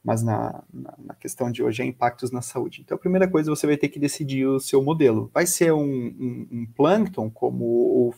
Mas 0.03 0.23
na, 0.23 0.63
na, 0.73 0.95
na 0.99 1.15
questão 1.15 1.51
de 1.51 1.63
hoje 1.63 1.83
é 1.83 1.87
impactos 1.87 2.31
na 2.31 2.43
saúde. 2.43 2.83
Então, 2.83 2.95
a 2.95 3.01
primeira 3.01 3.27
coisa, 3.27 3.51
você 3.51 3.67
vai 3.67 3.77
ter 3.77 3.89
que 3.89 3.99
decidir 3.99 4.47
o 4.47 4.61
seu 4.61 4.83
modelo. 4.83 5.31
Vai 5.33 5.47
ser 5.47 5.73
um, 5.73 5.83
um, 5.83 6.49
um 6.53 6.67
plâncton, 6.77 7.31
como 7.31 7.65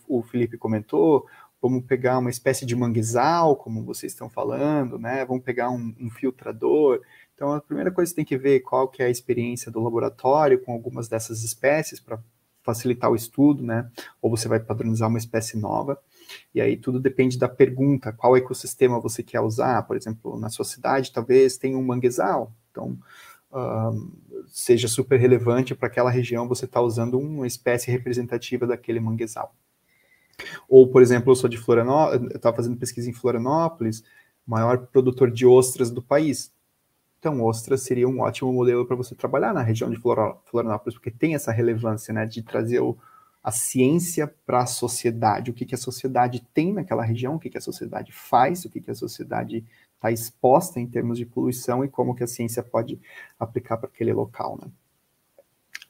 o, 0.09 0.19
o 0.19 0.23
Felipe 0.23 0.59
comentou, 0.59 1.27
Vamos 1.61 1.85
pegar 1.85 2.19
uma 2.19 2.29
espécie 2.29 2.67
de 2.67 2.77
manguezal, 2.77 3.57
como 3.57 3.83
vocês 3.83 4.13
estão 4.13 4.29
falando, 4.29 4.99
né? 4.99 5.25
Vamos 5.25 5.43
pegar 5.43 5.71
um, 5.71 5.95
um 5.99 6.11
filtrador. 6.11 7.01
Então, 7.35 7.53
a 7.53 7.61
primeira 7.61 7.91
coisa 7.91 8.11
você 8.11 8.17
tem 8.17 8.25
que 8.25 8.37
ver 8.37 8.61
qual 8.61 8.87
que 8.89 9.03
é 9.03 9.07
a 9.07 9.11
experiência 9.11 9.73
do 9.73 9.81
laboratório 9.81 10.63
com 10.63 10.73
algumas 10.73 11.09
dessas 11.09 11.43
espécies 11.43 11.99
para 11.99 12.21
facilitar 12.67 13.11
o 13.11 13.17
estudo, 13.17 13.63
né? 13.63 13.89
Ou 14.21 14.29
você 14.29 14.49
vai 14.49 14.61
padronizar 14.61 15.09
uma 15.09 15.19
espécie 15.19 15.57
nova. 15.57 15.99
E 16.53 16.61
aí 16.61 16.77
tudo 16.77 17.01
depende 17.01 17.39
da 17.39 17.49
pergunta, 17.49 18.13
qual 18.13 18.37
ecossistema 18.37 19.01
você 19.01 19.23
quer 19.23 19.41
usar. 19.41 19.83
Por 19.85 19.97
exemplo, 19.97 20.39
na 20.39 20.51
sua 20.51 20.65
cidade 20.65 21.13
talvez 21.13 21.57
tenha 21.57 21.79
um 21.79 21.85
manguezal. 21.85 22.53
Então, 22.71 22.99
um, 23.53 24.11
seja 24.49 24.89
super 24.89 25.19
relevante 25.19 25.75
para 25.75 25.87
aquela 25.87 26.11
região 26.11 26.49
você 26.49 26.65
está 26.65 26.81
usando 26.81 27.19
uma 27.19 27.47
espécie 27.47 27.91
representativa 27.91 28.67
daquele 28.67 29.01
manguezal. 29.01 29.55
Ou, 30.69 30.89
por 30.89 31.01
exemplo, 31.01 31.31
eu 31.31 31.37
sou 31.37 31.49
de 31.49 31.57
Florianópolis, 31.57 32.31
eu 32.31 32.37
estava 32.37 32.57
fazendo 32.57 32.77
pesquisa 32.77 33.09
em 33.09 33.13
Florianópolis, 33.13 34.03
maior 34.47 34.87
produtor 34.89 35.31
de 35.31 35.47
ostras 35.47 35.91
do 35.91 36.03
país. 36.03 36.53
Então, 37.19 37.43
ostras 37.43 37.83
seria 37.83 38.09
um 38.09 38.21
ótimo 38.21 38.53
modelo 38.53 38.87
para 38.87 38.97
você 38.97 39.15
trabalhar 39.15 39.53
na 39.53 39.63
região 39.63 39.91
de 39.91 39.97
Florianópolis, 39.97 40.95
porque 40.95 41.11
tem 41.11 41.35
essa 41.35 41.51
relevância, 41.51 42.13
né, 42.13 42.27
de 42.27 42.43
trazer 42.43 42.81
o, 42.81 42.97
a 43.43 43.51
ciência 43.51 44.33
para 44.47 44.61
a 44.61 44.67
sociedade, 44.67 45.51
o 45.51 45.55
que, 45.55 45.65
que 45.65 45.75
a 45.75 45.79
sociedade 45.79 46.47
tem 46.53 46.73
naquela 46.73 47.05
região, 47.05 47.35
o 47.35 47.39
que, 47.39 47.51
que 47.51 47.59
a 47.59 47.61
sociedade 47.61 48.13
faz, 48.13 48.65
o 48.65 48.71
que, 48.71 48.81
que 48.81 48.91
a 48.91 48.95
sociedade 48.95 49.65
está 49.95 50.11
exposta 50.11 50.79
em 50.79 50.87
termos 50.87 51.19
de 51.19 51.25
poluição 51.25 51.85
e 51.85 51.89
como 51.89 52.15
que 52.15 52.23
a 52.23 52.27
ciência 52.27 52.63
pode 52.63 53.01
aplicar 53.39 53.77
para 53.77 53.89
aquele 53.89 54.13
local, 54.13 54.59
né. 54.61 54.71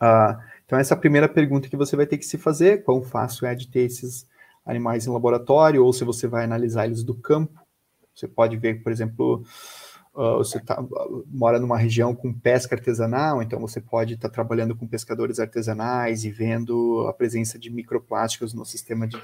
Uh, 0.01 0.39
então, 0.65 0.79
essa 0.79 0.95
é 0.95 0.97
a 0.97 1.01
primeira 1.01 1.29
pergunta 1.29 1.69
que 1.69 1.77
você 1.77 1.97
vai 1.97 2.07
ter 2.07 2.19
que 2.19 2.27
se 2.27 2.37
fazer, 2.37 2.83
quão 2.83 3.03
fácil 3.03 3.47
é 3.47 3.55
de 3.55 3.69
ter 3.69 3.81
esses 3.81 4.27
animais 4.65 5.07
em 5.07 5.11
laboratório, 5.11 5.85
ou 5.85 5.93
se 5.93 6.05
você 6.05 6.27
vai 6.27 6.45
analisar 6.45 6.87
eles 6.87 7.03
do 7.03 7.15
campo. 7.15 7.61
Você 8.15 8.27
pode 8.27 8.57
ver, 8.57 8.83
por 8.83 8.91
exemplo, 8.91 9.45
uh, 10.17 10.39
você 10.39 10.59
tá, 10.59 10.83
mora 11.27 11.61
numa 11.61 11.77
região 11.77 12.15
com 12.15 12.33
pesca 12.33 12.75
artesanal, 12.75 13.43
então 13.43 13.61
você 13.61 13.81
pode 13.81 14.15
estar 14.15 14.29
tá 14.29 14.35
trabalhando 14.35 14.75
com 14.75 14.87
pescadores 14.87 15.39
artesanais 15.39 16.25
e 16.25 16.31
vendo 16.31 17.07
a 17.07 17.13
presença 17.13 17.59
de 17.59 17.71
microplásticos 17.71 18.55
no 18.55 18.65
sistema, 18.65 19.07
de, 19.07 19.17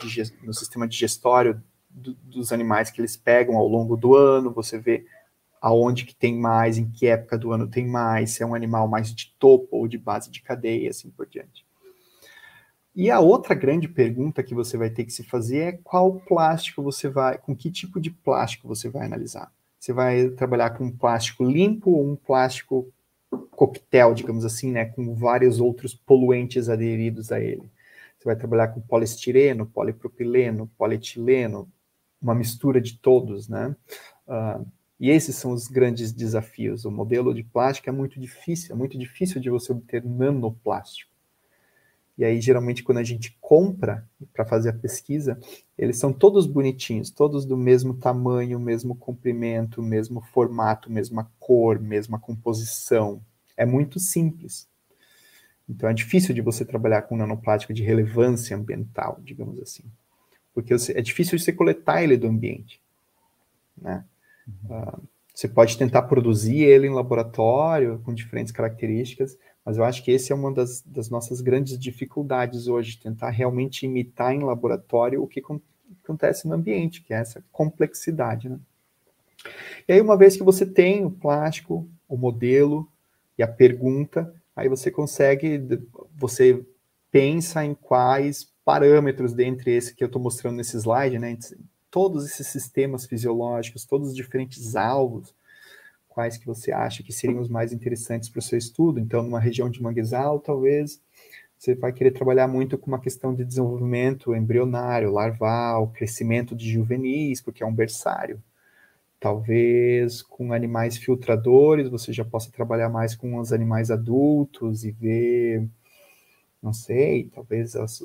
no 0.45 0.53
sistema 0.53 0.87
digestório 0.87 1.61
do, 1.91 2.15
dos 2.15 2.53
animais 2.53 2.91
que 2.91 3.01
eles 3.01 3.17
pegam 3.17 3.57
ao 3.57 3.67
longo 3.67 3.97
do 3.97 4.15
ano, 4.15 4.53
você 4.53 4.79
vê 4.79 5.07
aonde 5.61 6.05
que 6.05 6.15
tem 6.15 6.37
mais, 6.37 6.77
em 6.77 6.91
que 6.91 7.07
época 7.07 7.39
do 7.39 7.53
ano 7.53 7.67
tem 7.69 7.87
mais, 7.87 8.33
se 8.33 8.43
é 8.43 8.47
um 8.47 8.55
animal 8.55 8.87
mais 8.89 9.15
de 9.15 9.33
topo 9.39 9.77
ou 9.77 9.89
de 9.89 9.97
base 9.97 10.31
de 10.31 10.43
cadeia, 10.43 10.91
assim 10.91 11.09
por 11.09 11.27
diante. 11.27 11.65
E 12.95 13.11
a 13.11 13.21
outra 13.21 13.55
grande 13.55 13.89
pergunta 13.89 14.43
que 14.43 14.55
você 14.55 14.77
vai 14.77 14.91
ter 14.91 15.05
que 15.05 15.13
se 15.13 15.23
fazer 15.23 15.59
é 15.59 15.73
qual 15.73 16.21
plástico 16.21 16.83
você 16.83 17.09
vai, 17.09 17.39
com 17.39 17.57
que 17.57 17.71
tipo 17.71 17.99
de 18.01 18.11
plástico 18.11 18.69
você 18.69 18.89
vai 18.89 19.07
analisar. 19.07 19.51
Você 19.83 19.93
vai 19.93 20.29
trabalhar 20.29 20.71
com 20.71 20.85
um 20.85 20.97
plástico 20.97 21.43
limpo 21.43 21.91
ou 21.91 22.09
um 22.09 22.15
plástico 22.15 22.89
coquetel, 23.51 24.15
digamos 24.15 24.45
assim, 24.45 24.71
né, 24.71 24.85
com 24.85 25.13
vários 25.13 25.59
outros 25.59 25.93
poluentes 25.93 26.69
aderidos 26.69 27.33
a 27.33 27.41
ele. 27.41 27.69
Você 28.17 28.25
vai 28.25 28.37
trabalhar 28.37 28.69
com 28.69 28.81
poliestireno, 28.81 29.67
polipropileno, 29.67 30.71
polietileno, 30.79 31.69
uma 32.23 32.33
mistura 32.33 32.81
de 32.81 32.97
todos, 32.97 33.49
né? 33.49 33.75
Uh, 34.29 34.65
e 35.01 35.11
esses 35.11 35.35
são 35.35 35.51
os 35.51 35.67
grandes 35.67 36.13
desafios. 36.13 36.85
O 36.85 36.91
modelo 36.93 37.35
de 37.35 37.43
plástico 37.43 37.89
é 37.89 37.93
muito 37.93 38.21
difícil, 38.21 38.77
é 38.77 38.79
muito 38.79 38.97
difícil 38.97 39.41
de 39.41 39.51
você 39.51 39.73
obter 39.73 40.05
nanoplástico. 40.05 41.12
E 42.17 42.25
aí, 42.25 42.41
geralmente, 42.41 42.83
quando 42.83 42.99
a 42.99 43.05
gente 43.05 43.37
compra 43.41 44.07
para 44.33 44.45
fazer 44.45 44.69
a 44.69 44.75
pesquisa, 44.75 45.39
eles 45.79 45.99
são 45.99 46.13
todos 46.13 46.47
bonitinhos, 46.47 47.11
todos 47.11 47.47
do 47.47 47.57
mesmo 47.57 47.95
tamanho, 47.95 48.61
mesmo 48.61 48.95
comprimento, 48.95 49.83
mesmo 49.83 50.21
formato, 50.21 50.93
mesma 50.93 51.31
cor, 51.41 51.81
mesma 51.81 52.19
composição. 52.19 53.23
É 53.57 53.65
muito 53.65 53.99
simples. 53.99 54.69
Então, 55.69 55.89
é 55.89 55.95
difícil 55.95 56.35
de 56.35 56.43
você 56.43 56.65
trabalhar 56.65 57.03
com 57.03 57.17
nanoplástico 57.17 57.73
de 57.73 57.83
relevância 57.83 58.57
ambiental, 58.57 59.19
digamos 59.23 59.59
assim. 59.61 59.85
Porque 60.55 60.75
é 60.75 61.01
difícil 61.01 61.39
de 61.39 61.45
você 61.45 61.53
coletar 61.53 62.03
ele 62.03 62.17
do 62.19 62.27
ambiente. 62.27 62.79
Né? 63.81 64.05
Uhum. 64.47 64.79
Uh, 64.79 65.03
você 65.35 65.49
pode 65.49 65.79
tentar 65.79 66.03
produzir 66.03 66.61
ele 66.61 66.87
em 66.87 66.95
laboratório, 66.95 68.01
com 68.05 68.13
diferentes 68.13 68.53
características, 68.53 69.39
mas 69.65 69.77
eu 69.77 69.85
acho 69.85 70.03
que 70.03 70.11
esse 70.11 70.33
é 70.33 70.35
uma 70.35 70.53
das, 70.53 70.83
das 70.83 71.09
nossas 71.09 71.41
grandes 71.41 71.79
dificuldades 71.79 72.67
hoje, 72.67 72.99
tentar 72.99 73.31
realmente 73.31 73.87
imitar 73.87 74.35
em 74.35 74.43
laboratório 74.43 75.23
o 75.23 75.29
que 75.29 75.43
acontece 76.03 76.49
no 76.49 76.55
ambiente, 76.55 77.03
que 77.03 77.15
é 77.15 77.19
essa 77.19 77.45
complexidade, 77.53 78.49
né? 78.49 78.59
E 79.89 79.93
aí, 79.93 80.01
uma 80.01 80.17
vez 80.17 80.37
que 80.37 80.43
você 80.43 80.65
tem 80.65 81.05
o 81.05 81.11
plástico, 81.11 81.89
o 82.09 82.17
modelo 82.17 82.89
e 83.37 83.43
a 83.43 83.49
pergunta, 83.49 84.33
aí 84.55 84.69
você 84.69 84.91
consegue, 84.91 85.61
você 86.15 86.65
pensa 87.11 87.65
em 87.65 87.75
quais 87.75 88.53
parâmetros 88.65 89.33
dentre 89.33 89.73
esse 89.73 89.95
que 89.95 90.05
eu 90.05 90.07
estou 90.07 90.23
mostrando 90.23 90.57
nesse 90.57 90.77
slide, 90.77 91.19
né? 91.19 91.37
Todos 91.91 92.25
esses 92.25 92.47
sistemas 92.47 93.05
fisiológicos, 93.05 93.85
todos 93.85 94.09
os 94.09 94.17
diferentes 94.17 94.77
alvos, 94.77 95.35
quais 96.13 96.37
que 96.37 96.47
você 96.47 96.71
acha 96.71 97.03
que 97.03 97.13
seriam 97.13 97.41
os 97.41 97.49
mais 97.49 97.73
interessantes 97.73 98.29
para 98.29 98.39
o 98.39 98.43
seu 98.43 98.59
estudo. 98.59 99.01
Então, 99.01 99.23
numa 99.23 99.41
região 99.41 99.71
de 99.71 99.83
manguezal, 99.83 100.39
talvez 100.39 101.01
você 101.59 101.75
vai 101.75 101.93
querer 101.93 102.11
trabalhar 102.11 102.49
muito 102.49 102.77
com 102.77 102.89
uma 102.89 103.01
questão 103.01 103.35
de 103.35 103.45
desenvolvimento 103.45 104.35
embrionário, 104.35 105.13
larval, 105.13 105.89
crescimento 105.89 106.57
de 106.57 106.71
juvenis, 106.71 107.41
porque 107.41 107.63
é 107.63 107.67
um 107.67 107.75
berçário. 107.75 108.43
Talvez 109.21 110.23
com 110.23 110.53
animais 110.53 110.97
filtradores, 110.97 111.89
você 111.89 112.13
já 112.13 112.25
possa 112.25 112.51
trabalhar 112.51 112.89
mais 112.89 113.15
com 113.15 113.39
os 113.39 113.53
animais 113.53 113.91
adultos 113.91 114.85
e 114.85 114.91
ver, 114.91 115.69
não 116.61 116.73
sei, 116.73 117.31
talvez 117.33 117.77
as, 117.77 118.03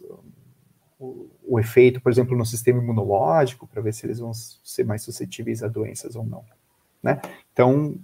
o, 1.00 1.28
o 1.44 1.60
efeito, 1.60 2.02
por 2.02 2.12
exemplo, 2.12 2.38
no 2.38 2.46
sistema 2.46 2.82
imunológico, 2.82 3.68
para 3.68 3.82
ver 3.82 3.94
se 3.94 4.06
eles 4.06 4.20
vão 4.20 4.34
ser 4.34 4.84
mais 4.86 5.02
suscetíveis 5.04 5.64
a 5.64 5.68
doenças 5.68 6.16
ou 6.16 6.24
não. 6.24 6.44
Né? 7.08 7.22
Então, 7.54 7.96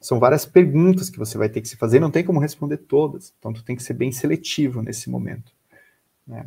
são 0.00 0.18
várias 0.18 0.46
perguntas 0.46 1.10
que 1.10 1.18
você 1.18 1.36
vai 1.36 1.50
ter 1.50 1.60
que 1.60 1.68
se 1.68 1.76
fazer, 1.76 2.00
não 2.00 2.10
tem 2.10 2.24
como 2.24 2.40
responder 2.40 2.78
todas, 2.78 3.34
então 3.38 3.52
tu 3.52 3.62
tem 3.62 3.76
que 3.76 3.82
ser 3.82 3.92
bem 3.92 4.10
seletivo 4.10 4.80
nesse 4.80 5.10
momento. 5.10 5.52
Né? 6.26 6.46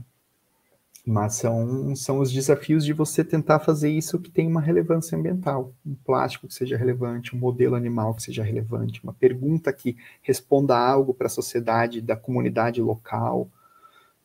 Mas 1.06 1.36
são, 1.36 1.96
são 1.96 2.20
os 2.20 2.32
desafios 2.32 2.84
de 2.84 2.94
você 2.94 3.24
tentar 3.24 3.60
fazer 3.60 3.92
isso 3.92 4.20
que 4.20 4.32
tem 4.32 4.48
uma 4.48 4.62
relevância 4.62 5.16
ambiental, 5.16 5.72
um 5.86 5.94
plástico 5.94 6.48
que 6.48 6.54
seja 6.54 6.78
relevante, 6.78 7.36
um 7.36 7.40
modelo 7.40 7.76
animal 7.76 8.16
que 8.16 8.24
seja 8.24 8.42
relevante, 8.42 9.04
uma 9.04 9.14
pergunta 9.14 9.72
que 9.72 9.96
responda 10.24 10.76
algo 10.76 11.14
para 11.14 11.28
a 11.28 11.30
sociedade 11.30 12.02
da 12.02 12.16
comunidade 12.16 12.82
local, 12.82 13.48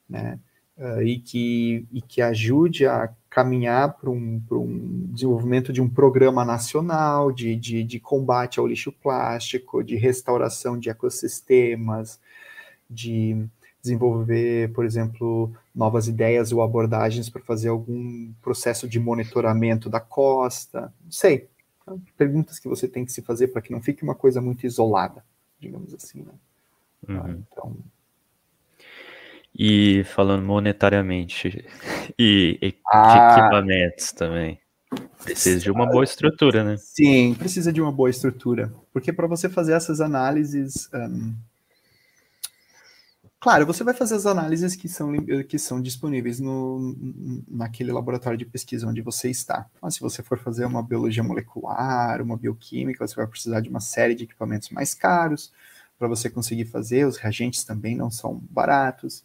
né? 0.08 0.38
Uh, 0.78 1.02
e, 1.02 1.18
que, 1.18 1.86
e 1.92 2.00
que 2.00 2.22
ajude 2.22 2.86
a 2.86 3.12
caminhar 3.28 3.94
para 3.94 4.10
um, 4.10 4.42
um 4.50 5.10
desenvolvimento 5.12 5.72
de 5.72 5.82
um 5.82 5.88
programa 5.88 6.44
nacional 6.44 7.30
de, 7.30 7.54
de, 7.56 7.84
de 7.84 8.00
combate 8.00 8.58
ao 8.58 8.66
lixo 8.66 8.90
plástico, 8.90 9.82
de 9.82 9.96
restauração 9.96 10.78
de 10.78 10.88
ecossistemas, 10.88 12.18
de 12.88 13.46
desenvolver, 13.82 14.72
por 14.72 14.84
exemplo, 14.84 15.52
novas 15.74 16.08
ideias 16.08 16.52
ou 16.52 16.62
abordagens 16.62 17.28
para 17.28 17.42
fazer 17.42 17.68
algum 17.68 18.32
processo 18.42 18.88
de 18.88 18.98
monitoramento 18.98 19.88
da 19.88 20.00
costa, 20.00 20.92
não 21.04 21.12
sei. 21.12 21.48
Perguntas 22.16 22.58
que 22.58 22.68
você 22.68 22.86
tem 22.86 23.04
que 23.04 23.12
se 23.12 23.22
fazer 23.22 23.48
para 23.48 23.62
que 23.62 23.72
não 23.72 23.80
fique 23.80 24.02
uma 24.02 24.14
coisa 24.14 24.40
muito 24.40 24.66
isolada, 24.66 25.24
digamos 25.58 25.94
assim. 25.94 26.22
Né? 26.22 26.32
Uhum. 27.08 27.44
Então, 27.50 27.76
e 29.58 30.04
falando 30.04 30.44
monetariamente, 30.44 31.64
e, 32.18 32.74
ah, 32.90 33.36
equipamentos 33.38 34.12
também. 34.12 34.60
Precisa 35.22 35.60
de 35.60 35.70
uma 35.70 35.86
boa 35.86 36.04
estrutura, 36.04 36.64
né? 36.64 36.76
Sim, 36.78 37.34
precisa 37.34 37.72
de 37.72 37.80
uma 37.80 37.92
boa 37.92 38.08
estrutura. 38.08 38.72
Porque 38.92 39.12
para 39.12 39.26
você 39.26 39.48
fazer 39.48 39.72
essas 39.72 40.00
análises, 40.00 40.88
um, 40.94 41.34
Claro, 43.40 43.64
você 43.64 43.84
vai 43.84 43.94
fazer 43.94 44.16
as 44.16 44.26
análises 44.26 44.74
que 44.74 44.88
são, 44.88 45.12
que 45.48 45.58
são 45.60 45.80
disponíveis 45.80 46.40
no, 46.40 46.96
naquele 47.48 47.92
laboratório 47.92 48.36
de 48.36 48.44
pesquisa 48.44 48.88
onde 48.88 49.00
você 49.00 49.30
está. 49.30 49.66
Mas 49.80 49.94
se 49.94 50.00
você 50.00 50.24
for 50.24 50.38
fazer 50.38 50.64
uma 50.64 50.82
biologia 50.82 51.22
molecular, 51.22 52.20
uma 52.20 52.36
bioquímica, 52.36 53.06
você 53.06 53.14
vai 53.14 53.28
precisar 53.28 53.60
de 53.60 53.68
uma 53.68 53.78
série 53.78 54.16
de 54.16 54.24
equipamentos 54.24 54.70
mais 54.70 54.92
caros 54.92 55.52
para 55.96 56.08
você 56.08 56.28
conseguir 56.28 56.64
fazer. 56.64 57.06
Os 57.06 57.16
reagentes 57.16 57.62
também 57.62 57.96
não 57.96 58.10
são 58.10 58.42
baratos. 58.50 59.22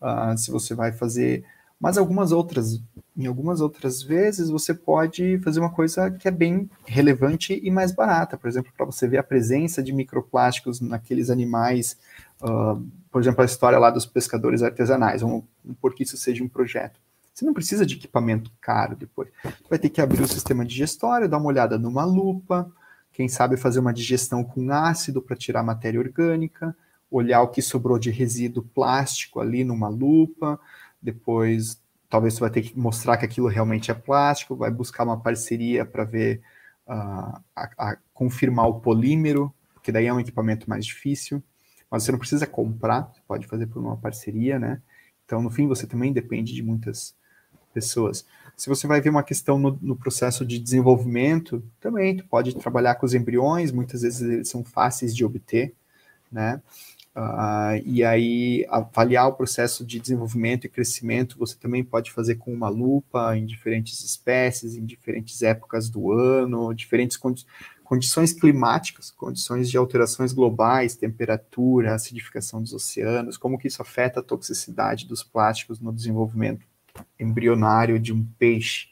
Uh, 0.00 0.36
se 0.36 0.50
você 0.50 0.74
vai 0.74 0.92
fazer 0.92 1.44
mas 1.78 1.98
algumas 1.98 2.32
outras, 2.32 2.80
em 3.16 3.26
algumas 3.26 3.60
outras 3.60 4.02
vezes, 4.02 4.48
você 4.48 4.72
pode 4.72 5.38
fazer 5.40 5.60
uma 5.60 5.70
coisa 5.70 6.10
que 6.10 6.26
é 6.26 6.30
bem 6.30 6.70
relevante 6.86 7.60
e 7.62 7.70
mais 7.70 7.92
barata. 7.92 8.38
Por 8.38 8.48
exemplo, 8.48 8.72
para 8.74 8.86
você 8.86 9.06
ver 9.06 9.18
a 9.18 9.22
presença 9.22 9.82
de 9.82 9.92
microplásticos 9.92 10.80
naqueles 10.80 11.28
animais, 11.28 11.98
uh, 12.42 12.82
por 13.10 13.20
exemplo, 13.20 13.42
a 13.42 13.44
história 13.44 13.78
lá 13.78 13.90
dos 13.90 14.06
pescadores 14.06 14.62
artesanais, 14.62 15.20
vamos 15.20 15.44
por 15.80 15.94
que 15.94 16.02
isso 16.02 16.16
seja 16.16 16.42
um 16.42 16.48
projeto. 16.48 16.98
Você 17.34 17.44
não 17.44 17.52
precisa 17.52 17.84
de 17.84 17.96
equipamento 17.96 18.50
caro 18.58 18.96
depois. 18.96 19.28
Você 19.44 19.68
vai 19.68 19.78
ter 19.78 19.90
que 19.90 20.00
abrir 20.00 20.22
o 20.22 20.28
sistema 20.28 20.64
digestório, 20.64 21.28
dar 21.28 21.36
uma 21.36 21.48
olhada 21.48 21.78
numa 21.78 22.06
lupa, 22.06 22.72
quem 23.12 23.28
sabe 23.28 23.58
fazer 23.58 23.80
uma 23.80 23.92
digestão 23.92 24.42
com 24.42 24.70
ácido 24.70 25.20
para 25.20 25.36
tirar 25.36 25.62
matéria 25.62 26.00
orgânica, 26.00 26.74
olhar 27.10 27.42
o 27.42 27.48
que 27.48 27.62
sobrou 27.62 27.98
de 27.98 28.10
resíduo 28.10 28.62
plástico 28.62 29.40
ali 29.40 29.64
numa 29.64 29.88
lupa, 29.88 30.58
depois 31.00 31.80
talvez 32.08 32.34
você 32.34 32.40
vai 32.40 32.50
ter 32.50 32.62
que 32.62 32.78
mostrar 32.78 33.16
que 33.16 33.24
aquilo 33.24 33.48
realmente 33.48 33.90
é 33.90 33.94
plástico, 33.94 34.56
vai 34.56 34.70
buscar 34.70 35.04
uma 35.04 35.18
parceria 35.18 35.84
para 35.84 36.04
ver, 36.04 36.40
uh, 36.86 37.40
a, 37.54 37.70
a 37.78 37.96
confirmar 38.14 38.68
o 38.68 38.80
polímero, 38.80 39.52
porque 39.74 39.92
daí 39.92 40.06
é 40.06 40.12
um 40.12 40.20
equipamento 40.20 40.68
mais 40.68 40.84
difícil, 40.86 41.42
mas 41.90 42.02
você 42.02 42.12
não 42.12 42.18
precisa 42.18 42.46
comprar, 42.46 43.12
você 43.12 43.20
pode 43.26 43.46
fazer 43.46 43.66
por 43.66 43.80
uma 43.80 43.96
parceria, 43.96 44.58
né? 44.58 44.80
Então, 45.24 45.42
no 45.42 45.50
fim, 45.50 45.66
você 45.66 45.86
também 45.86 46.12
depende 46.12 46.54
de 46.54 46.62
muitas 46.62 47.14
pessoas. 47.74 48.24
Se 48.56 48.68
você 48.68 48.86
vai 48.86 49.00
ver 49.00 49.10
uma 49.10 49.22
questão 49.22 49.58
no, 49.58 49.78
no 49.82 49.96
processo 49.96 50.46
de 50.46 50.58
desenvolvimento, 50.58 51.62
também 51.80 52.16
tu 52.16 52.24
pode 52.24 52.54
trabalhar 52.56 52.94
com 52.94 53.04
os 53.04 53.12
embriões, 53.12 53.70
muitas 53.70 54.02
vezes 54.02 54.22
eles 54.22 54.48
são 54.48 54.64
fáceis 54.64 55.14
de 55.14 55.24
obter, 55.24 55.74
né? 56.30 56.62
Uh, 57.16 57.80
e 57.86 58.04
aí, 58.04 58.66
avaliar 58.68 59.26
o 59.26 59.32
processo 59.32 59.86
de 59.86 59.98
desenvolvimento 59.98 60.66
e 60.66 60.68
crescimento, 60.68 61.38
você 61.38 61.56
também 61.56 61.82
pode 61.82 62.12
fazer 62.12 62.34
com 62.34 62.52
uma 62.52 62.68
lupa 62.68 63.34
em 63.34 63.46
diferentes 63.46 64.04
espécies, 64.04 64.76
em 64.76 64.84
diferentes 64.84 65.40
épocas 65.42 65.88
do 65.88 66.12
ano, 66.12 66.74
diferentes 66.74 67.16
condi 67.16 67.46
condições 67.82 68.32
climáticas, 68.32 69.12
condições 69.12 69.70
de 69.70 69.78
alterações 69.78 70.32
globais, 70.32 70.96
temperatura, 70.96 71.94
acidificação 71.94 72.60
dos 72.60 72.72
oceanos, 72.72 73.36
como 73.36 73.56
que 73.56 73.68
isso 73.68 73.80
afeta 73.80 74.18
a 74.18 74.22
toxicidade 74.24 75.06
dos 75.06 75.22
plásticos 75.22 75.78
no 75.78 75.92
desenvolvimento 75.92 76.66
embrionário 77.18 78.00
de 78.00 78.12
um 78.12 78.26
peixe. 78.38 78.88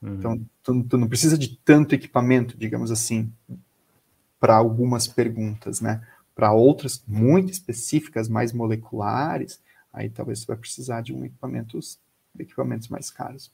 Uhum. 0.00 0.14
Então, 0.14 0.40
tu, 0.62 0.84
tu 0.84 0.96
não 0.96 1.08
precisa 1.08 1.36
de 1.36 1.56
tanto 1.56 1.96
equipamento, 1.96 2.56
digamos 2.56 2.92
assim, 2.92 3.30
para 4.38 4.54
algumas 4.54 5.08
perguntas, 5.08 5.80
né? 5.80 6.00
Para 6.36 6.52
outras 6.52 7.02
muito 7.08 7.50
específicas, 7.50 8.28
mais 8.28 8.52
moleculares, 8.52 9.58
aí 9.90 10.10
talvez 10.10 10.40
você 10.40 10.46
vai 10.46 10.56
precisar 10.58 11.00
de 11.00 11.14
um 11.14 11.24
equipamentos, 11.24 11.98
equipamentos 12.38 12.88
mais 12.88 13.10
caros. 13.10 13.50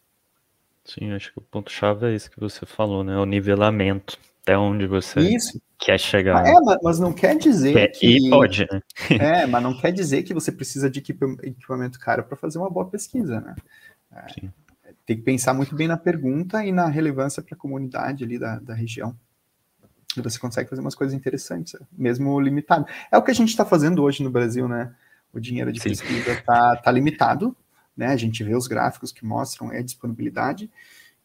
Sim, 0.84 1.12
acho 1.12 1.32
que 1.32 1.38
o 1.38 1.42
ponto-chave 1.42 2.06
é 2.06 2.14
isso 2.14 2.28
que 2.28 2.40
você 2.40 2.66
falou, 2.66 3.04
né? 3.04 3.16
O 3.16 3.24
nivelamento. 3.24 4.18
Até 4.42 4.58
onde 4.58 4.88
você 4.88 5.20
isso. 5.20 5.62
quer 5.78 6.00
chegar. 6.00 6.44
É, 6.44 6.52
mas 6.82 6.98
não 6.98 7.12
quer 7.12 7.38
dizer 7.38 7.76
é, 7.76 7.86
que. 7.86 8.16
E 8.16 8.28
pode, 8.28 8.66
né? 8.68 8.82
é, 9.44 9.46
mas 9.46 9.62
não 9.62 9.78
quer 9.78 9.92
dizer 9.92 10.24
que 10.24 10.34
você 10.34 10.50
precisa 10.50 10.90
de 10.90 10.98
equipamento 10.98 12.00
caro 12.00 12.24
para 12.24 12.36
fazer 12.36 12.58
uma 12.58 12.68
boa 12.68 12.86
pesquisa, 12.86 13.40
né? 13.40 13.54
É, 14.10 14.90
tem 15.06 15.16
que 15.16 15.22
pensar 15.22 15.54
muito 15.54 15.76
bem 15.76 15.86
na 15.86 15.96
pergunta 15.96 16.64
e 16.64 16.72
na 16.72 16.88
relevância 16.88 17.40
para 17.40 17.54
a 17.54 17.58
comunidade 17.58 18.24
ali 18.24 18.36
da, 18.36 18.58
da 18.58 18.74
região 18.74 19.16
você 20.20 20.38
consegue 20.38 20.68
fazer 20.68 20.80
umas 20.80 20.94
coisas 20.94 21.14
interessantes, 21.14 21.74
mesmo 21.90 22.38
limitado. 22.40 22.86
É 23.10 23.16
o 23.16 23.22
que 23.22 23.30
a 23.30 23.34
gente 23.34 23.48
está 23.48 23.64
fazendo 23.64 24.02
hoje 24.02 24.22
no 24.22 24.30
Brasil, 24.30 24.68
né? 24.68 24.94
O 25.32 25.40
dinheiro 25.40 25.72
de 25.72 25.80
Sim. 25.80 25.90
pesquisa 25.90 26.32
está 26.32 26.76
tá 26.76 26.90
limitado, 26.90 27.56
né? 27.96 28.08
A 28.08 28.16
gente 28.16 28.44
vê 28.44 28.54
os 28.54 28.66
gráficos 28.66 29.12
que 29.12 29.24
mostram 29.24 29.70
a 29.70 29.80
disponibilidade, 29.80 30.70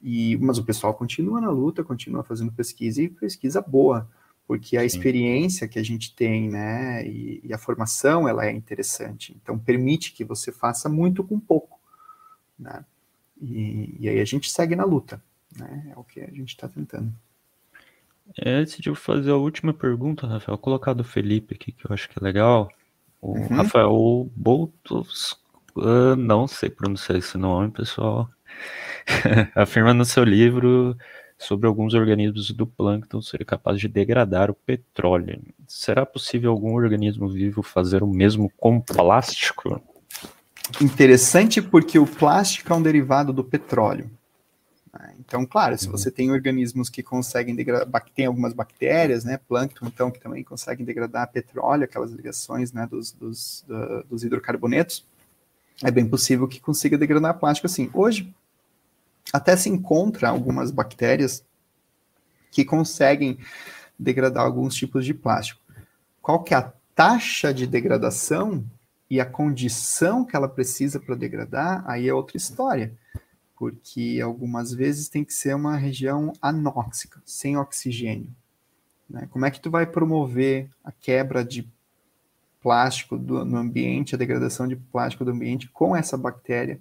e, 0.01 0.38
mas 0.38 0.57
o 0.57 0.64
pessoal 0.64 0.93
continua 0.93 1.41
na 1.41 1.49
luta, 1.49 1.84
continua 1.84 2.23
fazendo 2.23 2.51
pesquisa 2.51 3.01
e 3.01 3.09
pesquisa 3.09 3.61
boa, 3.61 4.09
porque 4.47 4.77
a 4.77 4.81
Sim. 4.81 4.85
experiência 4.85 5.68
que 5.68 5.80
a 5.80 5.84
gente 5.84 6.15
tem, 6.15 6.49
né, 6.49 7.05
e, 7.05 7.41
e, 7.43 7.53
a 7.53 7.57
formação, 7.57 8.30
ela 8.30 8.45
é 8.45 8.51
interessante. 8.51 9.35
Então, 9.41 9.59
permite 9.59 10.14
que 10.14 10.23
você 10.23 10.51
faça 10.51 10.88
muito 10.88 11.23
com 11.23 11.39
pouco, 11.39 11.80
né? 12.57 12.85
E, 13.41 13.97
e 13.99 14.09
aí 14.09 14.19
a 14.19 14.26
gente 14.26 14.49
segue 14.49 14.76
na 14.76 14.85
luta, 14.85 15.22
né? 15.57 15.91
É 15.93 15.99
o 15.99 16.03
que 16.03 16.22
a 16.22 16.31
gente 16.31 16.49
está 16.49 16.68
tentando. 16.68 17.14
É, 18.36 18.52
antes 18.52 18.78
de 18.78 18.90
eu 18.90 18.95
fazer 18.95 19.32
a 19.32 19.36
última 19.36 19.74
pergunta, 19.74 20.28
Rafael, 20.28 20.58
colocar 20.58 20.94
do 20.94 21.04
Felipe 21.04 21.56
aqui, 21.56 21.72
que 21.72 21.86
eu 21.86 21.94
acho 21.94 22.10
que 22.10 22.20
é 22.20 22.24
legal. 22.24 22.70
O 23.22 23.38
uhum. 23.38 23.48
Rafael 23.48 24.30
Boltos, 24.36 25.38
uh, 25.76 26.16
não 26.16 26.48
sei 26.48 26.70
pronunciar 26.70 27.18
esse 27.18 27.38
nome, 27.38 27.72
pessoal, 27.72 28.30
afirma 29.56 29.94
no 29.94 30.06
seu 30.06 30.24
livro 30.24 30.95
sobre 31.38 31.68
alguns 31.68 31.94
organismos 31.94 32.52
do 32.52 32.66
plâncton 32.66 33.22
serem 33.22 33.45
capazes 33.45 33.82
de 33.82 33.88
degradar 33.88 34.49
o 34.49 34.56
petróleo. 34.56 35.41
Será 35.68 36.06
possível 36.06 36.52
algum 36.52 36.74
organismo 36.74 37.30
vivo 37.30 37.62
fazer 37.62 38.02
o 38.02 38.08
mesmo 38.08 38.52
com 38.58 38.82
plástico? 38.82 39.82
Interessante 40.82 41.62
porque 41.62 41.98
o 41.99 42.06
plástico 42.06 42.74
é 42.74 42.76
um 42.76 42.82
derivado 42.82 43.32
do 43.32 43.44
petróleo. 43.44 44.10
Então, 45.28 45.45
claro, 45.45 45.78
se 45.78 45.88
uhum. 45.88 45.91
você 45.91 46.10
tem 46.10 46.32
organismos 46.32 46.90
que 46.90 47.04
conseguem 47.04 47.54
degradar, 47.54 48.06
tem 48.16 48.26
algumas 48.26 48.54
bactérias, 48.54 49.26
né, 49.26 49.38
plâncton, 49.38 49.86
então, 49.86 50.10
que 50.10 50.22
também 50.22 50.41
conseguem 50.41 50.86
degradar 50.86 51.30
petróleo, 51.30 51.84
aquelas 51.84 52.12
ligações, 52.12 52.72
né, 52.72 52.88
dos, 52.90 53.12
dos, 53.12 53.66
dos 54.10 54.24
hidrocarbonetos, 54.24 55.06
é 55.84 55.91
bem 55.91 56.08
possível 56.08 56.48
que 56.48 56.62
consiga 56.62 56.98
degradar 56.98 57.38
plástico 57.38 57.68
assim. 57.68 57.90
Hoje, 57.94 58.34
até 59.34 59.58
se 59.58 59.70
encontra 59.70 60.30
algumas 60.30 60.72
bactérias 60.72 61.44
que 62.49 62.64
conseguem 62.64 63.38
degradar 63.99 64.45
alguns 64.45 64.76
tipos 64.76 65.06
de 65.06 65.14
plástico. 65.14 65.60
Qual 66.22 66.41
que 66.41 66.54
é 66.54 66.58
a 66.58 66.74
taxa 66.95 67.54
de 67.54 67.68
degradação 67.68 68.64
e 69.10 69.20
a 69.20 69.26
condição 69.26 70.24
que 70.24 70.38
ela 70.38 70.48
precisa 70.48 71.02
para 71.02 71.16
degradar, 71.16 71.84
aí 71.86 72.08
é 72.08 72.14
outra 72.14 72.38
história 72.38 72.98
porque 73.57 74.19
algumas 74.23 74.71
vezes 74.71 75.09
tem 75.09 75.23
que 75.23 75.34
ser 75.34 75.55
uma 75.55 75.75
região 75.75 76.31
anóxica, 76.41 77.21
sem 77.25 77.57
oxigênio. 77.57 78.29
Né? 79.09 79.27
Como 79.31 79.45
é 79.45 79.51
que 79.51 79.59
tu 79.59 79.71
vai 79.71 79.85
promover 79.85 80.69
a 80.84 80.91
quebra 80.91 81.43
de 81.43 81.67
plástico 82.61 83.17
do, 83.17 83.43
no 83.43 83.57
ambiente, 83.57 84.13
a 84.13 84.17
degradação 84.17 84.67
de 84.67 84.75
plástico 84.75 85.25
do 85.25 85.31
ambiente 85.31 85.69
com 85.69 85.95
essa 85.95 86.17
bactéria 86.17 86.79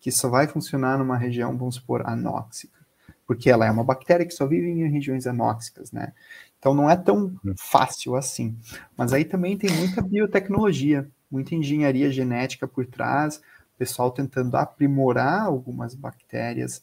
que 0.00 0.12
só 0.12 0.28
vai 0.28 0.46
funcionar 0.46 0.98
numa 0.98 1.16
região, 1.16 1.56
vamos 1.56 1.76
supor, 1.76 2.06
anóxica? 2.06 2.78
Porque 3.26 3.50
ela 3.50 3.66
é 3.66 3.70
uma 3.70 3.84
bactéria 3.84 4.26
que 4.26 4.32
só 4.32 4.46
vive 4.46 4.68
em 4.68 4.88
regiões 4.90 5.26
anóxicas, 5.26 5.92
né? 5.92 6.12
Então 6.58 6.74
não 6.74 6.90
é 6.90 6.96
tão 6.96 7.38
hum. 7.44 7.54
fácil 7.56 8.16
assim. 8.16 8.56
Mas 8.96 9.12
aí 9.12 9.24
também 9.24 9.56
tem 9.56 9.70
muita 9.70 10.02
biotecnologia, 10.02 11.08
muita 11.30 11.54
engenharia 11.54 12.10
genética 12.10 12.66
por 12.66 12.84
trás, 12.86 13.40
pessoal 13.78 14.10
tentando 14.10 14.56
aprimorar 14.56 15.44
algumas 15.44 15.94
bactérias 15.94 16.78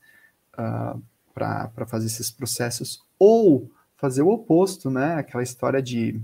uh, 0.57 0.99
ah, 1.35 1.69
para 1.73 1.85
fazer 1.85 2.05
esses 2.07 2.31
processos, 2.31 3.03
ou 3.19 3.69
fazer 3.97 4.21
o 4.21 4.29
oposto, 4.29 4.89
né? 4.89 5.15
Aquela 5.15 5.43
história 5.43 5.81
de 5.81 6.21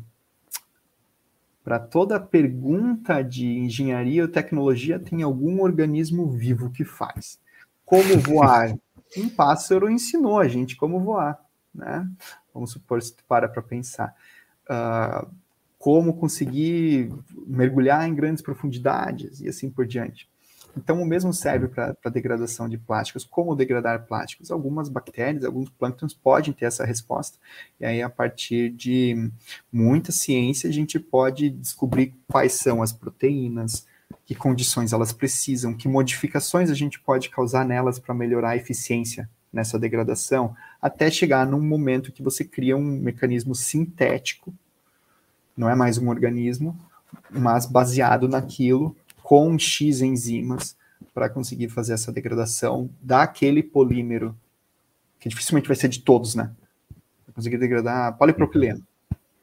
para 1.64 1.78
toda 1.78 2.20
pergunta 2.20 3.22
de 3.22 3.46
engenharia 3.46 4.24
ou 4.24 4.28
tecnologia 4.28 4.98
tem 5.00 5.22
algum 5.22 5.62
organismo 5.62 6.28
vivo 6.30 6.72
que 6.72 6.84
faz. 6.84 7.40
Como 7.86 8.18
voar? 8.20 8.76
um 9.18 9.30
pássaro 9.30 9.90
ensinou 9.90 10.40
a 10.40 10.48
gente 10.48 10.76
como 10.76 11.00
voar, 11.00 11.40
né? 11.74 12.10
Vamos 12.54 12.72
supor 12.72 13.02
se 13.02 13.14
tu 13.14 13.24
para 13.26 13.48
para 13.48 13.62
pensar. 13.62 14.16
Uh, 14.64 15.30
como 15.78 16.16
conseguir 16.16 17.12
mergulhar 17.48 18.08
em 18.08 18.14
grandes 18.14 18.44
profundidades 18.44 19.42
e 19.42 19.50
assim 19.50 19.70
por 19.70 19.86
diante. 19.86 20.30
Então, 20.76 21.02
o 21.02 21.06
mesmo 21.06 21.34
serve 21.34 21.68
para 21.68 21.96
a 22.04 22.10
degradação 22.10 22.70
de 22.70 22.78
plásticos. 22.78 23.26
Como 23.26 23.56
degradar 23.56 24.06
plásticos? 24.06 24.52
Algumas 24.52 24.88
bactérias, 24.88 25.44
alguns 25.44 25.70
plânctons 25.70 26.14
podem 26.14 26.54
ter 26.54 26.66
essa 26.66 26.86
resposta. 26.86 27.38
E 27.80 27.86
aí, 27.86 28.02
a 28.02 28.10
partir 28.10 28.70
de 28.70 29.30
muita 29.72 30.12
ciência, 30.12 30.70
a 30.70 30.74
gente 30.74 31.00
pode 31.00 31.50
descobrir 31.50 32.14
quais 32.28 32.54
são 32.54 32.82
as 32.82 32.94
proteínas, 32.94 33.86
que 34.26 34.36
condições 34.36 34.94
elas 34.94 35.12
precisam, 35.12 35.74
que 35.74 35.88
modificações 35.88 36.70
a 36.70 36.74
gente 36.74 37.00
pode 37.00 37.30
causar 37.30 37.66
nelas 37.66 38.00
para 38.00 38.14
melhorar 38.14 38.52
a 38.52 38.58
eficiência 38.58 39.30
nessa 39.52 39.78
degradação, 39.78 40.56
até 40.82 41.12
chegar 41.12 41.46
num 41.46 41.62
momento 41.62 42.12
que 42.12 42.24
você 42.24 42.44
cria 42.46 42.78
um 42.78 42.82
mecanismo 42.82 43.54
sintético, 43.54 44.54
não 45.56 45.70
é 45.70 45.76
mais 45.76 45.98
um 45.98 46.10
organismo, 46.10 46.80
mas 47.30 47.66
baseado 47.66 48.28
naquilo 48.28 48.96
com 49.24 49.58
X 49.58 50.02
enzimas 50.02 50.76
para 51.14 51.30
conseguir 51.30 51.70
fazer 51.70 51.94
essa 51.94 52.12
degradação 52.12 52.90
daquele 53.02 53.62
polímero, 53.62 54.38
que 55.20 55.30
dificilmente 55.30 55.68
vai 55.68 55.76
ser 55.76 55.88
de 55.88 56.02
todos, 56.02 56.36
né? 56.36 56.52
Para 57.26 57.34
conseguir 57.34 57.58
degradar 57.58 58.18
polipropileno. 58.18 58.86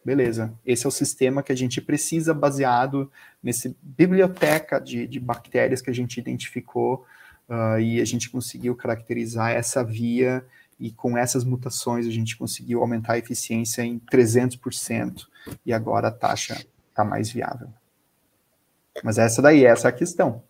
Beleza, 0.04 0.54
esse 0.64 0.86
é 0.86 0.88
o 0.88 0.92
sistema 0.92 1.42
que 1.42 1.52
a 1.52 1.56
gente 1.56 1.80
precisa 1.80 2.32
baseado 2.32 3.10
nessa 3.42 3.74
biblioteca 3.82 4.80
de, 4.80 5.06
de 5.06 5.20
bactérias 5.20 5.82
que 5.82 5.90
a 5.90 5.94
gente 5.94 6.18
identificou 6.18 7.04
uh, 7.48 7.78
e 7.78 8.00
a 8.00 8.04
gente 8.04 8.30
conseguiu 8.30 8.74
caracterizar 8.74 9.50
essa 9.50 9.84
via 9.84 10.44
e 10.80 10.90
com 10.90 11.18
essas 11.18 11.44
mutações 11.44 12.06
a 12.06 12.10
gente 12.10 12.36
conseguiu 12.36 12.80
aumentar 12.80 13.14
a 13.14 13.18
eficiência 13.18 13.82
em 13.82 13.98
300% 13.98 15.26
e 15.66 15.72
agora 15.72 16.08
a 16.08 16.12
taxa 16.12 16.64
está 16.88 17.04
mais 17.04 17.30
viável. 17.30 17.68
Mas 19.02 19.18
essa 19.18 19.40
daí, 19.40 19.64
essa 19.64 19.88
é 19.88 19.90
a 19.90 19.94
questão. 19.94 20.42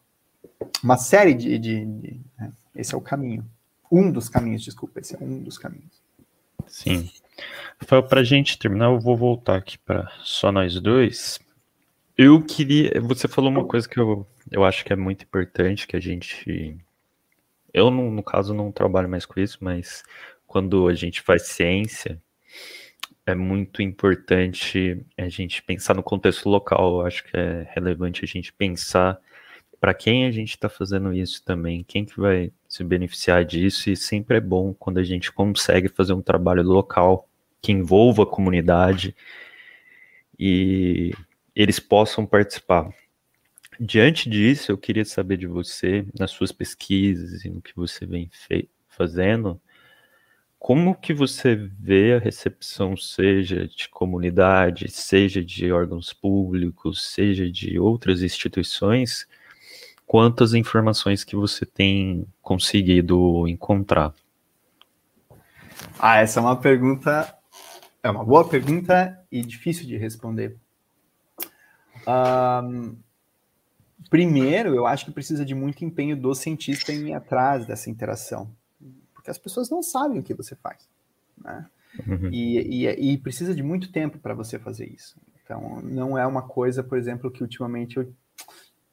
Uma 0.82 0.96
série 0.96 1.34
de. 1.34 1.58
de, 1.58 1.84
de 1.84 2.20
né? 2.38 2.52
Esse 2.74 2.94
é 2.94 2.98
o 2.98 3.00
caminho. 3.00 3.44
Um 3.90 4.10
dos 4.10 4.28
caminhos, 4.28 4.62
desculpa, 4.62 5.00
esse 5.00 5.14
é 5.14 5.18
um 5.20 5.42
dos 5.42 5.58
caminhos. 5.58 6.02
Sim. 6.66 7.10
Rafael, 7.80 8.02
para 8.02 8.20
a 8.20 8.24
gente 8.24 8.58
terminar, 8.58 8.86
eu 8.86 9.00
vou 9.00 9.16
voltar 9.16 9.56
aqui 9.56 9.78
para 9.78 10.10
só 10.22 10.52
nós 10.52 10.78
dois. 10.80 11.38
Eu 12.16 12.42
queria. 12.42 13.00
Você 13.00 13.28
falou 13.28 13.50
uma 13.50 13.64
coisa 13.64 13.88
que 13.88 13.98
eu, 13.98 14.26
eu 14.50 14.64
acho 14.64 14.84
que 14.84 14.92
é 14.92 14.96
muito 14.96 15.22
importante, 15.22 15.86
que 15.86 15.96
a 15.96 16.00
gente. 16.00 16.76
Eu, 17.72 17.90
no, 17.90 18.10
no 18.10 18.22
caso, 18.22 18.52
não 18.52 18.72
trabalho 18.72 19.08
mais 19.08 19.24
com 19.24 19.38
isso, 19.38 19.58
mas 19.60 20.02
quando 20.46 20.88
a 20.88 20.94
gente 20.94 21.20
faz 21.20 21.48
ciência, 21.48 22.20
é 23.30 23.34
muito 23.34 23.82
importante 23.82 25.04
a 25.16 25.28
gente 25.28 25.62
pensar 25.62 25.94
no 25.94 26.02
contexto 26.02 26.48
local. 26.48 27.00
Eu 27.00 27.06
acho 27.06 27.24
que 27.24 27.36
é 27.36 27.68
relevante 27.74 28.24
a 28.24 28.26
gente 28.26 28.52
pensar 28.54 29.20
para 29.78 29.92
quem 29.92 30.24
a 30.24 30.30
gente 30.30 30.50
está 30.50 30.68
fazendo 30.68 31.12
isso 31.12 31.44
também, 31.44 31.84
quem 31.84 32.06
que 32.06 32.18
vai 32.18 32.50
se 32.66 32.82
beneficiar 32.82 33.44
disso, 33.44 33.90
e 33.90 33.96
sempre 33.96 34.38
é 34.38 34.40
bom 34.40 34.74
quando 34.74 34.98
a 34.98 35.04
gente 35.04 35.30
consegue 35.30 35.88
fazer 35.88 36.14
um 36.14 36.22
trabalho 36.22 36.62
local 36.62 37.28
que 37.60 37.70
envolva 37.70 38.22
a 38.22 38.26
comunidade 38.26 39.14
e 40.38 41.12
eles 41.54 41.78
possam 41.78 42.24
participar. 42.24 42.88
Diante 43.78 44.28
disso, 44.28 44.72
eu 44.72 44.78
queria 44.78 45.04
saber 45.04 45.36
de 45.36 45.46
você, 45.46 46.04
nas 46.18 46.30
suas 46.30 46.50
pesquisas 46.50 47.44
e 47.44 47.50
no 47.50 47.60
que 47.60 47.76
você 47.76 48.06
vem 48.06 48.30
fazendo, 48.88 49.60
como 50.58 50.94
que 50.94 51.14
você 51.14 51.54
vê 51.54 52.14
a 52.14 52.18
recepção, 52.18 52.96
seja 52.96 53.68
de 53.68 53.88
comunidade, 53.88 54.90
seja 54.90 55.42
de 55.42 55.70
órgãos 55.70 56.12
públicos, 56.12 57.06
seja 57.06 57.50
de 57.50 57.78
outras 57.78 58.22
instituições, 58.22 59.26
quantas 60.06 60.54
informações 60.54 61.22
que 61.22 61.36
você 61.36 61.64
tem 61.64 62.26
conseguido 62.42 63.46
encontrar? 63.46 64.12
Ah, 65.98 66.16
essa 66.18 66.40
é 66.40 66.42
uma 66.42 66.56
pergunta, 66.56 67.32
é 68.02 68.10
uma 68.10 68.24
boa 68.24 68.48
pergunta 68.48 69.18
e 69.30 69.42
difícil 69.42 69.86
de 69.86 69.96
responder. 69.96 70.56
Um, 72.06 72.96
primeiro, 74.10 74.74
eu 74.74 74.86
acho 74.86 75.04
que 75.04 75.12
precisa 75.12 75.44
de 75.44 75.54
muito 75.54 75.84
empenho 75.84 76.16
do 76.16 76.34
cientista 76.34 76.92
em 76.92 77.08
ir 77.08 77.14
atrás 77.14 77.66
dessa 77.66 77.90
interação, 77.90 78.50
porque 79.28 79.30
as 79.30 79.38
pessoas 79.38 79.70
não 79.70 79.82
sabem 79.82 80.18
o 80.18 80.22
que 80.22 80.34
você 80.34 80.56
faz, 80.56 80.88
né? 81.42 81.66
Uhum. 82.06 82.30
E, 82.32 82.86
e, 82.86 83.12
e, 83.12 83.18
precisa 83.18 83.54
de 83.54 83.62
muito 83.62 83.90
tempo 83.90 84.18
para 84.18 84.34
você 84.34 84.58
fazer 84.58 84.86
isso. 84.86 85.16
Então, 85.42 85.80
não 85.82 86.18
é 86.18 86.26
uma 86.26 86.42
coisa, 86.42 86.82
por 86.82 86.98
exemplo, 86.98 87.30
que 87.30 87.42
ultimamente 87.42 87.96
eu 87.96 88.12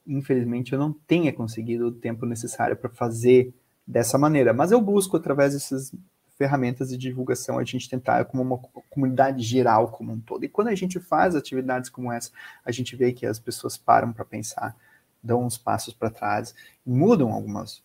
infelizmente, 0.08 0.72
eu 0.72 0.78
não 0.78 0.92
tenha 0.92 1.32
conseguido 1.32 1.88
o 1.88 1.92
tempo 1.92 2.24
necessário 2.26 2.76
para 2.76 2.88
fazer 2.88 3.52
dessa 3.84 4.16
maneira. 4.16 4.52
Mas 4.54 4.70
eu 4.70 4.80
busco, 4.80 5.16
através 5.16 5.52
dessas 5.52 5.92
ferramentas 6.38 6.90
de 6.90 6.96
divulgação, 6.96 7.58
a 7.58 7.64
gente 7.64 7.90
tentar 7.90 8.24
como 8.26 8.40
uma 8.40 8.58
comunidade 8.88 9.42
geral 9.42 9.88
como 9.88 10.12
um 10.12 10.20
todo. 10.20 10.44
E 10.44 10.48
quando 10.48 10.68
a 10.68 10.76
gente 10.76 11.00
faz 11.00 11.34
atividades 11.34 11.90
como 11.90 12.12
essa, 12.12 12.30
a 12.64 12.70
gente 12.70 12.94
vê 12.94 13.12
que 13.12 13.26
as 13.26 13.40
pessoas 13.40 13.76
param 13.76 14.12
para 14.12 14.24
pensar, 14.24 14.76
dão 15.20 15.44
uns 15.44 15.58
passos 15.58 15.92
para 15.92 16.08
trás, 16.08 16.54
mudam 16.86 17.32
algumas. 17.32 17.82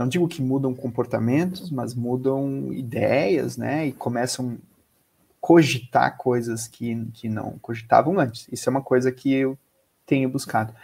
Não 0.00 0.08
digo 0.08 0.26
que 0.26 0.40
mudam 0.40 0.74
comportamentos, 0.74 1.70
mas 1.70 1.94
mudam 1.94 2.72
ideias, 2.72 3.58
né? 3.58 3.88
E 3.88 3.92
começam 3.92 4.56
a 4.56 5.34
cogitar 5.38 6.16
coisas 6.16 6.66
que, 6.66 7.04
que 7.12 7.28
não 7.28 7.58
cogitavam 7.58 8.18
antes. 8.18 8.48
Isso 8.50 8.66
é 8.66 8.70
uma 8.70 8.80
coisa 8.80 9.12
que 9.12 9.30
eu 9.30 9.58
tenho 10.06 10.30
buscado. 10.30 10.74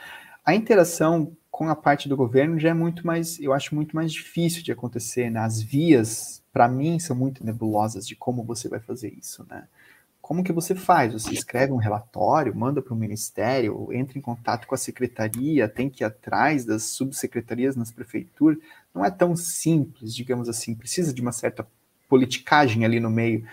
A 0.44 0.54
interação 0.54 1.34
com 1.50 1.66
a 1.70 1.74
parte 1.74 2.10
do 2.10 2.16
governo 2.16 2.60
já 2.60 2.68
é 2.68 2.74
muito 2.74 3.06
mais, 3.06 3.40
eu 3.40 3.54
acho 3.54 3.74
muito 3.74 3.96
mais 3.96 4.12
difícil 4.12 4.62
de 4.62 4.70
acontecer. 4.70 5.30
Né? 5.30 5.40
As 5.40 5.62
vias, 5.62 6.42
para 6.52 6.68
mim, 6.68 6.98
são 6.98 7.16
muito 7.16 7.42
nebulosas 7.42 8.06
de 8.06 8.14
como 8.14 8.44
você 8.44 8.68
vai 8.68 8.80
fazer 8.80 9.14
isso, 9.18 9.46
né? 9.48 9.66
Como 10.26 10.42
que 10.42 10.52
você 10.52 10.74
faz? 10.74 11.12
Você 11.12 11.32
escreve 11.32 11.72
um 11.72 11.76
relatório, 11.76 12.52
manda 12.52 12.82
para 12.82 12.92
o 12.92 12.96
ministério, 12.96 13.92
entra 13.92 14.18
em 14.18 14.20
contato 14.20 14.66
com 14.66 14.74
a 14.74 14.78
secretaria, 14.78 15.68
tem 15.68 15.88
que 15.88 16.02
ir 16.02 16.04
atrás 16.04 16.64
das 16.64 16.82
subsecretarias 16.82 17.76
nas 17.76 17.92
prefeituras. 17.92 18.58
Não 18.92 19.04
é 19.04 19.10
tão 19.12 19.36
simples, 19.36 20.12
digamos 20.12 20.48
assim. 20.48 20.74
Precisa 20.74 21.14
de 21.14 21.22
uma 21.22 21.30
certa 21.30 21.64
politicagem 22.08 22.84
ali 22.84 22.98
no 22.98 23.08
meio, 23.08 23.46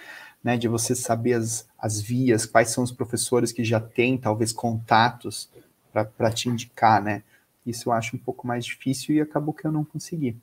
né? 0.43 0.57
De 0.57 0.67
você 0.67 0.95
saber 0.95 1.33
as, 1.33 1.69
as 1.77 2.01
vias, 2.01 2.47
quais 2.47 2.71
são 2.71 2.83
os 2.83 2.91
professores 2.91 3.51
que 3.51 3.63
já 3.63 3.79
têm, 3.79 4.17
talvez, 4.17 4.51
contatos 4.51 5.51
para 5.91 6.31
te 6.31 6.49
indicar, 6.49 7.03
né? 7.03 7.21
Isso 7.63 7.89
eu 7.89 7.93
acho 7.93 8.15
um 8.15 8.19
pouco 8.19 8.47
mais 8.47 8.65
difícil 8.65 9.13
e 9.13 9.21
acabou 9.21 9.53
que 9.53 9.67
eu 9.67 9.71
não 9.71 9.85
consegui. 9.85 10.35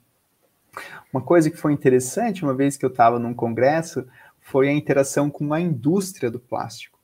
Uma 1.11 1.21
coisa 1.21 1.49
que 1.49 1.57
foi 1.57 1.73
interessante, 1.73 2.43
uma 2.43 2.53
vez 2.53 2.77
que 2.77 2.85
eu 2.85 2.89
estava 2.89 3.19
num 3.19 3.33
congresso, 3.33 4.07
foi 4.41 4.67
a 4.67 4.73
interação 4.73 5.29
com 5.29 5.53
a 5.53 5.59
indústria 5.59 6.29
do 6.29 6.39
plástico. 6.39 6.99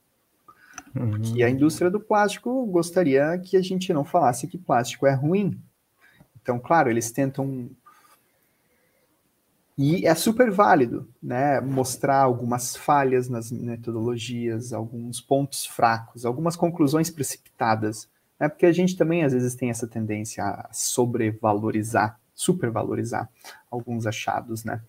Uhum. 0.96 1.22
Que 1.22 1.44
a 1.44 1.50
indústria 1.50 1.90
do 1.90 2.00
plástico 2.00 2.66
gostaria 2.66 3.38
que 3.38 3.56
a 3.56 3.62
gente 3.62 3.94
não 3.94 4.04
falasse 4.04 4.48
que 4.48 4.58
plástico 4.58 5.06
é 5.06 5.14
ruim. 5.14 5.60
Então, 6.42 6.60
claro, 6.60 6.90
eles 6.90 7.12
tentam 7.12 7.70
e 9.78 10.08
é 10.08 10.16
super 10.16 10.50
válido, 10.50 11.08
né? 11.22 11.62
Mostrar 11.62 12.18
algumas 12.18 12.76
falhas 12.76 13.30
nas 13.30 13.52
metodologias, 13.52 14.74
alguns 14.74 15.22
pontos 15.22 15.68
fracos, 15.68 16.26
algumas 16.26 16.56
conclusões 16.56 17.12
precipitadas. 17.12 18.10
É 18.40 18.50
porque 18.50 18.66
a 18.66 18.72
gente 18.72 18.98
também 18.98 19.24
às 19.24 19.34
vezes 19.34 19.54
tem 19.54 19.70
essa 19.70 19.88
tendência 19.88 20.44
a 20.44 20.70
sobrevalorizar, 20.74 22.20
supervalorizar 22.38 23.28
alguns 23.70 24.06
achados, 24.06 24.64
né? 24.64 24.80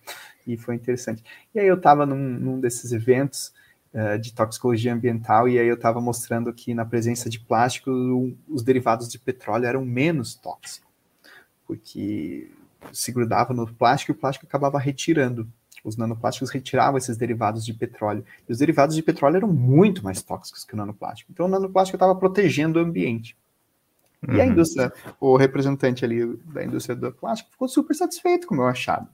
E 0.45 0.55
foi 0.55 0.75
interessante. 0.75 1.23
E 1.53 1.59
aí 1.59 1.65
eu 1.65 1.75
estava 1.75 2.05
num, 2.05 2.15
num, 2.15 2.59
desses 2.59 2.91
eventos 2.91 3.51
uh, 3.91 4.19
de 4.19 4.31
toxicologia 4.31 4.93
ambiental 4.93 5.49
e 5.49 5.57
aí 5.57 5.67
eu 5.67 5.73
estava 5.73 5.99
mostrando 5.99 6.53
que 6.53 6.75
na 6.75 6.85
presença 6.85 7.27
de 7.27 7.39
plástico 7.39 7.91
os 8.47 8.61
derivados 8.61 9.09
de 9.09 9.17
petróleo 9.17 9.65
eram 9.65 9.83
menos 9.83 10.35
tóxicos, 10.35 10.87
porque 11.65 12.51
se 12.93 13.11
grudava 13.11 13.51
no 13.51 13.67
plástico 13.73 14.11
e 14.11 14.13
o 14.13 14.17
plástico 14.17 14.45
acabava 14.45 14.77
retirando. 14.77 15.51
Os 15.83 15.97
nanoplásticos 15.97 16.51
retiravam 16.51 16.99
esses 16.99 17.17
derivados 17.17 17.65
de 17.65 17.73
petróleo. 17.73 18.23
E 18.47 18.51
os 18.51 18.59
derivados 18.59 18.95
de 18.95 19.01
petróleo 19.01 19.37
eram 19.37 19.47
muito 19.47 20.03
mais 20.03 20.21
tóxicos 20.21 20.63
que 20.63 20.73
o 20.75 20.77
nanoplástico. 20.77 21.31
Então 21.31 21.47
o 21.47 21.49
nanoplástico 21.49 21.95
estava 21.95 22.13
protegendo 22.13 22.77
o 22.77 22.83
ambiente. 22.83 23.35
Uhum. 24.27 24.35
E 24.35 24.41
a 24.41 24.43
uhum. 24.43 24.51
indústria, 24.51 24.93
o 25.19 25.37
representante 25.37 26.03
ali 26.03 26.35
da 26.53 26.63
indústria 26.63 26.95
do 26.95 27.11
plástico 27.11 27.51
ficou 27.51 27.67
super 27.67 27.93
satisfeito 27.93 28.47
com 28.47 28.53
o 28.53 28.57
meu 28.57 28.67
achado. 28.67 29.07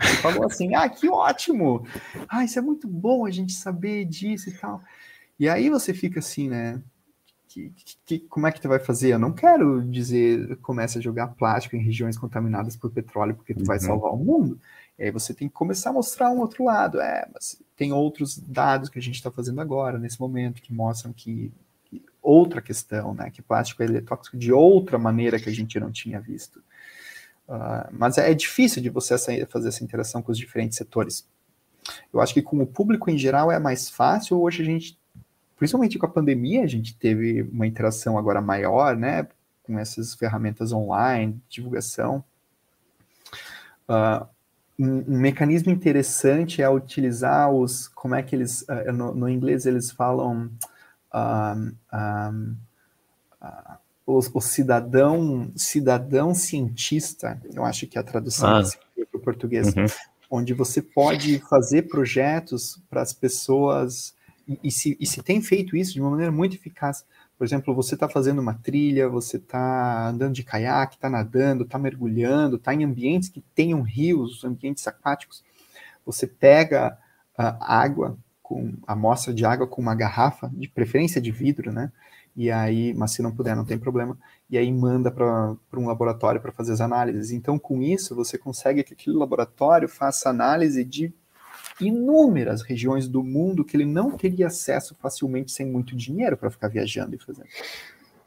Ele 0.00 0.16
falou 0.16 0.46
assim: 0.46 0.74
ah, 0.74 0.88
que 0.88 1.08
ótimo! 1.08 1.86
Ah, 2.28 2.44
isso 2.44 2.58
é 2.58 2.62
muito 2.62 2.88
bom 2.88 3.26
a 3.26 3.30
gente 3.30 3.52
saber 3.52 4.04
disso 4.06 4.48
e 4.48 4.52
tal. 4.52 4.82
E 5.38 5.48
aí 5.48 5.68
você 5.68 5.92
fica 5.92 6.20
assim, 6.20 6.48
né? 6.48 6.80
Que, 7.48 7.72
que, 8.06 8.18
como 8.20 8.46
é 8.46 8.52
que 8.52 8.60
tu 8.60 8.68
vai 8.68 8.78
fazer? 8.78 9.12
Eu 9.12 9.18
não 9.18 9.32
quero 9.32 9.82
dizer, 9.82 10.56
começa 10.58 10.98
a 10.98 11.02
jogar 11.02 11.28
plástico 11.28 11.74
em 11.74 11.82
regiões 11.82 12.16
contaminadas 12.16 12.76
por 12.76 12.90
petróleo 12.90 13.34
porque 13.34 13.54
tu 13.54 13.60
uhum. 13.60 13.66
vai 13.66 13.80
salvar 13.80 14.12
o 14.12 14.16
mundo. 14.16 14.58
E 14.98 15.04
aí 15.04 15.10
você 15.10 15.34
tem 15.34 15.48
que 15.48 15.54
começar 15.54 15.90
a 15.90 15.92
mostrar 15.94 16.30
um 16.30 16.38
outro 16.38 16.64
lado. 16.64 17.00
É, 17.00 17.28
mas 17.32 17.60
tem 17.76 17.92
outros 17.92 18.38
dados 18.38 18.88
que 18.88 18.98
a 18.98 19.02
gente 19.02 19.16
está 19.16 19.30
fazendo 19.30 19.60
agora, 19.60 19.98
nesse 19.98 20.20
momento, 20.20 20.62
que 20.62 20.72
mostram 20.72 21.12
que 21.12 21.52
outra 22.22 22.60
questão, 22.60 23.14
né? 23.14 23.30
Que 23.30 23.42
plástico 23.42 23.82
ele 23.82 23.98
é 23.98 24.00
tóxico 24.00 24.36
de 24.36 24.52
outra 24.52 24.98
maneira 24.98 25.38
que 25.38 25.48
a 25.48 25.52
gente 25.52 25.78
não 25.80 25.90
tinha 25.90 26.20
visto. 26.20 26.62
Uh, 27.48 27.88
mas 27.90 28.16
é, 28.18 28.32
difícil 28.32 28.80
de 28.82 28.88
você 28.88 29.16
fazer 29.46 29.68
essa 29.68 29.82
interação 29.82 30.22
com 30.22 30.30
os 30.30 30.38
diferentes 30.38 30.78
setores. 30.78 31.26
Eu 32.12 32.20
acho 32.20 32.32
que 32.32 32.42
com 32.42 32.60
o 32.60 32.66
público 32.66 33.10
em 33.10 33.18
geral 33.18 33.50
é 33.50 33.58
mais 33.58 33.90
fácil. 33.90 34.40
Hoje 34.40 34.62
a 34.62 34.64
gente, 34.64 34.98
principalmente 35.56 35.98
com 35.98 36.06
a 36.06 36.10
pandemia, 36.10 36.62
a 36.62 36.68
gente 36.68 36.94
teve 36.96 37.42
uma 37.42 37.66
interação 37.66 38.16
agora 38.16 38.40
maior, 38.40 38.96
né? 38.96 39.26
Com 39.64 39.78
essas 39.78 40.14
ferramentas 40.14 40.72
online, 40.72 41.40
divulgação. 41.48 42.22
Uh, 43.88 44.26
um, 44.78 45.14
um, 45.14 45.18
mecanismo 45.18 45.72
interessante 45.72 46.62
é 46.62 46.70
utilizar 46.70 47.52
os, 47.52 47.88
como 47.88 48.14
é 48.14 48.22
que 48.22 48.36
eles, 48.36 48.62
uh, 48.62 48.92
no, 48.92 49.14
no 49.14 49.28
inglês 49.28 49.66
eles 49.66 49.90
falam 49.90 50.50
um, 51.14 51.72
um, 51.92 52.56
uh, 53.42 53.78
o, 54.06 54.18
o, 54.34 54.40
cidadão 54.40 55.52
cidadão 55.54 56.34
cientista, 56.34 57.40
eu 57.54 57.64
acho 57.64 57.86
que 57.86 57.98
é 57.98 58.00
a 58.00 58.04
tradução 58.04 58.48
ah. 58.48 58.62
para 59.10 59.18
o 59.18 59.22
português, 59.22 59.74
uhum. 59.74 59.86
onde 60.30 60.54
você 60.54 60.82
pode 60.82 61.38
fazer 61.40 61.82
projetos 61.82 62.80
para 62.88 63.02
as 63.02 63.12
pessoas 63.12 64.14
e, 64.50 64.58
e, 64.64 64.70
se, 64.70 64.96
e 64.98 65.06
se 65.06 65.22
tem 65.22 65.40
feito 65.40 65.76
isso 65.76 65.92
de 65.92 66.00
uma 66.00 66.10
maneira 66.10 66.32
muito 66.32 66.56
eficaz. 66.56 67.04
Por 67.38 67.44
exemplo, 67.44 67.74
você 67.74 67.94
está 67.94 68.08
fazendo 68.08 68.40
uma 68.40 68.54
trilha, 68.54 69.08
você 69.08 69.38
está 69.38 70.08
andando 70.08 70.34
de 70.34 70.42
caiaque, 70.42 70.96
está 70.96 71.08
nadando, 71.08 71.62
está 71.62 71.78
mergulhando, 71.78 72.56
está 72.56 72.74
em 72.74 72.84
ambientes 72.84 73.28
que 73.28 73.40
tenham 73.54 73.80
rios, 73.80 74.44
ambientes 74.44 74.86
aquáticos. 74.86 75.42
Você 76.04 76.26
pega 76.26 76.98
uh, 77.38 77.56
água, 77.60 78.18
com 78.50 78.72
amostra 78.84 79.32
de 79.32 79.44
água 79.44 79.64
com 79.64 79.80
uma 79.80 79.94
garrafa, 79.94 80.50
de 80.52 80.68
preferência 80.68 81.20
de 81.20 81.30
vidro, 81.30 81.72
né? 81.72 81.92
E 82.34 82.50
aí, 82.50 82.92
mas 82.94 83.12
se 83.12 83.22
não 83.22 83.30
puder, 83.30 83.54
não 83.54 83.64
tem 83.64 83.78
problema. 83.78 84.18
E 84.50 84.58
aí 84.58 84.72
manda 84.72 85.08
para 85.08 85.56
um 85.72 85.86
laboratório 85.86 86.40
para 86.40 86.50
fazer 86.50 86.72
as 86.72 86.80
análises. 86.80 87.30
Então, 87.30 87.60
com 87.60 87.80
isso, 87.80 88.12
você 88.12 88.36
consegue 88.36 88.82
que 88.82 88.92
aquele 88.92 89.16
laboratório 89.16 89.88
faça 89.88 90.28
análise 90.28 90.82
de 90.84 91.14
inúmeras 91.80 92.62
regiões 92.62 93.06
do 93.06 93.22
mundo 93.22 93.64
que 93.64 93.76
ele 93.76 93.86
não 93.86 94.10
teria 94.10 94.48
acesso 94.48 94.96
facilmente 95.00 95.52
sem 95.52 95.64
muito 95.64 95.94
dinheiro 95.94 96.36
para 96.36 96.50
ficar 96.50 96.66
viajando 96.66 97.14
e 97.14 97.18
fazendo. 97.18 97.48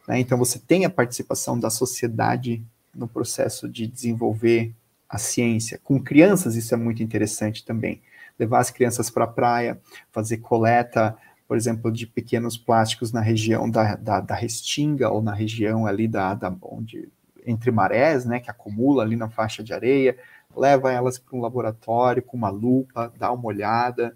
Né? 0.07 0.19
Então 0.21 0.37
você 0.37 0.57
tem 0.57 0.85
a 0.85 0.89
participação 0.89 1.59
da 1.59 1.69
sociedade 1.69 2.63
no 2.95 3.09
processo 3.09 3.67
de 3.67 3.85
desenvolver 3.87 4.73
a 5.09 5.17
ciência. 5.17 5.79
Com 5.83 6.01
crianças, 6.01 6.55
isso 6.55 6.73
é 6.73 6.77
muito 6.77 7.03
interessante 7.03 7.65
também. 7.65 8.01
Levar 8.43 8.59
as 8.59 8.69
crianças 8.69 9.09
para 9.09 9.23
a 9.23 9.27
praia, 9.27 9.79
fazer 10.11 10.37
coleta, 10.37 11.17
por 11.47 11.55
exemplo, 11.55 11.91
de 11.91 12.05
pequenos 12.05 12.57
plásticos 12.57 13.11
na 13.11 13.21
região 13.21 13.69
da, 13.69 13.95
da, 13.95 14.19
da 14.19 14.35
Restinga 14.35 15.09
ou 15.09 15.21
na 15.21 15.33
região 15.33 15.85
ali 15.85 16.07
da, 16.07 16.33
da 16.33 16.53
onde 16.61 17.09
entre 17.45 17.71
marés, 17.71 18.25
né, 18.25 18.39
que 18.39 18.49
acumula 18.49 19.03
ali 19.03 19.15
na 19.15 19.29
faixa 19.29 19.63
de 19.63 19.73
areia, 19.73 20.17
leva 20.55 20.91
elas 20.91 21.17
para 21.17 21.37
um 21.37 21.41
laboratório 21.41 22.23
com 22.23 22.37
uma 22.37 22.49
lupa, 22.49 23.11
dá 23.17 23.31
uma 23.31 23.45
olhada, 23.45 24.15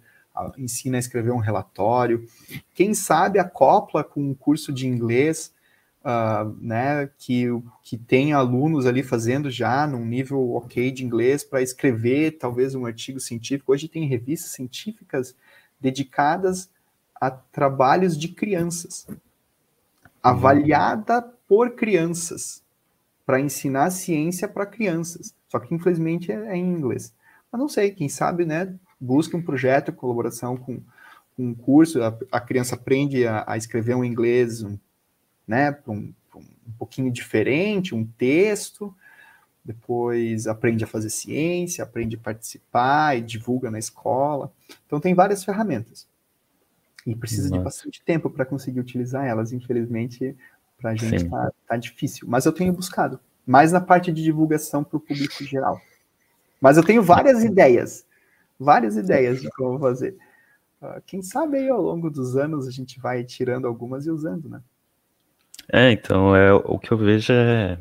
ensina 0.58 0.98
a 0.98 1.00
escrever 1.00 1.32
um 1.32 1.40
relatório. 1.40 2.26
Quem 2.74 2.94
sabe 2.94 3.40
acopla 3.40 4.04
com 4.04 4.22
um 4.22 4.34
curso 4.34 4.72
de 4.72 4.88
inglês, 4.88 5.52
uh, 6.08 6.56
né, 6.62 7.10
que, 7.18 7.48
que 7.84 7.98
tem 7.98 8.32
alunos 8.32 8.86
ali 8.86 9.04
fazendo 9.04 9.52
já 9.52 9.86
num 9.86 10.06
nível 10.06 10.54
ok 10.54 10.90
de 10.90 11.04
inglês 11.04 11.44
para 11.44 11.62
escrever 11.62 12.38
talvez 12.38 12.74
um 12.74 12.86
artigo 12.86 13.20
científico. 13.20 13.74
Hoje 13.74 13.90
tem 13.90 14.08
revistas 14.08 14.52
científicas 14.52 15.36
dedicadas 15.80 16.70
a 17.20 17.30
trabalhos 17.30 18.18
de 18.18 18.30
crianças, 18.30 19.06
avaliada 20.24 21.22
por 21.48 21.72
crianças, 21.72 22.64
para 23.26 23.42
ensinar 23.42 23.90
ciência 23.90 24.48
para 24.48 24.66
crianças. 24.66 25.36
Só 25.50 25.60
que 25.60 25.76
infelizmente 25.76 26.32
é, 26.32 26.36
é, 26.36 26.56
em 26.56 26.72
inglês. 26.72 27.14
Mas 27.52 27.60
não 27.60 27.68
sei, 27.68 27.92
quem 27.92 28.08
sabe, 28.08 28.46
né? 28.46 28.74
Busca 29.00 29.36
um 29.36 29.42
projeto, 29.42 29.92
colaboração 29.92 30.56
com, 30.56 30.80
com 31.36 31.48
um 31.48 31.54
curso, 31.54 32.02
a, 32.02 32.18
a 32.32 32.40
criança 32.40 32.76
aprende 32.76 33.26
a, 33.26 33.44
a, 33.48 33.58
escrever 33.58 33.96
um 33.96 34.04
inglês, 34.04 34.62
um, 34.62 34.78
né? 35.48 35.78
Um, 35.88 36.14
um 36.36 36.72
pouquinho 36.78 37.12
diferente, 37.12 37.96
um 37.96 38.06
texto, 38.06 38.94
depois 39.64 40.48
aprende 40.48 40.84
a 40.84 40.88
fazer 40.88 41.10
ciência, 41.10 41.84
aprende 41.84 42.16
a 42.16 42.20
participar 42.20 43.18
e 43.18 43.22
divulga 43.22 43.72
na 43.72 43.80
escola. 43.80 44.52
Então 44.86 45.00
tem 45.00 45.14
várias 45.14 45.44
ferramentas. 45.44 46.08
E 47.06 47.16
precisa 47.16 47.50
Nossa. 47.50 47.58
de 47.58 47.64
bastante 47.64 48.02
tempo 48.04 48.30
para 48.30 48.46
conseguir 48.46 48.80
utilizar 48.80 49.26
elas. 49.26 49.52
Infelizmente, 49.52 50.36
para 50.78 50.92
a 50.92 50.96
gente 50.96 51.24
está 51.24 51.52
tá 51.68 51.78
difícil. 51.78 52.28
Mas 52.28 52.46
eu 52.46 52.52
tenho 52.52 52.74
buscado 52.74 53.20
mais 53.46 53.72
na 53.72 53.80
parte 53.80 54.12
de 54.12 54.22
divulgação 54.22 54.84
para 54.84 54.98
o 54.98 55.00
público 55.00 55.44
geral. 55.44 55.82
Mas 56.60 56.76
eu 56.76 56.84
tenho 56.84 57.02
várias 57.02 57.44
ideias, 57.44 58.06
várias 58.60 58.98
ideias 58.98 59.42
de 59.42 59.50
como 59.52 59.80
fazer. 59.80 60.18
Uh, 60.82 61.02
quem 61.06 61.22
sabe 61.22 61.58
aí 61.58 61.70
ao 61.70 61.82
longo 61.82 62.10
dos 62.10 62.36
anos 62.36 62.68
a 62.68 62.72
gente 62.72 63.00
vai 63.00 63.24
tirando 63.24 63.66
algumas 63.66 64.06
e 64.06 64.12
usando, 64.12 64.50
né? 64.50 64.62
É, 65.72 65.92
então, 65.92 66.36
é, 66.36 66.54
o 66.54 66.80
que 66.80 66.92
eu 66.92 66.98
vejo 66.98 67.34
é. 67.34 67.78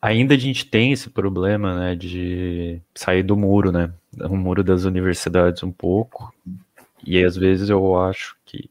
Ainda 0.00 0.34
a 0.34 0.38
gente 0.38 0.66
tem 0.66 0.92
esse 0.92 1.08
problema, 1.08 1.78
né, 1.78 1.96
de 1.96 2.80
sair 2.94 3.22
do 3.22 3.36
muro, 3.36 3.72
né? 3.72 3.90
O 4.20 4.36
muro 4.36 4.62
das 4.62 4.84
universidades 4.84 5.62
um 5.62 5.72
pouco. 5.72 6.32
E 7.06 7.22
às 7.24 7.36
vezes 7.36 7.70
eu 7.70 7.98
acho 8.00 8.36
que 8.44 8.68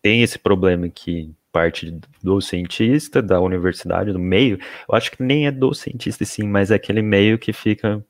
tem 0.00 0.22
esse 0.22 0.38
problema 0.38 0.88
que 0.88 1.34
parte 1.52 1.94
do 2.22 2.40
cientista, 2.40 3.20
da 3.22 3.40
universidade, 3.40 4.12
do 4.12 4.18
meio, 4.18 4.58
eu 4.88 4.94
acho 4.94 5.12
que 5.12 5.22
nem 5.22 5.46
é 5.46 5.50
do 5.50 5.74
cientista 5.74 6.24
sim, 6.24 6.44
mas 6.48 6.70
é 6.70 6.76
aquele 6.76 7.02
meio 7.02 7.38
que 7.38 7.52
fica. 7.52 8.02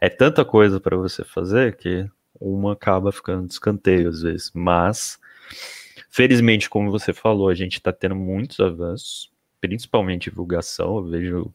É 0.00 0.08
tanta 0.08 0.44
coisa 0.44 0.78
para 0.78 0.96
você 0.96 1.24
fazer 1.24 1.76
que 1.76 2.06
uma 2.40 2.74
acaba 2.74 3.10
ficando 3.10 3.46
de 3.46 3.54
escanteio 3.54 4.10
às 4.10 4.20
vezes. 4.22 4.50
Mas, 4.54 5.18
felizmente, 6.08 6.68
como 6.68 6.90
você 6.90 7.12
falou, 7.12 7.48
a 7.48 7.54
gente 7.54 7.74
está 7.74 7.92
tendo 7.92 8.14
muitos 8.16 8.60
avanços, 8.60 9.30
principalmente 9.60 10.30
divulgação. 10.30 10.96
Eu 10.96 11.04
vejo. 11.04 11.54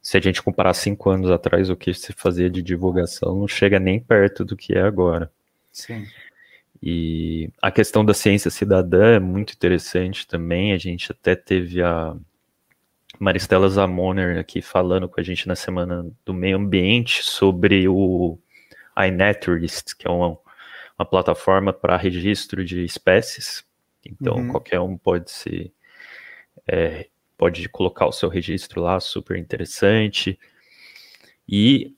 Se 0.00 0.16
a 0.16 0.20
gente 0.20 0.42
comparar 0.42 0.74
cinco 0.74 1.10
anos 1.10 1.30
atrás, 1.30 1.70
o 1.70 1.76
que 1.76 1.94
se 1.94 2.12
fazia 2.12 2.50
de 2.50 2.60
divulgação 2.60 3.38
não 3.38 3.46
chega 3.46 3.78
nem 3.78 4.00
perto 4.00 4.44
do 4.44 4.56
que 4.56 4.74
é 4.74 4.82
agora. 4.82 5.30
Sim. 5.70 6.06
E 6.82 7.48
a 7.62 7.70
questão 7.70 8.04
da 8.04 8.12
ciência 8.12 8.50
cidadã 8.50 9.14
é 9.14 9.20
muito 9.20 9.54
interessante 9.54 10.26
também. 10.26 10.72
A 10.72 10.78
gente 10.78 11.12
até 11.12 11.36
teve 11.36 11.80
a 11.80 12.16
Maristela 13.20 13.68
Zamoner 13.68 14.36
aqui 14.36 14.60
falando 14.60 15.08
com 15.08 15.20
a 15.20 15.22
gente 15.22 15.46
na 15.46 15.54
semana 15.54 16.04
do 16.24 16.34
meio 16.34 16.56
ambiente 16.56 17.22
sobre 17.22 17.86
o 17.86 18.36
iNaturalist, 18.98 19.94
que 19.96 20.08
é 20.08 20.10
uma, 20.10 20.36
uma 20.98 21.06
plataforma 21.06 21.72
para 21.72 21.96
registro 21.96 22.64
de 22.64 22.84
espécies. 22.84 23.64
Então 24.04 24.36
uhum. 24.36 24.48
qualquer 24.48 24.80
um 24.80 24.96
pode 24.96 25.30
se 25.30 25.72
é, 26.66 27.08
pode 27.36 27.68
colocar 27.68 28.06
o 28.06 28.12
seu 28.12 28.28
registro 28.28 28.80
lá, 28.80 29.00
super 29.00 29.36
interessante. 29.36 30.38
E 31.48 31.94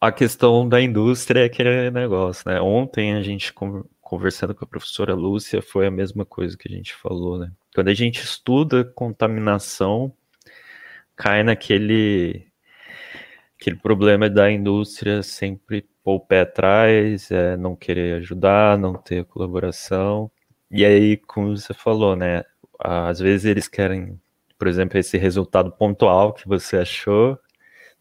a 0.00 0.10
questão 0.10 0.68
da 0.68 0.80
indústria 0.80 1.40
é 1.40 1.44
aquele 1.44 1.90
negócio, 1.90 2.50
né? 2.50 2.60
Ontem 2.60 3.14
a 3.14 3.22
gente 3.22 3.52
conversando 4.00 4.54
com 4.54 4.64
a 4.64 4.68
professora 4.68 5.14
Lúcia, 5.14 5.62
foi 5.62 5.86
a 5.86 5.90
mesma 5.90 6.24
coisa 6.24 6.56
que 6.56 6.66
a 6.66 6.74
gente 6.74 6.94
falou, 6.94 7.38
né? 7.38 7.52
Quando 7.74 7.88
a 7.88 7.94
gente 7.94 8.20
estuda 8.20 8.84
contaminação, 8.84 10.12
cai 11.14 11.44
naquele 11.44 12.49
aquele 13.60 13.76
problema 13.76 14.30
da 14.30 14.50
indústria 14.50 15.22
sempre 15.22 15.86
pôr 16.02 16.14
o 16.14 16.20
pé 16.20 16.40
atrás, 16.40 17.30
é, 17.30 17.56
não 17.58 17.76
querer 17.76 18.16
ajudar, 18.16 18.78
não 18.78 18.94
ter 18.94 19.24
colaboração. 19.26 20.30
E 20.70 20.84
aí, 20.84 21.18
como 21.18 21.56
você 21.56 21.74
falou, 21.74 22.16
né? 22.16 22.42
Às 22.78 23.20
vezes 23.20 23.44
eles 23.44 23.68
querem, 23.68 24.18
por 24.58 24.66
exemplo, 24.66 24.98
esse 24.98 25.18
resultado 25.18 25.70
pontual 25.70 26.32
que 26.32 26.48
você 26.48 26.78
achou, 26.78 27.38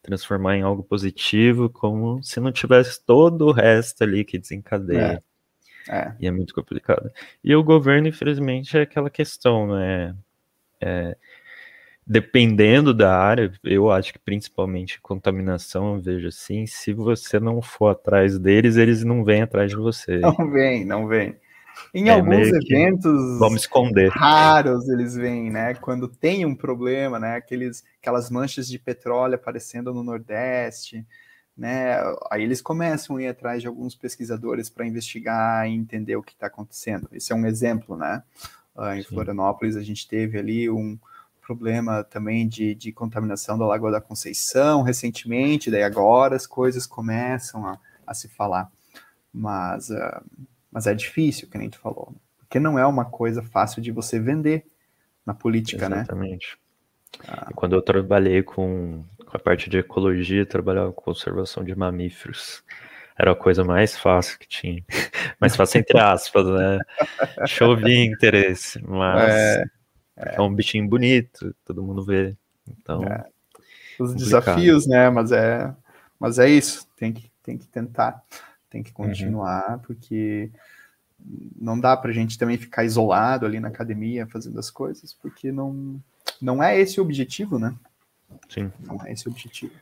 transformar 0.01 0.55
em 0.55 0.61
algo 0.61 0.81
positivo, 0.83 1.69
como 1.69 2.23
se 2.23 2.39
não 2.39 2.51
tivesse 2.53 3.05
todo 3.05 3.47
o 3.47 3.51
resto 3.51 4.03
ali 4.03 4.23
que 4.23 4.39
desencadeia. 4.39 5.21
É. 5.25 5.29
É. 5.89 6.15
E 6.19 6.27
é 6.27 6.31
muito 6.31 6.53
complicado. 6.53 7.11
E 7.43 7.53
o 7.55 7.63
governo, 7.63 8.07
infelizmente, 8.07 8.77
é 8.77 8.81
aquela 8.81 9.09
questão, 9.09 9.67
né? 9.67 10.15
É, 10.79 11.17
dependendo 12.09 12.91
da 12.91 13.15
área, 13.15 13.51
eu 13.63 13.91
acho 13.91 14.13
que 14.13 14.19
principalmente 14.19 14.99
contaminação, 14.99 15.93
eu 15.93 16.01
vejo 16.01 16.27
assim, 16.29 16.65
se 16.65 16.91
você 16.91 17.39
não 17.39 17.61
for 17.61 17.89
atrás 17.89 18.39
deles, 18.39 18.77
eles 18.77 19.03
não 19.03 19.23
vêm 19.23 19.43
atrás 19.43 19.69
de 19.69 19.77
você. 19.77 20.17
Não 20.17 20.49
vem, 20.49 20.83
não 20.83 21.07
vem. 21.07 21.35
Em 21.93 22.09
é 22.09 22.13
alguns 22.13 22.47
eventos 22.47 23.37
vamos 23.37 23.61
esconder. 23.61 24.09
raros 24.09 24.89
eles 24.89 25.15
vêm, 25.15 25.51
né? 25.51 25.75
Quando 25.75 26.07
tem 26.07 26.45
um 26.45 26.55
problema, 26.55 27.19
né? 27.19 27.35
Aqueles, 27.35 27.83
aquelas 28.01 28.31
manchas 28.31 28.67
de 28.67 28.79
petróleo 28.79 29.35
aparecendo 29.35 29.93
no 29.93 30.03
Nordeste, 30.03 31.05
né? 31.55 31.95
Aí 32.31 32.41
eles 32.41 32.59
começam 32.59 33.17
a 33.17 33.21
ir 33.21 33.27
atrás 33.27 33.61
de 33.61 33.67
alguns 33.67 33.95
pesquisadores 33.95 34.67
para 34.67 34.85
investigar 34.85 35.69
e 35.69 35.75
entender 35.75 36.15
o 36.15 36.23
que 36.23 36.33
está 36.33 36.47
acontecendo. 36.47 37.07
Esse 37.13 37.31
é 37.31 37.35
um 37.35 37.45
exemplo, 37.45 37.95
né? 37.95 38.23
Uh, 38.75 38.93
em 38.93 39.03
Sim. 39.03 39.09
Florianópolis 39.09 39.77
a 39.77 39.83
gente 39.83 40.07
teve 40.07 40.39
ali 40.39 40.69
um 40.69 40.97
problema 41.55 42.03
também 42.03 42.47
de, 42.47 42.75
de 42.75 42.91
contaminação 42.91 43.57
da 43.57 43.65
Lagoa 43.65 43.91
da 43.91 44.01
Conceição 44.01 44.83
recentemente, 44.83 45.71
daí 45.71 45.83
agora 45.83 46.35
as 46.35 46.45
coisas 46.45 46.85
começam 46.85 47.65
a, 47.65 47.79
a 48.05 48.13
se 48.13 48.27
falar. 48.27 48.71
Mas, 49.33 49.89
uh, 49.89 50.21
mas 50.71 50.85
é 50.87 50.93
difícil, 50.93 51.49
que 51.49 51.57
nem 51.57 51.69
tu 51.69 51.79
falou, 51.79 52.13
porque 52.37 52.59
não 52.59 52.77
é 52.77 52.85
uma 52.85 53.05
coisa 53.05 53.41
fácil 53.41 53.81
de 53.81 53.91
você 53.91 54.19
vender 54.19 54.65
na 55.25 55.33
política, 55.33 55.85
Exatamente. 55.85 55.97
né? 55.97 56.03
Exatamente. 56.03 56.57
Ah. 57.27 57.51
Quando 57.55 57.75
eu 57.75 57.81
trabalhei 57.81 58.43
com 58.43 59.03
com 59.29 59.37
a 59.37 59.39
parte 59.39 59.69
de 59.69 59.77
ecologia, 59.77 60.45
trabalhava 60.45 60.91
com 60.91 61.03
conservação 61.03 61.63
de 61.63 61.75
mamíferos. 61.75 62.63
Era 63.17 63.31
a 63.31 63.35
coisa 63.35 63.63
mais 63.63 63.97
fácil 63.97 64.39
que 64.39 64.47
tinha. 64.47 64.83
mais 65.39 65.55
fácil 65.55 65.79
entre 65.79 65.99
aspas, 65.99 66.47
né? 66.47 66.79
Chovia 67.45 68.05
interesse, 68.05 68.83
mas... 68.83 69.29
É, 69.29 69.63
É. 70.19 70.35
é 70.35 70.41
um 70.41 70.53
bichinho 70.53 70.87
bonito, 70.87 71.55
todo 71.65 71.83
mundo 71.83 72.03
vê. 72.03 72.35
Então. 72.67 73.03
É. 73.03 73.25
Os 73.99 74.11
complicado. 74.11 74.17
desafios, 74.17 74.87
né? 74.87 75.09
Mas 75.09 75.31
é, 75.31 75.73
mas 76.19 76.39
é 76.39 76.49
isso. 76.49 76.87
Tem 76.95 77.11
que, 77.11 77.31
tem 77.41 77.57
que 77.57 77.67
tentar, 77.67 78.23
tem 78.69 78.83
que 78.83 78.91
continuar, 78.91 79.73
uhum. 79.73 79.79
porque 79.79 80.51
não 81.59 81.79
dá 81.79 81.95
para 81.97 82.11
a 82.11 82.13
gente 82.13 82.37
também 82.37 82.57
ficar 82.57 82.83
isolado 82.83 83.45
ali 83.45 83.59
na 83.59 83.67
academia 83.67 84.27
fazendo 84.27 84.59
as 84.59 84.69
coisas, 84.69 85.13
porque 85.13 85.51
não, 85.51 86.01
não 86.41 86.63
é 86.63 86.79
esse 86.79 86.99
o 86.99 87.03
objetivo, 87.03 87.59
né? 87.59 87.75
Sim. 88.47 88.71
Não 88.79 89.03
é 89.05 89.11
esse 89.11 89.27
o 89.27 89.31
objetivo. 89.31 89.73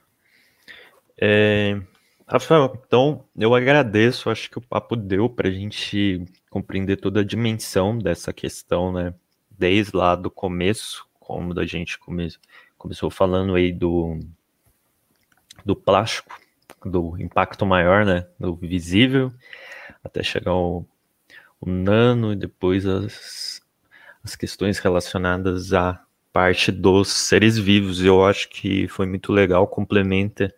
É, 1.19 1.79
Rafael, 2.27 2.77
então 2.85 3.23
eu 3.37 3.55
agradeço, 3.55 4.29
acho 4.29 4.49
que 4.49 4.57
o 4.57 4.61
papo 4.61 4.95
deu 4.95 5.29
para 5.29 5.47
a 5.47 5.51
gente 5.51 6.23
compreender 6.49 6.97
toda 6.97 7.21
a 7.21 7.25
dimensão 7.25 7.97
dessa 7.97 8.33
questão, 8.33 8.91
né? 8.91 9.13
Desde 9.57 9.95
lá 9.95 10.15
do 10.15 10.29
começo, 10.29 11.07
como 11.19 11.59
a 11.59 11.65
gente 11.65 11.97
come, 11.97 12.29
começou 12.77 13.09
falando 13.09 13.55
aí 13.55 13.71
do, 13.71 14.19
do 15.65 15.75
plástico, 15.75 16.39
do 16.85 17.19
impacto 17.19 17.65
maior, 17.65 18.05
né? 18.05 18.27
Do 18.39 18.55
visível, 18.55 19.31
até 20.03 20.21
chegar 20.23 20.51
ao 20.51 20.85
nano 21.65 22.33
e 22.33 22.35
depois 22.35 22.85
as, 22.85 23.61
as 24.23 24.35
questões 24.35 24.79
relacionadas 24.79 25.73
à 25.73 26.01
parte 26.31 26.71
dos 26.71 27.09
seres 27.09 27.57
vivos. 27.57 28.03
Eu 28.03 28.23
acho 28.25 28.47
que 28.49 28.87
foi 28.87 29.07
muito 29.07 29.33
legal, 29.33 29.67
complementa 29.67 30.53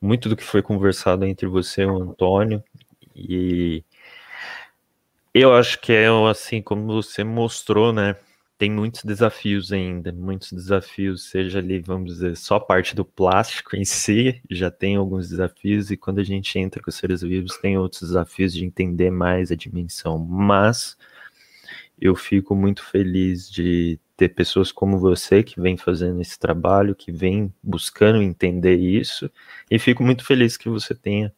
muito 0.00 0.28
do 0.28 0.36
que 0.36 0.44
foi 0.44 0.62
conversado 0.62 1.24
entre 1.24 1.46
você 1.46 1.82
e 1.82 1.86
o 1.86 2.02
Antônio. 2.02 2.62
E 3.14 3.84
eu 5.34 5.54
acho 5.54 5.80
que 5.80 5.92
é 5.92 6.08
assim, 6.30 6.62
como 6.62 6.86
você 6.86 7.24
mostrou, 7.24 7.92
né? 7.92 8.16
Tem 8.58 8.70
muitos 8.70 9.04
desafios 9.04 9.72
ainda, 9.72 10.12
muitos 10.12 10.52
desafios, 10.52 11.30
seja 11.30 11.60
ali, 11.60 11.78
vamos 11.78 12.14
dizer, 12.14 12.36
só 12.36 12.58
parte 12.58 12.94
do 12.94 13.04
plástico 13.04 13.76
em 13.76 13.84
si, 13.84 14.42
já 14.50 14.70
tem 14.70 14.96
alguns 14.96 15.28
desafios, 15.28 15.92
e 15.92 15.96
quando 15.96 16.18
a 16.18 16.24
gente 16.24 16.58
entra 16.58 16.82
com 16.82 16.90
os 16.90 16.96
seres 16.96 17.22
vivos, 17.22 17.56
tem 17.58 17.78
outros 17.78 18.02
desafios 18.02 18.52
de 18.52 18.64
entender 18.64 19.10
mais 19.10 19.52
a 19.52 19.54
dimensão. 19.54 20.18
Mas 20.18 20.96
eu 22.00 22.16
fico 22.16 22.54
muito 22.56 22.84
feliz 22.84 23.48
de 23.48 23.98
ter 24.16 24.30
pessoas 24.30 24.72
como 24.72 24.98
você 24.98 25.44
que 25.44 25.60
vem 25.60 25.76
fazendo 25.76 26.20
esse 26.20 26.36
trabalho, 26.38 26.96
que 26.96 27.12
vem 27.12 27.54
buscando 27.62 28.20
entender 28.20 28.76
isso, 28.76 29.30
e 29.70 29.78
fico 29.78 30.02
muito 30.02 30.24
feliz 30.24 30.56
que 30.56 30.68
você 30.68 30.94
tenha 30.94 31.32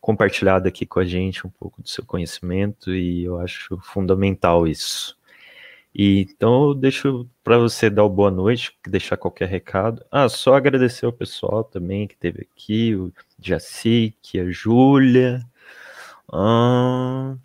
compartilhado 0.00 0.68
aqui 0.68 0.86
com 0.86 1.00
a 1.00 1.04
gente 1.04 1.44
um 1.46 1.50
pouco 1.50 1.82
do 1.82 1.88
seu 1.88 2.04
conhecimento, 2.04 2.94
e 2.94 3.24
eu 3.24 3.40
acho 3.40 3.78
fundamental 3.82 4.66
isso. 4.68 5.16
E, 5.94 6.20
então 6.20 6.68
eu 6.68 6.74
deixo 6.74 7.28
para 7.44 7.58
você 7.58 7.90
dar 7.90 8.04
o 8.04 8.08
boa 8.08 8.30
noite, 8.30 8.76
deixar 8.86 9.16
qualquer 9.16 9.48
recado. 9.48 10.04
Ah, 10.10 10.28
só 10.28 10.54
agradecer 10.54 11.04
ao 11.06 11.12
pessoal 11.12 11.62
também 11.64 12.06
que 12.06 12.14
esteve 12.14 12.48
aqui, 12.50 12.94
o 12.94 13.12
Jacique, 13.40 14.40
a 14.40 14.50
Júlia, 14.50 15.46
ah, 16.32 17.36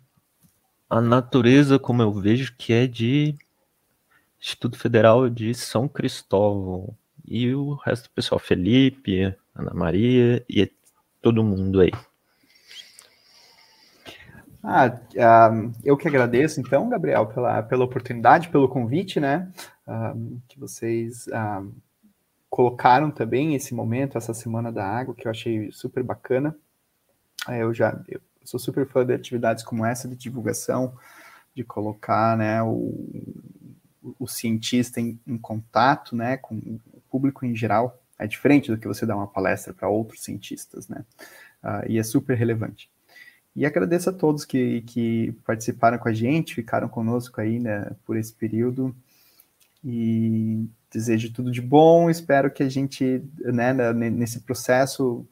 a 0.88 1.00
natureza, 1.00 1.78
como 1.78 2.02
eu 2.02 2.12
vejo, 2.12 2.54
que 2.56 2.72
é 2.72 2.86
de 2.86 3.34
Instituto 4.40 4.78
Federal 4.78 5.28
de 5.28 5.54
São 5.54 5.88
Cristóvão. 5.88 6.96
E 7.26 7.54
o 7.54 7.74
resto 7.74 8.04
do 8.04 8.10
pessoal, 8.12 8.38
Felipe, 8.38 9.34
Ana 9.54 9.74
Maria 9.74 10.44
e 10.48 10.70
todo 11.20 11.44
mundo 11.44 11.80
aí. 11.80 11.92
Ah, 14.70 14.88
uh, 14.88 15.72
eu 15.82 15.96
que 15.96 16.06
agradeço, 16.06 16.60
então, 16.60 16.90
Gabriel, 16.90 17.26
pela, 17.26 17.62
pela 17.62 17.86
oportunidade, 17.86 18.50
pelo 18.50 18.68
convite, 18.68 19.18
né? 19.18 19.50
Uh, 19.86 20.42
que 20.46 20.60
vocês 20.60 21.26
uh, 21.28 21.72
colocaram 22.50 23.10
também 23.10 23.54
esse 23.54 23.74
momento, 23.74 24.18
essa 24.18 24.34
Semana 24.34 24.70
da 24.70 24.86
Água, 24.86 25.14
que 25.14 25.26
eu 25.26 25.30
achei 25.30 25.72
super 25.72 26.02
bacana. 26.02 26.54
Eu 27.48 27.72
já 27.72 27.98
eu 28.08 28.20
sou 28.44 28.60
super 28.60 28.86
fã 28.86 29.06
de 29.06 29.14
atividades 29.14 29.64
como 29.64 29.86
essa, 29.86 30.06
de 30.06 30.14
divulgação, 30.14 30.94
de 31.54 31.64
colocar 31.64 32.36
né, 32.36 32.62
o, 32.62 32.94
o 34.18 34.28
cientista 34.28 35.00
em, 35.00 35.18
em 35.26 35.38
contato 35.38 36.14
né, 36.14 36.36
com 36.36 36.56
o 36.92 37.00
público 37.10 37.46
em 37.46 37.56
geral. 37.56 37.98
É 38.18 38.26
diferente 38.26 38.70
do 38.70 38.76
que 38.76 38.86
você 38.86 39.06
dar 39.06 39.16
uma 39.16 39.28
palestra 39.28 39.72
para 39.72 39.88
outros 39.88 40.22
cientistas, 40.22 40.88
né? 40.88 41.06
e 41.88 41.98
é 41.98 42.02
super 42.02 42.36
relevante. 42.36 42.90
E 43.58 43.66
agradeço 43.66 44.08
a 44.08 44.12
todos 44.12 44.44
que, 44.44 44.82
que 44.82 45.32
participaram 45.44 45.98
com 45.98 46.08
a 46.08 46.12
gente, 46.12 46.54
ficaram 46.54 46.88
conosco 46.88 47.40
aí 47.40 47.58
né, 47.58 47.90
por 48.06 48.16
esse 48.16 48.32
período. 48.32 48.94
E 49.84 50.64
desejo 50.88 51.32
tudo 51.32 51.50
de 51.50 51.60
bom. 51.60 52.08
Espero 52.08 52.52
que 52.52 52.62
a 52.62 52.68
gente, 52.68 53.20
né, 53.40 53.72
nesse 53.92 54.42
processo 54.42 55.26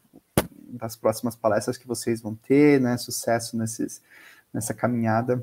das 0.69 0.97
próximas 0.97 1.37
palestras 1.37 1.79
que 1.79 1.87
vocês 1.87 2.21
vão 2.21 2.35
ter, 2.35 2.81
né, 2.81 2.97
sucesso 2.97 3.57
nesses, 3.57 4.03
nessa 4.53 4.75
caminhada 4.75 5.41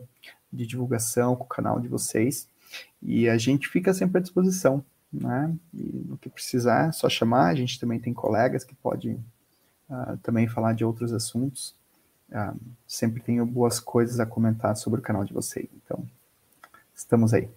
de 0.52 0.68
divulgação 0.68 1.38
com 1.38 1.46
o 1.46 1.48
canal 1.48 1.80
de 1.80 1.88
vocês. 1.88 2.50
E 3.02 3.30
a 3.30 3.38
gente 3.38 3.70
fica 3.70 3.94
sempre 3.94 4.18
à 4.18 4.22
disposição, 4.22 4.84
né? 5.10 5.56
E 5.74 6.04
no 6.06 6.18
que 6.18 6.30
precisar, 6.30 6.90
é 6.90 6.92
só 6.92 7.08
chamar. 7.08 7.48
A 7.48 7.56
gente 7.56 7.80
também 7.80 7.98
tem 7.98 8.14
colegas 8.14 8.66
que 8.66 8.76
podem 8.76 9.24
uh, 9.90 10.18
também 10.22 10.50
falar 10.50 10.74
de 10.74 10.84
outros 10.84 11.14
assuntos. 11.14 11.82
Ah, 12.34 12.54
sempre 12.88 13.22
tenho 13.22 13.46
boas 13.46 13.80
coisas 13.80 14.20
a 14.20 14.26
comentar 14.26 14.76
sobre 14.76 15.00
o 15.00 15.04
canal 15.04 15.24
de 15.24 15.34
vocês. 15.34 15.68
Então, 15.84 16.04
estamos 16.94 17.34
aí. 17.34 17.48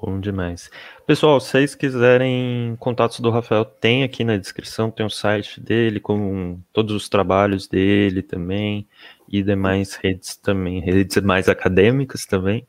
Bom 0.00 0.18
demais. 0.18 0.70
Pessoal, 1.06 1.40
se 1.40 1.50
vocês 1.50 1.74
quiserem 1.74 2.76
contatos 2.78 3.20
do 3.20 3.30
Rafael, 3.30 3.64
tem 3.64 4.02
aqui 4.02 4.24
na 4.24 4.36
descrição, 4.36 4.90
tem 4.90 5.06
o 5.06 5.10
site 5.10 5.60
dele 5.60 6.00
com 6.00 6.58
todos 6.72 6.94
os 6.94 7.08
trabalhos 7.08 7.68
dele 7.68 8.22
também 8.22 8.86
e 9.28 9.42
demais 9.42 9.94
redes 9.94 10.36
também, 10.36 10.80
redes 10.80 11.22
mais 11.22 11.48
acadêmicas 11.48 12.26
também 12.26 12.66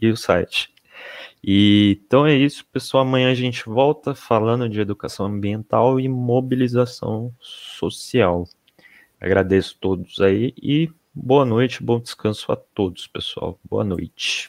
e 0.00 0.10
o 0.10 0.16
site. 0.16 0.72
E 1.42 2.00
então 2.04 2.26
é 2.26 2.34
isso, 2.34 2.64
pessoal. 2.66 3.02
Amanhã 3.02 3.30
a 3.30 3.34
gente 3.34 3.64
volta 3.64 4.14
falando 4.14 4.68
de 4.68 4.80
educação 4.80 5.26
ambiental 5.26 5.98
e 5.98 6.08
mobilização 6.08 7.32
social. 7.40 8.46
Agradeço 9.20 9.76
todos 9.80 10.20
aí 10.20 10.54
e 10.62 10.90
boa 11.12 11.44
noite, 11.44 11.82
bom 11.82 11.98
descanso 12.00 12.52
a 12.52 12.56
todos, 12.56 13.06
pessoal. 13.06 13.58
Boa 13.68 13.84
noite. 13.84 14.46